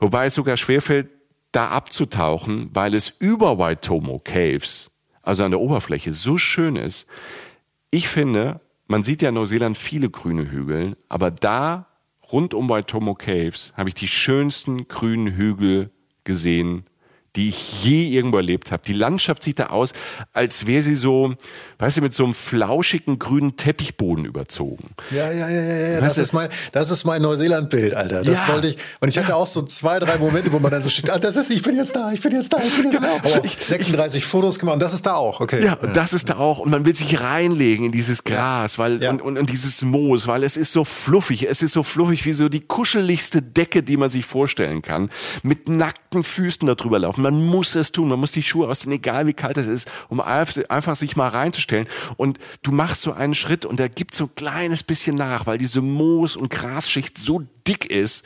wobei 0.00 0.26
es 0.26 0.34
sogar 0.34 0.56
schwerfällt, 0.56 1.08
da 1.52 1.68
abzutauchen, 1.68 2.70
weil 2.72 2.94
es 2.94 3.08
über 3.08 3.58
Waitomo 3.58 4.18
Caves, 4.18 4.90
also 5.22 5.44
an 5.44 5.50
der 5.50 5.60
Oberfläche, 5.60 6.12
so 6.12 6.38
schön 6.38 6.76
ist. 6.76 7.06
Ich 7.90 8.08
finde, 8.08 8.60
man 8.86 9.04
sieht 9.04 9.22
ja 9.22 9.28
in 9.28 9.34
Neuseeland 9.34 9.76
viele 9.76 10.10
grüne 10.10 10.50
Hügel, 10.50 10.96
aber 11.08 11.30
da 11.30 11.86
rund 12.32 12.54
um 12.54 12.68
Waitomo 12.68 13.14
Caves 13.14 13.72
habe 13.76 13.88
ich 13.88 13.94
die 13.94 14.08
schönsten 14.08 14.88
grünen 14.88 15.34
Hügel 15.34 15.90
gesehen, 16.24 16.84
die 17.36 17.48
ich 17.50 17.84
je 17.84 18.08
irgendwo 18.08 18.38
erlebt 18.38 18.72
habe. 18.72 18.82
Die 18.84 18.92
Landschaft 18.92 19.42
sieht 19.42 19.58
da 19.58 19.66
aus, 19.66 19.92
als 20.32 20.66
wäre 20.66 20.82
sie 20.82 20.94
so, 20.94 21.34
weißt 21.78 21.98
du, 21.98 22.00
mit 22.02 22.12
so 22.14 22.24
einem 22.24 22.34
flauschigen 22.34 23.18
grünen 23.18 23.56
Teppichboden 23.56 24.24
überzogen. 24.24 24.90
Ja, 25.10 25.30
ja, 25.32 25.48
ja, 25.48 25.60
ja, 25.62 25.88
ja. 25.92 26.00
Das 26.00 26.18
ist 26.18 26.32
mein, 26.32 26.48
das 26.72 26.90
ist 26.90 27.04
mein 27.04 27.22
Neuseeland-Bild, 27.22 27.94
Alter. 27.94 28.22
Das 28.24 28.40
Ja. 28.42 28.48
wollte 28.48 28.68
ich. 28.68 28.76
Und 29.00 29.08
ich 29.08 29.18
hatte 29.18 29.36
auch 29.36 29.46
so 29.46 29.62
zwei, 29.62 29.98
drei 29.98 30.18
Momente, 30.18 30.52
wo 30.52 30.58
man 30.58 30.70
dann 30.70 30.82
so 30.82 30.90
steht, 30.90 31.10
ah, 31.10 31.18
das 31.18 31.36
ist, 31.36 31.50
ich 31.50 31.62
bin 31.62 31.76
jetzt 31.76 31.94
da, 31.94 32.10
ich 32.12 32.20
bin 32.20 32.32
jetzt 32.32 32.52
da, 32.52 32.58
ich 32.62 32.74
bin 32.76 32.90
jetzt 32.90 33.00
Genau. 33.00 33.18
da. 33.22 33.28
Aber 33.30 33.40
auch 33.40 33.46
36 33.62 34.24
Fotos 34.24 34.58
gemacht 34.58 34.74
und 34.74 34.80
das 34.80 34.92
ist 34.94 35.06
da 35.06 35.14
auch, 35.14 35.40
okay. 35.40 35.64
Ja, 35.64 35.74
und 35.74 35.96
das 35.96 36.12
ist 36.12 36.30
da 36.30 36.36
auch. 36.36 36.58
Und 36.58 36.70
man 36.70 36.84
will 36.84 36.94
sich 36.94 37.20
reinlegen 37.20 37.86
in 37.86 37.92
dieses 37.92 38.24
Gras, 38.24 38.78
weil, 38.78 39.02
Ja. 39.02 39.10
und, 39.10 39.22
und, 39.22 39.38
und 39.38 39.50
dieses 39.50 39.82
Moos, 39.82 40.26
weil 40.26 40.42
es 40.44 40.56
ist 40.56 40.72
so 40.72 40.84
fluffig. 40.84 41.48
Es 41.48 41.62
ist 41.62 41.72
so 41.72 41.82
fluffig 41.82 42.24
wie 42.26 42.32
so 42.32 42.48
die 42.48 42.60
kuscheligste 42.60 43.42
Decke, 43.42 43.82
die 43.82 43.96
man 43.96 44.10
sich 44.10 44.24
vorstellen 44.26 44.82
kann. 44.82 45.10
Mit 45.42 45.68
nackten 45.68 46.24
Füßen 46.24 46.66
darüber 46.66 46.98
laufen. 46.98 47.19
Man 47.20 47.46
muss 47.46 47.74
es 47.74 47.92
tun. 47.92 48.08
Man 48.08 48.20
muss 48.20 48.32
die 48.32 48.42
Schuhe 48.42 48.68
ausziehen, 48.68 48.92
egal 48.92 49.26
wie 49.26 49.32
kalt 49.32 49.56
es 49.56 49.66
ist, 49.66 49.90
um 50.08 50.20
einfach 50.20 50.96
sich 50.96 51.16
mal 51.16 51.28
reinzustellen. 51.28 51.86
Und 52.16 52.38
du 52.62 52.72
machst 52.72 53.02
so 53.02 53.12
einen 53.12 53.34
Schritt 53.34 53.64
und 53.64 53.78
der 53.78 53.88
gibt 53.88 54.14
so 54.14 54.24
ein 54.24 54.34
kleines 54.34 54.82
bisschen 54.82 55.16
nach, 55.16 55.46
weil 55.46 55.58
diese 55.58 55.80
Moos- 55.80 56.36
und 56.36 56.50
Grasschicht 56.50 57.18
so 57.18 57.42
dick 57.66 57.90
ist. 57.90 58.24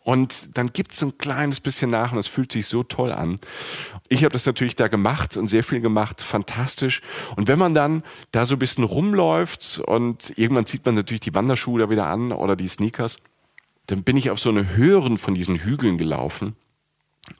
Und 0.00 0.56
dann 0.56 0.72
gibt 0.72 0.92
es 0.92 0.98
so 0.98 1.06
ein 1.06 1.18
kleines 1.18 1.60
bisschen 1.60 1.90
nach 1.90 2.12
und 2.12 2.18
es 2.18 2.28
fühlt 2.28 2.52
sich 2.52 2.66
so 2.66 2.82
toll 2.82 3.12
an. 3.12 3.38
Ich 4.08 4.22
habe 4.22 4.32
das 4.32 4.46
natürlich 4.46 4.76
da 4.76 4.88
gemacht 4.88 5.36
und 5.36 5.48
sehr 5.48 5.64
viel 5.64 5.80
gemacht, 5.80 6.22
fantastisch. 6.22 7.02
Und 7.36 7.48
wenn 7.48 7.58
man 7.58 7.74
dann 7.74 8.02
da 8.30 8.46
so 8.46 8.54
ein 8.54 8.58
bisschen 8.58 8.84
rumläuft 8.84 9.80
und 9.84 10.32
irgendwann 10.38 10.66
zieht 10.66 10.86
man 10.86 10.94
natürlich 10.94 11.20
die 11.20 11.34
Wanderschuhe 11.34 11.80
da 11.80 11.90
wieder 11.90 12.06
an 12.06 12.32
oder 12.32 12.56
die 12.56 12.68
Sneakers, 12.68 13.18
dann 13.86 14.02
bin 14.02 14.16
ich 14.16 14.30
auf 14.30 14.40
so 14.40 14.50
eine 14.50 14.76
höheren 14.76 15.18
von 15.18 15.34
diesen 15.34 15.56
Hügeln 15.56 15.98
gelaufen. 15.98 16.56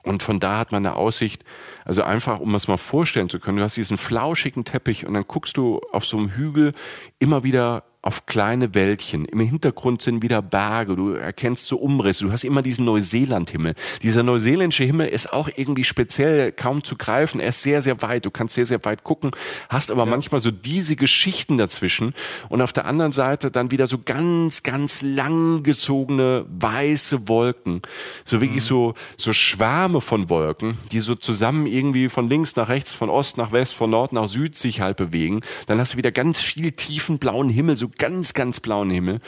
Und 0.02 0.22
von 0.22 0.40
da 0.40 0.58
hat 0.58 0.72
man 0.72 0.84
eine 0.84 0.96
Aussicht, 0.96 1.44
also 1.84 2.02
einfach, 2.02 2.40
um 2.40 2.54
es 2.54 2.68
mal 2.68 2.76
vorstellen 2.76 3.28
zu 3.28 3.38
können, 3.38 3.58
du 3.58 3.62
hast 3.62 3.76
diesen 3.76 3.98
flauschigen 3.98 4.64
Teppich 4.64 5.06
und 5.06 5.14
dann 5.14 5.26
guckst 5.26 5.56
du 5.56 5.80
auf 5.92 6.04
so 6.04 6.16
einem 6.16 6.30
Hügel 6.30 6.72
immer 7.18 7.44
wieder 7.44 7.84
auf 8.06 8.24
kleine 8.24 8.72
Wäldchen. 8.72 9.24
Im 9.24 9.40
Hintergrund 9.40 10.00
sind 10.00 10.22
wieder 10.22 10.40
Berge, 10.40 10.94
du 10.94 11.14
erkennst 11.14 11.66
so 11.66 11.76
Umrisse, 11.76 12.24
du 12.24 12.30
hast 12.30 12.44
immer 12.44 12.62
diesen 12.62 12.84
Neuseeland-Himmel. 12.84 13.74
Dieser 14.00 14.22
neuseeländische 14.22 14.84
Himmel 14.84 15.08
ist 15.08 15.32
auch 15.32 15.48
irgendwie 15.56 15.82
speziell 15.82 16.52
kaum 16.52 16.84
zu 16.84 16.94
greifen, 16.96 17.40
er 17.40 17.48
ist 17.48 17.62
sehr, 17.62 17.82
sehr 17.82 18.00
weit, 18.02 18.24
du 18.24 18.30
kannst 18.30 18.54
sehr, 18.54 18.64
sehr 18.64 18.84
weit 18.84 19.02
gucken, 19.02 19.32
hast 19.68 19.90
aber 19.90 20.06
manchmal 20.06 20.40
so 20.40 20.52
diese 20.52 20.94
Geschichten 20.94 21.58
dazwischen. 21.58 22.14
Und 22.48 22.62
auf 22.62 22.72
der 22.72 22.84
anderen 22.84 23.10
Seite 23.10 23.50
dann 23.50 23.72
wieder 23.72 23.88
so 23.88 23.98
ganz, 23.98 24.62
ganz 24.62 25.02
langgezogene 25.02 26.46
weiße 26.48 27.26
Wolken, 27.26 27.82
so 28.24 28.40
wirklich 28.40 28.62
so, 28.62 28.94
so 29.16 29.32
Schwärme 29.32 30.00
von 30.00 30.30
Wolken, 30.30 30.78
die 30.92 31.00
so 31.00 31.16
zusammen 31.16 31.66
irgendwie 31.66 32.08
von 32.08 32.28
links 32.28 32.54
nach 32.54 32.68
rechts, 32.68 32.92
von 32.92 33.10
Ost 33.10 33.36
nach 33.36 33.50
West, 33.50 33.74
von 33.74 33.90
Nord 33.90 34.12
nach 34.12 34.28
Süd 34.28 34.54
sich 34.54 34.80
halt 34.80 34.96
bewegen. 34.96 35.40
Dann 35.66 35.80
hast 35.80 35.94
du 35.94 35.96
wieder 35.96 36.12
ganz 36.12 36.40
viel 36.40 36.70
tiefen 36.70 37.18
blauen 37.18 37.48
Himmel, 37.48 37.76
so 37.76 37.88
ganz, 37.98 38.34
ganz 38.34 38.60
blauen 38.60 38.90
Himmel. 38.90 39.20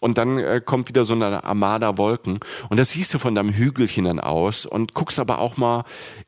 Und 0.00 0.18
dann 0.18 0.38
äh, 0.38 0.60
kommt 0.64 0.88
wieder 0.88 1.04
so 1.04 1.14
eine 1.14 1.44
Armada 1.44 1.98
Wolken. 1.98 2.40
Und 2.68 2.78
das 2.78 2.90
siehst 2.90 3.12
du 3.14 3.18
von 3.18 3.34
deinem 3.34 3.52
Hügelchen 3.52 4.04
dann 4.04 4.20
aus 4.20 4.66
und 4.66 4.94
guckst 4.94 5.18
aber 5.18 5.38
auch 5.38 5.56
mal 5.56 5.84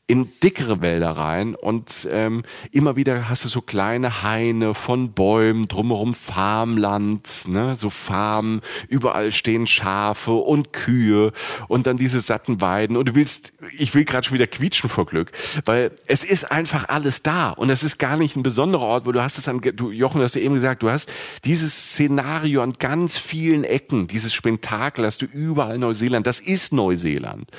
in 0.09 0.33
dickere 0.43 0.81
Wälder 0.81 1.11
rein 1.11 1.55
und 1.55 2.09
ähm, 2.11 2.43
immer 2.73 2.97
wieder 2.97 3.29
hast 3.29 3.45
du 3.45 3.49
so 3.49 3.61
kleine 3.61 4.23
Haine 4.23 4.73
von 4.73 5.13
Bäumen, 5.13 5.69
drumherum 5.69 6.15
Farmland, 6.15 7.47
ne, 7.47 7.77
so 7.77 7.91
Farmen, 7.91 8.63
überall 8.89 9.31
stehen 9.33 9.67
Schafe 9.67 10.33
und 10.33 10.73
Kühe 10.73 11.33
und 11.69 11.87
dann 11.87 11.99
diese 11.99 12.21
satten 12.21 12.63
Weiden. 12.63 12.97
Und 12.97 13.11
du 13.11 13.15
willst, 13.15 13.53
ich 13.79 13.95
will 13.95 14.07
gerade 14.07 14.27
schon 14.27 14.35
wieder 14.35 14.47
quietschen 14.47 14.89
vor 14.89 15.05
Glück, 15.05 15.31
weil 15.67 15.91
es 16.07 16.25
ist 16.25 16.51
einfach 16.51 16.89
alles 16.89 17.23
da 17.23 17.51
und 17.51 17.69
es 17.69 17.83
ist 17.83 17.99
gar 17.99 18.17
nicht 18.17 18.35
ein 18.35 18.43
besonderer 18.43 18.85
Ort, 18.85 19.05
wo 19.05 19.13
du 19.13 19.23
hast 19.23 19.37
es 19.37 19.47
an, 19.47 19.61
du 19.61 19.91
Jochen, 19.91 20.21
du 20.21 20.25
hast 20.25 20.37
ja 20.37 20.41
eben 20.41 20.55
gesagt, 20.55 20.83
du 20.83 20.89
hast 20.91 21.13
dieses 21.45 21.93
Szenario 21.93 22.63
an 22.63 22.73
ganz 22.79 23.19
vielen 23.19 23.63
Ecken, 23.63 24.07
dieses 24.07 24.33
Spektakel 24.33 25.05
hast 25.05 25.21
du 25.21 25.27
überall 25.27 25.75
in 25.75 25.83
Neuseeland, 25.83 26.27
das 26.27 26.41
ist 26.41 26.73
Neuseeland. 26.73 27.51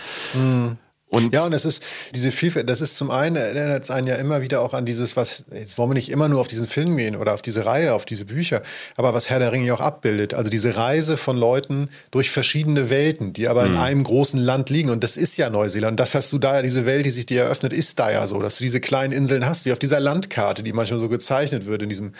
Und 1.11 1.33
ja, 1.33 1.45
und 1.45 1.51
das 1.51 1.65
ist 1.65 1.83
diese 2.13 2.31
Vielfalt, 2.31 2.69
das 2.69 2.81
ist 2.81 2.95
zum 2.95 3.09
einen, 3.09 3.35
erinnert 3.35 3.83
es 3.83 3.89
einen 3.89 4.05
ja 4.05 4.15
immer 4.15 4.43
wieder 4.43 4.61
auch 4.61 4.75
an 4.75 4.85
dieses, 4.85 5.17
was, 5.17 5.43
jetzt 5.51 5.79
wollen 5.79 5.89
wir 5.89 5.95
nicht 5.95 6.09
immer 6.09 6.29
nur 6.29 6.39
auf 6.39 6.47
diesen 6.47 6.67
Film 6.67 6.97
gehen 6.97 7.15
oder 7.15 7.33
auf 7.33 7.41
diese 7.41 7.65
Reihe, 7.65 7.95
auf 7.95 8.05
diese 8.05 8.25
Bücher, 8.25 8.61
aber 8.95 9.15
was 9.15 9.27
Herr 9.31 9.39
der 9.39 9.51
Ringe 9.51 9.73
auch 9.73 9.79
abbildet. 9.79 10.35
Also 10.35 10.51
diese 10.51 10.77
Reise 10.77 11.17
von 11.17 11.35
Leuten 11.35 11.89
durch 12.11 12.29
verschiedene 12.29 12.91
Welten, 12.91 13.33
die 13.33 13.47
aber 13.47 13.63
mhm. 13.63 13.73
in 13.73 13.77
einem 13.79 14.03
großen 14.03 14.39
Land 14.39 14.69
liegen. 14.69 14.91
Und 14.91 15.03
das 15.03 15.17
ist 15.17 15.35
ja 15.37 15.49
Neuseeland. 15.49 15.99
Das 15.99 16.13
hast 16.13 16.31
du 16.31 16.37
da 16.37 16.57
ja, 16.57 16.61
diese 16.61 16.85
Welt, 16.85 17.07
die 17.07 17.11
sich 17.11 17.25
dir 17.25 17.41
eröffnet, 17.41 17.73
ist 17.73 17.97
da 17.97 18.11
ja 18.11 18.27
so, 18.27 18.39
dass 18.39 18.59
du 18.59 18.63
diese 18.63 18.79
kleinen 18.79 19.11
Inseln 19.11 19.47
hast, 19.47 19.65
wie 19.65 19.71
auf 19.71 19.79
dieser 19.79 19.99
Landkarte, 19.99 20.61
die 20.61 20.73
manchmal 20.73 20.99
so 20.99 21.09
gezeichnet 21.09 21.65
wird 21.65 21.81
in 21.81 21.89
diesem 21.89 22.13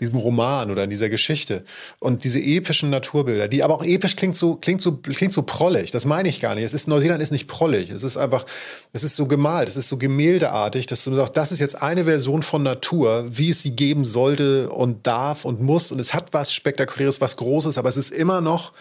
diesem 0.00 0.16
Roman 0.16 0.70
oder 0.70 0.84
in 0.84 0.90
dieser 0.90 1.08
Geschichte. 1.08 1.64
Und 2.00 2.24
diese 2.24 2.40
epischen 2.40 2.90
Naturbilder, 2.90 3.48
die 3.48 3.62
aber 3.62 3.74
auch 3.74 3.84
episch 3.84 4.16
klingt 4.16 4.36
so, 4.36 4.56
klingt 4.56 4.80
so, 4.80 4.96
klingt 4.96 5.32
so 5.32 5.42
prollig. 5.42 5.90
Das 5.90 6.04
meine 6.04 6.28
ich 6.28 6.40
gar 6.40 6.54
nicht. 6.54 6.64
Es 6.64 6.74
ist, 6.74 6.88
Neuseeland 6.88 7.22
ist 7.22 7.30
nicht 7.30 7.48
prollig. 7.48 7.90
Es 7.90 8.02
ist 8.02 8.16
einfach, 8.16 8.44
es 8.92 9.02
ist 9.02 9.16
so 9.16 9.26
gemalt, 9.26 9.68
es 9.68 9.76
ist 9.76 9.88
so 9.88 9.96
gemäldeartig, 9.96 10.86
dass 10.86 11.04
du 11.04 11.14
sagst, 11.14 11.36
das 11.36 11.52
ist 11.52 11.60
jetzt 11.60 11.80
eine 11.82 12.04
Version 12.04 12.42
von 12.42 12.62
Natur, 12.62 13.24
wie 13.28 13.50
es 13.50 13.62
sie 13.62 13.72
geben 13.72 14.04
sollte 14.04 14.70
und 14.70 15.06
darf 15.06 15.44
und 15.44 15.60
muss. 15.60 15.92
Und 15.92 16.00
es 16.00 16.14
hat 16.14 16.32
was 16.32 16.52
Spektakuläres, 16.52 17.20
was 17.20 17.36
Großes, 17.36 17.78
aber 17.78 17.88
es 17.88 17.96
ist 17.96 18.10
immer 18.10 18.40
noch 18.40 18.72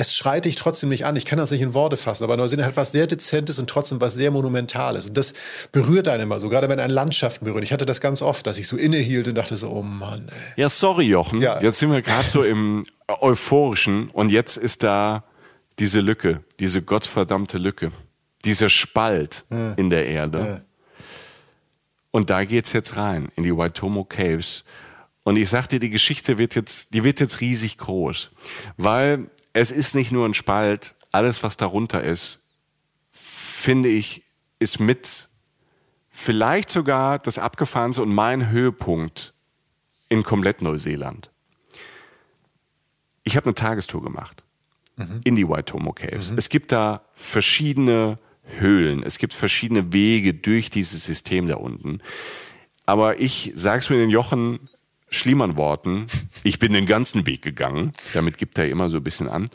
es 0.00 0.16
schreit 0.16 0.46
dich 0.46 0.56
trotzdem 0.56 0.88
nicht 0.88 1.04
an. 1.04 1.14
Ich 1.16 1.26
kann 1.26 1.38
das 1.38 1.50
nicht 1.50 1.60
in 1.60 1.74
Worte 1.74 1.98
fassen, 1.98 2.24
aber 2.24 2.38
Neuseeland 2.38 2.68
hat 2.68 2.76
was 2.76 2.90
sehr 2.90 3.06
Dezentes 3.06 3.58
und 3.58 3.68
trotzdem 3.68 4.00
was 4.00 4.14
sehr 4.14 4.30
Monumentales. 4.30 5.06
Und 5.06 5.16
das 5.16 5.34
berührt 5.72 6.08
einen 6.08 6.22
immer 6.22 6.40
so, 6.40 6.48
gerade 6.48 6.70
wenn 6.70 6.80
ein 6.80 6.88
Landschaften 6.88 7.44
berührt. 7.44 7.64
Ich 7.64 7.72
hatte 7.72 7.84
das 7.84 8.00
ganz 8.00 8.22
oft, 8.22 8.46
dass 8.46 8.56
ich 8.56 8.66
so 8.66 8.78
innehielt 8.78 9.28
und 9.28 9.34
dachte 9.34 9.58
so, 9.58 9.68
oh 9.68 9.82
Mann. 9.82 10.24
Ey. 10.56 10.62
Ja, 10.62 10.68
sorry, 10.70 11.04
Jochen. 11.04 11.42
Ja. 11.42 11.60
Jetzt 11.60 11.80
sind 11.80 11.92
wir 11.92 12.00
gerade 12.00 12.26
so 12.26 12.42
im 12.42 12.86
Euphorischen 13.08 14.08
und 14.08 14.30
jetzt 14.30 14.56
ist 14.56 14.82
da 14.82 15.24
diese 15.78 16.00
Lücke, 16.00 16.42
diese 16.60 16.80
gottverdammte 16.80 17.58
Lücke, 17.58 17.92
dieser 18.46 18.70
Spalt 18.70 19.44
ja. 19.50 19.74
in 19.74 19.90
der 19.90 20.06
Erde. 20.06 20.38
Ja. 20.38 20.60
Und 22.10 22.30
da 22.30 22.44
geht's 22.44 22.72
jetzt 22.72 22.96
rein, 22.96 23.28
in 23.36 23.42
die 23.42 23.54
Waitomo 23.54 24.04
Caves. 24.04 24.64
Und 25.24 25.36
ich 25.36 25.50
sagte, 25.50 25.78
die 25.78 25.90
Geschichte 25.90 26.38
wird 26.38 26.54
jetzt, 26.54 26.94
die 26.94 27.04
wird 27.04 27.20
jetzt 27.20 27.42
riesig 27.42 27.76
groß. 27.76 28.30
Weil 28.78 29.28
es 29.52 29.70
ist 29.70 29.94
nicht 29.94 30.12
nur 30.12 30.26
ein 30.26 30.34
Spalt, 30.34 30.94
alles, 31.12 31.42
was 31.42 31.56
darunter 31.56 32.02
ist, 32.02 32.50
finde 33.12 33.88
ich, 33.88 34.22
ist 34.58 34.78
mit 34.78 35.28
vielleicht 36.10 36.70
sogar 36.70 37.18
das 37.18 37.38
Abgefahrenste 37.38 38.02
und 38.02 38.14
mein 38.14 38.50
Höhepunkt 38.50 39.34
in 40.08 40.22
komplett 40.22 40.62
Neuseeland. 40.62 41.30
Ich 43.22 43.36
habe 43.36 43.46
eine 43.46 43.54
Tagestour 43.54 44.02
gemacht 44.02 44.42
mhm. 44.96 45.20
in 45.24 45.36
die 45.36 45.48
Waitomo 45.48 45.92
Caves. 45.92 46.30
Mhm. 46.30 46.38
Es 46.38 46.48
gibt 46.48 46.72
da 46.72 47.02
verschiedene 47.14 48.18
Höhlen, 48.58 49.02
es 49.02 49.18
gibt 49.18 49.32
verschiedene 49.32 49.92
Wege 49.92 50.34
durch 50.34 50.70
dieses 50.70 51.04
System 51.04 51.48
da 51.48 51.56
unten. 51.56 52.00
Aber 52.86 53.20
ich 53.20 53.52
sag's 53.54 53.88
mir 53.88 53.96
den 53.96 54.10
Jochen 54.10 54.68
Schliemann-Worten, 55.10 56.06
ich 56.44 56.58
bin 56.58 56.72
den 56.72 56.86
ganzen 56.86 57.26
Weg 57.26 57.42
gegangen. 57.42 57.92
Damit 58.14 58.38
gibt 58.38 58.56
er 58.58 58.68
immer 58.68 58.88
so 58.88 58.98
ein 58.98 59.04
bisschen 59.04 59.28
an. 59.28 59.48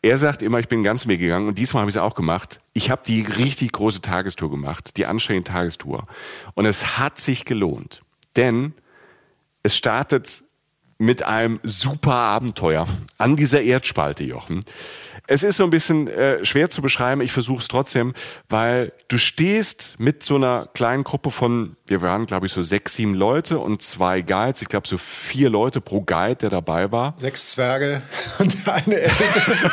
Er 0.00 0.16
sagt 0.16 0.42
immer, 0.42 0.58
ich 0.58 0.68
bin 0.68 0.78
den 0.78 0.84
ganzen 0.84 1.08
Weg 1.08 1.20
gegangen 1.20 1.46
und 1.46 1.58
diesmal 1.58 1.82
habe 1.82 1.90
ich 1.90 1.96
es 1.96 2.02
auch 2.02 2.14
gemacht. 2.14 2.60
Ich 2.72 2.90
habe 2.90 3.02
die 3.06 3.22
richtig 3.22 3.72
große 3.72 4.00
Tagestour 4.00 4.50
gemacht, 4.50 4.96
die 4.96 5.06
anstrengende 5.06 5.50
Tagestour. 5.50 6.06
Und 6.54 6.64
es 6.64 6.98
hat 6.98 7.18
sich 7.18 7.44
gelohnt. 7.44 8.02
Denn 8.36 8.72
es 9.62 9.76
startet 9.76 10.42
mit 10.98 11.22
einem 11.22 11.60
super 11.62 12.14
Abenteuer 12.14 12.86
an 13.18 13.36
dieser 13.36 13.62
Erdspalte, 13.62 14.24
Jochen. 14.24 14.64
Es 15.30 15.42
ist 15.42 15.58
so 15.58 15.64
ein 15.64 15.70
bisschen 15.70 16.08
äh, 16.08 16.42
schwer 16.42 16.70
zu 16.70 16.80
beschreiben, 16.80 17.20
ich 17.20 17.32
versuche 17.32 17.60
es 17.60 17.68
trotzdem, 17.68 18.14
weil 18.48 18.94
du 19.08 19.18
stehst 19.18 19.96
mit 19.98 20.22
so 20.22 20.36
einer 20.36 20.70
kleinen 20.72 21.04
Gruppe 21.04 21.30
von, 21.30 21.76
wir 21.86 22.00
waren 22.00 22.24
glaube 22.24 22.46
ich 22.46 22.52
so 22.52 22.62
sechs, 22.62 22.94
sieben 22.94 23.12
Leute 23.12 23.58
und 23.58 23.82
zwei 23.82 24.22
Guides, 24.22 24.62
ich 24.62 24.68
glaube 24.68 24.88
so 24.88 24.96
vier 24.96 25.50
Leute 25.50 25.82
pro 25.82 26.00
Guide, 26.00 26.36
der 26.36 26.48
dabei 26.48 26.90
war. 26.92 27.14
Sechs 27.18 27.50
Zwerge 27.50 28.00
und 28.38 28.56
eine 28.66 28.94
Elbe. 28.94 29.72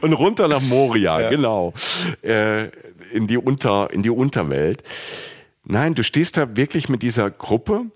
und 0.02 0.12
runter 0.12 0.46
nach 0.46 0.62
Moria, 0.62 1.20
ja. 1.20 1.30
genau, 1.30 1.74
äh, 2.22 2.68
in, 3.10 3.26
die 3.26 3.38
Unter, 3.38 3.90
in 3.92 4.04
die 4.04 4.10
Unterwelt. 4.10 4.84
Nein, 5.64 5.96
du 5.96 6.04
stehst 6.04 6.36
da 6.36 6.56
wirklich 6.56 6.88
mit 6.88 7.02
dieser 7.02 7.28
Gruppe 7.28 7.86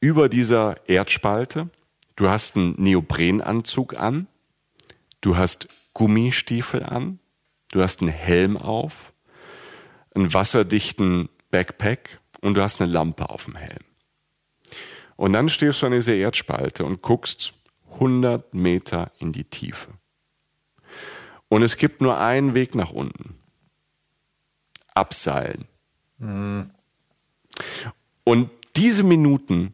über 0.00 0.30
dieser 0.30 0.76
Erdspalte. 0.88 1.68
Du 2.16 2.30
hast 2.30 2.56
einen 2.56 2.76
Neoprenanzug 2.78 3.98
an. 4.00 4.26
Du 5.20 5.36
hast 5.36 5.68
Gummistiefel 5.96 6.82
an, 6.82 7.20
du 7.70 7.80
hast 7.80 8.02
einen 8.02 8.10
Helm 8.10 8.58
auf, 8.58 9.14
einen 10.14 10.34
wasserdichten 10.34 11.30
Backpack 11.50 12.20
und 12.42 12.52
du 12.52 12.60
hast 12.60 12.82
eine 12.82 12.92
Lampe 12.92 13.30
auf 13.30 13.46
dem 13.46 13.56
Helm. 13.56 13.82
Und 15.16 15.32
dann 15.32 15.48
stehst 15.48 15.80
du 15.80 15.86
an 15.86 15.92
dieser 15.92 16.12
Erdspalte 16.12 16.84
und 16.84 17.00
guckst 17.00 17.54
100 17.94 18.52
Meter 18.52 19.10
in 19.20 19.32
die 19.32 19.44
Tiefe. 19.44 19.88
Und 21.48 21.62
es 21.62 21.78
gibt 21.78 22.02
nur 22.02 22.20
einen 22.20 22.52
Weg 22.52 22.74
nach 22.74 22.90
unten. 22.90 23.38
Abseilen. 24.92 25.64
Mhm. 26.18 26.72
Und 28.22 28.50
diese 28.76 29.02
Minuten 29.02 29.72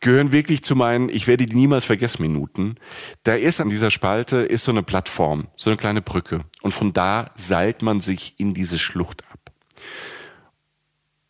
gehören 0.00 0.32
wirklich 0.32 0.62
zu 0.62 0.76
meinen, 0.76 1.08
ich 1.08 1.26
werde 1.26 1.46
die 1.46 1.56
niemals 1.56 1.84
vergessen 1.84 2.22
Minuten. 2.22 2.76
Da 3.24 3.34
ist 3.34 3.60
an 3.60 3.70
dieser 3.70 3.90
Spalte 3.90 4.38
ist 4.38 4.64
so 4.64 4.72
eine 4.72 4.82
Plattform, 4.82 5.48
so 5.56 5.70
eine 5.70 5.76
kleine 5.76 6.02
Brücke. 6.02 6.44
Und 6.62 6.72
von 6.72 6.92
da 6.92 7.30
seilt 7.36 7.82
man 7.82 8.00
sich 8.00 8.34
in 8.38 8.54
diese 8.54 8.78
Schlucht 8.78 9.24
ab. 9.32 9.52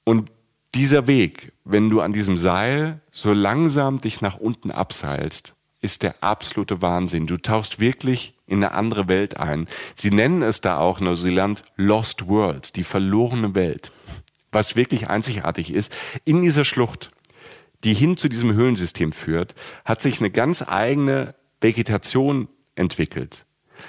Und 0.04 0.30
dieser 0.74 1.06
Weg, 1.06 1.52
wenn 1.64 1.90
du 1.90 2.00
an 2.00 2.12
diesem 2.12 2.36
Seil 2.36 3.00
so 3.10 3.32
langsam 3.32 3.98
dich 3.98 4.20
nach 4.20 4.36
unten 4.36 4.70
abseilst, 4.70 5.54
ist 5.80 6.02
der 6.02 6.22
absolute 6.22 6.82
Wahnsinn. 6.82 7.26
Du 7.26 7.36
tauchst 7.36 7.78
wirklich 7.78 8.34
in 8.46 8.64
eine 8.64 8.72
andere 8.72 9.08
Welt 9.08 9.38
ein. 9.38 9.68
Sie 9.94 10.10
nennen 10.10 10.42
es 10.42 10.60
da 10.60 10.78
auch 10.78 11.00
Neuseeland 11.00 11.62
Lost 11.76 12.26
World, 12.26 12.76
die 12.76 12.84
verlorene 12.84 13.54
Welt. 13.54 13.92
Was 14.50 14.76
wirklich 14.76 15.08
einzigartig 15.08 15.72
ist, 15.72 15.94
in 16.24 16.42
dieser 16.42 16.64
Schlucht 16.64 17.12
die 17.84 17.94
hin 17.94 18.16
zu 18.16 18.28
diesem 18.28 18.52
Höhlensystem 18.52 19.12
führt, 19.12 19.54
hat 19.84 20.00
sich 20.00 20.20
eine 20.20 20.30
ganz 20.30 20.62
eigene 20.66 21.34
Vegetation 21.60 22.48
entwickelt. 22.74 23.46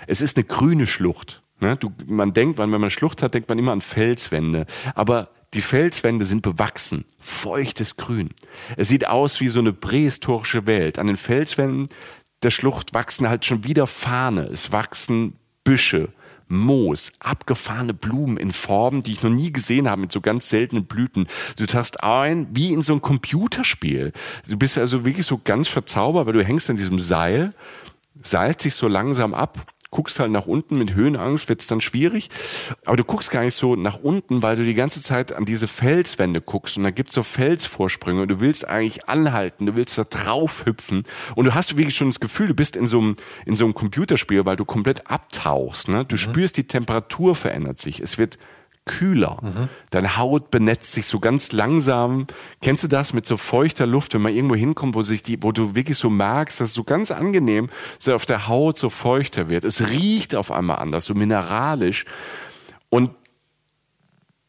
Es 0.07 0.21
ist 0.21 0.37
eine 0.37 0.45
grüne 0.45 0.87
Schlucht. 0.87 1.43
Ne? 1.59 1.75
Du, 1.77 1.91
man 2.05 2.33
denkt, 2.33 2.57
wenn 2.59 2.69
man 2.69 2.89
Schlucht 2.89 3.23
hat, 3.23 3.33
denkt 3.33 3.49
man 3.49 3.57
immer 3.57 3.71
an 3.71 3.81
Felswände. 3.81 4.65
Aber 4.95 5.29
die 5.53 5.61
Felswände 5.61 6.25
sind 6.25 6.43
bewachsen, 6.43 7.05
feuchtes 7.19 7.97
Grün. 7.97 8.29
Es 8.77 8.87
sieht 8.87 9.07
aus 9.07 9.39
wie 9.39 9.49
so 9.49 9.59
eine 9.59 9.73
prähistorische 9.73 10.67
Welt. 10.67 10.99
An 10.99 11.07
den 11.07 11.17
Felswänden 11.17 11.87
der 12.43 12.51
Schlucht 12.51 12.93
wachsen 12.93 13.27
halt 13.27 13.45
schon 13.45 13.63
wieder 13.63 13.87
Fahne. 13.87 14.43
Es 14.43 14.71
wachsen 14.71 15.33
Büsche, 15.63 16.09
Moos, 16.49 17.13
abgefahrene 17.19 17.93
Blumen 17.93 18.37
in 18.37 18.51
Formen, 18.51 19.03
die 19.03 19.13
ich 19.13 19.23
noch 19.23 19.29
nie 19.29 19.53
gesehen 19.53 19.87
habe, 19.87 20.01
mit 20.01 20.11
so 20.11 20.19
ganz 20.19 20.49
seltenen 20.49 20.85
Blüten. 20.85 21.27
Du 21.57 21.65
tast 21.65 22.03
ein, 22.03 22.47
wie 22.51 22.73
in 22.73 22.81
so 22.81 22.93
einem 22.93 23.01
Computerspiel. 23.01 24.11
Du 24.47 24.57
bist 24.57 24.77
also 24.77 25.05
wirklich 25.05 25.25
so 25.25 25.39
ganz 25.43 25.67
verzaubert, 25.67 26.25
weil 26.25 26.33
du 26.33 26.43
hängst 26.43 26.69
an 26.69 26.75
diesem 26.75 26.99
Seil, 26.99 27.51
seilt 28.21 28.61
sich 28.61 28.75
so 28.75 28.87
langsam 28.87 29.33
ab 29.33 29.65
guckst 29.91 30.19
halt 30.19 30.31
nach 30.31 30.45
unten 30.45 30.77
mit 30.77 30.93
Höhenangst, 30.93 31.49
wird 31.49 31.61
es 31.61 31.67
dann 31.67 31.81
schwierig. 31.81 32.29
Aber 32.85 32.97
du 32.97 33.03
guckst 33.03 33.31
gar 33.31 33.41
nicht 33.41 33.55
so 33.55 33.75
nach 33.75 33.99
unten, 33.99 34.41
weil 34.41 34.55
du 34.55 34.63
die 34.63 34.75
ganze 34.75 35.01
Zeit 35.01 35.33
an 35.33 35.45
diese 35.45 35.67
Felswände 35.67 36.41
guckst 36.41 36.77
und 36.77 36.83
da 36.83 36.91
gibt's 36.91 37.15
so 37.15 37.23
Felsvorsprünge 37.23 38.21
und 38.21 38.27
du 38.27 38.39
willst 38.39 38.67
eigentlich 38.67 39.07
anhalten, 39.09 39.65
du 39.65 39.75
willst 39.75 39.97
da 39.97 40.03
drauf 40.03 40.65
hüpfen 40.65 41.03
und 41.35 41.45
du 41.45 41.55
hast 41.55 41.77
wirklich 41.77 41.95
schon 41.95 42.09
das 42.09 42.19
Gefühl, 42.19 42.47
du 42.47 42.53
bist 42.53 42.75
in 42.75 42.87
so 42.87 42.99
einem, 42.99 43.15
in 43.45 43.55
so 43.55 43.65
einem 43.65 43.73
Computerspiel, 43.73 44.45
weil 44.45 44.55
du 44.55 44.65
komplett 44.65 45.09
abtauchst. 45.09 45.87
Ne? 45.87 46.05
Du 46.05 46.15
mhm. 46.15 46.19
spürst, 46.19 46.57
die 46.57 46.67
Temperatur 46.67 47.35
verändert 47.35 47.79
sich. 47.79 47.99
Es 47.99 48.17
wird 48.17 48.37
kühler. 48.89 49.37
Mhm. 49.41 49.69
Deine 49.91 50.17
Haut 50.17 50.49
benetzt 50.49 50.93
sich 50.93 51.05
so 51.05 51.19
ganz 51.19 51.51
langsam. 51.51 52.25
Kennst 52.61 52.83
du 52.83 52.87
das 52.87 53.13
mit 53.13 53.27
so 53.27 53.37
feuchter 53.37 53.85
Luft, 53.85 54.15
wenn 54.15 54.21
man 54.23 54.33
irgendwo 54.33 54.55
hinkommt, 54.55 54.95
wo 54.95 55.03
sich 55.03 55.21
die, 55.21 55.41
wo 55.43 55.51
du 55.51 55.75
wirklich 55.75 55.97
so 55.97 56.09
merkst, 56.09 56.59
dass 56.59 56.69
es 56.69 56.73
so 56.73 56.83
ganz 56.83 57.11
angenehm 57.11 57.69
so 57.99 58.15
auf 58.15 58.25
der 58.25 58.47
Haut 58.47 58.77
so 58.79 58.89
feuchter 58.89 59.49
wird. 59.49 59.63
Es 59.63 59.89
riecht 59.89 60.35
auf 60.35 60.51
einmal 60.51 60.79
anders, 60.79 61.05
so 61.05 61.13
mineralisch. 61.13 62.05
Und 62.89 63.11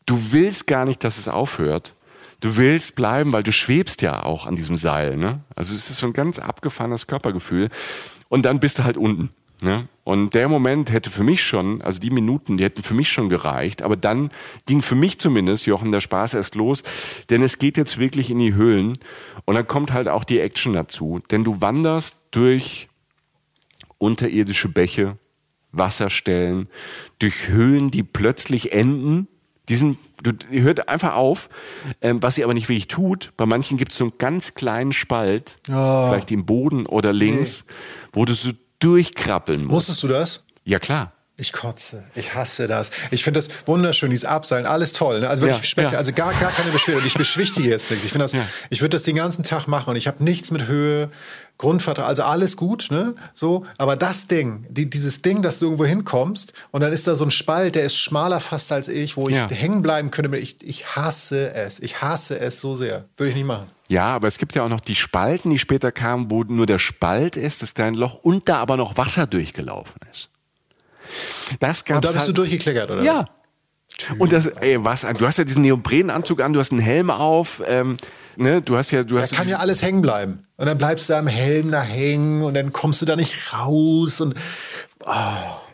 du 0.06 0.32
willst 0.32 0.66
gar 0.66 0.86
nicht, 0.86 1.04
dass 1.04 1.18
es 1.18 1.28
aufhört. 1.28 1.94
Du 2.40 2.56
willst 2.56 2.96
bleiben, 2.96 3.34
weil 3.34 3.42
du 3.42 3.52
schwebst 3.52 4.00
ja 4.00 4.22
auch 4.22 4.46
an 4.46 4.56
diesem 4.56 4.76
Seil. 4.76 5.18
Ne? 5.18 5.40
Also 5.54 5.74
es 5.74 5.90
ist 5.90 5.98
so 5.98 6.06
ein 6.06 6.14
ganz 6.14 6.38
abgefahrenes 6.38 7.06
Körpergefühl. 7.06 7.68
Und 8.30 8.46
dann 8.46 8.58
bist 8.58 8.78
du 8.78 8.84
halt 8.84 8.96
unten. 8.96 9.28
Ne? 9.62 9.88
Und 10.04 10.34
der 10.34 10.48
Moment 10.48 10.90
hätte 10.90 11.10
für 11.10 11.22
mich 11.22 11.42
schon, 11.42 11.82
also 11.82 12.00
die 12.00 12.10
Minuten, 12.10 12.56
die 12.56 12.64
hätten 12.64 12.82
für 12.82 12.94
mich 12.94 13.10
schon 13.10 13.28
gereicht. 13.28 13.82
Aber 13.82 13.96
dann 13.96 14.30
ging 14.66 14.82
für 14.82 14.94
mich 14.94 15.20
zumindest, 15.20 15.66
Jochen, 15.66 15.92
der 15.92 16.00
Spaß 16.00 16.34
erst 16.34 16.54
los. 16.54 16.82
Denn 17.28 17.42
es 17.42 17.58
geht 17.58 17.76
jetzt 17.76 17.98
wirklich 17.98 18.30
in 18.30 18.38
die 18.38 18.54
Höhlen. 18.54 18.98
Und 19.44 19.54
dann 19.54 19.66
kommt 19.66 19.92
halt 19.92 20.08
auch 20.08 20.24
die 20.24 20.40
Action 20.40 20.72
dazu. 20.72 21.20
Denn 21.30 21.44
du 21.44 21.60
wanderst 21.60 22.16
durch 22.30 22.88
unterirdische 23.98 24.68
Bäche, 24.68 25.18
Wasserstellen, 25.72 26.68
durch 27.18 27.48
Höhlen, 27.48 27.90
die 27.90 28.02
plötzlich 28.02 28.72
enden. 28.72 29.28
Die, 29.68 29.76
sind, 29.76 29.98
die 30.50 30.62
hört 30.62 30.88
einfach 30.88 31.14
auf, 31.14 31.48
ähm, 32.00 32.20
was 32.20 32.34
sie 32.34 32.42
aber 32.42 32.54
nicht 32.54 32.68
wirklich 32.68 32.88
tut. 32.88 33.32
Bei 33.36 33.46
manchen 33.46 33.76
gibt 33.76 33.92
es 33.92 33.98
so 33.98 34.04
einen 34.04 34.14
ganz 34.18 34.54
kleinen 34.54 34.92
Spalt, 34.92 35.58
oh. 35.68 36.08
vielleicht 36.08 36.32
im 36.32 36.46
Boden 36.46 36.86
oder 36.86 37.12
links, 37.12 37.66
nee. 37.68 37.74
wo 38.14 38.24
du 38.24 38.34
so 38.34 38.50
durchkrabbeln 38.80 39.60
musst. 39.62 39.72
Musstest 39.88 40.02
du 40.02 40.08
das? 40.08 40.44
Ja, 40.64 40.78
klar. 40.78 41.12
Ich 41.40 41.52
kotze. 41.52 42.04
Ich 42.14 42.34
hasse 42.34 42.68
das. 42.68 42.90
Ich 43.10 43.24
finde 43.24 43.38
das 43.38 43.48
wunderschön, 43.66 44.10
dieses 44.10 44.26
Abseilen, 44.26 44.66
alles 44.66 44.92
toll. 44.92 45.20
Ne? 45.20 45.28
Also 45.28 45.42
wirklich 45.42 45.74
ja, 45.74 45.90
ja. 45.90 45.98
also 45.98 46.12
gar, 46.12 46.34
gar 46.34 46.52
keine 46.52 46.70
Beschwerde. 46.70 47.00
Und 47.00 47.06
ich 47.06 47.14
beschwichtige 47.14 47.68
jetzt 47.68 47.90
nichts. 47.90 48.04
Ich 48.04 48.12
finde 48.12 48.24
das, 48.24 48.32
ja. 48.32 48.46
ich 48.68 48.82
würde 48.82 48.90
das 48.90 49.04
den 49.04 49.16
ganzen 49.16 49.42
Tag 49.42 49.66
machen 49.66 49.90
und 49.90 49.96
ich 49.96 50.06
habe 50.06 50.22
nichts 50.22 50.50
mit 50.50 50.66
Höhe, 50.66 51.10
Grundvertrag, 51.56 52.06
also 52.06 52.22
alles 52.22 52.56
gut, 52.56 52.88
ne? 52.90 53.14
So, 53.34 53.66
aber 53.76 53.96
das 53.96 54.26
Ding, 54.26 54.66
die, 54.70 54.88
dieses 54.88 55.22
Ding, 55.22 55.42
dass 55.42 55.58
du 55.58 55.66
irgendwo 55.66 55.84
hinkommst 55.84 56.52
und 56.70 56.80
dann 56.82 56.92
ist 56.92 57.06
da 57.06 57.14
so 57.14 57.24
ein 57.24 57.30
Spalt, 57.30 57.74
der 57.74 57.84
ist 57.84 57.98
schmaler 57.98 58.40
fast 58.40 58.72
als 58.72 58.88
ich, 58.88 59.16
wo 59.16 59.28
ich 59.28 59.36
hängen 59.36 59.82
bleiben 59.82 60.10
könnte. 60.10 60.36
Ich, 60.38 60.56
ich 60.62 60.96
hasse 60.96 61.52
es. 61.54 61.80
Ich 61.80 62.02
hasse 62.02 62.38
es 62.38 62.60
so 62.60 62.74
sehr. 62.74 63.04
Würde 63.16 63.30
ich 63.30 63.36
nicht 63.36 63.46
machen. 63.46 63.66
Ja, 63.88 64.06
aber 64.14 64.28
es 64.28 64.38
gibt 64.38 64.54
ja 64.54 64.62
auch 64.62 64.68
noch 64.68 64.80
die 64.80 64.94
Spalten, 64.94 65.50
die 65.50 65.58
später 65.58 65.90
kamen, 65.90 66.30
wo 66.30 66.44
nur 66.44 66.66
der 66.66 66.78
Spalt 66.78 67.36
ist, 67.36 67.62
das 67.62 67.74
kleine 67.74 67.96
Loch 67.96 68.14
und 68.14 68.48
da 68.48 68.58
aber 68.58 68.76
noch 68.76 68.96
Wasser 68.96 69.26
durchgelaufen 69.26 70.00
ist. 70.12 70.30
Das 71.58 71.84
gab's 71.84 71.96
Und 71.96 72.04
da 72.04 72.08
bist 72.08 72.18
halt, 72.20 72.28
du 72.28 72.32
durchgekleckert, 72.32 72.90
oder? 72.90 73.02
Ja. 73.02 73.24
Und 74.18 74.32
das, 74.32 74.46
ey, 74.46 74.82
was, 74.82 75.02
du 75.02 75.26
hast 75.26 75.38
ja 75.38 75.44
diesen 75.44 75.62
Neoprenanzug 75.62 76.40
an, 76.40 76.52
du 76.52 76.60
hast 76.60 76.72
einen 76.72 76.80
Helm 76.80 77.10
auf, 77.10 77.62
ähm, 77.66 77.98
ne, 78.36 78.62
du 78.62 78.76
hast 78.76 78.90
ja, 78.92 79.02
du 79.02 79.18
hast. 79.18 79.32
Da 79.32 79.36
kann 79.36 79.48
ja 79.48 79.58
alles 79.58 79.82
hängen 79.82 80.02
bleiben. 80.02 80.46
Und 80.56 80.66
dann 80.66 80.78
bleibst 80.78 81.10
du 81.10 81.16
am 81.16 81.26
Helm 81.26 81.70
da 81.70 81.82
hängen 81.82 82.42
und 82.42 82.54
dann 82.54 82.72
kommst 82.72 83.02
du 83.02 83.06
da 83.06 83.16
nicht 83.16 83.52
raus 83.52 84.20
und, 84.20 84.34
oh. 85.04 85.10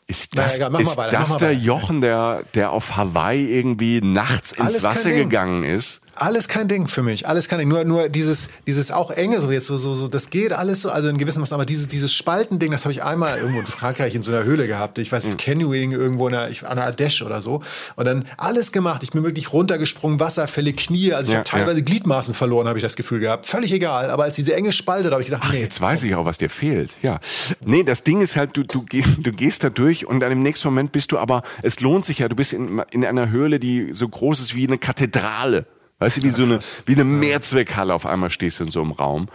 Ist 0.09 0.39
das, 0.39 0.61
egal, 0.61 0.81
ist 0.81 0.97
weiter, 0.97 1.19
das 1.19 1.37
der 1.39 1.53
Jochen, 1.53 2.01
der, 2.01 2.45
der 2.55 2.71
auf 2.71 2.97
Hawaii 2.97 3.53
irgendwie 3.59 4.01
nachts 4.01 4.53
ins 4.53 4.61
Alles 4.61 4.85
Wasser 4.85 5.11
gegangen 5.11 5.65
ist? 5.65 6.01
Alles 6.17 6.49
kein 6.49 6.67
Ding 6.67 6.89
für 6.89 7.03
mich, 7.03 7.29
alles 7.29 7.49
kein 7.49 7.59
Ding. 7.59 7.69
Nur, 7.69 7.85
nur 7.85 8.09
dieses, 8.09 8.49
dieses 8.67 8.91
auch 8.91 9.11
enge, 9.11 9.41
so 9.41 9.51
jetzt 9.51 9.67
so, 9.67 9.77
so, 9.77 9.95
so, 9.95 10.09
das 10.09 10.31
geht 10.31 10.53
alles 10.53 10.81
so, 10.81 10.91
also 10.91 11.09
in 11.09 11.19
gewissem 11.19 11.41
Maße, 11.41 11.55
aber 11.55 11.67
dieses, 11.67 11.89
dieses 11.89 12.13
Spaltending, 12.13 12.73
das 12.73 12.85
habe 12.85 12.93
ich 12.93 13.03
einmal 13.03 13.39
irgendwo 13.39 13.61
in 13.61 13.67
Frankreich 13.67 14.15
in 14.15 14.23
so 14.23 14.33
einer 14.33 14.45
Höhle 14.45 14.67
gehabt. 14.67 14.99
Ich 14.99 15.13
weiß, 15.13 15.29
mhm. 15.29 15.37
Canoeing 15.37 15.93
irgendwo 15.93 16.29
in 16.29 16.35
einer, 16.35 16.49
ich, 16.49 16.67
an 16.67 16.77
der 16.77 16.93
Ardèche 16.93 17.25
oder 17.25 17.41
so. 17.41 17.63
Und 17.97 18.07
dann 18.07 18.25
alles 18.39 18.73
gemacht. 18.73 19.03
Ich 19.03 19.11
bin 19.11 19.23
wirklich 19.23 19.53
runtergesprungen, 19.53 20.19
Wasserfälle, 20.19 20.73
Knie. 20.73 21.13
Also 21.13 21.29
ich 21.29 21.33
ja, 21.35 21.39
habe 21.41 21.49
teilweise 21.49 21.79
ja. 21.79 21.85
Gliedmaßen 21.85 22.35
verloren, 22.35 22.69
habe 22.69 22.79
ich 22.79 22.83
das 22.83 22.97
Gefühl 22.97 23.21
gehabt. 23.21 23.47
Völlig 23.47 23.73
egal. 23.73 24.11
Aber 24.11 24.25
als 24.25 24.37
diese 24.37 24.55
enge 24.55 24.73
Spalte, 24.73 25.09
da 25.09 25.13
habe 25.13 25.23
ich 25.23 25.29
gesagt, 25.29 25.45
Ach, 25.47 25.53
nee. 25.53 25.61
Jetzt 25.61 25.81
weiß 25.81 26.03
ich 26.05 26.15
auch, 26.15 26.25
was 26.25 26.39
dir 26.39 26.51
fehlt. 26.51 26.95
Ja. 27.03 27.21
Nee, 27.65 27.83
das 27.83 28.03
Ding 28.03 28.21
ist 28.21 28.37
halt, 28.37 28.57
du, 28.57 28.63
du, 28.63 28.85
du 29.19 29.31
gehst 29.31 29.65
da 29.65 29.71
durch 29.71 30.07
und 30.07 30.21
dann 30.21 30.33
im 30.33 30.43
nächsten 30.43 30.69
Moment 30.69 30.93
bist 30.93 31.13
du 31.13 31.19
aber, 31.19 31.43
es 31.63 31.81
lohnt 31.81 32.05
sich 32.05 32.21
ja, 32.21 32.29
du 32.29 32.37
bist 32.37 32.53
in, 32.53 32.83
in 32.91 33.05
einer 33.05 33.31
Höhle, 33.31 33.59
die 33.59 33.93
so 33.93 34.09
groß 34.09 34.41
ist 34.41 34.55
wie 34.55 34.67
eine 34.67 34.79
Kathedrale. 34.79 35.67
Weißt 35.99 36.19
du, 36.19 36.23
wie 36.23 36.31
so 36.31 36.43
eine, 36.43 36.59
wie 36.85 36.93
eine 36.93 37.05
Mehrzweckhalle 37.05 37.95
auf 37.95 38.05
einmal 38.05 38.31
stehst 38.31 38.61
du 38.61 38.65
in 38.65 38.71
so 38.71 38.83
einem 38.83 38.93
Raum. 38.93 39.29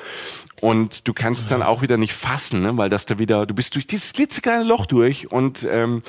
Und 0.59 1.07
du 1.07 1.13
kannst 1.13 1.49
dann 1.49 1.63
auch 1.63 1.81
wieder 1.81 1.97
nicht 1.97 2.13
fassen, 2.13 2.61
ne? 2.61 2.77
weil 2.77 2.89
das 2.89 3.07
da 3.07 3.17
wieder, 3.17 3.47
du 3.47 3.55
bist 3.55 3.73
durch 3.73 3.87
dieses 3.87 4.13
klitzekleine 4.13 4.63
Loch 4.63 4.85
durch 4.85 5.31
und 5.31 5.67
ähm, 5.69 6.03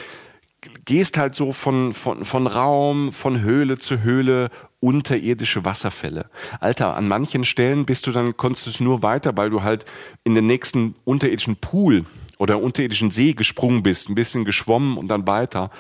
gehst 0.85 1.17
halt 1.17 1.35
so 1.35 1.53
von, 1.53 1.95
von, 1.95 2.27
von 2.27 2.47
Raum, 2.47 3.13
von 3.13 3.41
Höhle 3.41 3.79
zu 3.79 4.03
Höhle, 4.03 4.51
unterirdische 4.83 5.65
Wasserfälle. 5.65 6.27
Alter, 6.61 6.97
an 6.97 7.07
manchen 7.07 7.45
Stellen 7.45 7.87
bist 7.87 8.07
du 8.09 8.13
dann, 8.13 8.37
konntest 8.37 8.67
du 8.67 8.71
es 8.71 8.81
nur 8.81 9.03
weiter, 9.03 9.37
weil 9.37 9.49
du 9.49 9.63
halt 9.63 9.85
in 10.25 10.35
den 10.35 10.47
nächsten 10.47 10.97
unterirdischen 11.05 11.57
Pool 11.57 12.05
oder 12.39 12.61
unterirdischen 12.61 13.13
See 13.13 13.35
gesprungen 13.35 13.85
bist, 13.85 14.09
ein 14.09 14.17
bisschen 14.17 14.45
geschwommen 14.45 14.99
und 14.99 15.07
dann 15.07 15.29
weiter. 15.29 15.71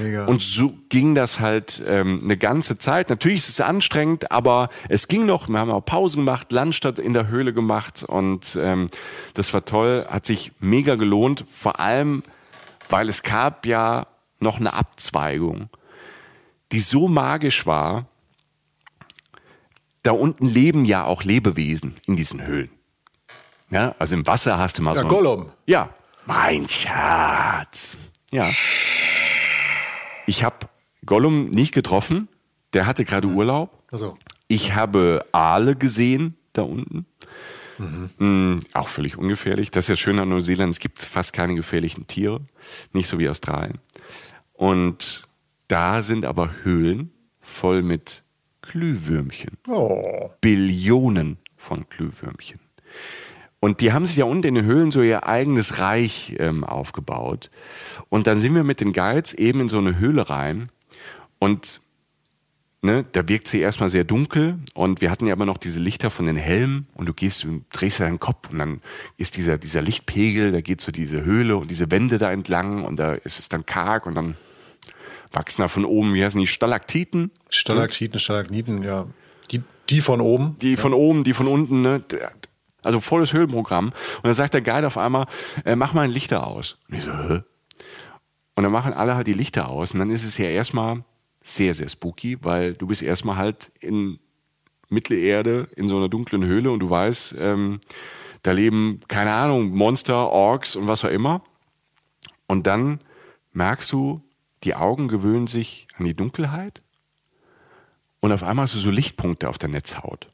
Mega. 0.00 0.26
Und 0.26 0.40
so 0.40 0.72
ging 0.88 1.16
das 1.16 1.40
halt 1.40 1.82
ähm, 1.84 2.20
eine 2.22 2.36
ganze 2.36 2.78
Zeit. 2.78 3.10
Natürlich 3.10 3.38
ist 3.38 3.48
es 3.48 3.60
anstrengend, 3.60 4.30
aber 4.30 4.68
es 4.88 5.08
ging 5.08 5.26
noch. 5.26 5.48
Wir 5.48 5.58
haben 5.58 5.72
auch 5.72 5.84
Pausen 5.84 6.24
gemacht, 6.24 6.52
Landstadt 6.52 7.00
in 7.00 7.14
der 7.14 7.26
Höhle 7.26 7.52
gemacht 7.52 8.04
und 8.04 8.56
ähm, 8.60 8.86
das 9.34 9.52
war 9.52 9.64
toll, 9.64 10.06
hat 10.08 10.24
sich 10.24 10.52
mega 10.60 10.94
gelohnt. 10.94 11.44
Vor 11.48 11.80
allem, 11.80 12.22
weil 12.88 13.08
es 13.08 13.24
gab 13.24 13.66
ja 13.66 14.06
noch 14.38 14.60
eine 14.60 14.74
Abzweigung, 14.74 15.68
die 16.70 16.80
so 16.80 17.08
magisch 17.08 17.66
war. 17.66 18.06
Da 20.02 20.12
unten 20.12 20.46
leben 20.46 20.84
ja 20.84 21.04
auch 21.04 21.22
Lebewesen 21.22 21.96
in 22.06 22.16
diesen 22.16 22.44
Höhlen. 22.44 22.70
Ja, 23.70 23.94
also 23.98 24.14
im 24.14 24.26
Wasser 24.26 24.58
hast 24.58 24.78
du 24.78 24.82
mal 24.82 24.94
ja, 24.94 25.02
so. 25.02 25.08
Gollum. 25.08 25.46
Ja, 25.66 25.90
mein 26.26 26.68
Schatz. 26.68 27.96
Ja. 28.30 28.48
Ich 30.26 30.44
habe 30.44 30.68
Gollum 31.06 31.46
nicht 31.46 31.72
getroffen. 31.72 32.28
Der 32.72 32.86
hatte 32.86 33.04
gerade 33.04 33.28
mhm. 33.28 33.36
Urlaub. 33.36 33.82
Also. 33.90 34.16
Ich 34.48 34.74
habe 34.74 35.24
Aale 35.32 35.76
gesehen 35.76 36.36
da 36.52 36.62
unten. 36.62 37.06
Mhm. 37.78 38.10
Mhm, 38.18 38.58
auch 38.74 38.88
völlig 38.88 39.16
ungefährlich. 39.16 39.70
Das 39.70 39.84
ist 39.84 39.88
ja 39.88 39.96
schön 39.96 40.18
an 40.18 40.28
Neuseeland. 40.28 40.72
Es 40.72 40.80
gibt 40.80 41.02
fast 41.02 41.32
keine 41.32 41.54
gefährlichen 41.54 42.06
Tiere. 42.06 42.40
Nicht 42.92 43.08
so 43.08 43.18
wie 43.18 43.28
Australien. 43.28 43.78
Und 44.52 45.26
da 45.68 46.02
sind 46.02 46.24
aber 46.24 46.50
Höhlen 46.62 47.10
voll 47.40 47.82
mit 47.82 48.21
Glühwürmchen. 48.72 49.58
Oh. 49.68 50.30
Billionen 50.40 51.36
von 51.58 51.84
Glühwürmchen. 51.90 52.58
Und 53.60 53.82
die 53.82 53.92
haben 53.92 54.06
sich 54.06 54.16
ja 54.16 54.24
unten 54.24 54.46
in 54.46 54.54
den 54.54 54.64
Höhlen 54.64 54.90
so 54.90 55.02
ihr 55.02 55.26
eigenes 55.26 55.78
Reich 55.78 56.34
ähm, 56.38 56.64
aufgebaut. 56.64 57.50
Und 58.08 58.26
dann 58.26 58.38
sind 58.38 58.54
wir 58.54 58.64
mit 58.64 58.80
den 58.80 58.94
Guides 58.94 59.34
eben 59.34 59.60
in 59.60 59.68
so 59.68 59.76
eine 59.76 59.98
Höhle 59.98 60.30
rein. 60.30 60.70
Und 61.38 61.82
ne, 62.80 63.04
da 63.12 63.28
wirkt 63.28 63.46
sie 63.46 63.60
erstmal 63.60 63.90
sehr 63.90 64.04
dunkel. 64.04 64.58
Und 64.72 65.02
wir 65.02 65.10
hatten 65.10 65.26
ja 65.26 65.34
immer 65.34 65.44
noch 65.44 65.58
diese 65.58 65.78
Lichter 65.78 66.10
von 66.10 66.24
den 66.24 66.36
Helmen. 66.36 66.88
Und 66.94 67.10
du 67.10 67.12
gehst 67.12 67.44
und 67.44 67.66
drehst 67.74 67.98
ja 67.98 68.06
deinen 68.06 68.20
Kopf. 68.20 68.48
Und 68.52 68.58
dann 68.58 68.80
ist 69.18 69.36
dieser, 69.36 69.58
dieser 69.58 69.82
Lichtpegel, 69.82 70.50
da 70.50 70.62
geht 70.62 70.80
so 70.80 70.92
diese 70.92 71.24
Höhle 71.24 71.58
und 71.58 71.70
diese 71.70 71.90
Wände 71.90 72.16
da 72.16 72.32
entlang. 72.32 72.84
Und 72.84 72.98
da 72.98 73.12
ist 73.12 73.38
es 73.38 73.50
dann 73.50 73.66
karg. 73.66 74.06
Und 74.06 74.14
dann 74.14 74.34
wachsen 75.32 75.62
da 75.62 75.68
von 75.68 75.84
oben, 75.84 76.14
wie 76.14 76.24
heißen 76.24 76.40
die, 76.40 76.46
Stalaktiten? 76.46 77.30
Stalaktiten, 77.48 78.18
Stalagniten, 78.18 78.82
ja. 78.82 79.06
Die, 79.50 79.62
die 79.90 80.00
von 80.00 80.20
oben. 80.20 80.56
Die 80.60 80.76
von 80.76 80.94
oben, 80.94 81.24
die 81.24 81.34
von 81.34 81.46
unten, 81.46 81.82
ne? 81.82 82.04
Also 82.82 83.00
volles 83.00 83.32
Höhlenprogramm. 83.32 83.86
Und 83.86 84.24
dann 84.24 84.34
sagt 84.34 84.54
der 84.54 84.60
Guide 84.60 84.86
auf 84.86 84.98
einmal, 84.98 85.26
äh, 85.64 85.76
mach 85.76 85.94
mal 85.94 86.02
ein 86.02 86.10
Lichter 86.10 86.46
aus. 86.46 86.78
Und 86.88 86.96
ich 86.96 87.04
so, 87.04 87.12
Hä? 87.12 87.42
Und 88.54 88.64
dann 88.64 88.72
machen 88.72 88.92
alle 88.92 89.14
halt 89.14 89.26
die 89.26 89.32
Lichter 89.32 89.68
aus. 89.68 89.94
Und 89.94 90.00
dann 90.00 90.10
ist 90.10 90.24
es 90.24 90.36
ja 90.36 90.46
erstmal 90.46 91.04
sehr, 91.42 91.74
sehr 91.74 91.88
spooky, 91.88 92.38
weil 92.42 92.74
du 92.74 92.86
bist 92.86 93.02
erstmal 93.02 93.36
halt 93.36 93.72
in 93.80 94.18
Mittelerde 94.88 95.68
in 95.74 95.88
so 95.88 95.96
einer 95.96 96.08
dunklen 96.08 96.44
Höhle 96.44 96.70
und 96.70 96.80
du 96.80 96.90
weißt, 96.90 97.36
ähm, 97.38 97.80
da 98.42 98.52
leben, 98.52 99.00
keine 99.08 99.32
Ahnung, 99.32 99.70
Monster, 99.70 100.28
Orks 100.28 100.76
und 100.76 100.86
was 100.86 101.04
auch 101.04 101.10
immer. 101.10 101.42
Und 102.46 102.66
dann 102.66 103.00
merkst 103.52 103.90
du, 103.92 104.22
die 104.64 104.74
Augen 104.74 105.08
gewöhnen 105.08 105.46
sich 105.46 105.88
an 105.96 106.04
die 106.04 106.14
Dunkelheit 106.14 106.82
und 108.20 108.32
auf 108.32 108.44
einmal 108.44 108.64
hast 108.64 108.74
du 108.74 108.78
so 108.78 108.90
Lichtpunkte 108.90 109.48
auf 109.48 109.58
der 109.58 109.68
Netzhaut. 109.68 110.28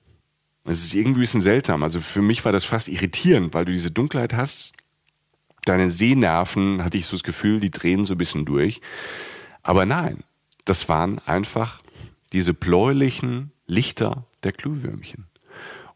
Es 0.65 0.85
ist 0.85 0.95
irgendwie 0.95 1.21
ein 1.21 1.23
bisschen 1.23 1.41
seltsam. 1.41 1.83
Also 1.83 2.01
für 2.01 2.21
mich 2.21 2.45
war 2.45 2.53
das 2.53 2.67
fast 2.67 2.89
irritierend, 2.89 3.55
weil 3.55 3.65
du 3.65 3.73
diese 3.73 3.91
Dunkelheit 3.91 4.35
hast. 4.35 4.75
Deine 5.65 5.91
Sehnerven, 5.91 6.85
hatte 6.85 6.99
ich 6.99 7.07
so 7.07 7.17
das 7.17 7.25
Gefühl, 7.25 7.61
die 7.61 7.71
drehen 7.71 8.05
so 8.05 8.15
ein 8.15 8.19
bisschen 8.19 8.45
durch. 8.45 8.83
Aber 9.63 9.87
nein, 9.87 10.23
das 10.67 10.91
waren 10.91 11.19
einfach 11.21 11.83
diese 12.33 12.53
bläulichen 12.53 13.53
Lichter 13.67 14.27
der 14.43 14.53
Glühwürmchen. 14.53 15.27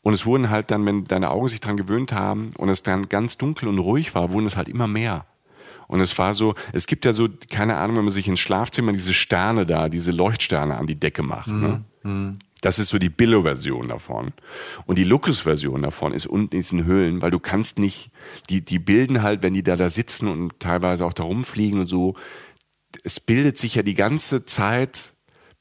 Und 0.01 0.15
es 0.15 0.25
wurden 0.25 0.49
halt 0.49 0.71
dann, 0.71 0.87
wenn 0.87 1.05
deine 1.05 1.31
Augen 1.31 1.49
sich 1.49 1.61
dran 1.61 1.77
gewöhnt 1.77 2.13
haben 2.13 2.51
und 2.57 2.71
es 2.71 2.83
dann 2.83 3.11
ganz 3.11 3.37
dunkel 3.37 3.69
und 3.69 3.79
ruhig 3.79 4.15
war, 4.15 4.33
wurden 4.33 4.47
es 4.47 4.57
halt 4.57 4.69
immer 4.69 4.89
mehr. 4.89 5.27
Und 5.89 6.01
es 6.01 6.17
war 6.19 6.35
so, 6.35 6.55
es 6.73 6.87
gibt 6.87 7.05
ja 7.05 7.13
so, 7.13 7.29
keine 7.51 7.77
Ahnung, 7.77 7.97
wenn 7.97 8.05
man 8.05 8.13
sich 8.13 8.29
ins 8.29 8.41
Schlafzimmer 8.41 8.93
diese 8.93 9.15
Sterne 9.15 9.67
da, 9.67 9.89
diese 9.89 10.11
Leuchtsterne 10.11 10.77
an 10.77 10.87
die 10.87 10.99
Decke 10.99 11.23
macht. 11.23 11.49
Ne? 11.49 11.85
Mhm. 12.03 12.29
Ne? 12.31 12.39
Das 12.63 12.79
ist 12.79 12.91
so 12.91 12.99
die 12.99 13.09
Billo-Version 13.09 13.89
davon. 13.89 14.33
Und 14.87 14.97
die 14.97 15.05
Lucas-Version 15.05 15.83
davon 15.83 16.13
ist 16.13 16.27
unten 16.27 16.55
in 16.55 16.61
diesen 16.61 16.85
Höhlen, 16.85 17.21
weil 17.21 17.33
du 17.33 17.41
kannst 17.41 17.81
nicht, 17.81 18.13
die, 18.49 18.65
die 18.65 18.79
bilden 18.79 19.23
halt, 19.23 19.43
wenn 19.43 19.53
die 19.53 19.65
da 19.65 19.75
da 19.75 19.91
sitzen 19.91 20.29
und 20.29 20.61
teilweise 20.61 21.05
auch 21.05 21.13
da 21.13 21.25
rumfliegen 21.25 21.81
und 21.81 21.89
so, 21.89 22.15
es 23.03 23.19
bildet 23.19 23.59
sich 23.59 23.75
ja 23.75 23.83
die 23.83 23.95
ganze 23.95 24.47
Zeit, 24.47 25.15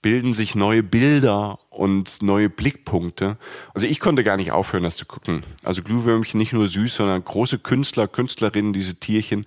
bilden 0.03 0.34
sich 0.34 0.53
neue 0.53 0.84
Bilder 0.84 1.59
und 1.69 2.22
neue 2.22 2.49
Blickpunkte. 2.49 3.38
Also 3.74 3.88
ich 3.88 3.99
konnte 3.99 4.24
gar 4.24 4.38
nicht 4.38 4.51
aufhören, 4.51 4.84
das 4.84 4.97
zu 4.97 5.05
gucken. 5.07 5.41
Also 5.63 5.82
Glühwürmchen 5.82 6.38
nicht 6.38 6.53
nur 6.53 6.67
süß, 6.67 6.95
sondern 6.95 7.24
große 7.24 7.59
Künstler, 7.59 8.07
Künstlerinnen, 8.07 8.74
diese 8.74 8.95
Tierchen, 8.95 9.45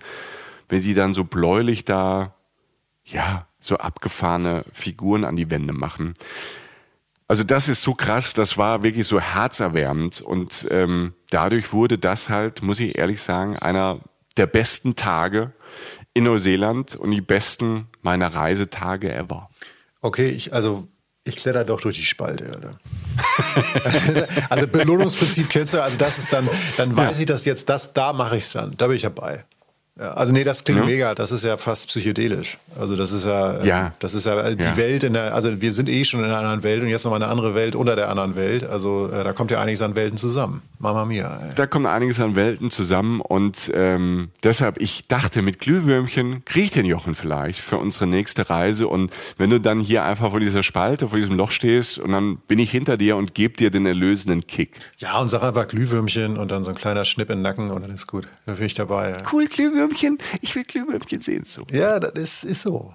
wenn 0.69 0.81
die 0.81 0.93
dann 0.93 1.13
so 1.13 1.23
bläulich 1.23 1.85
da, 1.85 2.35
ja, 3.03 3.47
so 3.59 3.77
abgefahrene 3.77 4.63
Figuren 4.73 5.25
an 5.25 5.35
die 5.35 5.49
Wände 5.49 5.73
machen. 5.73 6.13
Also 7.27 7.43
das 7.43 7.67
ist 7.67 7.81
so 7.81 7.95
krass, 7.95 8.33
das 8.33 8.57
war 8.57 8.83
wirklich 8.83 9.07
so 9.07 9.19
herzerwärmend 9.19 10.21
und 10.21 10.67
ähm, 10.69 11.13
dadurch 11.31 11.73
wurde 11.73 11.97
das 11.97 12.29
halt, 12.29 12.61
muss 12.61 12.79
ich 12.79 12.97
ehrlich 12.97 13.21
sagen, 13.21 13.57
einer 13.57 13.99
der 14.37 14.45
besten 14.45 14.95
Tage 14.95 15.53
in 16.13 16.25
Neuseeland 16.25 16.95
und 16.95 17.11
die 17.11 17.21
besten 17.21 17.87
meiner 18.03 18.27
Reisetage 18.27 19.11
ever. 19.11 19.49
Okay, 20.01 20.29
ich, 20.29 20.53
also 20.53 20.87
ich 21.23 21.37
kletter 21.37 21.65
doch 21.65 21.81
durch 21.81 21.95
die 21.95 22.05
Spalte, 22.05 22.45
Alter. 22.45 22.71
also 24.51 24.67
Belohnungsprinzip 24.67 25.49
kennst 25.49 25.73
du, 25.73 25.81
also 25.81 25.97
das 25.97 26.19
ist 26.19 26.31
dann, 26.31 26.47
dann 26.77 26.95
weiß 26.95 27.17
ja. 27.17 27.21
ich 27.21 27.25
das 27.25 27.45
jetzt, 27.45 27.69
das, 27.69 27.93
da 27.93 28.13
mache 28.13 28.37
ich 28.37 28.43
es 28.43 28.51
dann, 28.51 28.77
da 28.77 28.85
bin 28.85 28.97
ich 28.97 29.01
dabei. 29.01 29.43
Also 29.97 30.33
nee, 30.33 30.43
das 30.43 30.65
klingt 30.65 30.81
ja. 30.81 30.85
mega. 30.85 31.15
Das 31.15 31.31
ist 31.31 31.45
ja 31.45 31.55
fast 31.55 31.87
psychedelisch. 31.87 32.57
Also 32.77 32.97
das 32.97 33.13
ist 33.13 33.23
ja, 33.23 33.53
äh, 33.53 33.67
ja. 33.67 33.93
das 33.99 34.13
ist 34.13 34.25
ja 34.25 34.51
die 34.53 34.61
ja. 34.61 34.75
Welt 34.75 35.05
in 35.05 35.13
der, 35.13 35.33
also 35.33 35.61
wir 35.61 35.71
sind 35.71 35.87
eh 35.87 36.03
schon 36.03 36.19
in 36.19 36.25
einer 36.25 36.37
anderen 36.37 36.63
Welt 36.63 36.81
und 36.81 36.89
jetzt 36.89 37.05
nochmal 37.05 37.23
eine 37.23 37.31
andere 37.31 37.55
Welt 37.55 37.75
unter 37.75 37.95
der 37.95 38.09
anderen 38.09 38.35
Welt. 38.35 38.65
Also 38.65 39.09
äh, 39.09 39.23
da 39.23 39.31
kommt 39.31 39.51
ja 39.51 39.61
einiges 39.61 39.81
an 39.81 39.95
Welten 39.95 40.17
zusammen. 40.17 40.61
Mama 40.79 41.05
mia. 41.05 41.39
Ey. 41.41 41.55
Da 41.55 41.65
kommt 41.65 41.87
einiges 41.87 42.19
an 42.19 42.35
Welten 42.35 42.71
zusammen 42.71 43.21
und 43.21 43.71
ähm, 43.73 44.31
deshalb, 44.43 44.81
ich 44.81 45.07
dachte, 45.07 45.41
mit 45.41 45.59
Glühwürmchen 45.59 46.43
kriege 46.43 46.65
ich 46.65 46.71
den 46.71 46.85
Jochen 46.85 47.15
vielleicht 47.15 47.61
für 47.61 47.77
unsere 47.77 48.05
nächste 48.05 48.49
Reise 48.49 48.89
und 48.89 49.13
wenn 49.37 49.49
du 49.49 49.61
dann 49.61 49.79
hier 49.79 50.03
einfach 50.03 50.31
vor 50.31 50.41
dieser 50.41 50.61
Spalte, 50.61 51.07
vor 51.07 51.19
diesem 51.19 51.37
Loch 51.37 51.51
stehst 51.51 51.99
und 51.99 52.11
dann 52.11 52.35
bin 52.49 52.59
ich 52.59 52.69
hinter 52.69 52.97
dir 52.97 53.15
und 53.15 53.33
gebe 53.33 53.55
dir 53.55 53.71
den 53.71 53.85
erlösenden 53.85 54.45
Kick. 54.45 54.75
Ja, 54.97 55.19
und 55.21 55.29
sag 55.29 55.41
einfach 55.41 55.69
Glühwürmchen 55.69 56.37
und 56.37 56.51
dann 56.51 56.65
so 56.65 56.71
ein 56.71 56.75
kleiner 56.75 57.05
Schnipp 57.05 57.29
in 57.29 57.37
den 57.37 57.43
Nacken 57.43 57.71
und 57.71 57.81
dann 57.81 57.91
ist 57.91 58.07
gut. 58.07 58.27
Da 58.45 58.55
bin 58.55 58.65
ich 58.65 58.73
dabei. 58.73 59.23
Cool, 59.31 59.45
Glühwürmchen. 59.45 59.84
Glühwürmchen, 59.89 60.17
ich 60.41 60.55
will 60.55 60.63
Glühwürmchen 60.63 61.21
sehen. 61.21 61.43
So. 61.45 61.63
Ja, 61.71 61.99
das 61.99 62.13
ist, 62.13 62.43
ist 62.43 62.61
so. 62.61 62.93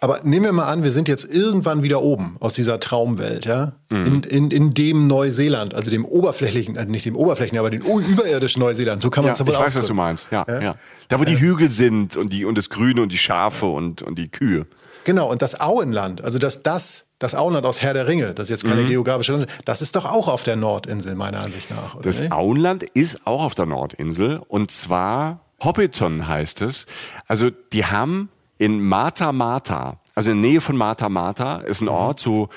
Aber 0.00 0.20
nehmen 0.22 0.44
wir 0.44 0.52
mal 0.52 0.66
an, 0.66 0.84
wir 0.84 0.90
sind 0.90 1.08
jetzt 1.08 1.32
irgendwann 1.32 1.82
wieder 1.82 2.02
oben 2.02 2.36
aus 2.40 2.52
dieser 2.52 2.78
Traumwelt, 2.78 3.46
ja? 3.46 3.72
Mhm. 3.88 4.06
In, 4.06 4.22
in, 4.22 4.50
in 4.50 4.74
dem 4.74 5.06
Neuseeland, 5.06 5.74
also 5.74 5.90
dem 5.90 6.04
oberflächlichen, 6.04 6.76
also 6.76 6.90
nicht 6.90 7.06
dem 7.06 7.16
oberflächlichen, 7.16 7.58
aber 7.58 7.70
dem 7.70 7.80
überirdischen 7.80 8.60
Neuseeland. 8.60 9.02
So 9.02 9.10
kann 9.10 9.24
man 9.24 9.32
es 9.32 9.38
ja, 9.38 9.46
wohl 9.46 9.54
Ich 9.54 9.60
weiß, 9.60 9.76
was 9.76 9.86
du 9.86 9.94
meinst. 9.94 10.26
Ja, 10.30 10.44
ja? 10.46 10.60
ja. 10.60 10.74
Da, 11.08 11.18
wo 11.18 11.24
die 11.24 11.40
Hügel 11.40 11.70
sind 11.70 12.16
und, 12.16 12.32
die, 12.32 12.44
und 12.44 12.58
das 12.58 12.68
Grüne 12.68 13.00
und 13.00 13.12
die 13.12 13.18
Schafe 13.18 13.66
und, 13.66 14.02
und 14.02 14.18
die 14.18 14.28
Kühe. 14.28 14.66
Genau, 15.04 15.30
und 15.30 15.40
das 15.40 15.58
Auenland, 15.58 16.22
also 16.22 16.38
das, 16.38 16.62
das, 16.62 17.08
das 17.18 17.34
Auenland 17.34 17.64
aus 17.64 17.80
Herr 17.80 17.94
der 17.94 18.06
Ringe, 18.06 18.34
das 18.34 18.48
ist 18.48 18.50
jetzt 18.50 18.64
keine 18.64 18.82
mhm. 18.82 18.88
geografische 18.88 19.32
Landschaft, 19.32 19.62
das 19.64 19.80
ist 19.80 19.96
doch 19.96 20.04
auch 20.04 20.28
auf 20.28 20.42
der 20.42 20.56
Nordinsel, 20.56 21.14
meiner 21.14 21.40
Ansicht 21.40 21.70
nach. 21.70 21.98
das 22.02 22.20
nicht? 22.20 22.30
Auenland 22.30 22.82
ist 22.82 23.26
auch 23.26 23.42
auf 23.42 23.54
der 23.54 23.64
Nordinsel 23.64 24.42
und 24.48 24.70
zwar 24.70 25.47
Hobbiton 25.62 26.28
heißt 26.28 26.62
es. 26.62 26.86
Also 27.26 27.50
die 27.50 27.86
haben 27.86 28.30
in 28.58 28.80
Mata 28.80 29.32
Mata, 29.32 30.00
also 30.14 30.30
in 30.30 30.42
der 30.42 30.50
Nähe 30.50 30.60
von 30.60 30.76
Mata 30.76 31.08
Mata, 31.08 31.58
ist 31.58 31.80
ein 31.80 31.86
mhm. 31.86 31.90
Ort 31.92 32.20
so, 32.20 32.48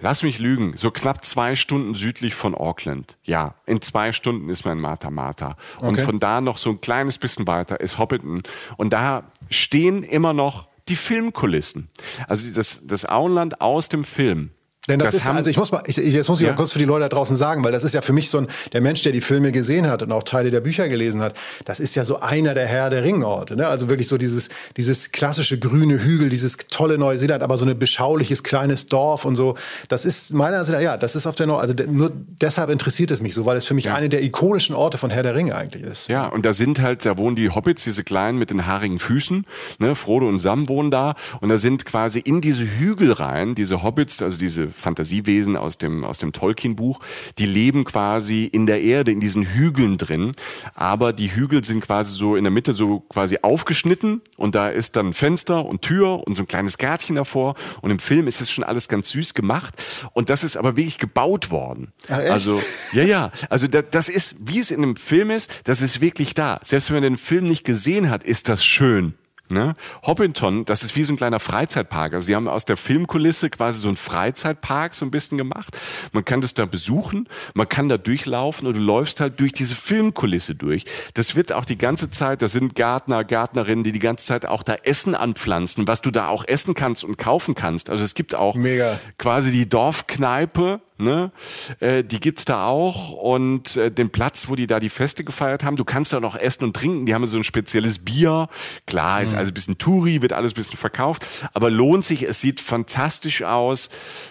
lass 0.00 0.22
mich 0.22 0.38
lügen, 0.38 0.76
so 0.76 0.90
knapp 0.90 1.24
zwei 1.24 1.54
Stunden 1.54 1.94
südlich 1.94 2.34
von 2.34 2.54
Auckland. 2.54 3.16
Ja, 3.22 3.54
in 3.66 3.80
zwei 3.80 4.12
Stunden 4.12 4.48
ist 4.48 4.64
man 4.64 4.78
in 4.78 4.82
Mata 4.82 5.10
Mata. 5.10 5.56
Und 5.80 5.94
okay. 5.94 6.04
von 6.04 6.20
da 6.20 6.40
noch 6.40 6.58
so 6.58 6.70
ein 6.70 6.80
kleines 6.80 7.18
bisschen 7.18 7.46
weiter 7.46 7.80
ist 7.80 7.98
Hobbiton. 7.98 8.42
Und 8.76 8.92
da 8.92 9.24
stehen 9.50 10.02
immer 10.02 10.32
noch 10.32 10.68
die 10.88 10.96
Filmkulissen. 10.96 11.88
Also 12.26 12.52
das, 12.54 12.86
das 12.86 13.06
Auenland 13.06 13.60
aus 13.60 13.88
dem 13.88 14.04
Film. 14.04 14.50
Denn 14.88 14.98
das, 14.98 15.12
das 15.12 15.22
ist, 15.22 15.28
also 15.28 15.48
ich 15.48 15.56
muss 15.56 15.70
mal, 15.70 15.80
ich, 15.86 15.96
jetzt 15.96 16.28
muss 16.28 16.40
ich 16.40 16.44
ja. 16.44 16.52
mal 16.52 16.56
kurz 16.56 16.72
für 16.72 16.80
die 16.80 16.84
Leute 16.84 17.02
da 17.02 17.08
draußen 17.08 17.36
sagen, 17.36 17.62
weil 17.62 17.70
das 17.70 17.84
ist 17.84 17.94
ja 17.94 18.02
für 18.02 18.12
mich 18.12 18.28
so 18.28 18.38
ein, 18.38 18.48
der 18.72 18.80
Mensch, 18.80 19.02
der 19.02 19.12
die 19.12 19.20
Filme 19.20 19.52
gesehen 19.52 19.88
hat 19.88 20.02
und 20.02 20.10
auch 20.10 20.24
Teile 20.24 20.50
der 20.50 20.60
Bücher 20.60 20.88
gelesen 20.88 21.22
hat, 21.22 21.36
das 21.64 21.78
ist 21.78 21.94
ja 21.94 22.04
so 22.04 22.18
einer 22.18 22.52
der 22.54 22.66
Herr 22.66 22.90
der 22.90 23.04
Ringorte, 23.04 23.54
ne? 23.54 23.68
Also 23.68 23.88
wirklich 23.88 24.08
so 24.08 24.18
dieses, 24.18 24.48
dieses 24.76 25.12
klassische 25.12 25.56
grüne 25.56 26.02
Hügel, 26.02 26.30
dieses 26.30 26.56
tolle 26.56 26.98
Neuseeland, 26.98 27.44
aber 27.44 27.58
so 27.58 27.64
ein 27.64 27.78
beschauliches 27.78 28.42
kleines 28.42 28.88
Dorf 28.88 29.24
und 29.24 29.36
so. 29.36 29.54
Das 29.86 30.04
ist 30.04 30.32
meiner 30.32 30.58
Ansicht 30.58 30.76
nach, 30.76 30.82
ja, 30.82 30.96
das 30.96 31.14
ist 31.14 31.28
auf 31.28 31.36
der 31.36 31.46
Nord, 31.46 31.62
also 31.62 31.74
nur 31.88 32.10
deshalb 32.40 32.68
interessiert 32.68 33.12
es 33.12 33.22
mich 33.22 33.34
so, 33.34 33.46
weil 33.46 33.56
es 33.56 33.64
für 33.64 33.74
mich 33.74 33.84
ja. 33.84 33.94
eine 33.94 34.08
der 34.08 34.24
ikonischen 34.24 34.74
Orte 34.74 34.98
von 34.98 35.10
Herr 35.10 35.22
der 35.22 35.36
Ringe 35.36 35.54
eigentlich 35.54 35.84
ist. 35.84 36.08
Ja, 36.08 36.26
und 36.26 36.44
da 36.44 36.52
sind 36.52 36.82
halt, 36.82 37.04
da 37.04 37.16
wohnen 37.16 37.36
die 37.36 37.50
Hobbits, 37.50 37.84
diese 37.84 38.02
kleinen 38.02 38.36
mit 38.36 38.50
den 38.50 38.66
haarigen 38.66 38.98
Füßen, 38.98 39.46
ne? 39.78 39.94
Frodo 39.94 40.26
und 40.28 40.40
Sam 40.40 40.68
wohnen 40.68 40.90
da 40.90 41.14
und 41.40 41.50
da 41.50 41.56
sind 41.56 41.84
quasi 41.84 42.18
in 42.18 42.40
diese 42.40 42.64
Hügel 42.64 43.12
rein, 43.12 43.54
diese 43.54 43.84
Hobbits, 43.84 44.20
also 44.20 44.38
diese 44.38 44.71
Fantasiewesen 44.72 45.56
aus 45.56 45.78
dem, 45.78 46.04
aus 46.04 46.18
dem 46.18 46.32
Tolkien-Buch, 46.32 47.00
die 47.38 47.46
leben 47.46 47.84
quasi 47.84 48.44
in 48.44 48.66
der 48.66 48.82
Erde, 48.82 49.12
in 49.12 49.20
diesen 49.20 49.44
Hügeln 49.44 49.98
drin. 49.98 50.32
Aber 50.74 51.12
die 51.12 51.34
Hügel 51.34 51.64
sind 51.64 51.82
quasi 51.82 52.16
so 52.16 52.36
in 52.36 52.44
der 52.44 52.50
Mitte 52.50 52.72
so 52.72 53.00
quasi 53.00 53.38
aufgeschnitten 53.42 54.20
und 54.36 54.54
da 54.54 54.68
ist 54.68 54.96
dann 54.96 55.12
Fenster 55.12 55.64
und 55.64 55.82
Tür 55.82 56.26
und 56.26 56.36
so 56.36 56.42
ein 56.42 56.46
kleines 56.46 56.78
Gärtchen 56.78 57.16
davor. 57.16 57.54
Und 57.80 57.90
im 57.90 57.98
Film 57.98 58.26
ist 58.26 58.40
es 58.40 58.50
schon 58.50 58.64
alles 58.64 58.88
ganz 58.88 59.10
süß 59.10 59.34
gemacht. 59.34 59.74
Und 60.12 60.30
das 60.30 60.44
ist 60.44 60.56
aber 60.56 60.76
wirklich 60.76 60.98
gebaut 60.98 61.50
worden. 61.50 61.92
Ach? 62.08 62.18
Also, 62.18 62.62
ja, 62.92 63.02
ja. 63.02 63.32
Also 63.48 63.66
das 63.68 64.08
ist, 64.08 64.36
wie 64.40 64.58
es 64.58 64.70
in 64.70 64.82
einem 64.82 64.96
Film 64.96 65.30
ist, 65.30 65.50
das 65.64 65.82
ist 65.82 66.00
wirklich 66.00 66.34
da. 66.34 66.60
Selbst 66.62 66.90
wenn 66.90 66.96
man 66.96 67.02
den 67.02 67.16
Film 67.16 67.46
nicht 67.46 67.64
gesehen 67.64 68.10
hat, 68.10 68.24
ist 68.24 68.48
das 68.48 68.64
schön. 68.64 69.14
Ne? 69.52 69.74
Hobbiton, 70.06 70.64
das 70.64 70.82
ist 70.82 70.96
wie 70.96 71.04
so 71.04 71.12
ein 71.12 71.16
kleiner 71.16 71.38
Freizeitpark. 71.38 72.14
Also 72.14 72.26
sie 72.26 72.34
haben 72.34 72.48
aus 72.48 72.64
der 72.64 72.76
Filmkulisse 72.76 73.50
quasi 73.50 73.80
so 73.80 73.88
einen 73.88 73.98
Freizeitpark 73.98 74.94
so 74.94 75.04
ein 75.04 75.10
bisschen 75.10 75.36
gemacht. 75.36 75.78
Man 76.12 76.24
kann 76.24 76.40
das 76.40 76.54
da 76.54 76.64
besuchen, 76.64 77.28
man 77.54 77.68
kann 77.68 77.88
da 77.88 77.98
durchlaufen 77.98 78.66
und 78.66 78.74
du 78.74 78.80
läufst 78.80 79.20
halt 79.20 79.38
durch 79.40 79.52
diese 79.52 79.74
Filmkulisse 79.74 80.54
durch. 80.54 80.84
Das 81.14 81.36
wird 81.36 81.52
auch 81.52 81.66
die 81.66 81.76
ganze 81.76 82.10
Zeit, 82.10 82.40
da 82.40 82.48
sind 82.48 82.74
Gärtner, 82.74 83.24
Gärtnerinnen, 83.24 83.84
die 83.84 83.92
die 83.92 83.98
ganze 83.98 84.24
Zeit 84.24 84.46
auch 84.46 84.62
da 84.62 84.74
Essen 84.82 85.14
anpflanzen, 85.14 85.86
was 85.86 86.00
du 86.00 86.10
da 86.10 86.28
auch 86.28 86.44
essen 86.46 86.74
kannst 86.74 87.04
und 87.04 87.18
kaufen 87.18 87.54
kannst. 87.54 87.90
Also 87.90 88.02
es 88.02 88.14
gibt 88.14 88.34
auch 88.34 88.54
Mega. 88.54 88.98
quasi 89.18 89.50
die 89.50 89.68
Dorfkneipe, 89.68 90.80
ne? 91.02 91.32
Äh, 91.80 92.04
die 92.04 92.20
gibt's 92.20 92.44
da 92.44 92.66
auch 92.66 93.12
und 93.12 93.76
äh, 93.76 93.90
den 93.90 94.10
Platz, 94.10 94.48
wo 94.48 94.56
die 94.56 94.66
da 94.66 94.80
die 94.80 94.88
Feste 94.88 95.24
gefeiert 95.24 95.64
haben, 95.64 95.76
du 95.76 95.84
kannst 95.84 96.12
da 96.12 96.20
noch 96.20 96.36
essen 96.36 96.64
und 96.64 96.74
trinken. 96.74 97.06
Die 97.06 97.14
haben 97.14 97.26
so 97.26 97.36
ein 97.36 97.44
spezielles 97.44 97.98
Bier. 97.98 98.48
Klar, 98.86 99.22
ist 99.22 99.32
mhm. 99.32 99.38
alles 99.38 99.50
ein 99.50 99.54
bisschen 99.54 99.78
Touri, 99.78 100.22
wird 100.22 100.32
alles 100.32 100.52
ein 100.52 100.56
bisschen 100.56 100.78
verkauft, 100.78 101.26
aber 101.54 101.70
lohnt 101.70 102.04
sich. 102.04 102.22
Es 102.22 102.40
sieht 102.40 102.60
fantastisch 102.60 103.42
aus. 103.42 103.90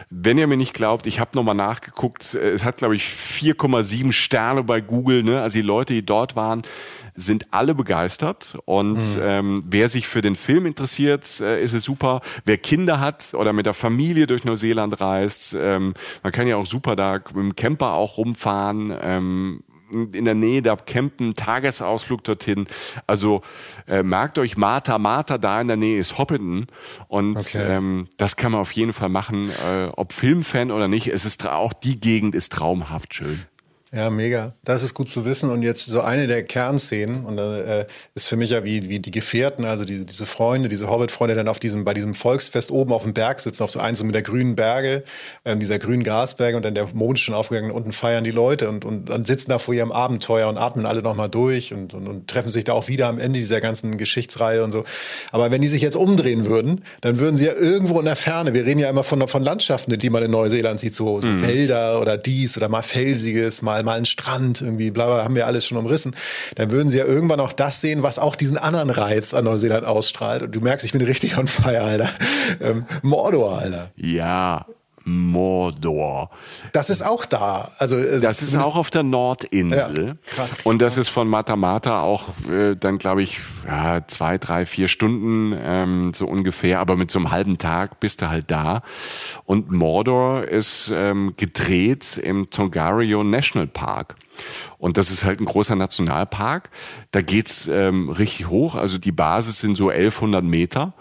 Wenn 0.09 0.38
ihr 0.38 0.47
mir 0.47 0.57
nicht 0.57 0.74
glaubt, 0.74 1.07
ich 1.07 1.19
habe 1.19 1.32
nochmal 1.36 1.55
nachgeguckt. 1.55 2.34
Es 2.34 2.63
hat 2.63 2.78
glaube 2.78 2.95
ich 2.95 3.03
4,7 3.03 4.11
Sterne 4.11 4.63
bei 4.63 4.82
Google. 4.82 5.24
Ne? 5.24 5.41
Also 5.41 5.59
die 5.59 5.65
Leute, 5.65 5.93
die 5.93 6.05
dort 6.05 6.36
waren, 6.36 6.63
sind 7.16 7.47
alle 7.51 7.76
begeistert. 7.76 8.57
Und 8.66 8.97
mhm. 8.97 9.22
ähm, 9.22 9.64
wer 9.66 9.89
sich 9.89 10.07
für 10.07 10.22
den 10.22 10.36
Film 10.36 10.66
interessiert, 10.66 11.39
äh, 11.39 11.62
ist 11.62 11.74
es 11.74 11.84
super. 11.84 12.22
Wer 12.45 12.57
Kinder 12.57 12.99
hat 12.99 13.34
oder 13.34 13.53
mit 13.53 13.66
der 13.66 13.74
Familie 13.74 14.28
durch 14.28 14.43
Neuseeland 14.43 14.99
reist, 15.01 15.55
ähm, 15.59 15.93
man 16.24 16.32
kann 16.32 16.47
ja 16.47 16.57
auch 16.57 16.66
super 16.66 16.95
da 16.95 17.14
mit 17.14 17.36
dem 17.36 17.55
Camper 17.55 17.93
auch 17.93 18.18
rumfahren. 18.18 18.93
Ähm, 19.01 19.64
in 19.91 20.26
der 20.26 20.36
Nähe 20.36 20.62
da 20.62 20.76
campen, 20.76 21.36
Tagesausflug 21.36 22.24
dorthin. 22.24 22.68
Also 23.07 23.41
äh, 23.88 24.03
merkt 24.03 24.39
euch 24.39 24.57
Martha, 24.57 24.97
Martha 24.97 25.38
da 25.38 25.59
in 25.62 25.68
der 25.68 25.78
Nähe 25.78 25.99
ist 25.99 26.18
Hoppiton 26.18 26.68
und 27.07 27.38
okay. 27.38 27.64
ähm, 27.68 28.07
das 28.18 28.36
kann 28.36 28.51
man 28.51 28.62
auf 28.62 28.72
jeden 28.72 28.93
Fall 28.93 29.09
machen, 29.09 29.49
äh, 29.49 29.88
ob 29.95 30.14
Filmfan 30.14 30.72
oder 30.72 30.88
nicht. 30.88 31.07
Es 31.07 31.26
ist 31.26 31.47
auch 31.47 31.74
die 31.74 31.99
Gegend 31.99 32.36
ist 32.36 32.53
traumhaft 32.53 33.14
schön. 33.14 33.45
Ja, 33.93 34.09
mega. 34.09 34.53
Das 34.63 34.83
ist 34.83 34.93
gut 34.93 35.09
zu 35.09 35.25
wissen. 35.25 35.49
Und 35.49 35.63
jetzt 35.63 35.85
so 35.85 35.99
eine 35.99 36.25
der 36.25 36.43
Kernszenen, 36.43 37.25
und 37.25 37.37
äh, 37.37 37.85
ist 38.15 38.29
für 38.29 38.37
mich 38.37 38.51
ja 38.51 38.63
wie, 38.63 38.87
wie 38.87 38.99
die 38.99 39.11
Gefährten, 39.11 39.65
also 39.65 39.83
die, 39.83 40.05
diese 40.05 40.25
Freunde, 40.25 40.69
diese 40.69 40.89
Hobbit-Freunde 40.89 41.35
dann 41.35 41.49
auf 41.49 41.59
diesem, 41.59 41.83
bei 41.83 41.93
diesem 41.93 42.13
Volksfest 42.13 42.71
oben 42.71 42.93
auf 42.93 43.03
dem 43.03 43.13
Berg 43.13 43.41
sitzen, 43.41 43.63
auf 43.63 43.71
so 43.71 43.81
eins 43.81 43.99
so 43.99 44.05
mit 44.05 44.15
der 44.15 44.21
grünen 44.21 44.55
Berge, 44.55 45.03
äh, 45.43 45.57
dieser 45.57 45.77
grünen 45.77 46.03
Grasberge 46.03 46.55
und 46.55 46.63
dann 46.63 46.73
der 46.73 46.87
Mond 46.93 47.19
schon 47.19 47.35
aufgegangen, 47.35 47.69
unten 47.69 47.91
feiern 47.91 48.23
die 48.23 48.31
Leute 48.31 48.69
und, 48.69 48.85
und, 48.85 49.09
und 49.09 49.27
sitzen 49.27 49.49
da 49.49 49.59
vor 49.59 49.73
ihrem 49.73 49.91
Abenteuer 49.91 50.47
und 50.47 50.57
atmen 50.57 50.85
alle 50.85 51.01
nochmal 51.01 51.27
durch 51.27 51.73
und, 51.73 51.93
und, 51.93 52.07
und 52.07 52.29
treffen 52.29 52.49
sich 52.49 52.63
da 52.63 52.71
auch 52.71 52.87
wieder 52.87 53.09
am 53.09 53.19
Ende 53.19 53.39
dieser 53.39 53.59
ganzen 53.59 53.97
Geschichtsreihe 53.97 54.63
und 54.63 54.71
so. 54.71 54.85
Aber 55.33 55.51
wenn 55.51 55.61
die 55.61 55.67
sich 55.67 55.81
jetzt 55.81 55.97
umdrehen 55.97 56.45
würden, 56.45 56.85
dann 57.01 57.19
würden 57.19 57.35
sie 57.35 57.47
ja 57.47 57.53
irgendwo 57.53 57.99
in 57.99 58.05
der 58.05 58.15
Ferne, 58.15 58.53
wir 58.53 58.65
reden 58.65 58.79
ja 58.79 58.89
immer 58.89 59.03
von, 59.03 59.27
von 59.27 59.43
Landschaften, 59.43 59.99
die 59.99 60.09
man 60.09 60.23
in 60.23 60.31
Neuseeland 60.31 60.79
sieht, 60.79 60.95
so, 60.95 61.19
so 61.19 61.27
mhm. 61.27 61.45
Wälder 61.45 61.99
oder 61.99 62.17
dies 62.17 62.55
oder 62.55 62.69
mal 62.69 62.83
felsiges, 62.83 63.61
mal 63.61 63.80
mal, 63.84 63.91
mal 63.91 63.97
einen 63.97 64.05
Strand, 64.05 64.61
irgendwie, 64.61 64.91
bla, 64.91 65.05
bla, 65.07 65.23
haben 65.23 65.36
wir 65.36 65.45
alles 65.47 65.65
schon 65.65 65.77
umrissen, 65.77 66.15
dann 66.55 66.71
würden 66.71 66.89
sie 66.89 66.97
ja 66.97 67.05
irgendwann 67.05 67.39
auch 67.39 67.51
das 67.51 67.82
sehen, 67.82 68.03
was 68.03 68.19
auch 68.19 68.36
diesen 68.36 68.57
anderen 68.57 68.89
Reiz 68.89 69.34
an 69.34 69.45
Neuseeland 69.45 69.86
ausstrahlt. 69.86 70.43
Und 70.43 70.55
du 70.55 70.61
merkst, 70.61 70.86
ich 70.86 70.93
bin 70.93 71.01
richtig 71.01 71.38
on 71.38 71.47
fire, 71.47 71.82
Alter. 71.82 72.09
Ähm, 72.61 72.86
Mordor, 73.01 73.59
Alter. 73.59 73.91
Ja, 73.95 74.65
Mordor. 75.03 76.29
Das 76.73 76.89
ist 76.89 77.01
auch 77.01 77.25
da. 77.25 77.69
Also 77.77 77.97
äh, 77.97 78.19
das 78.19 78.41
ist 78.41 78.55
auch 78.55 78.75
auf 78.75 78.89
der 78.89 79.03
Nordinsel. 79.03 80.07
Ja, 80.07 80.13
krass. 80.25 80.59
Und 80.63 80.81
das 80.81 80.97
ist 80.97 81.09
von 81.09 81.27
Matamata 81.27 82.01
auch 82.01 82.29
äh, 82.49 82.75
dann 82.75 82.97
glaube 82.97 83.23
ich 83.23 83.39
ja, 83.65 84.05
zwei, 84.07 84.37
drei, 84.37 84.65
vier 84.65 84.87
Stunden 84.87 85.57
ähm, 85.57 86.11
so 86.15 86.27
ungefähr, 86.27 86.79
aber 86.79 86.95
mit 86.95 87.11
so 87.11 87.19
einem 87.19 87.31
halben 87.31 87.57
Tag 87.57 87.99
bist 87.99 88.21
du 88.21 88.29
halt 88.29 88.51
da. 88.51 88.81
Und 89.45 89.71
Mordor 89.71 90.43
ist 90.43 90.91
ähm, 90.93 91.33
gedreht 91.37 92.17
im 92.17 92.49
Tongariro 92.49 93.23
National 93.23 93.67
Park. 93.67 94.15
Und 94.77 94.97
das 94.97 95.11
ist 95.11 95.25
halt 95.25 95.39
ein 95.39 95.45
großer 95.45 95.75
Nationalpark. 95.75 96.69
Da 97.11 97.21
geht's 97.21 97.67
ähm, 97.67 98.09
richtig 98.09 98.47
hoch. 98.47 98.75
Also 98.75 98.97
die 98.97 99.11
Basis 99.11 99.59
sind 99.59 99.75
so 99.75 99.89
1100 99.89 100.43
Meter. 100.43 100.93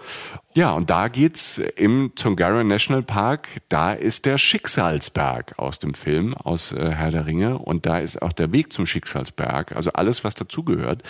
Ja, 0.53 0.72
und 0.72 0.90
da 0.90 1.07
geht's 1.07 1.59
im 1.59 2.12
Tongariro 2.16 2.64
National 2.64 3.03
Park. 3.05 3.48
Da 3.68 3.92
ist 3.92 4.26
der 4.26 4.36
Schicksalsberg 4.36 5.57
aus 5.61 5.78
dem 5.78 5.94
Film, 5.94 6.34
aus 6.34 6.72
äh, 6.72 6.90
Herr 6.90 7.12
der 7.12 7.26
Ringe. 7.26 7.59
Und 7.59 7.86
da 7.86 7.98
ist 7.98 8.20
auch 8.20 8.32
der 8.32 8.53
Weg 8.53 8.72
zum 8.72 8.84
Schicksalsberg. 8.84 9.76
Also 9.76 9.92
alles, 9.92 10.24
was 10.24 10.34
dazugehört. 10.34 11.05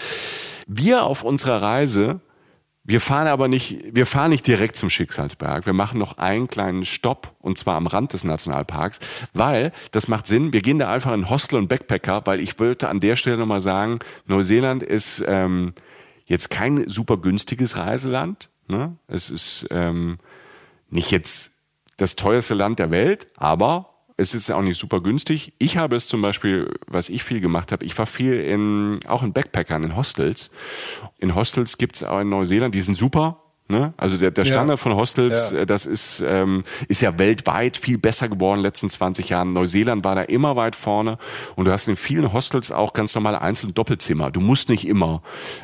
Wir 0.67 1.05
auf 1.05 1.25
unserer 1.25 1.63
Reise 1.63 2.21
Wir 2.83 3.01
fahren 3.01 3.29
aber 3.29 3.47
nicht, 3.49 3.95
wir 3.95 4.05
fahren 4.05 4.31
nicht 4.31 4.47
direkt 4.47 4.77
zum 4.77 4.91
Schicksalsberg. 4.91 5.65
Wir 5.65 5.73
machen 5.75 5.99
noch 5.99 6.19
einen 6.19 6.49
kleinen 6.49 6.85
Stopp 6.85 7.35
und 7.41 7.57
zwar 7.57 7.77
am 7.77 7.87
Rand 7.87 8.13
des 8.13 8.25
Nationalparks, 8.25 9.01
weil 9.33 9.73
das 9.93 10.09
macht 10.09 10.27
Sinn. 10.27 10.53
Wir 10.53 10.61
gehen 10.61 10.79
da 10.79 10.91
einfach 10.93 11.13
in 11.13 11.31
Hostel 11.31 11.57
und 11.57 11.69
Backpacker, 11.69 12.23
weil 12.25 12.41
ich 12.41 12.59
wollte 12.59 12.89
an 12.89 13.01
der 13.01 13.17
Stelle 13.17 13.39
nochmal 13.39 13.61
sagen, 13.61 14.01
Neuseeland 14.27 14.83
ist 14.83 15.23
ähm, 15.27 15.73
jetzt 16.25 16.51
kein 16.51 16.89
super 16.89 17.17
günstiges 17.17 17.77
Reiseland. 17.77 18.50
Ne? 18.71 18.97
Es 19.09 19.31
ist 19.31 19.67
ähm, 19.71 20.19
nicht 20.89 21.11
jetzt 21.11 21.53
das 21.97 22.17
teuerste 22.17 22.55
Land 22.55 22.79
der 22.79 22.91
Welt, 22.91 23.29
aber 23.37 23.91
es 24.17 24.35
ist 24.35 24.49
ja 24.49 24.57
auch 24.57 24.63
nicht 24.63 24.79
super 24.79 25.01
günstig. 25.01 25.55
Ich 25.59 25.77
habe 25.77 25.97
es 25.97 26.07
zum 26.07 26.23
Beispiel, 26.23 26.71
was 26.87 27.09
ich 27.09 27.23
viel 27.23 27.41
gemacht 27.41 27.73
habe, 27.73 27.85
ich 27.85 27.97
war 27.99 28.07
viel 28.07 28.35
in, 28.35 29.01
auch 29.07 29.23
in 29.23 29.33
Backpackern, 29.33 29.83
in 29.83 29.97
Hostels. 29.97 30.51
In 31.19 31.35
Hostels 31.35 31.79
gibt's 31.79 32.03
auch 32.03 32.21
in 32.21 32.29
Neuseeland, 32.29 32.75
die 32.75 32.83
sind 32.83 32.97
super. 32.97 33.43
Ne? 33.71 33.95
Also 33.97 34.17
der, 34.19 34.33
der 34.33 34.45
Standard 34.45 34.79
ja. 34.79 34.83
von 34.83 34.97
Hostels, 34.97 35.53
ja. 35.53 35.59
Äh, 35.61 35.67
das 35.67 35.87
ist, 35.87 36.23
ähm, 36.27 36.65
ist 36.89 37.03
ja 37.03 37.19
weltweit 37.19 37.77
viel 37.77 37.99
besser 37.99 38.29
geworden 38.29 38.59
in 38.59 38.63
den 38.63 38.69
letzten 38.69 38.91
20 38.91 39.29
Jahren. 39.29 39.51
Neuseeland 39.53 40.05
war 40.05 40.17
da 40.17 40.23
immer 40.23 40.57
weit 40.57 40.75
vorne 40.75 41.19
und 41.55 41.67
du 41.67 41.73
hast 41.73 41.87
in 41.87 41.97
vielen 41.97 42.33
Hostels 42.33 42.73
auch 42.73 42.93
ganz 42.93 43.15
normale 43.15 43.41
Einzel- 43.41 43.73
Doppelzimmer. 43.73 44.33
Du 44.33 44.41
musst 44.41 44.69
nicht 44.69 44.87
immer 44.89 45.23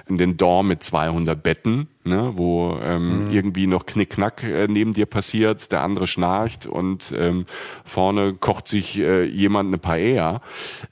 in 0.08 0.18
den 0.18 0.36
Dorm 0.36 0.68
mit 0.68 0.84
200 0.84 1.42
Betten 1.42 1.88
ne, 2.06 2.32
wo 2.34 2.78
ähm, 2.82 3.26
mhm. 3.26 3.32
irgendwie 3.32 3.66
noch 3.66 3.86
Knickknack 3.86 4.42
äh, 4.42 4.66
neben 4.68 4.92
dir 4.92 5.06
passiert, 5.06 5.70
der 5.72 5.82
andere 5.82 6.06
schnarcht 6.06 6.66
und 6.66 7.12
ähm, 7.16 7.46
vorne 7.84 8.34
kocht 8.34 8.68
sich 8.68 8.98
äh, 8.98 9.24
jemand 9.24 9.70
eine 9.70 9.78
Paella. 9.78 10.40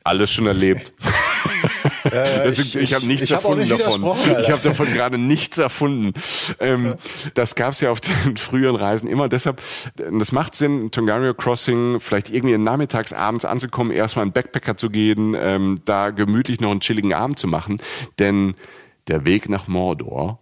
Alles 0.02 0.30
schon 0.30 0.46
erlebt. 0.46 0.92
ja, 2.12 2.44
ich, 2.46 2.58
ich, 2.58 2.76
ich 2.76 2.94
habe 2.94 3.06
nichts 3.06 3.24
ich 3.24 3.32
erfunden 3.32 3.70
hab 3.70 3.78
davon. 3.78 4.04
Alter. 4.04 4.40
Ich 4.40 4.50
habe 4.50 4.62
davon 4.62 4.86
gerade 4.86 5.18
nichts 5.18 5.58
erfunden. 5.58 6.12
Ähm. 6.60 6.94
Das 7.34 7.54
gab 7.54 7.72
es 7.72 7.80
ja 7.80 7.90
auf 7.90 8.00
den 8.00 8.36
früheren 8.36 8.76
Reisen 8.76 9.08
immer. 9.08 9.28
Deshalb, 9.28 9.60
das 9.96 10.32
macht 10.32 10.54
Sinn, 10.54 10.90
Tongario 10.90 11.34
Crossing 11.34 12.00
vielleicht 12.00 12.30
irgendwie 12.30 12.56
nachmittags, 12.58 13.12
abends 13.12 13.44
anzukommen, 13.44 13.92
erstmal 13.92 14.26
in 14.26 14.32
Backpacker 14.32 14.76
zu 14.76 14.90
gehen, 14.90 15.34
ähm, 15.38 15.78
da 15.84 16.10
gemütlich 16.10 16.60
noch 16.60 16.70
einen 16.70 16.80
chilligen 16.80 17.12
Abend 17.12 17.38
zu 17.38 17.48
machen. 17.48 17.80
Denn 18.18 18.54
der 19.08 19.24
Weg 19.24 19.48
nach 19.48 19.68
Mordor 19.68 20.38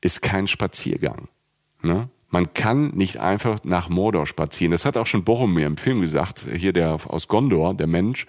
ist 0.00 0.22
kein 0.22 0.46
Spaziergang. 0.46 1.28
Ne? 1.82 2.08
Man 2.28 2.52
kann 2.54 2.88
nicht 2.90 3.18
einfach 3.18 3.58
nach 3.62 3.88
Mordor 3.88 4.26
spazieren. 4.26 4.72
Das 4.72 4.84
hat 4.84 4.96
auch 4.96 5.06
schon 5.06 5.22
Boromir 5.22 5.66
im 5.66 5.76
Film 5.76 6.00
gesagt, 6.00 6.46
hier 6.54 6.72
der 6.72 6.98
aus 7.06 7.28
Gondor, 7.28 7.72
der 7.74 7.86
Mensch. 7.86 8.26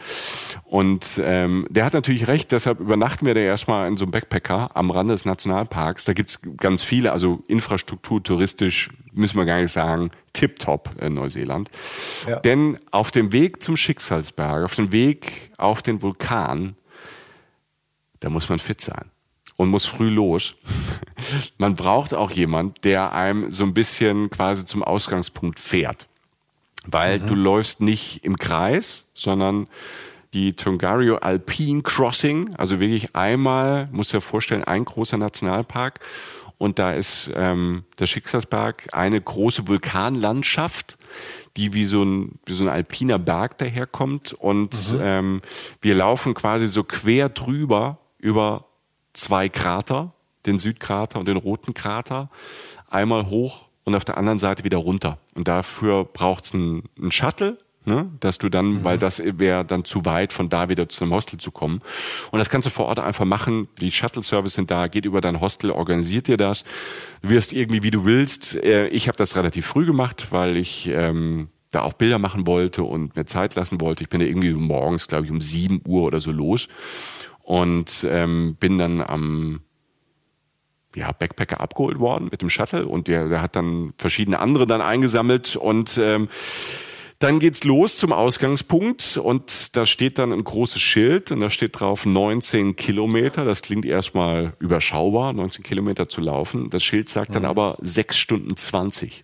Und 0.63 1.20
ähm, 1.24 1.65
der 1.70 1.84
hat 1.84 1.93
natürlich 1.93 2.28
recht, 2.28 2.51
deshalb 2.51 2.80
übernachten 2.80 3.26
wir 3.26 3.34
da 3.34 3.41
erstmal 3.41 3.88
in 3.88 3.97
so 3.97 4.05
einem 4.05 4.11
Backpacker 4.11 4.70
am 4.76 4.91
Rande 4.91 5.13
des 5.13 5.26
Nationalparks. 5.26 6.05
Da 6.05 6.13
gibt's 6.13 6.39
ganz 6.57 6.84
viele, 6.84 7.11
also 7.11 7.43
Infrastruktur, 7.47 8.22
touristisch, 8.22 8.91
müssen 9.13 9.38
wir 9.38 9.45
gar 9.45 9.59
nicht 9.59 9.72
sagen, 9.72 10.11
tipptopp 10.32 10.91
in 11.01 11.15
Neuseeland. 11.15 11.72
Ja. 12.28 12.39
Denn 12.39 12.78
auf 12.91 13.09
dem 13.09 13.34
Weg 13.34 13.63
zum 13.63 13.76
Schicksalsberg, 13.76 14.63
auf 14.63 14.76
dem 14.76 14.91
Weg 14.91 15.49
auf 15.57 15.82
den 15.82 16.03
Vulkan, 16.03 16.76
da 18.20 18.30
muss 18.30 18.47
man 18.47 18.59
fit 18.59 18.80
sein 18.80 19.11
und 19.57 19.69
muss 19.69 19.85
früh 19.85 20.09
los. 20.09 20.55
Man 21.57 21.73
braucht 21.73 22.13
auch 22.13 22.31
jemand, 22.31 22.83
der 22.85 23.13
einem 23.13 23.51
so 23.51 23.63
ein 23.63 23.73
bisschen 23.73 24.29
quasi 24.29 24.65
zum 24.65 24.83
Ausgangspunkt 24.83 25.59
fährt. 25.59 26.07
Weil 26.85 27.19
mhm. 27.19 27.27
du 27.27 27.35
läufst 27.35 27.81
nicht 27.81 28.23
im 28.23 28.37
Kreis, 28.37 29.05
sondern 29.13 29.67
die 30.33 30.53
Tongario 30.53 31.17
Alpine 31.17 31.81
Crossing, 31.81 32.55
also 32.55 32.79
wirklich 32.79 33.15
einmal, 33.15 33.87
muss 33.91 34.09
dir 34.09 34.21
vorstellen, 34.21 34.63
ein 34.63 34.85
großer 34.85 35.17
Nationalpark. 35.17 35.99
Und 36.59 36.79
da 36.79 36.91
ist 36.91 37.31
ähm, 37.35 37.83
der 37.99 38.07
Schicksalsberg 38.07 38.87
eine 38.91 39.21
große 39.21 39.67
Vulkanlandschaft, 39.67 40.97
die 41.55 41.73
wie 41.73 41.85
so 41.85 42.03
ein, 42.03 42.39
wie 42.45 42.53
so 42.53 42.63
ein 42.63 42.69
alpiner 42.69 43.19
Berg 43.19 43.57
daherkommt. 43.57 44.33
Und 44.33 44.93
mhm. 44.93 44.99
ähm, 45.01 45.41
wir 45.81 45.95
laufen 45.95 46.33
quasi 46.33 46.67
so 46.67 46.83
quer 46.83 47.29
drüber 47.29 47.99
über 48.19 48.66
zwei 49.18 49.49
Krater, 49.49 50.13
den 50.45 50.59
Südkrater 50.59 51.20
und 51.20 51.28
den 51.28 51.38
roten 51.38 51.74
Krater, 51.74 52.30
einmal 52.89 53.30
hoch 53.30 53.68
und 53.84 53.95
auf 53.95 54.05
der 54.05 54.18
anderen 54.18 54.39
Seite 54.39 54.63
wieder 54.63 54.78
runter. 54.78 55.18
Und 55.36 55.47
dafür 55.47 56.05
braucht 56.05 56.45
es 56.45 56.53
einen, 56.53 56.84
einen 56.99 57.11
Shuttle, 57.11 57.57
ne, 57.86 58.11
dass 58.20 58.38
du 58.38 58.49
dann, 58.49 58.65
mhm. 58.65 58.84
weil 58.84 58.97
das 58.97 59.22
wäre 59.24 59.65
dann 59.65 59.86
zu 59.86 60.05
weit, 60.05 60.34
von 60.34 60.49
da 60.49 60.70
wieder 60.70 60.88
zu 60.88 61.03
einem 61.03 61.13
Hostel 61.13 61.39
zu 61.39 61.51
kommen. 61.51 61.82
Und 62.32 62.39
das 62.39 62.49
kannst 62.49 62.68
du 62.68 62.70
vor 62.70 62.86
Ort 62.86 62.99
einfach 62.99 63.26
machen. 63.26 63.68
Die 63.80 63.91
Shuttle-Service 63.91 64.53
sind 64.53 64.72
da, 64.72 64.88
geht 64.88 65.05
über 65.05 65.22
dein 65.22 65.41
Hostel, 65.41 65.72
organisiert 65.72 66.28
dir 66.28 66.38
das. 66.38 66.63
Du 67.22 67.30
wirst 67.30 67.53
irgendwie, 67.53 67.84
wie 67.84 67.91
du 67.91 68.05
willst. 68.05 68.55
Äh, 68.55 68.88
ich 68.89 69.07
habe 69.07 69.18
das 69.18 69.36
relativ 69.36 69.65
früh 69.65 69.86
gemacht, 69.86 70.28
weil 70.32 70.57
ich 70.57 70.88
ähm, 70.88 71.49
da 71.72 71.82
auch 71.82 71.93
Bilder 71.93 72.20
machen 72.20 72.45
wollte 72.45 72.84
und 72.84 73.15
mir 73.15 73.26
Zeit 73.26 73.55
lassen 73.55 73.82
wollte. 73.82 74.03
Ich 74.03 74.09
bin 74.09 74.20
da 74.20 74.26
irgendwie 74.26 74.53
morgens, 74.53 75.07
glaube 75.07 75.26
ich, 75.26 75.32
um 75.32 75.41
sieben 75.41 75.82
Uhr 75.86 76.03
oder 76.03 76.22
so 76.22 76.32
los 76.32 76.68
und 77.47 78.05
ähm, 78.09 78.57
bin 78.59 78.77
dann 78.77 78.99
am 78.99 79.61
ja, 80.97 81.13
Backpacker 81.13 81.61
abgeholt 81.61 81.97
worden 81.97 82.27
mit 82.29 82.41
dem 82.41 82.49
Shuttle 82.49 82.85
und 82.85 83.07
der, 83.07 83.29
der 83.29 83.41
hat 83.41 83.55
dann 83.55 83.93
verschiedene 83.97 84.39
andere 84.39 84.67
dann 84.67 84.81
eingesammelt 84.81 85.55
und 85.55 85.97
ähm, 85.97 86.27
dann 87.19 87.39
geht's 87.39 87.63
los 87.63 87.99
zum 87.99 88.11
Ausgangspunkt 88.11 89.15
und 89.15 89.77
da 89.77 89.85
steht 89.85 90.17
dann 90.17 90.33
ein 90.33 90.43
großes 90.43 90.81
Schild 90.81 91.31
und 91.31 91.39
da 91.39 91.49
steht 91.49 91.79
drauf 91.79 92.05
19 92.05 92.75
Kilometer. 92.75 93.45
Das 93.45 93.61
klingt 93.61 93.85
erstmal 93.85 94.53
überschaubar, 94.59 95.31
19 95.31 95.63
Kilometer 95.63 96.09
zu 96.09 96.19
laufen. 96.19 96.69
Das 96.69 96.83
Schild 96.83 97.07
sagt 97.07 97.33
dann 97.33 97.43
mhm. 97.43 97.49
aber 97.49 97.77
6 97.79 98.17
Stunden 98.17 98.57
20. 98.57 99.23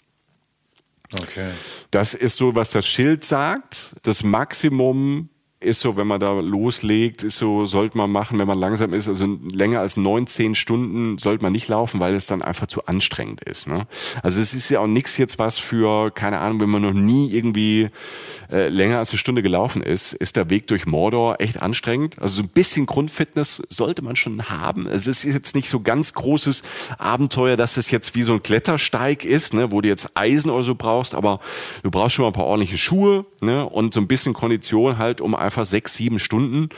Okay. 1.22 1.50
Das 1.92 2.14
ist 2.14 2.38
so, 2.38 2.56
was 2.56 2.72
das 2.72 2.88
Schild 2.88 3.26
sagt. 3.26 3.96
Das 4.04 4.24
Maximum 4.24 5.30
ist 5.64 5.80
so, 5.80 5.96
wenn 5.96 6.08
man 6.08 6.20
da 6.20 6.40
loslegt, 6.40 7.24
ist 7.24 7.38
so, 7.38 7.66
sollte 7.66 7.98
man 7.98 8.12
machen, 8.12 8.40
wenn 8.40 8.48
man 8.48 8.60
langsam 8.60 8.94
ist, 8.94 9.08
also 9.08 9.26
länger 9.52 9.80
als 9.80 9.98
19 9.98 10.56
Stunden 10.56 11.18
sollte 11.18 11.44
man 11.44 11.54
nicht 11.54 11.68
laufen, 11.68 12.00
weil 12.00 12.16
es 12.16 12.28
dann 12.28 12.42
einfach 12.42 12.68
zu 12.68 12.86
anstrengend 12.86 13.44
ist. 13.44 13.68
Ne? 13.68 13.88
Also 14.22 14.42
es 14.42 14.54
ist 14.54 14.70
ja 14.70 14.80
auch 14.80 14.88
nichts 14.88 15.18
jetzt 15.18 15.40
was 15.40 15.60
für, 15.60 16.12
keine 16.12 16.40
Ahnung, 16.40 16.60
wenn 16.62 16.70
man 16.70 16.82
noch 16.82 16.94
nie 16.94 17.32
irgendwie 17.32 17.90
äh, 18.52 18.70
länger 18.70 19.00
als 19.00 19.12
eine 19.12 19.20
Stunde 19.20 19.42
gelaufen 19.42 19.82
ist, 19.82 20.14
ist 20.14 20.36
der 20.36 20.50
Weg 20.50 20.68
durch 20.68 20.86
Mordor 20.86 21.38
echt 21.40 21.62
anstrengend. 21.62 22.20
Also 22.20 22.38
so 22.38 22.44
ein 22.44 22.50
bisschen 22.50 22.86
Grundfitness 22.86 23.64
sollte 23.70 24.02
man 24.02 24.16
schon 24.16 24.50
haben. 24.50 24.88
Es 24.88 25.08
ist 25.08 25.24
jetzt 25.24 25.56
nicht 25.56 25.70
so 25.70 25.80
ganz 25.80 26.14
großes 26.14 26.64
Abenteuer, 26.98 27.58
dass 27.58 27.78
es 27.78 27.92
jetzt 27.92 28.16
wie 28.16 28.24
so 28.24 28.34
ein 28.34 28.44
Klettersteig 28.44 29.26
ist, 29.26 29.54
ne, 29.54 29.72
wo 29.72 29.82
du 29.82 29.88
jetzt 29.88 30.12
Eisen 30.16 30.50
oder 30.50 30.64
so 30.64 30.76
brauchst, 30.76 31.16
aber 31.16 31.40
du 31.84 31.92
brauchst 31.92 32.16
schon 32.16 32.24
mal 32.24 32.30
ein 32.30 32.34
paar 32.34 32.46
ordentliche 32.46 32.78
Schuhe 32.78 33.26
ne, 33.42 33.68
und 33.68 33.94
so 33.94 34.00
ein 34.00 34.08
bisschen 34.08 34.34
Kondition 34.34 34.98
halt, 34.98 35.22
um 35.22 35.36
einfach 35.36 35.53
einfach 35.54 35.70
sechs, 35.70 35.96
sieben 35.96 36.20
Stunden 36.20 36.70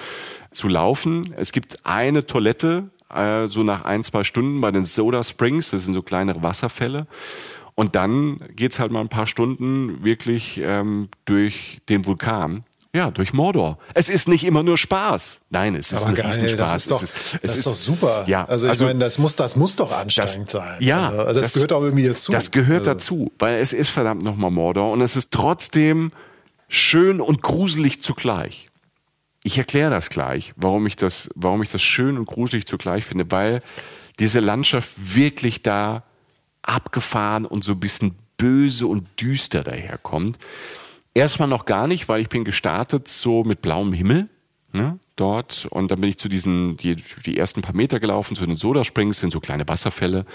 zu 0.52 0.68
laufen. 0.68 1.34
Es 1.38 1.52
gibt 1.52 1.86
eine 1.86 2.26
Toilette, 2.26 2.90
äh, 3.14 3.48
so 3.48 3.64
nach 3.64 3.86
ein, 3.86 4.04
zwei 4.04 4.24
Stunden 4.24 4.60
bei 4.60 4.72
den 4.72 4.84
Soda 4.84 5.24
Springs, 5.24 5.72
das 5.72 5.86
sind 5.86 5.94
so 5.94 6.02
kleinere 6.02 6.44
Wasserfälle. 6.44 7.08
Und 7.76 7.96
dann 7.96 8.40
geht's 8.56 8.80
halt 8.80 8.92
mal 8.92 9.02
ein 9.02 9.10
paar 9.10 9.28
Stunden 9.28 10.04
wirklich 10.04 10.62
ähm, 10.64 11.10
durch 11.26 11.80
den 11.90 12.06
Vulkan. 12.06 12.64
Ja, 12.94 13.12
durch 13.12 13.34
Mordor. 13.34 13.78
Es 13.94 14.08
ist 14.08 14.30
nicht 14.30 14.46
immer 14.46 14.64
nur 14.64 14.78
Spaß. 14.78 15.42
Nein, 15.50 15.76
es 15.76 15.92
ist 15.92 15.98
Aber 15.98 16.08
ein 16.08 16.16
geil, 16.16 16.28
Riesenspaß. 16.28 16.72
Das 16.72 16.82
ist 16.84 16.92
doch, 16.92 17.04
es 17.04 17.10
ist, 17.12 17.34
es 17.34 17.42
das 17.42 17.58
ist, 17.58 17.68
doch 17.68 17.74
super. 17.74 18.24
Ja, 18.28 18.46
also 18.46 18.68
ich 18.68 18.72
also, 18.72 18.86
meine, 18.86 19.00
das 19.00 19.18
muss, 19.18 19.36
das 19.36 19.58
muss 19.58 19.76
doch 19.76 19.92
anstrengend 19.92 20.46
das, 20.46 20.52
sein. 20.54 20.78
Ja, 20.80 21.10
also 21.10 21.42
das, 21.42 21.48
das, 21.48 21.54
gehört 21.54 21.74
auch 21.74 21.84
irgendwie 21.84 22.08
dazu. 22.08 22.32
Das 22.32 22.52
gehört 22.52 22.88
also. 22.88 22.92
dazu, 22.92 23.32
weil 23.38 23.56
es 23.62 23.74
ist 23.74 23.90
verdammt 23.90 24.24
nochmal 24.24 24.52
Mordor 24.52 24.92
und 24.94 25.02
es 25.02 25.18
ist 25.18 25.32
trotzdem 25.32 26.14
schön 26.68 27.22
und 27.22 27.42
gruselig 27.42 28.02
zugleich. 28.02 28.70
Ich 29.44 29.58
erkläre 29.58 29.92
das 29.92 30.10
gleich, 30.10 30.54
warum 30.56 30.88
ich 30.88 30.96
das, 30.96 31.30
warum 31.36 31.62
ich 31.62 31.72
das 31.72 31.82
schön 31.82 32.18
und 32.18 32.26
gruselig 32.26 32.66
zugleich 32.66 33.06
finde, 33.06 33.30
weil 33.30 33.62
diese 34.20 34.40
Landschaft 34.40 35.16
wirklich 35.16 35.62
da 35.62 36.04
abgefahren 36.64 37.46
und 37.46 37.64
so 37.64 37.74
ein 37.74 37.80
bisschen 37.80 38.16
böse 38.38 38.88
und 38.88 39.08
düster 39.20 39.64
daherkommt. 39.64 40.38
Erstmal 41.14 41.48
noch 41.48 41.66
gar 41.66 41.88
nicht, 41.88 42.10
weil 42.10 42.22
ich 42.22 42.30
bin 42.30 42.44
gestartet 42.44 43.08
so 43.08 43.44
mit 43.44 43.62
blauem 43.62 43.94
Himmel 43.94 44.30
ne, 44.74 45.00
dort 45.16 45.68
und 45.70 45.92
dann 45.92 46.02
bin 46.02 46.10
ich 46.10 46.18
zu 46.18 46.28
diesen, 46.28 46.76
die, 46.78 46.96
die 47.26 47.38
ersten 47.38 47.62
paar 47.62 47.76
Meter 47.76 48.00
gelaufen, 48.00 48.36
zu 48.36 48.46
den 48.46 48.58
Soda 48.58 48.84
Springs, 48.84 49.20
sind 49.20 49.32
so 49.32 49.40
kleine 49.40 49.68
Wasserfälle 49.68 50.26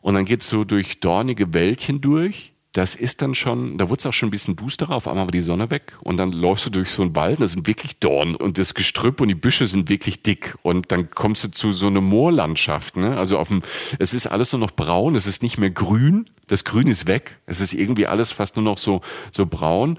und 0.00 0.14
dann 0.14 0.24
geht's 0.24 0.48
so 0.48 0.64
durch 0.64 1.00
dornige 1.00 1.52
Wäldchen 1.54 2.00
durch 2.00 2.53
das 2.74 2.96
ist 2.96 3.22
dann 3.22 3.36
schon, 3.36 3.78
da 3.78 3.88
wurde 3.88 4.00
es 4.00 4.06
auch 4.06 4.12
schon 4.12 4.28
ein 4.28 4.32
bisschen 4.32 4.56
boosterer, 4.56 4.96
auf 4.96 5.06
einmal 5.06 5.26
war 5.26 5.30
die 5.30 5.40
Sonne 5.40 5.70
weg 5.70 5.96
und 6.02 6.16
dann 6.16 6.32
läufst 6.32 6.66
du 6.66 6.70
durch 6.70 6.90
so 6.90 7.02
einen 7.02 7.14
Wald, 7.14 7.40
da 7.40 7.46
sind 7.46 7.68
wirklich 7.68 7.98
Dorn 8.00 8.34
und 8.34 8.58
das 8.58 8.74
Gestrüpp 8.74 9.20
und 9.20 9.28
die 9.28 9.36
Büsche 9.36 9.68
sind 9.68 9.88
wirklich 9.88 10.22
dick 10.22 10.56
und 10.62 10.90
dann 10.90 11.08
kommst 11.08 11.44
du 11.44 11.50
zu 11.52 11.70
so 11.70 11.86
einer 11.86 12.00
Moorlandschaft, 12.00 12.96
ne? 12.96 13.16
Also 13.16 13.38
auf 13.38 13.46
dem, 13.46 13.62
es 14.00 14.12
ist 14.12 14.26
alles 14.26 14.52
nur 14.52 14.58
noch 14.58 14.72
braun, 14.72 15.14
es 15.14 15.26
ist 15.26 15.40
nicht 15.40 15.56
mehr 15.56 15.70
grün, 15.70 16.28
das 16.48 16.64
Grün 16.64 16.88
ist 16.88 17.06
weg, 17.06 17.38
es 17.46 17.60
ist 17.60 17.74
irgendwie 17.74 18.08
alles 18.08 18.32
fast 18.32 18.56
nur 18.56 18.64
noch 18.64 18.78
so, 18.78 19.02
so 19.30 19.46
braun. 19.46 19.96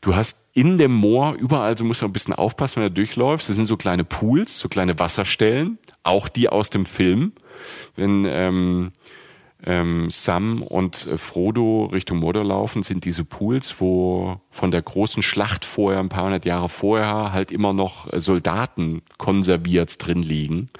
Du 0.00 0.16
hast 0.16 0.48
in 0.52 0.78
dem 0.78 0.92
Moor 0.92 1.34
überall, 1.34 1.76
du 1.76 1.84
musst 1.84 2.02
auch 2.02 2.08
ein 2.08 2.12
bisschen 2.12 2.34
aufpassen, 2.34 2.82
wenn 2.82 2.88
du 2.88 2.94
durchläufst, 2.94 3.48
das 3.48 3.54
sind 3.54 3.66
so 3.66 3.76
kleine 3.76 4.04
Pools, 4.04 4.58
so 4.58 4.68
kleine 4.68 4.98
Wasserstellen, 4.98 5.78
auch 6.02 6.28
die 6.28 6.48
aus 6.48 6.70
dem 6.70 6.86
Film. 6.86 7.32
Wenn, 7.94 8.24
ähm, 8.28 8.92
ähm, 9.66 10.08
Sam 10.10 10.62
und 10.62 11.06
äh, 11.06 11.18
Frodo 11.18 11.86
Richtung 11.86 12.18
Mordor 12.18 12.44
laufen, 12.44 12.82
sind 12.82 13.04
diese 13.04 13.24
Pools, 13.24 13.80
wo 13.80 14.40
von 14.50 14.70
der 14.70 14.80
großen 14.80 15.22
Schlacht 15.22 15.64
vorher, 15.64 16.00
ein 16.00 16.08
paar 16.08 16.24
hundert 16.24 16.44
Jahre 16.44 16.68
vorher, 16.68 17.32
halt 17.32 17.50
immer 17.50 17.72
noch 17.72 18.12
äh, 18.12 18.20
Soldaten 18.20 19.02
konserviert 19.18 20.06
drin 20.06 20.22
liegen 20.22 20.70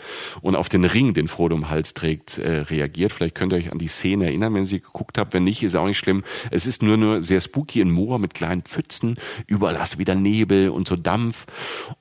und 0.41 0.57
auf 0.57 0.69
den 0.69 0.85
Ring, 0.85 1.15
den 1.15 1.29
Frodo 1.29 1.57
im 1.57 1.69
Hals 1.69 1.95
trägt, 1.95 2.39
äh, 2.39 2.61
reagiert. 2.61 3.13
Vielleicht 3.13 3.35
könnt 3.35 3.53
ihr 3.53 3.57
euch 3.57 3.73
an 3.73 3.79
die 3.79 3.89
Szene 3.89 4.27
erinnern, 4.27 4.55
wenn 4.55 4.63
ihr 4.63 4.67
sie 4.69 4.81
geguckt 4.81 5.19
habt. 5.19 5.35
Wenn 5.35 5.45
nicht, 5.45 5.63
ist 5.63 5.75
auch 5.75 5.87
nicht 5.87 5.99
schlimm. 5.99 6.23
Es 6.51 6.67
ist 6.67 6.83
nur 6.83 6.97
nur 6.97 7.23
sehr 7.23 7.41
spooky 7.41 7.81
in 7.81 7.91
Moor 7.91 8.19
mit 8.19 8.35
kleinen 8.35 8.63
Pfützen. 8.63 9.17
Überall 9.47 9.79
hast 9.79 9.95
du 9.95 9.99
wieder 9.99 10.15
Nebel 10.15 10.71
und 10.71 10.87
so 10.87 10.97
Dampf. 10.97 11.47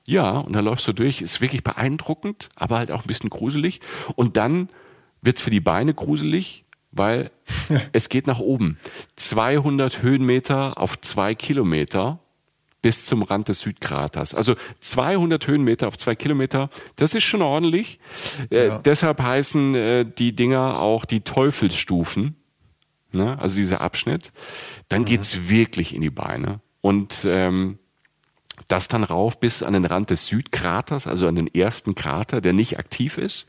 Ja, 0.04 0.38
und 0.38 0.54
da 0.54 0.60
läufst 0.60 0.86
du 0.86 0.92
durch. 0.92 1.20
Ist 1.20 1.40
wirklich 1.40 1.64
beeindruckend, 1.64 2.48
aber 2.54 2.78
halt 2.78 2.90
auch 2.90 3.02
ein 3.02 3.08
bisschen 3.08 3.30
gruselig. 3.30 3.80
Und 4.14 4.36
dann 4.36 4.68
wird's 5.22 5.40
für 5.40 5.50
die 5.50 5.60
Beine 5.60 5.92
gruselig, 5.92 6.65
weil 6.96 7.30
es 7.92 8.08
geht 8.08 8.26
nach 8.26 8.40
oben. 8.40 8.78
200 9.16 10.02
Höhenmeter 10.02 10.78
auf 10.78 11.00
zwei 11.00 11.34
Kilometer 11.34 12.20
bis 12.82 13.06
zum 13.06 13.22
Rand 13.22 13.48
des 13.48 13.60
Südkraters. 13.60 14.32
Also 14.34 14.54
200 14.78 15.46
Höhenmeter 15.48 15.88
auf 15.88 15.98
zwei 15.98 16.14
Kilometer, 16.14 16.70
das 16.94 17.14
ist 17.14 17.24
schon 17.24 17.42
ordentlich. 17.42 17.98
Äh, 18.50 18.68
ja. 18.68 18.78
deshalb 18.78 19.20
heißen 19.20 19.74
äh, 19.74 20.04
die 20.06 20.36
Dinger 20.36 20.78
auch 20.78 21.04
die 21.04 21.22
Teufelsstufen, 21.22 22.36
ne? 23.12 23.36
also 23.40 23.56
dieser 23.56 23.80
Abschnitt. 23.80 24.32
Dann 24.88 25.00
mhm. 25.00 25.06
geht's 25.06 25.48
wirklich 25.48 25.96
in 25.96 26.00
die 26.02 26.10
Beine. 26.10 26.60
Und 26.80 27.24
ähm, 27.24 27.80
das 28.68 28.86
dann 28.86 29.02
rauf 29.02 29.40
bis 29.40 29.62
an 29.62 29.72
den 29.72 29.84
Rand 29.84 30.10
des 30.10 30.28
Südkraters, 30.28 31.06
also 31.06 31.26
an 31.26 31.34
den 31.34 31.52
ersten 31.52 31.94
Krater, 31.94 32.40
der 32.40 32.52
nicht 32.52 32.78
aktiv 32.78 33.18
ist. 33.18 33.46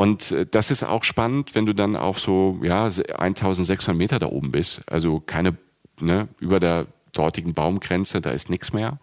Und 0.00 0.32
äh, 0.32 0.46
das 0.50 0.70
ist 0.70 0.82
auch 0.82 1.04
spannend, 1.04 1.54
wenn 1.54 1.66
du 1.66 1.74
dann 1.74 1.94
auf 1.94 2.18
so 2.18 2.58
ja 2.62 2.84
1600 2.84 3.94
Meter 3.94 4.18
da 4.18 4.28
oben 4.28 4.50
bist, 4.50 4.80
also 4.90 5.20
keine 5.20 5.58
ne, 6.00 6.26
über 6.38 6.58
der 6.58 6.86
dortigen 7.12 7.52
Baumgrenze, 7.52 8.22
da 8.22 8.30
ist 8.30 8.48
nichts 8.48 8.72
mehr. 8.72 8.98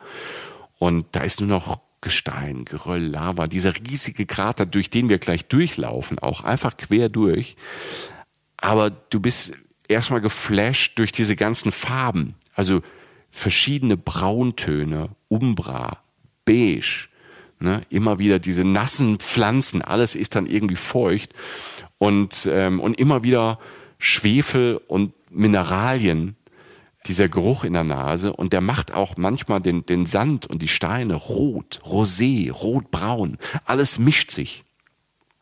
Und 0.79 1.05
da 1.11 1.19
ist 1.19 1.39
nur 1.39 1.49
noch 1.49 1.81
Gestein, 2.01 2.65
Geröll, 2.65 3.03
Lava, 3.03 3.45
dieser 3.45 3.75
riesige 3.75 4.25
Krater, 4.25 4.65
durch 4.65 4.89
den 4.89 5.07
wir 5.07 5.19
gleich 5.19 5.45
durchlaufen, 5.45 6.17
auch 6.17 6.43
einfach 6.43 6.77
quer 6.77 7.09
durch. 7.09 7.57
Aber 8.57 8.89
du 8.89 9.19
bist 9.19 9.51
erstmal 9.87 10.21
geflasht 10.21 10.97
durch 10.97 11.11
diese 11.11 11.35
ganzen 11.35 11.71
Farben, 11.71 12.33
also 12.55 12.81
verschiedene 13.29 13.97
Brauntöne, 13.97 15.09
Umbra, 15.27 15.99
Beige, 16.43 17.07
Ne? 17.59 17.81
Immer 17.89 18.19
wieder 18.19 18.39
diese 18.39 18.63
nassen 18.63 19.17
Pflanzen, 19.17 19.81
alles 19.81 20.15
ist 20.15 20.35
dann 20.35 20.45
irgendwie 20.45 20.75
feucht 20.75 21.33
und, 21.97 22.47
ähm, 22.51 22.79
und 22.79 22.99
immer 22.99 23.23
wieder 23.23 23.59
Schwefel 23.97 24.79
und 24.87 25.13
Mineralien, 25.29 26.35
dieser 27.07 27.29
Geruch 27.29 27.63
in 27.63 27.73
der 27.73 27.83
Nase 27.83 28.33
und 28.33 28.53
der 28.53 28.61
macht 28.61 28.93
auch 28.93 29.17
manchmal 29.17 29.61
den, 29.61 29.85
den 29.85 30.05
Sand 30.05 30.45
und 30.45 30.61
die 30.61 30.67
Steine 30.67 31.15
rot, 31.15 31.79
rosé, 31.83 32.51
rotbraun. 32.51 33.37
Alles 33.65 33.97
mischt 33.97 34.31
sich. 34.31 34.63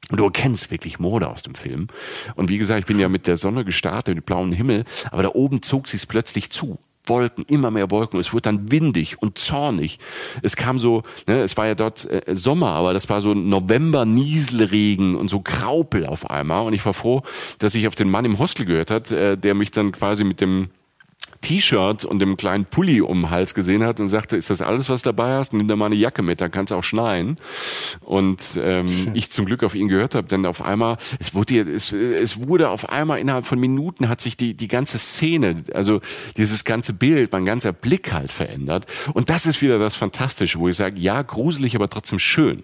Und 0.09 0.19
du 0.19 0.25
erkennst 0.25 0.69
wirklich 0.69 0.99
Morde 0.99 1.27
aus 1.27 1.41
dem 1.41 1.55
Film. 1.55 1.87
Und 2.35 2.49
wie 2.49 2.59
gesagt, 2.59 2.81
ich 2.81 2.85
bin 2.85 2.99
ja 2.99 3.09
mit 3.09 3.25
der 3.25 3.37
Sonne 3.37 3.65
gestartet, 3.65 4.15
mit 4.15 4.25
blauem 4.25 4.51
Himmel, 4.51 4.85
aber 5.09 5.23
da 5.23 5.29
oben 5.29 5.63
zog 5.63 5.87
sie 5.87 5.97
es 5.97 6.05
plötzlich 6.05 6.51
zu. 6.51 6.77
Wolken, 7.07 7.45
immer 7.47 7.71
mehr 7.71 7.91
Wolken. 7.91 8.19
Es 8.19 8.33
wurde 8.33 8.43
dann 8.43 8.71
windig 8.71 9.21
und 9.21 9.37
zornig. 9.37 9.99
Es 10.41 10.55
kam 10.55 10.79
so, 10.79 11.03
ne, 11.27 11.41
es 11.41 11.57
war 11.57 11.67
ja 11.67 11.75
dort 11.75 12.09
äh, 12.09 12.35
Sommer, 12.35 12.71
aber 12.71 12.93
das 12.93 13.09
war 13.09 13.21
so 13.21 13.33
November-Nieselregen 13.33 15.15
und 15.15 15.29
so 15.29 15.41
Graupel 15.41 16.05
auf 16.05 16.29
einmal. 16.29 16.65
Und 16.65 16.73
ich 16.73 16.85
war 16.85 16.93
froh, 16.93 17.23
dass 17.59 17.75
ich 17.75 17.87
auf 17.87 17.95
den 17.95 18.09
Mann 18.09 18.25
im 18.25 18.39
Hostel 18.39 18.65
gehört 18.65 18.91
hat, 18.91 19.11
äh, 19.11 19.37
der 19.37 19.53
mich 19.53 19.71
dann 19.71 19.91
quasi 19.91 20.23
mit 20.23 20.41
dem 20.41 20.69
T-Shirt 21.41 22.05
und 22.05 22.19
dem 22.19 22.37
kleinen 22.37 22.65
Pulli 22.65 23.01
um 23.01 23.21
den 23.21 23.29
Hals 23.29 23.53
gesehen 23.53 23.83
hat 23.83 23.99
und 23.99 24.07
sagte, 24.07 24.35
ist 24.35 24.49
das 24.49 24.61
alles, 24.61 24.89
was 24.89 25.03
dabei 25.03 25.35
hast? 25.35 25.53
Nimm 25.53 25.67
da 25.67 25.75
mal 25.75 25.87
eine 25.87 25.95
Jacke 25.95 26.23
mit, 26.23 26.41
dann 26.41 26.49
kann 26.49 26.65
es 26.65 26.71
auch 26.71 26.83
schneien. 26.83 27.35
Und 28.01 28.57
ähm, 28.59 28.87
ich 29.13 29.29
zum 29.29 29.45
Glück 29.45 29.63
auf 29.63 29.75
ihn 29.75 29.87
gehört 29.87 30.15
habe, 30.15 30.27
denn 30.27 30.45
auf 30.45 30.63
einmal, 30.63 30.97
es 31.19 31.35
wurde, 31.35 31.61
es, 31.61 31.93
es 31.93 32.47
wurde 32.47 32.69
auf 32.69 32.89
einmal 32.89 33.19
innerhalb 33.19 33.45
von 33.45 33.59
Minuten 33.59 34.09
hat 34.09 34.21
sich 34.21 34.37
die, 34.37 34.55
die 34.55 34.67
ganze 34.67 34.97
Szene, 34.97 35.63
also 35.73 36.01
dieses 36.35 36.63
ganze 36.63 36.93
Bild, 36.93 37.31
mein 37.31 37.45
ganzer 37.45 37.73
Blick 37.73 38.11
halt 38.11 38.31
verändert. 38.31 38.87
Und 39.13 39.29
das 39.29 39.45
ist 39.45 39.61
wieder 39.61 39.77
das 39.77 39.95
Fantastische, 39.95 40.59
wo 40.59 40.67
ich 40.67 40.77
sage, 40.77 40.99
ja, 40.99 41.21
gruselig, 41.21 41.75
aber 41.75 41.89
trotzdem 41.89 42.17
schön 42.17 42.63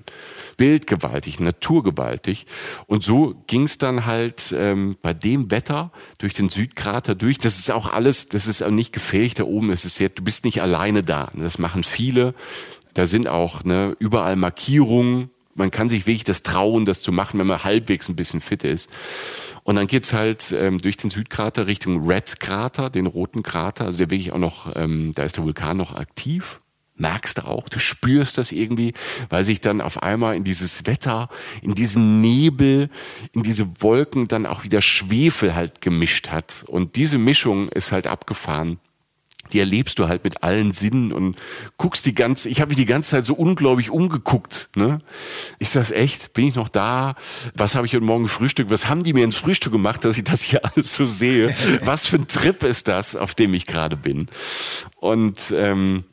bildgewaltig, 0.57 1.39
naturgewaltig. 1.39 2.45
Und 2.87 3.03
so 3.03 3.35
ging 3.47 3.63
es 3.63 3.77
dann 3.77 4.05
halt 4.05 4.53
ähm, 4.57 4.97
bei 5.01 5.13
dem 5.13 5.51
Wetter 5.51 5.91
durch 6.17 6.33
den 6.33 6.49
Südkrater 6.49 7.15
durch. 7.15 7.37
Das 7.37 7.59
ist 7.59 7.71
auch 7.71 7.91
alles, 7.91 8.29
das 8.29 8.47
ist 8.47 8.61
auch 8.61 8.71
nicht 8.71 8.93
gefährlich 8.93 9.33
da 9.33 9.43
oben. 9.43 9.71
Es 9.71 9.85
ist 9.85 9.95
sehr, 9.95 10.09
du 10.09 10.23
bist 10.23 10.45
nicht 10.45 10.61
alleine 10.61 11.03
da. 11.03 11.29
Das 11.35 11.57
machen 11.57 11.83
viele. 11.83 12.33
Da 12.93 13.07
sind 13.07 13.27
auch 13.27 13.63
ne, 13.63 13.95
überall 13.99 14.35
Markierungen. 14.35 15.29
Man 15.53 15.71
kann 15.71 15.89
sich 15.89 16.07
wirklich 16.07 16.23
das 16.23 16.43
trauen, 16.43 16.85
das 16.85 17.01
zu 17.01 17.11
machen, 17.11 17.39
wenn 17.39 17.47
man 17.47 17.63
halbwegs 17.63 18.07
ein 18.07 18.15
bisschen 18.15 18.41
fit 18.41 18.63
ist. 18.63 18.89
Und 19.63 19.75
dann 19.75 19.87
geht's 19.87 20.13
halt 20.13 20.53
ähm, 20.57 20.77
durch 20.77 20.97
den 20.97 21.09
Südkrater 21.09 21.67
Richtung 21.67 22.07
Red 22.07 22.39
Krater, 22.39 22.89
den 22.89 23.05
roten 23.05 23.43
Krater. 23.43 23.85
Also 23.85 23.99
der 23.99 24.11
wirklich 24.11 24.31
auch 24.31 24.39
noch, 24.39 24.75
ähm, 24.75 25.11
da 25.13 25.23
ist 25.23 25.37
der 25.37 25.43
Vulkan 25.43 25.77
noch 25.77 25.95
aktiv 25.95 26.60
merkst 27.01 27.39
du 27.39 27.45
auch, 27.45 27.67
du 27.67 27.79
spürst 27.79 28.37
das 28.37 28.51
irgendwie, 28.51 28.93
weil 29.29 29.43
sich 29.43 29.59
dann 29.59 29.81
auf 29.81 30.01
einmal 30.01 30.35
in 30.35 30.43
dieses 30.43 30.85
Wetter, 30.85 31.29
in 31.61 31.75
diesen 31.75 32.21
Nebel, 32.21 32.89
in 33.33 33.43
diese 33.43 33.81
Wolken 33.81 34.27
dann 34.27 34.45
auch 34.45 34.63
wieder 34.63 34.81
Schwefel 34.81 35.55
halt 35.55 35.81
gemischt 35.81 36.29
hat. 36.29 36.63
Und 36.67 36.95
diese 36.95 37.17
Mischung 37.17 37.69
ist 37.69 37.91
halt 37.91 38.07
abgefahren. 38.07 38.79
Die 39.53 39.59
erlebst 39.59 39.99
du 39.99 40.07
halt 40.07 40.23
mit 40.23 40.43
allen 40.43 40.71
Sinnen 40.71 41.11
und 41.11 41.35
guckst 41.77 42.05
die 42.05 42.15
ganze, 42.15 42.47
ich 42.47 42.61
habe 42.61 42.69
mich 42.69 42.77
die 42.77 42.85
ganze 42.85 43.11
Zeit 43.11 43.25
so 43.25 43.33
unglaublich 43.33 43.89
umgeguckt. 43.89 44.69
Ne? 44.75 44.99
Ist 45.59 45.75
das 45.75 45.91
echt? 45.91 46.33
Bin 46.33 46.47
ich 46.47 46.55
noch 46.55 46.69
da? 46.69 47.15
Was 47.55 47.75
habe 47.75 47.85
ich 47.85 47.93
heute 47.93 48.05
Morgen 48.05 48.27
Frühstück? 48.27 48.69
Was 48.69 48.87
haben 48.87 49.03
die 49.03 49.13
mir 49.13 49.25
ins 49.25 49.35
Frühstück 49.35 49.73
gemacht, 49.73 50.05
dass 50.05 50.17
ich 50.17 50.23
das 50.23 50.41
hier 50.41 50.63
alles 50.75 50.95
so 50.95 51.05
sehe? 51.05 51.53
Was 51.83 52.07
für 52.07 52.17
ein 52.17 52.27
Trip 52.27 52.63
ist 52.63 52.87
das, 52.87 53.15
auf 53.15 53.35
dem 53.35 53.53
ich 53.53 53.65
gerade 53.65 53.97
bin? 53.97 54.27
Und 54.99 55.53
ähm, 55.55 56.05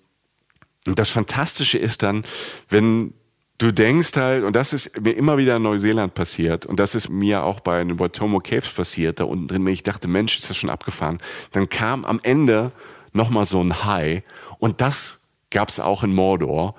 und 0.88 0.98
das 0.98 1.10
Fantastische 1.10 1.78
ist 1.78 2.02
dann, 2.02 2.24
wenn 2.68 3.14
du 3.58 3.72
denkst 3.72 4.16
halt, 4.16 4.44
und 4.44 4.54
das 4.54 4.72
ist 4.72 5.00
mir 5.00 5.12
immer 5.12 5.36
wieder 5.36 5.56
in 5.56 5.62
Neuseeland 5.62 6.14
passiert, 6.14 6.66
und 6.66 6.78
das 6.80 6.94
ist 6.94 7.08
mir 7.08 7.42
auch 7.42 7.60
bei 7.60 7.82
den 7.82 7.98
Watomo 7.98 8.40
Caves 8.40 8.70
passiert, 8.70 9.20
da 9.20 9.24
unten 9.24 9.48
drin, 9.48 9.66
wenn 9.66 9.72
ich 9.72 9.82
dachte, 9.82 10.08
Mensch, 10.08 10.38
ist 10.38 10.48
das 10.48 10.56
schon 10.56 10.70
abgefahren. 10.70 11.18
Dann 11.52 11.68
kam 11.68 12.04
am 12.04 12.20
Ende 12.22 12.72
nochmal 13.12 13.46
so 13.46 13.60
ein 13.62 13.84
High, 13.84 14.22
und 14.58 14.80
das 14.80 15.22
gab's 15.50 15.80
auch 15.80 16.02
in 16.02 16.14
Mordor. 16.14 16.74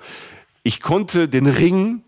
Ich 0.62 0.80
konnte 0.80 1.28
den 1.28 1.46
Ring 1.46 2.02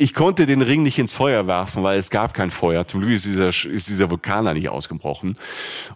ich 0.00 0.14
konnte 0.14 0.46
den 0.46 0.62
Ring 0.62 0.84
nicht 0.84 0.98
ins 0.98 1.12
Feuer 1.12 1.46
werfen, 1.48 1.82
weil 1.82 1.98
es 1.98 2.10
gab 2.10 2.32
kein 2.32 2.52
Feuer. 2.52 2.86
Zum 2.86 3.00
Glück 3.00 3.12
ist 3.12 3.24
dieser, 3.24 3.48
ist 3.48 3.88
dieser 3.88 4.10
Vulkan 4.10 4.44
da 4.44 4.54
nicht 4.54 4.68
ausgebrochen. 4.68 5.36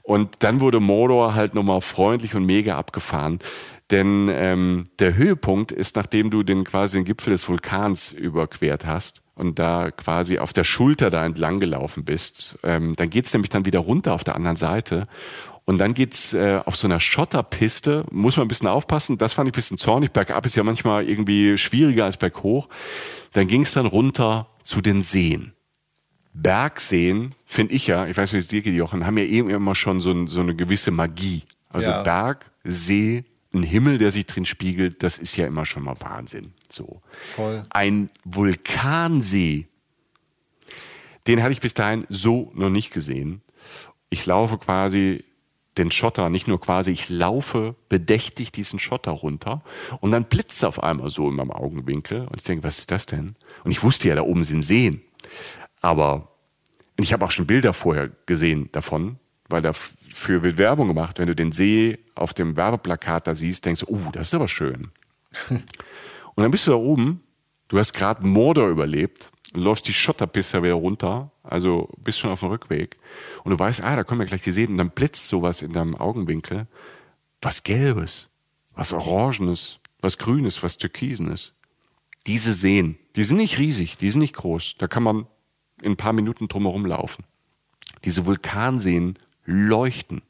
Und 0.02 0.36
dann 0.40 0.60
wurde 0.60 0.80
Mordor 0.80 1.34
halt 1.34 1.54
nochmal 1.54 1.80
freundlich 1.80 2.34
und 2.34 2.44
mega 2.44 2.76
abgefahren. 2.76 3.38
Denn 3.92 4.30
ähm, 4.32 4.86
der 4.98 5.16
Höhepunkt 5.16 5.70
ist, 5.70 5.96
nachdem 5.96 6.30
du 6.30 6.42
den 6.42 6.64
quasi 6.64 6.96
den 6.96 7.04
Gipfel 7.04 7.30
des 7.30 7.46
Vulkans 7.46 8.10
überquert 8.10 8.86
hast 8.86 9.20
und 9.34 9.58
da 9.58 9.90
quasi 9.90 10.38
auf 10.38 10.54
der 10.54 10.64
Schulter 10.64 11.10
da 11.10 11.26
entlang 11.26 11.60
gelaufen 11.60 12.06
bist, 12.06 12.58
ähm, 12.62 12.96
dann 12.96 13.10
geht's 13.10 13.34
nämlich 13.34 13.50
dann 13.50 13.66
wieder 13.66 13.80
runter 13.80 14.14
auf 14.14 14.24
der 14.24 14.34
anderen 14.34 14.56
Seite. 14.56 15.06
Und 15.66 15.76
dann 15.76 15.92
geht's 15.92 16.32
äh, 16.32 16.60
auf 16.64 16.74
so 16.74 16.88
einer 16.88 17.00
Schotterpiste, 17.00 18.06
muss 18.10 18.38
man 18.38 18.46
ein 18.46 18.48
bisschen 18.48 18.66
aufpassen, 18.66 19.18
das 19.18 19.34
fand 19.34 19.48
ich 19.48 19.52
ein 19.52 19.56
bisschen 19.56 19.78
zornig. 19.78 20.10
Bergab 20.12 20.46
ist 20.46 20.56
ja 20.56 20.64
manchmal 20.64 21.06
irgendwie 21.06 21.58
schwieriger 21.58 22.06
als 22.06 22.16
berghoch. 22.16 22.70
Dann 23.32 23.46
ging's 23.46 23.74
dann 23.74 23.86
runter 23.86 24.48
zu 24.64 24.80
den 24.80 25.02
Seen. 25.02 25.52
Bergseen, 26.32 27.34
finde 27.44 27.74
ich 27.74 27.86
ja, 27.86 28.06
ich 28.06 28.16
weiß, 28.16 28.32
wie 28.32 28.38
es 28.38 28.48
dir 28.48 28.62
geht, 28.62 28.74
Jochen, 28.74 29.04
haben 29.04 29.18
ja 29.18 29.24
eben 29.24 29.50
immer 29.50 29.74
schon 29.74 30.00
so, 30.00 30.26
so 30.26 30.40
eine 30.40 30.56
gewisse 30.56 30.90
Magie. 30.90 31.42
Also 31.68 31.90
ja. 31.90 32.02
Berg, 32.02 32.50
See, 32.64 33.24
ein 33.54 33.62
Himmel, 33.62 33.98
der 33.98 34.10
sich 34.10 34.26
drin 34.26 34.46
spiegelt, 34.46 35.02
das 35.02 35.18
ist 35.18 35.36
ja 35.36 35.46
immer 35.46 35.66
schon 35.66 35.84
mal 35.84 35.96
Wahnsinn. 36.00 36.52
So. 36.68 37.02
Voll. 37.26 37.64
Ein 37.70 38.10
Vulkansee, 38.24 39.66
den 41.26 41.42
hatte 41.42 41.52
ich 41.52 41.60
bis 41.60 41.74
dahin 41.74 42.06
so 42.08 42.50
noch 42.54 42.70
nicht 42.70 42.92
gesehen. 42.92 43.42
Ich 44.10 44.26
laufe 44.26 44.58
quasi 44.58 45.24
den 45.78 45.90
Schotter, 45.90 46.28
nicht 46.28 46.48
nur 46.48 46.60
quasi, 46.60 46.90
ich 46.90 47.08
laufe 47.08 47.74
bedächtig 47.88 48.52
diesen 48.52 48.78
Schotter 48.78 49.12
runter 49.12 49.62
und 50.00 50.10
dann 50.10 50.24
blitzt 50.24 50.64
auf 50.64 50.82
einmal 50.82 51.10
so 51.10 51.28
in 51.28 51.36
meinem 51.36 51.50
Augenwinkel 51.50 52.26
und 52.26 52.36
ich 52.36 52.44
denke, 52.44 52.64
was 52.64 52.78
ist 52.78 52.90
das 52.90 53.06
denn? 53.06 53.36
Und 53.64 53.70
ich 53.70 53.82
wusste 53.82 54.08
ja, 54.08 54.14
da 54.14 54.22
oben 54.22 54.44
sind 54.44 54.62
Seen. 54.62 55.02
Aber 55.80 56.28
ich 56.96 57.12
habe 57.12 57.24
auch 57.24 57.30
schon 57.30 57.46
Bilder 57.46 57.72
vorher 57.72 58.10
gesehen 58.26 58.68
davon, 58.72 59.18
weil 59.52 59.62
dafür 59.62 60.42
wird 60.42 60.58
Werbung 60.58 60.88
gemacht. 60.88 61.18
Wenn 61.18 61.28
du 61.28 61.36
den 61.36 61.52
See 61.52 61.98
auf 62.14 62.34
dem 62.34 62.56
Werbeplakat 62.56 63.26
da 63.26 63.34
siehst, 63.34 63.64
denkst 63.64 63.82
du, 63.82 63.86
oh, 63.88 64.10
das 64.12 64.28
ist 64.28 64.34
aber 64.34 64.48
schön. 64.48 64.90
und 65.50 65.62
dann 66.36 66.50
bist 66.50 66.66
du 66.66 66.72
da 66.72 66.76
oben, 66.76 67.22
du 67.68 67.78
hast 67.78 67.92
gerade 67.92 68.26
Mordor 68.26 68.68
überlebt 68.68 69.32
läufst 69.54 69.86
die 69.88 69.92
Schotterpiste 69.92 70.62
wieder 70.62 70.74
runter, 70.74 71.30
also 71.42 71.88
bist 71.98 72.18
schon 72.18 72.30
auf 72.30 72.40
dem 72.40 72.48
Rückweg 72.48 72.96
und 73.44 73.50
du 73.50 73.58
weißt, 73.58 73.82
ah, 73.82 73.96
da 73.96 74.04
kommen 74.04 74.22
ja 74.22 74.26
gleich 74.26 74.42
die 74.42 74.52
Seen 74.52 74.70
und 74.70 74.78
dann 74.78 74.90
blitzt 74.90 75.28
sowas 75.28 75.62
in 75.62 75.72
deinem 75.72 75.94
Augenwinkel, 75.94 76.66
was 77.40 77.62
Gelbes, 77.62 78.28
was 78.74 78.92
Orangenes, 78.92 79.78
was 80.00 80.18
Grünes, 80.18 80.62
was 80.62 80.78
Türkisenes. 80.78 81.52
Diese 82.26 82.52
Seen, 82.52 82.98
die 83.16 83.24
sind 83.24 83.38
nicht 83.38 83.58
riesig, 83.58 83.98
die 83.98 84.10
sind 84.10 84.20
nicht 84.20 84.36
groß, 84.36 84.76
da 84.78 84.86
kann 84.86 85.02
man 85.02 85.26
in 85.82 85.92
ein 85.92 85.96
paar 85.96 86.12
Minuten 86.12 86.48
drumherum 86.48 86.86
laufen. 86.86 87.24
Diese 88.04 88.26
Vulkanseen 88.26 89.18
leuchten. 89.44 90.22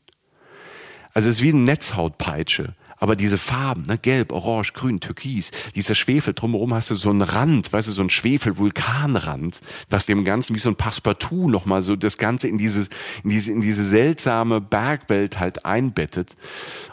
Also 1.15 1.29
es 1.29 1.37
ist 1.37 1.43
wie 1.43 1.51
eine 1.51 1.61
Netzhautpeitsche. 1.61 2.75
Aber 3.03 3.17
diese 3.17 3.37
Farben, 3.37 3.83
ne, 3.89 3.99
gelb, 3.99 4.31
orange, 4.31 4.75
grün, 4.75 5.01
türkis, 5.01 5.51
dieser 5.75 5.97
Schwefel, 5.97 6.35
drumherum 6.35 6.73
hast 6.73 6.91
du 6.91 6.95
so 6.95 7.11
einen 7.11 7.23
Rand, 7.23 7.73
weißt 7.73 7.89
du, 7.89 7.93
so 7.93 8.01
einen 8.01 8.11
Schwefel-Vulkanrand, 8.11 9.61
was 9.91 10.07
dem 10.07 10.25
Ganzen 10.25 10.55
wie 10.55 10.61
so 10.61 10.69
ein 10.69 10.77
Passepartout 10.77 11.49
nochmal 11.51 11.83
so 11.83 11.97
das 11.97 12.17
Ganze 12.17 12.47
in 12.47 12.59
dieses, 12.59 12.91
in 13.25 13.31
diese, 13.31 13.51
in 13.51 13.61
diese 13.61 13.83
seltsame 13.83 14.61
Bergwelt 14.61 15.41
halt 15.41 15.67
einbettet. 15.67 16.37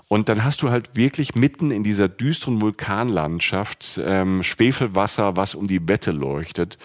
Und 0.08 0.30
dann 0.30 0.44
hast 0.44 0.64
du 0.64 0.72
halt 0.72 0.96
wirklich 0.96 1.36
mitten 1.36 1.70
in 1.70 1.84
dieser 1.84 2.10
düsteren 2.10 2.60
Vulkanlandschaft 2.60 4.02
ähm, 4.04 4.42
Schwefelwasser, 4.42 5.38
was 5.38 5.54
um 5.54 5.68
die 5.68 5.88
Wette 5.88 6.10
leuchtet. 6.10 6.80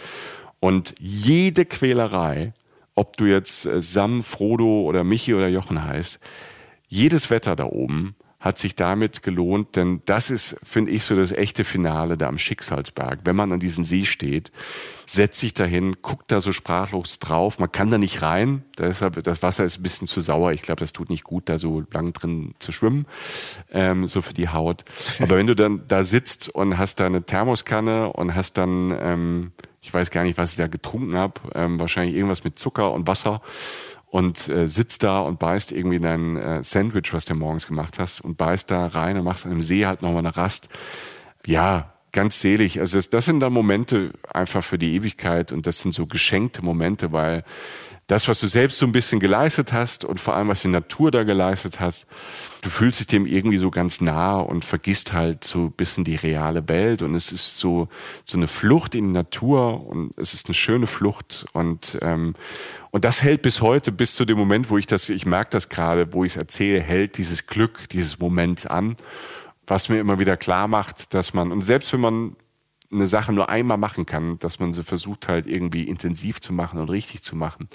Und 0.60 0.94
jede 0.98 1.64
Quälerei, 1.64 2.52
ob 2.94 3.16
du 3.16 3.24
jetzt 3.26 3.66
äh, 3.66 3.80
Sam, 3.80 4.22
Frodo 4.22 4.82
oder 4.82 5.04
Michi 5.04 5.34
oder 5.34 5.48
Jochen 5.48 5.84
heißt, 5.84 6.18
jedes 6.88 7.30
Wetter 7.30 7.56
da 7.56 7.64
oben 7.64 8.14
hat 8.44 8.58
sich 8.58 8.76
damit 8.76 9.22
gelohnt, 9.22 9.74
denn 9.74 10.02
das 10.04 10.30
ist, 10.30 10.60
finde 10.62 10.90
ich, 10.90 11.04
so 11.04 11.16
das 11.16 11.32
echte 11.32 11.64
Finale 11.64 12.18
da 12.18 12.28
am 12.28 12.36
Schicksalsberg. 12.36 13.20
Wenn 13.24 13.36
man 13.36 13.52
an 13.52 13.58
diesem 13.58 13.84
See 13.84 14.04
steht, 14.04 14.52
setzt 15.06 15.40
sich 15.40 15.54
dahin, 15.54 15.96
guckt 16.02 16.30
da 16.30 16.42
so 16.42 16.52
sprachlos 16.52 17.18
drauf. 17.20 17.58
Man 17.58 17.72
kann 17.72 17.90
da 17.90 17.96
nicht 17.96 18.20
rein, 18.20 18.62
deshalb 18.76 19.22
das 19.22 19.42
Wasser 19.42 19.64
ist 19.64 19.78
ein 19.78 19.82
bisschen 19.82 20.06
zu 20.06 20.20
sauer. 20.20 20.52
Ich 20.52 20.60
glaube, 20.60 20.80
das 20.80 20.92
tut 20.92 21.08
nicht 21.08 21.24
gut, 21.24 21.48
da 21.48 21.56
so 21.56 21.84
lang 21.90 22.12
drin 22.12 22.54
zu 22.58 22.70
schwimmen, 22.70 23.06
ähm, 23.72 24.06
so 24.06 24.20
für 24.20 24.34
die 24.34 24.50
Haut. 24.50 24.84
Aber 25.20 25.38
wenn 25.38 25.46
du 25.46 25.56
dann 25.56 25.86
da 25.88 26.04
sitzt 26.04 26.50
und 26.50 26.76
hast 26.76 27.00
da 27.00 27.06
eine 27.06 27.24
Thermoskanne 27.24 28.12
und 28.12 28.34
hast 28.34 28.58
dann, 28.58 28.94
ähm, 29.00 29.52
ich 29.84 29.92
weiß 29.92 30.10
gar 30.10 30.22
nicht, 30.22 30.38
was 30.38 30.52
ich 30.52 30.56
da 30.56 30.66
getrunken 30.66 31.14
habe, 31.14 31.34
ähm, 31.54 31.78
wahrscheinlich 31.78 32.16
irgendwas 32.16 32.42
mit 32.42 32.58
Zucker 32.58 32.92
und 32.92 33.06
Wasser 33.06 33.42
und 34.06 34.48
äh, 34.48 34.66
sitzt 34.66 35.02
da 35.02 35.20
und 35.20 35.38
beißt 35.38 35.72
irgendwie 35.72 36.00
dein 36.00 36.36
äh, 36.36 36.62
Sandwich, 36.62 37.12
was 37.12 37.26
du 37.26 37.34
morgens 37.34 37.66
gemacht 37.66 37.98
hast, 37.98 38.20
und 38.20 38.38
beißt 38.38 38.70
da 38.70 38.86
rein 38.86 39.18
und 39.18 39.24
machst 39.24 39.44
an 39.44 39.50
dem 39.50 39.60
See 39.60 39.84
halt 39.84 40.00
nochmal 40.00 40.20
eine 40.20 40.36
Rast. 40.36 40.70
Ja, 41.46 41.93
ganz 42.14 42.40
selig. 42.40 42.80
Also 42.80 42.98
das, 42.98 43.24
sind 43.26 43.40
dann 43.40 43.52
Momente 43.52 44.12
einfach 44.32 44.64
für 44.64 44.78
die 44.78 44.94
Ewigkeit 44.94 45.52
und 45.52 45.66
das 45.66 45.80
sind 45.80 45.92
so 45.92 46.06
geschenkte 46.06 46.64
Momente, 46.64 47.12
weil 47.12 47.44
das, 48.06 48.28
was 48.28 48.40
du 48.40 48.46
selbst 48.46 48.78
so 48.78 48.86
ein 48.86 48.92
bisschen 48.92 49.18
geleistet 49.18 49.72
hast 49.72 50.04
und 50.04 50.20
vor 50.20 50.34
allem, 50.34 50.48
was 50.48 50.60
die 50.60 50.68
Natur 50.68 51.10
da 51.10 51.22
geleistet 51.24 51.80
hast, 51.80 52.06
du 52.62 52.68
fühlst 52.68 53.00
dich 53.00 53.06
dem 53.06 53.24
irgendwie 53.24 53.56
so 53.56 53.70
ganz 53.70 54.02
nah 54.02 54.36
und 54.36 54.64
vergisst 54.64 55.14
halt 55.14 55.42
so 55.42 55.66
ein 55.66 55.72
bisschen 55.72 56.04
die 56.04 56.16
reale 56.16 56.68
Welt. 56.68 57.00
Und 57.00 57.14
es 57.14 57.32
ist 57.32 57.58
so, 57.58 57.88
so 58.22 58.36
eine 58.36 58.46
Flucht 58.46 58.94
in 58.94 59.06
die 59.06 59.12
Natur 59.12 59.86
und 59.86 60.12
es 60.18 60.34
ist 60.34 60.46
eine 60.46 60.54
schöne 60.54 60.86
Flucht. 60.86 61.46
Und, 61.54 61.98
ähm, 62.02 62.34
und 62.90 63.06
das 63.06 63.22
hält 63.22 63.40
bis 63.40 63.62
heute, 63.62 63.90
bis 63.90 64.14
zu 64.14 64.26
dem 64.26 64.36
Moment, 64.36 64.68
wo 64.68 64.76
ich 64.76 64.86
das, 64.86 65.08
ich 65.08 65.24
merke 65.24 65.50
das 65.52 65.70
gerade, 65.70 66.12
wo 66.12 66.24
ich 66.24 66.32
es 66.32 66.36
erzähle, 66.36 66.80
hält 66.80 67.16
dieses 67.16 67.46
Glück, 67.46 67.88
dieses 67.88 68.18
Moment 68.18 68.70
an, 68.70 68.96
was 69.66 69.88
mir 69.88 69.98
immer 69.98 70.18
wieder 70.18 70.36
klar 70.36 70.68
macht, 70.68 71.14
dass 71.14 71.34
man, 71.34 71.52
und 71.52 71.62
selbst 71.62 71.92
wenn 71.92 72.00
man 72.00 72.36
eine 72.92 73.06
Sache 73.06 73.32
nur 73.32 73.48
einmal 73.48 73.78
machen 73.78 74.06
kann, 74.06 74.38
dass 74.38 74.60
man 74.60 74.72
sie 74.72 74.84
versucht 74.84 75.28
halt 75.28 75.46
irgendwie 75.46 75.84
intensiv 75.84 76.40
zu 76.40 76.52
machen 76.52 76.78
und 76.78 76.90
richtig 76.90 77.22
zu 77.22 77.36
machen, 77.36 77.68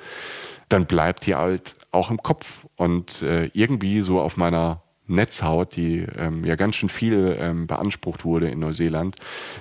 dann 0.69 0.85
bleibt 0.85 1.25
die 1.25 1.35
halt 1.35 1.75
auch 1.91 2.09
im 2.09 2.21
Kopf. 2.21 2.65
Und 2.75 3.21
äh, 3.21 3.49
irgendwie 3.53 4.01
so 4.01 4.19
auf 4.19 4.37
meiner 4.37 4.83
Netzhaut, 5.07 5.75
die 5.75 6.05
ähm, 6.15 6.45
ja 6.45 6.55
ganz 6.55 6.75
schön 6.75 6.89
viel 6.89 7.35
ähm, 7.39 7.67
beansprucht 7.67 8.23
wurde 8.23 8.49
in 8.49 8.59
Neuseeland, 8.59 9.15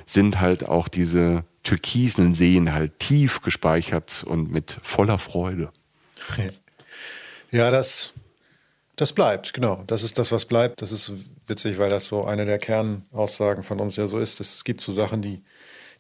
sind 0.07 0.41
halt 0.41 0.69
auch 0.69 0.89
diese 0.89 1.45
türkisen 1.63 2.35
Seen 2.35 2.73
halt 2.73 2.99
tief 2.99 3.43
gespeichert 3.43 4.25
und 4.27 4.51
mit 4.53 4.79
voller 4.83 5.19
Freude. 5.19 5.71
Ja, 7.51 7.71
das, 7.71 8.13
das 8.99 9.13
bleibt, 9.13 9.55
genau. 9.55 9.85
Das 9.87 10.03
ist 10.03 10.19
das, 10.19 10.33
was 10.33 10.45
bleibt. 10.45 10.83
Das 10.83 10.91
ist 10.91 11.13
witzig, 11.47 11.79
weil 11.79 11.89
das 11.89 12.07
so 12.07 12.25
eine 12.25 12.45
der 12.47 12.59
Kernaussagen 12.59 13.63
von 13.63 13.79
uns 13.79 13.95
ja 13.95 14.09
so 14.09 14.19
ist. 14.19 14.41
Es 14.41 14.65
gibt 14.65 14.81
so 14.81 14.91
Sachen, 14.91 15.23
die, 15.23 15.41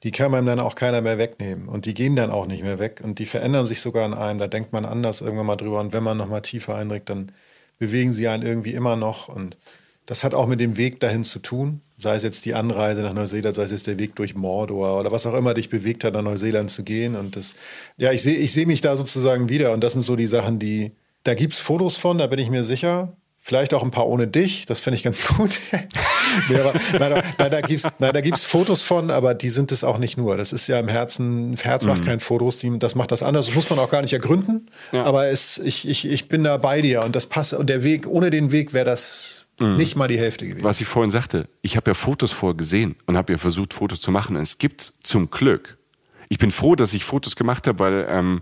die 0.03 0.11
kann 0.11 0.33
man 0.33 0.47
dann 0.47 0.59
auch 0.59 0.75
keiner 0.75 1.01
mehr 1.01 1.16
wegnehmen. 1.16 1.69
Und 1.69 1.87
die 1.87 1.95
gehen 1.95 2.16
dann 2.16 2.33
auch 2.33 2.47
nicht 2.47 2.65
mehr 2.65 2.81
weg. 2.81 3.01
Und 3.05 3.20
die 3.20 3.27
verändern 3.27 3.66
sich 3.66 3.81
sogar 3.81 4.05
an 4.05 4.15
einem. 4.15 4.41
Da 4.41 4.49
denkt 4.49 4.73
man 4.73 4.85
anders 4.85 5.20
irgendwann 5.20 5.47
mal 5.47 5.55
drüber. 5.55 5.79
Und 5.79 5.93
wenn 5.93 6.03
man 6.03 6.16
noch 6.16 6.29
mal 6.29 6.41
tiefer 6.41 6.75
eindringt, 6.75 7.09
dann 7.09 7.31
bewegen 7.79 8.11
sie 8.11 8.27
einen 8.27 8.43
irgendwie 8.43 8.75
immer 8.75 8.97
noch. 8.97 9.29
Und 9.29 9.57
das 10.07 10.25
hat 10.25 10.35
auch 10.35 10.49
mit 10.49 10.59
dem 10.59 10.77
Weg 10.77 10.99
dahin 10.99 11.23
zu 11.23 11.39
tun. 11.39 11.81
Sei 11.99 12.16
es 12.16 12.25
jetzt 12.25 12.47
die 12.47 12.55
Anreise 12.55 13.03
nach 13.03 13.12
Neuseeland, 13.12 13.55
sei 13.55 13.62
es 13.62 13.70
jetzt 13.70 13.87
der 13.87 14.01
Weg 14.01 14.16
durch 14.16 14.35
Mordor 14.35 14.99
oder 14.99 15.12
was 15.12 15.25
auch 15.25 15.35
immer 15.35 15.55
dich 15.55 15.69
bewegt 15.69 16.03
hat, 16.03 16.15
nach 16.15 16.23
Neuseeland 16.23 16.69
zu 16.69 16.83
gehen. 16.83 17.15
Und 17.15 17.37
das, 17.37 17.55
ja, 17.97 18.11
ich 18.11 18.23
sehe 18.23 18.37
ich 18.37 18.53
seh 18.53 18.66
mich 18.66 18.81
da 18.81 18.97
sozusagen 18.97 19.49
wieder. 19.49 19.73
Und 19.73 19.85
das 19.85 19.93
sind 19.93 20.03
so 20.03 20.16
die 20.16 20.27
Sachen, 20.27 20.59
die, 20.59 20.91
da 21.28 21.34
gibt 21.34 21.52
es 21.52 21.60
Fotos 21.60 21.98
von, 21.98 22.16
da 22.16 22.26
bin 22.26 22.38
ich 22.38 22.48
mir 22.48 22.64
sicher. 22.64 23.12
Vielleicht 23.36 23.72
auch 23.72 23.82
ein 23.82 23.90
paar 23.90 24.09
ohne 24.09 24.26
dich, 24.26 24.66
das 24.66 24.80
finde 24.80 24.96
ich 24.96 25.02
ganz 25.02 25.26
gut. 25.36 25.59
nee, 26.48 26.56
aber, 26.56 26.72
nein, 26.98 27.22
nein, 27.38 27.50
da 27.50 27.60
gibt 27.60 27.84
es 27.84 27.90
nein, 27.98 28.12
da 28.12 28.20
gibt's 28.20 28.44
Fotos 28.44 28.82
von, 28.82 29.10
aber 29.10 29.34
die 29.34 29.48
sind 29.50 29.70
es 29.70 29.84
auch 29.84 29.98
nicht 29.98 30.16
nur. 30.16 30.36
Das 30.36 30.52
ist 30.52 30.66
ja 30.68 30.80
im 30.80 30.88
Herzen, 30.88 31.55
Herz 31.56 31.86
macht 31.86 32.00
mhm. 32.00 32.06
kein 32.06 32.20
Fotos, 32.20 32.59
die, 32.59 32.78
das 32.78 32.94
macht 32.94 33.12
das 33.12 33.22
anders. 33.22 33.46
Das 33.46 33.55
muss 33.55 33.70
man 33.70 33.78
auch 33.78 33.90
gar 33.90 34.00
nicht 34.02 34.12
ergründen. 34.12 34.70
Ja. 34.92 35.05
Aber 35.05 35.28
es, 35.28 35.59
ich, 35.59 35.86
ich, 35.86 36.09
ich 36.09 36.28
bin 36.28 36.44
da 36.44 36.56
bei 36.56 36.80
dir 36.80 37.05
und 37.05 37.14
das 37.14 37.26
passt. 37.26 37.52
Und 37.52 37.68
der 37.68 37.82
Weg, 37.82 38.06
ohne 38.06 38.30
den 38.30 38.52
Weg 38.52 38.72
wäre 38.72 38.86
das 38.86 39.46
mhm. 39.60 39.76
nicht 39.76 39.96
mal 39.96 40.09
die 40.09 40.18
Hälfte 40.18 40.46
gewesen. 40.46 40.64
Was 40.64 40.80
ich 40.80 40.86
vorhin 40.86 41.10
sagte, 41.10 41.48
ich 41.62 41.76
habe 41.76 41.90
ja 41.90 41.94
Fotos 41.94 42.32
vorgesehen 42.32 42.96
und 43.06 43.16
habe 43.16 43.32
ja 43.34 43.38
versucht, 43.38 43.72
Fotos 43.74 44.00
zu 44.00 44.10
machen. 44.10 44.36
Und 44.36 44.42
es 44.42 44.59
gibt 44.59 44.92
zum 45.02 45.30
Glück 45.30 45.77
ich 46.28 46.38
bin 46.38 46.50
froh, 46.50 46.74
dass 46.74 46.94
ich 46.94 47.05
Fotos 47.05 47.36
gemacht 47.36 47.66
habe, 47.66 47.78
weil 47.78 48.06
ähm, 48.10 48.40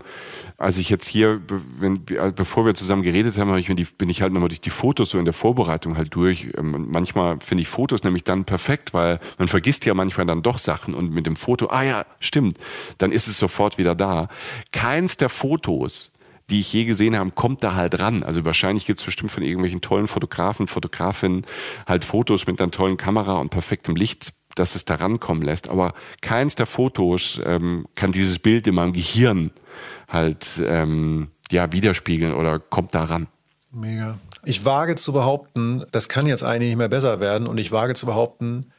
als 0.57 0.77
ich 0.77 0.89
jetzt 0.89 1.07
hier, 1.07 1.41
wenn, 1.79 2.03
bevor 2.35 2.65
wir 2.65 2.75
zusammen 2.75 3.03
geredet 3.03 3.37
haben, 3.37 3.49
hab 3.49 3.57
ich 3.57 3.69
mir 3.69 3.75
die, 3.75 3.85
bin 3.85 4.09
ich 4.09 4.21
halt 4.21 4.33
nochmal 4.33 4.49
durch 4.49 4.61
die 4.61 4.69
Fotos 4.69 5.11
so 5.11 5.19
in 5.19 5.25
der 5.25 5.33
Vorbereitung 5.33 5.97
halt 5.97 6.13
durch. 6.15 6.49
Ähm, 6.57 6.87
manchmal 6.89 7.39
finde 7.39 7.61
ich 7.61 7.67
Fotos 7.67 8.03
nämlich 8.03 8.23
dann 8.23 8.45
perfekt, 8.45 8.93
weil 8.93 9.19
man 9.37 9.47
vergisst 9.47 9.85
ja 9.85 9.93
manchmal 9.93 10.25
dann 10.25 10.41
doch 10.41 10.57
Sachen 10.57 10.93
und 10.93 11.11
mit 11.11 11.25
dem 11.25 11.35
Foto, 11.35 11.67
ah 11.67 11.83
ja, 11.83 12.05
stimmt, 12.19 12.57
dann 12.97 13.11
ist 13.11 13.27
es 13.27 13.37
sofort 13.37 13.77
wieder 13.77 13.95
da. 13.95 14.27
Keins 14.71 15.17
der 15.17 15.29
Fotos 15.29 16.13
die 16.49 16.61
ich 16.61 16.71
je 16.71 16.85
gesehen 16.85 17.17
habe, 17.17 17.31
kommt 17.31 17.61
da 17.61 17.75
halt 17.75 17.99
ran. 17.99 18.23
Also 18.23 18.45
wahrscheinlich 18.45 18.85
gibt 18.85 19.01
es 19.01 19.05
bestimmt 19.05 19.31
von 19.31 19.43
irgendwelchen 19.43 19.81
tollen 19.81 20.07
Fotografen, 20.07 20.67
Fotografinnen 20.67 21.45
halt 21.85 22.05
Fotos 22.05 22.47
mit 22.47 22.61
einer 22.61 22.71
tollen 22.71 22.95
Kamera 22.95 23.33
und 23.33 23.49
perfektem 23.49 23.97
Licht 23.97 24.33
dass 24.59 24.75
es 24.75 24.85
da 24.85 24.95
rankommen 24.95 25.43
lässt. 25.43 25.69
Aber 25.69 25.93
keins 26.21 26.55
der 26.55 26.65
Fotos 26.65 27.39
ähm, 27.45 27.85
kann 27.95 28.11
dieses 28.11 28.39
Bild 28.39 28.67
in 28.67 28.75
meinem 28.75 28.93
Gehirn 28.93 29.51
halt 30.07 30.61
ähm, 30.65 31.29
ja 31.51 31.71
widerspiegeln 31.71 32.33
oder 32.33 32.59
kommt 32.59 32.95
da 32.95 33.03
ran. 33.03 33.27
Mega. 33.71 34.17
Ich 34.45 34.65
wage 34.65 34.95
zu 34.95 35.11
behaupten, 35.13 35.83
das 35.91 36.09
kann 36.09 36.25
jetzt 36.25 36.43
eigentlich 36.43 36.69
nicht 36.69 36.77
mehr 36.77 36.89
besser 36.89 37.19
werden 37.19 37.47
und 37.47 37.59
ich 37.59 37.71
wage 37.71 37.93
zu 37.95 38.05
behaupten, 38.05 38.71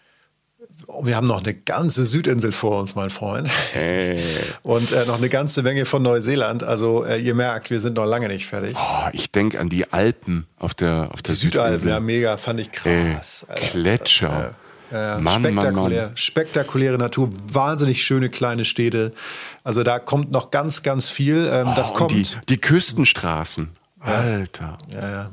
wir 1.02 1.16
haben 1.16 1.26
noch 1.26 1.42
eine 1.42 1.54
ganze 1.54 2.04
Südinsel 2.04 2.52
vor 2.52 2.78
uns, 2.78 2.94
mein 2.94 3.10
Freund. 3.10 3.50
Hey. 3.72 4.20
Und 4.62 4.92
äh, 4.92 5.06
noch 5.06 5.18
eine 5.18 5.28
ganze 5.28 5.62
Menge 5.62 5.86
von 5.86 6.02
Neuseeland. 6.02 6.62
Also 6.62 7.04
äh, 7.04 7.18
ihr 7.20 7.34
merkt, 7.34 7.70
wir 7.70 7.80
sind 7.80 7.96
noch 7.96 8.06
lange 8.06 8.28
nicht 8.28 8.46
fertig. 8.46 8.76
Oh, 8.76 9.08
ich 9.12 9.32
denke 9.32 9.58
an 9.58 9.68
die 9.68 9.92
Alpen 9.92 10.46
auf 10.56 10.74
der 10.74 11.10
auf 11.12 11.22
der 11.22 11.34
die 11.34 11.40
Südalpen, 11.40 11.88
ja 11.88 12.00
mega, 12.00 12.36
fand 12.36 12.60
ich 12.60 12.70
krass. 12.70 13.46
Äh, 13.48 13.66
Gletscher. 13.72 14.56
Ja, 14.90 15.18
Mann, 15.18 15.44
spektakulär, 15.44 15.72
Mann, 15.72 16.08
Mann. 16.08 16.16
spektakuläre 16.16 16.98
Natur, 16.98 17.30
wahnsinnig 17.52 18.02
schöne 18.04 18.30
kleine 18.30 18.64
Städte. 18.64 19.12
Also 19.64 19.82
da 19.82 19.98
kommt 19.98 20.32
noch 20.32 20.50
ganz, 20.50 20.82
ganz 20.82 21.10
viel. 21.10 21.48
Ähm, 21.50 21.68
oh, 21.68 21.72
das 21.76 21.94
kommt. 21.94 22.12
Die, 22.12 22.26
die 22.48 22.58
Küstenstraßen. 22.58 23.70
Alter. 24.00 24.78
Ja, 24.92 25.10
ja. 25.10 25.30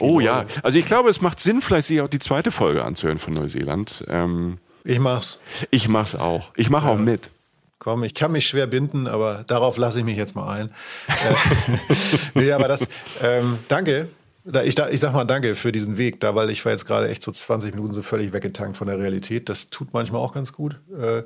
oh 0.00 0.20
ja, 0.20 0.44
also 0.62 0.78
ich 0.78 0.84
glaube, 0.84 1.08
es 1.08 1.20
macht 1.20 1.40
Sinn, 1.40 1.60
vielleicht 1.60 1.88
sich 1.88 2.00
auch 2.00 2.08
die 2.08 2.18
zweite 2.18 2.50
Folge 2.50 2.84
anzuhören 2.84 3.18
von 3.18 3.34
Neuseeland. 3.34 4.04
Ähm, 4.08 4.58
ich 4.84 5.00
mach's. 5.00 5.40
Ich 5.70 5.88
mach's 5.88 6.14
auch. 6.14 6.52
Ich 6.56 6.70
mache 6.70 6.86
ja. 6.86 6.92
auch 6.92 6.98
mit. 6.98 7.30
Komm, 7.78 8.04
ich 8.04 8.14
kann 8.14 8.32
mich 8.32 8.46
schwer 8.46 8.66
binden, 8.66 9.06
aber 9.06 9.44
darauf 9.46 9.76
lasse 9.76 9.98
ich 9.98 10.04
mich 10.04 10.16
jetzt 10.16 10.36
mal 10.36 10.48
ein. 10.48 10.70
Äh, 11.08 11.84
nee, 12.34 12.52
aber 12.52 12.68
das, 12.68 12.88
ähm, 13.22 13.58
danke 13.68 14.08
ich, 14.64 14.78
ich 14.78 15.00
sag 15.00 15.14
mal 15.14 15.24
danke 15.24 15.54
für 15.54 15.72
diesen 15.72 15.96
Weg 15.96 16.20
da, 16.20 16.34
weil 16.34 16.50
ich 16.50 16.64
war 16.64 16.72
jetzt 16.72 16.84
gerade 16.84 17.08
echt 17.08 17.22
so 17.22 17.32
20 17.32 17.74
Minuten 17.74 17.94
so 17.94 18.02
völlig 18.02 18.32
weggetankt 18.32 18.76
von 18.76 18.86
der 18.86 18.98
Realität. 18.98 19.48
Das 19.48 19.70
tut 19.70 19.88
manchmal 19.92 20.20
auch 20.20 20.34
ganz 20.34 20.52
gut. 20.52 20.80
Äh, 20.92 21.22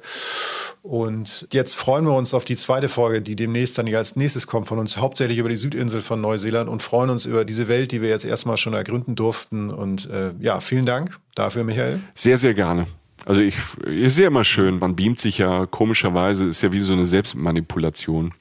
und 0.83 1.49
jetzt 1.53 1.75
freuen 1.75 2.05
wir 2.05 2.15
uns 2.15 2.33
auf 2.33 2.45
die 2.45 2.55
zweite 2.55 2.89
Folge, 2.89 3.21
die 3.21 3.35
demnächst 3.35 3.77
dann 3.77 3.93
als 3.93 4.15
nächstes 4.15 4.47
kommt 4.47 4.69
von 4.69 4.79
uns, 4.79 4.99
hauptsächlich 4.99 5.39
über 5.39 5.49
die 5.49 5.57
Südinsel 5.57 6.01
von 6.01 6.21
Neuseeland 6.21 6.69
und 6.69 6.81
freuen 6.81 7.11
uns 7.11 7.27
über 7.27 7.45
diese 7.45 7.69
Welt, 7.69 7.91
die 7.91 8.03
wir 8.03 8.09
jetzt 8.09 8.25
erstmal 8.25 8.57
schon 8.57 8.75
ergründen 8.75 9.17
durften. 9.17 9.71
Und 9.71 10.09
äh, 10.11 10.33
ja, 10.39 10.61
vielen 10.61 10.87
Dank 10.87 11.19
dafür, 11.35 11.65
Michael. 11.65 12.01
Sehr, 12.15 12.39
sehr 12.39 12.55
gerne. 12.55 12.87
Also 13.25 13.41
ich, 13.41 13.57
ich 13.85 14.15
sehe 14.15 14.29
immer 14.29 14.45
schön, 14.45 14.79
man 14.79 14.95
beamt 14.95 15.21
sich 15.21 15.39
ja 15.39 15.67
komischerweise, 15.67 16.47
ist 16.47 16.63
ja 16.63 16.73
wie 16.73 16.81
so 16.81 16.93
eine 16.93 17.05
Selbstmanipulation 17.05 18.33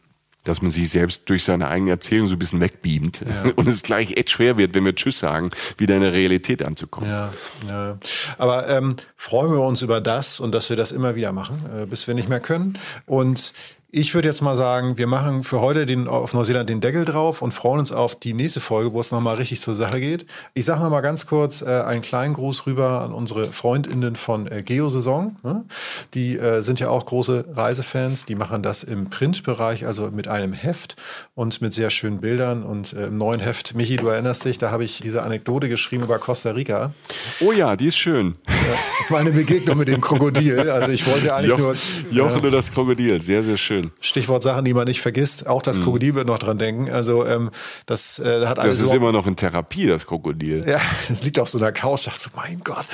dass 0.47 0.61
man 0.61 0.71
sich 0.71 0.89
selbst 0.89 1.29
durch 1.29 1.43
seine 1.43 1.67
eigene 1.67 1.91
Erzählung 1.91 2.27
so 2.27 2.35
ein 2.35 2.39
bisschen 2.39 2.59
wegbeamt 2.59 3.21
ja. 3.21 3.51
und 3.55 3.67
es 3.67 3.83
gleich 3.83 4.17
echt 4.17 4.29
schwer 4.29 4.57
wird, 4.57 4.73
wenn 4.75 4.85
wir 4.85 4.95
Tschüss 4.95 5.19
sagen, 5.19 5.49
wieder 5.77 5.95
in 5.95 6.01
der 6.01 6.13
Realität 6.13 6.63
anzukommen. 6.63 7.09
Ja, 7.09 7.31
ja. 7.67 7.97
Aber 8.37 8.67
ähm, 8.69 8.95
freuen 9.15 9.51
wir 9.51 9.61
uns 9.61 9.81
über 9.81 10.01
das 10.01 10.39
und 10.39 10.53
dass 10.53 10.69
wir 10.69 10.77
das 10.77 10.91
immer 10.91 11.15
wieder 11.15 11.33
machen, 11.33 11.59
äh, 11.75 11.85
bis 11.85 12.07
wir 12.07 12.13
nicht 12.13 12.29
mehr 12.29 12.39
können. 12.39 12.77
Und 13.05 13.53
ich 13.89 14.13
würde 14.13 14.27
jetzt 14.27 14.41
mal 14.41 14.55
sagen, 14.55 14.97
wir 14.97 15.07
machen 15.07 15.43
für 15.43 15.61
heute 15.61 15.85
den, 15.85 16.09
auf 16.09 16.33
Neuseeland 16.33 16.67
den 16.69 16.81
Deckel 16.81 17.05
drauf 17.05 17.41
und 17.41 17.53
freuen 17.53 17.79
uns 17.79 17.93
auf 17.93 18.15
die 18.15 18.33
nächste 18.33 18.59
Folge, 18.59 18.91
wo 18.91 18.99
es 18.99 19.11
nochmal 19.11 19.35
richtig 19.35 19.61
zur 19.61 19.75
Sache 19.75 20.01
geht. 20.01 20.25
Ich 20.53 20.65
sage 20.65 20.83
nochmal 20.83 21.01
ganz 21.01 21.25
kurz 21.25 21.61
äh, 21.61 21.83
einen 21.83 22.01
kleinen 22.01 22.33
Gruß 22.33 22.67
rüber 22.67 23.01
an 23.01 23.13
unsere 23.13 23.45
Freundinnen 23.45 24.17
von 24.17 24.51
äh, 24.51 24.61
Geosaison. 24.61 25.37
Ne? 25.41 25.63
Die 26.13 26.37
äh, 26.37 26.61
sind 26.61 26.81
ja 26.81 26.89
auch 26.89 27.05
große 27.05 27.45
Reisefans. 27.53 28.25
Die 28.25 28.35
machen 28.35 28.61
das 28.61 28.83
im 28.83 29.09
Printbereich, 29.09 29.85
also 29.85 30.11
mit 30.11 30.27
einem 30.27 30.51
Heft 30.51 30.97
und 31.33 31.61
mit 31.61 31.73
sehr 31.73 31.89
schönen 31.89 32.19
Bildern. 32.19 32.63
Und 32.63 32.91
äh, 32.91 33.07
im 33.07 33.17
neuen 33.17 33.39
Heft, 33.39 33.73
Michi, 33.73 33.95
du 33.95 34.07
erinnerst 34.07 34.43
dich, 34.43 34.57
da 34.57 34.69
habe 34.69 34.83
ich 34.83 34.99
diese 34.99 35.23
Anekdote 35.23 35.69
geschrieben 35.69 36.03
über 36.03 36.19
Costa 36.19 36.51
Rica. 36.51 36.91
Oh 37.39 37.53
ja, 37.53 37.77
die 37.77 37.87
ist 37.87 37.97
schön. 37.97 38.33
meine 39.09 39.31
Begegnung 39.31 39.77
mit 39.77 39.87
dem 39.87 40.01
Krokodil. 40.01 40.69
Also 40.69 40.91
ich 40.91 41.07
wollte 41.07 41.33
eigentlich 41.33 41.51
Joch, 41.51 41.57
nur. 41.57 41.75
Jochen 42.11 42.45
und 42.45 42.51
das 42.51 42.73
Krokodil, 42.73 43.21
sehr, 43.21 43.43
sehr 43.43 43.55
schön 43.55 43.76
schön. 43.81 43.91
Stichwort 43.99 44.43
Sachen, 44.43 44.65
die 44.65 44.73
man 44.73 44.87
nicht 44.87 45.01
vergisst. 45.01 45.47
Auch 45.47 45.61
das 45.61 45.79
mhm. 45.79 45.83
Krokodil 45.83 46.15
wird 46.15 46.27
noch 46.27 46.39
dran 46.39 46.57
denken. 46.57 46.89
Also 46.91 47.25
ähm, 47.25 47.49
das 47.85 48.19
äh, 48.19 48.45
hat 48.45 48.59
alles. 48.59 48.79
Das 48.79 48.87
ist 48.87 48.93
immer 48.93 49.11
noch 49.11 49.27
in 49.27 49.35
Therapie, 49.35 49.87
das 49.87 50.05
Krokodil. 50.05 50.65
Ja, 50.67 50.79
es 51.09 51.23
liegt 51.23 51.39
auf 51.39 51.49
so 51.49 51.57
einer 51.57 51.71
Couch. 51.71 52.01
Ich 52.01 52.05
dachte 52.05 52.23
so, 52.23 52.29
mein 52.35 52.61
Gott. 52.63 52.85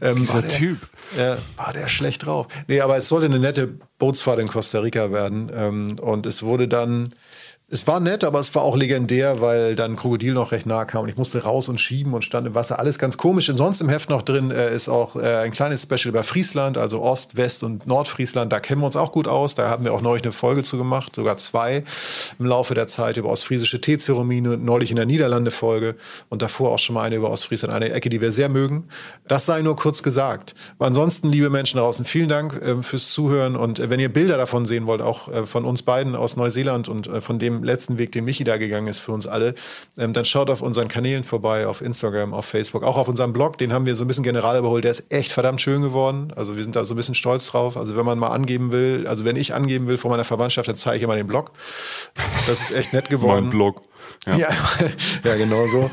Ähm, 0.00 0.16
Dieser 0.16 0.42
der, 0.42 0.50
Typ. 0.50 0.78
Äh, 1.16 1.36
war 1.56 1.72
der 1.72 1.88
schlecht 1.88 2.26
drauf. 2.26 2.48
Nee, 2.68 2.80
aber 2.80 2.96
es 2.96 3.08
sollte 3.08 3.26
eine 3.26 3.38
nette 3.38 3.68
Bootsfahrt 3.98 4.38
in 4.38 4.48
Costa 4.48 4.80
Rica 4.80 5.12
werden. 5.12 5.50
Ähm, 5.54 5.96
und 6.00 6.26
es 6.26 6.42
wurde 6.42 6.68
dann 6.68 7.12
es 7.68 7.84
war 7.88 7.98
nett, 7.98 8.22
aber 8.22 8.38
es 8.38 8.54
war 8.54 8.62
auch 8.62 8.76
legendär, 8.76 9.40
weil 9.40 9.74
dann 9.74 9.96
Krokodil 9.96 10.34
noch 10.34 10.52
recht 10.52 10.66
nah 10.66 10.84
kam 10.84 11.02
und 11.02 11.08
ich 11.08 11.16
musste 11.16 11.42
raus 11.42 11.68
und 11.68 11.80
schieben 11.80 12.14
und 12.14 12.22
stand 12.22 12.46
im 12.46 12.54
Wasser. 12.54 12.78
Alles 12.78 12.96
ganz 12.96 13.16
komisch. 13.16 13.48
Und 13.48 13.56
sonst 13.56 13.80
im 13.80 13.88
Heft 13.88 14.08
noch 14.08 14.22
drin 14.22 14.52
äh, 14.52 14.72
ist 14.72 14.88
auch 14.88 15.16
äh, 15.16 15.38
ein 15.38 15.50
kleines 15.50 15.82
Special 15.82 16.10
über 16.10 16.22
Friesland, 16.22 16.78
also 16.78 17.02
Ost-, 17.02 17.36
West- 17.36 17.64
und 17.64 17.88
Nordfriesland. 17.88 18.52
Da 18.52 18.60
kennen 18.60 18.82
wir 18.82 18.86
uns 18.86 18.94
auch 18.94 19.10
gut 19.10 19.26
aus. 19.26 19.56
Da 19.56 19.68
haben 19.68 19.84
wir 19.84 19.92
auch 19.92 20.00
neulich 20.00 20.22
eine 20.22 20.30
Folge 20.30 20.62
zu 20.62 20.78
gemacht, 20.78 21.16
sogar 21.16 21.38
zwei 21.38 21.82
im 22.38 22.46
Laufe 22.46 22.74
der 22.74 22.86
Zeit 22.86 23.16
über 23.16 23.30
ostfriesische 23.30 23.80
Teezeremonie, 23.80 24.42
neulich 24.42 24.90
in 24.90 24.96
der 24.96 25.06
Niederlande-Folge 25.06 25.96
und 26.28 26.42
davor 26.42 26.70
auch 26.70 26.78
schon 26.78 26.94
mal 26.94 27.02
eine 27.02 27.16
über 27.16 27.32
Ostfriesland, 27.32 27.74
eine 27.74 27.90
Ecke, 27.90 28.10
die 28.10 28.20
wir 28.20 28.30
sehr 28.30 28.48
mögen. 28.48 28.86
Das 29.26 29.44
sei 29.44 29.62
nur 29.62 29.74
kurz 29.74 30.04
gesagt. 30.04 30.54
Aber 30.78 30.86
ansonsten, 30.86 31.32
liebe 31.32 31.50
Menschen 31.50 31.78
draußen, 31.78 32.04
vielen 32.04 32.28
Dank 32.28 32.62
äh, 32.62 32.80
fürs 32.80 33.10
Zuhören 33.10 33.56
und 33.56 33.80
äh, 33.80 33.90
wenn 33.90 33.98
ihr 33.98 34.12
Bilder 34.12 34.36
davon 34.36 34.66
sehen 34.66 34.86
wollt, 34.86 35.02
auch 35.02 35.26
äh, 35.26 35.46
von 35.46 35.64
uns 35.64 35.82
beiden 35.82 36.14
aus 36.14 36.36
Neuseeland 36.36 36.88
und 36.88 37.08
äh, 37.08 37.20
von 37.20 37.40
dem 37.40 37.55
letzten 37.62 37.98
Weg, 37.98 38.12
den 38.12 38.24
Michi 38.24 38.44
da 38.44 38.56
gegangen 38.56 38.86
ist 38.86 38.98
für 38.98 39.12
uns 39.12 39.26
alle, 39.26 39.54
ähm, 39.98 40.12
dann 40.12 40.24
schaut 40.24 40.50
auf 40.50 40.62
unseren 40.62 40.88
Kanälen 40.88 41.24
vorbei, 41.24 41.66
auf 41.66 41.80
Instagram, 41.80 42.34
auf 42.34 42.46
Facebook, 42.46 42.82
auch 42.82 42.96
auf 42.96 43.08
unserem 43.08 43.32
Blog, 43.32 43.58
den 43.58 43.72
haben 43.72 43.86
wir 43.86 43.94
so 43.94 44.04
ein 44.04 44.08
bisschen 44.08 44.24
general 44.24 44.58
überholt, 44.58 44.84
der 44.84 44.90
ist 44.90 45.10
echt 45.10 45.32
verdammt 45.32 45.60
schön 45.60 45.82
geworden. 45.82 46.32
Also 46.36 46.56
wir 46.56 46.62
sind 46.62 46.76
da 46.76 46.84
so 46.84 46.94
ein 46.94 46.96
bisschen 46.96 47.14
stolz 47.14 47.46
drauf. 47.48 47.76
Also 47.76 47.96
wenn 47.96 48.04
man 48.04 48.18
mal 48.18 48.28
angeben 48.28 48.72
will, 48.72 49.06
also 49.06 49.24
wenn 49.24 49.36
ich 49.36 49.54
angeben 49.54 49.88
will 49.88 49.98
vor 49.98 50.10
meiner 50.10 50.24
Verwandtschaft, 50.24 50.68
dann 50.68 50.76
zeige 50.76 50.98
ich 50.98 51.02
immer 51.02 51.16
den 51.16 51.26
Blog. 51.26 51.52
Das 52.46 52.60
ist 52.60 52.70
echt 52.70 52.92
nett 52.92 53.10
geworden. 53.10 53.44
mein 53.44 53.50
Blog. 53.50 53.82
Ja, 54.26 54.36
ja, 54.36 54.48
ja 55.24 55.34
genau 55.36 55.66
so. 55.66 55.90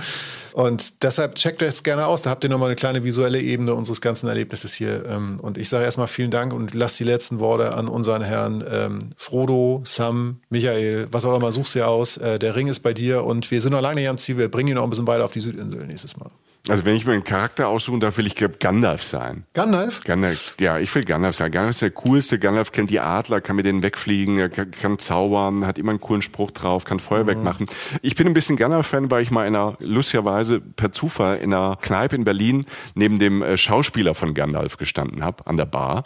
Und 0.54 1.04
deshalb 1.04 1.36
checkt 1.36 1.62
das 1.62 1.84
gerne 1.84 2.06
aus. 2.06 2.22
Da 2.22 2.30
habt 2.30 2.44
ihr 2.44 2.50
nochmal 2.50 2.70
eine 2.70 2.76
kleine 2.76 3.04
visuelle 3.04 3.42
Ebene 3.42 3.74
unseres 3.74 4.02
ganzen 4.02 4.28
Erlebnisses 4.28 4.76
hier. 4.76 5.04
Ähm, 5.06 5.40
und 5.42 5.58
ich 5.58 5.68
sage 5.68 5.84
erstmal 5.84 6.08
vielen 6.08 6.30
Dank 6.30 6.54
und 6.54 6.74
lasse 6.74 7.00
die 7.00 7.10
letzten 7.10 7.40
Worte 7.40 7.74
an 7.74 7.88
unseren 7.88 8.22
Herrn 8.22 8.64
ähm, 8.70 9.00
Frodo, 9.18 9.82
Sam, 9.84 10.42
Michael, 10.50 11.08
was 11.12 11.26
auch 11.26 11.36
immer, 11.36 11.52
suchst 11.52 11.76
du 11.76 11.86
aus. 11.86 12.18
Äh, 12.18 12.38
der 12.38 12.56
Ring 12.56 12.68
ist 12.68 12.82
bei 12.82 12.94
dir 12.94 13.24
und 13.24 13.50
wir 13.50 13.62
sind 13.62 13.72
noch 13.72 13.82
lange 13.82 13.96
nicht 13.96 14.10
am 14.10 14.18
Ziel. 14.18 14.38
Wir 14.38 14.50
bringen 14.50 14.70
ihn 14.70 14.76
noch 14.76 14.84
ein 14.84 14.90
bisschen 14.90 15.08
weiter 15.08 15.26
auf 15.26 15.32
die 15.32 15.42
Südinsel 15.42 15.86
nächstes 15.88 16.18
Mal. 16.18 16.30
Also 16.69 16.85
wenn 16.85 16.95
ich 16.95 17.06
mir 17.06 17.11
einen 17.11 17.26
Charakter 17.26 17.68
aussuchen 17.68 17.99
darf, 17.99 18.18
will 18.18 18.26
ich 18.26 18.35
Gandalf 18.38 19.03
sein. 19.03 19.44
Gandalf? 19.53 20.02
Gandalf, 20.06 20.56
ja, 20.61 20.80
ich 20.80 20.95
will 20.95 21.03
Gandalf 21.03 21.35
sein. 21.35 21.52
Gandalf 21.52 21.72
ist 21.72 21.81
der 21.81 21.91
coolste. 21.91 22.40
Gandalf 22.40 22.72
kennt 22.72 22.90
die 22.90 23.02
Adler, 23.02 23.41
kann 23.41 23.57
mit 23.57 23.65
denen 23.65 23.84
wegfliegen, 23.84 24.40
er 24.40 24.48
kann, 24.48 24.72
kann 24.72 24.98
zaubern, 24.98 25.68
hat 25.68 25.77
immer 25.77 25.90
einen 25.90 25.99
coolen 25.99 26.22
Spruch 26.22 26.52
drauf, 26.52 26.85
kann 26.85 27.02
Feuerwerk 27.02 27.40
mhm. 27.40 27.44
machen. 27.44 27.65
Ich 28.02 28.15
bin 28.15 28.27
ein 28.27 28.34
bisschen 28.34 28.56
Gandalf-Fan, 28.56 29.11
weil 29.11 29.23
ich 29.23 29.30
mal 29.30 29.45
in 29.45 29.57
einer, 29.57 29.76
lustigerweise 29.80 30.61
per 30.61 30.94
Zufall 30.94 31.40
in 31.40 31.53
einer 31.53 31.77
Kneipe 31.81 32.15
in 32.15 32.23
Berlin 32.23 32.65
neben 32.95 33.19
dem 33.19 33.41
äh, 33.41 33.57
Schauspieler 33.57 34.15
von 34.15 34.34
Gandalf 34.34 34.77
gestanden 34.77 35.22
habe, 35.22 35.45
an 35.45 35.57
der 35.57 35.65
Bar. 35.65 36.06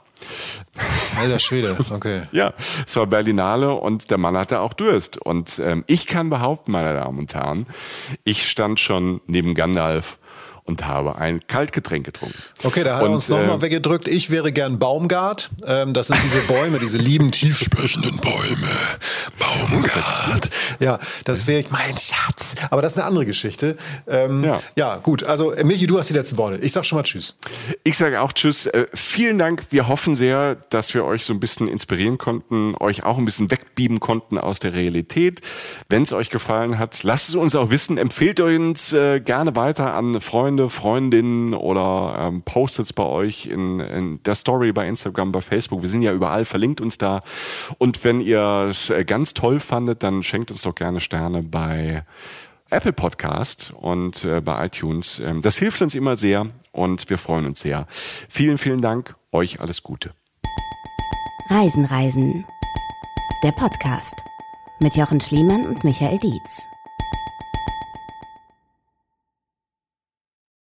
Alter 1.20 1.38
Schwede, 1.38 1.78
okay. 1.92 2.24
ja, 2.32 2.56
es 2.84 2.96
war 2.96 3.06
Berlinale 3.06 3.76
und 3.76 4.10
der 4.10 4.18
Mann 4.18 4.36
hatte 4.36 4.62
auch 4.62 4.74
Durst. 4.74 5.18
Und 5.22 5.60
ähm, 5.60 5.84
ich 5.86 6.08
kann 6.08 6.32
behaupten, 6.32 6.72
meine 6.72 6.96
Damen 6.96 7.20
und 7.20 7.36
Herren, 7.36 7.68
ich 8.24 8.50
stand 8.50 8.80
schon 8.80 9.22
neben 9.28 9.54
Gandalf 9.54 10.18
und 10.68 10.86
habe 10.86 11.16
ein 11.16 11.40
Kaltgetränk 11.48 12.06
getrunken. 12.06 12.38
Okay, 12.64 12.84
da 12.84 12.98
hat 12.98 13.04
und, 13.04 13.10
er 13.10 13.14
uns 13.14 13.30
nochmal 13.30 13.58
äh, 13.58 13.62
weggedrückt. 13.62 14.08
Ich 14.08 14.30
wäre 14.30 14.52
gern 14.52 14.80
Baumgart. 14.80 15.50
Ähm, 15.66 15.94
das 15.94 16.08
sind 16.08 16.22
diese 16.24 16.42
Bäume, 16.42 16.78
diese 16.78 16.98
lieben, 16.98 17.32
tief 17.32 17.58
sprechenden 17.58 18.18
Bäume. 18.18 18.68
Baumgart. 19.40 20.50
Ja, 20.80 21.00
das 21.24 21.48
wäre 21.48 21.62
ich, 21.62 21.72
mein 21.72 21.98
Schatz. 21.98 22.56
Aber 22.70 22.82
das 22.82 22.94
ist 22.94 23.00
eine 23.00 23.08
andere 23.08 23.26
Geschichte. 23.26 23.78
Ähm, 24.08 24.44
ja. 24.44 24.60
ja, 24.76 24.98
gut. 24.98 25.24
Also, 25.24 25.54
Michi, 25.64 25.88
du 25.88 25.98
hast 25.98 26.10
die 26.10 26.14
letzten 26.14 26.38
Worte. 26.38 26.58
Ich 26.58 26.74
sag 26.74 26.86
schon 26.86 26.98
mal 26.98 27.04
Tschüss. 27.04 27.36
Ich 27.84 27.98
sage 27.98 28.22
auch 28.22 28.34
Tschüss. 28.34 28.66
Äh, 28.66 28.88
vielen 28.94 29.40
Dank. 29.40 29.68
Wir 29.70 29.88
hoffen 29.88 30.16
sehr, 30.16 30.56
dass 30.70 30.94
wir 30.94 31.06
euch 31.06 31.24
so 31.24 31.34
ein 31.34 31.40
bisschen 31.40 31.70
inspirieren 31.70 32.18
konnten, 32.18 32.76
euch 32.80 33.04
auch 33.04 33.18
ein 33.18 33.26
bisschen 33.26 33.50
wegbieben 33.50 34.02
konnten 34.02 34.38
aus 34.38 34.60
der 34.60 34.74
Realität. 34.74 35.42
Wenn 35.88 36.04
es 36.04 36.12
euch 36.12 36.30
gefallen 36.30 36.78
hat, 36.78 37.04
lasst 37.04 37.30
es 37.30 37.36
uns 37.36 37.56
auch 37.56 37.70
wissen. 37.70 37.98
Empfehlt 37.98 38.42
uns 38.42 38.92
äh, 38.92 39.22
gerne 39.22 39.56
weiter 39.56 39.94
an 39.94 40.20
Freunde 40.20 40.57
Freunde, 40.58 40.70
Freundinnen 40.70 41.54
oder 41.54 42.16
ähm, 42.20 42.42
postet 42.42 42.86
es 42.86 42.94
bei 42.94 43.04
euch 43.04 43.46
in, 43.46 43.80
in 43.80 44.24
der 44.24 44.36
Story 44.36 44.72
bei 44.72 44.88
Instagram, 44.88 45.32
bei 45.32 45.42
Facebook. 45.42 45.82
Wir 45.82 45.90
sind 45.90 46.02
ja 46.02 46.14
überall, 46.14 46.46
verlinkt 46.46 46.82
uns 46.82 46.98
da. 46.98 47.20
Und 47.78 48.04
wenn 48.04 48.22
ihr 48.22 48.68
es 48.70 48.90
äh, 48.90 49.06
ganz 49.06 49.34
toll 49.34 49.60
fandet, 49.60 50.02
dann 50.02 50.24
schenkt 50.24 50.50
uns 50.50 50.64
doch 50.64 50.74
gerne 50.74 51.00
Sterne 51.00 51.44
bei 51.44 52.04
Apple 52.72 52.94
Podcast 52.94 53.74
und 53.76 54.24
äh, 54.26 54.42
bei 54.42 54.66
iTunes. 54.66 55.20
Ähm, 55.20 55.42
das 55.42 55.58
hilft 55.58 55.82
uns 55.82 55.94
immer 55.94 56.16
sehr 56.16 56.48
und 56.72 57.10
wir 57.10 57.18
freuen 57.20 57.46
uns 57.46 57.60
sehr. 57.60 57.86
Vielen, 58.28 58.58
vielen 58.58 58.82
Dank. 58.82 59.16
Euch 59.32 59.60
alles 59.60 59.84
Gute. 59.84 60.12
Reisen, 61.50 61.86
Reisen. 61.86 62.46
Der 63.44 63.52
Podcast 63.52 64.16
mit 64.80 64.96
Jochen 64.96 65.22
Schliemann 65.22 65.66
und 65.68 65.84
Michael 65.84 66.18
Dietz. 66.18 66.68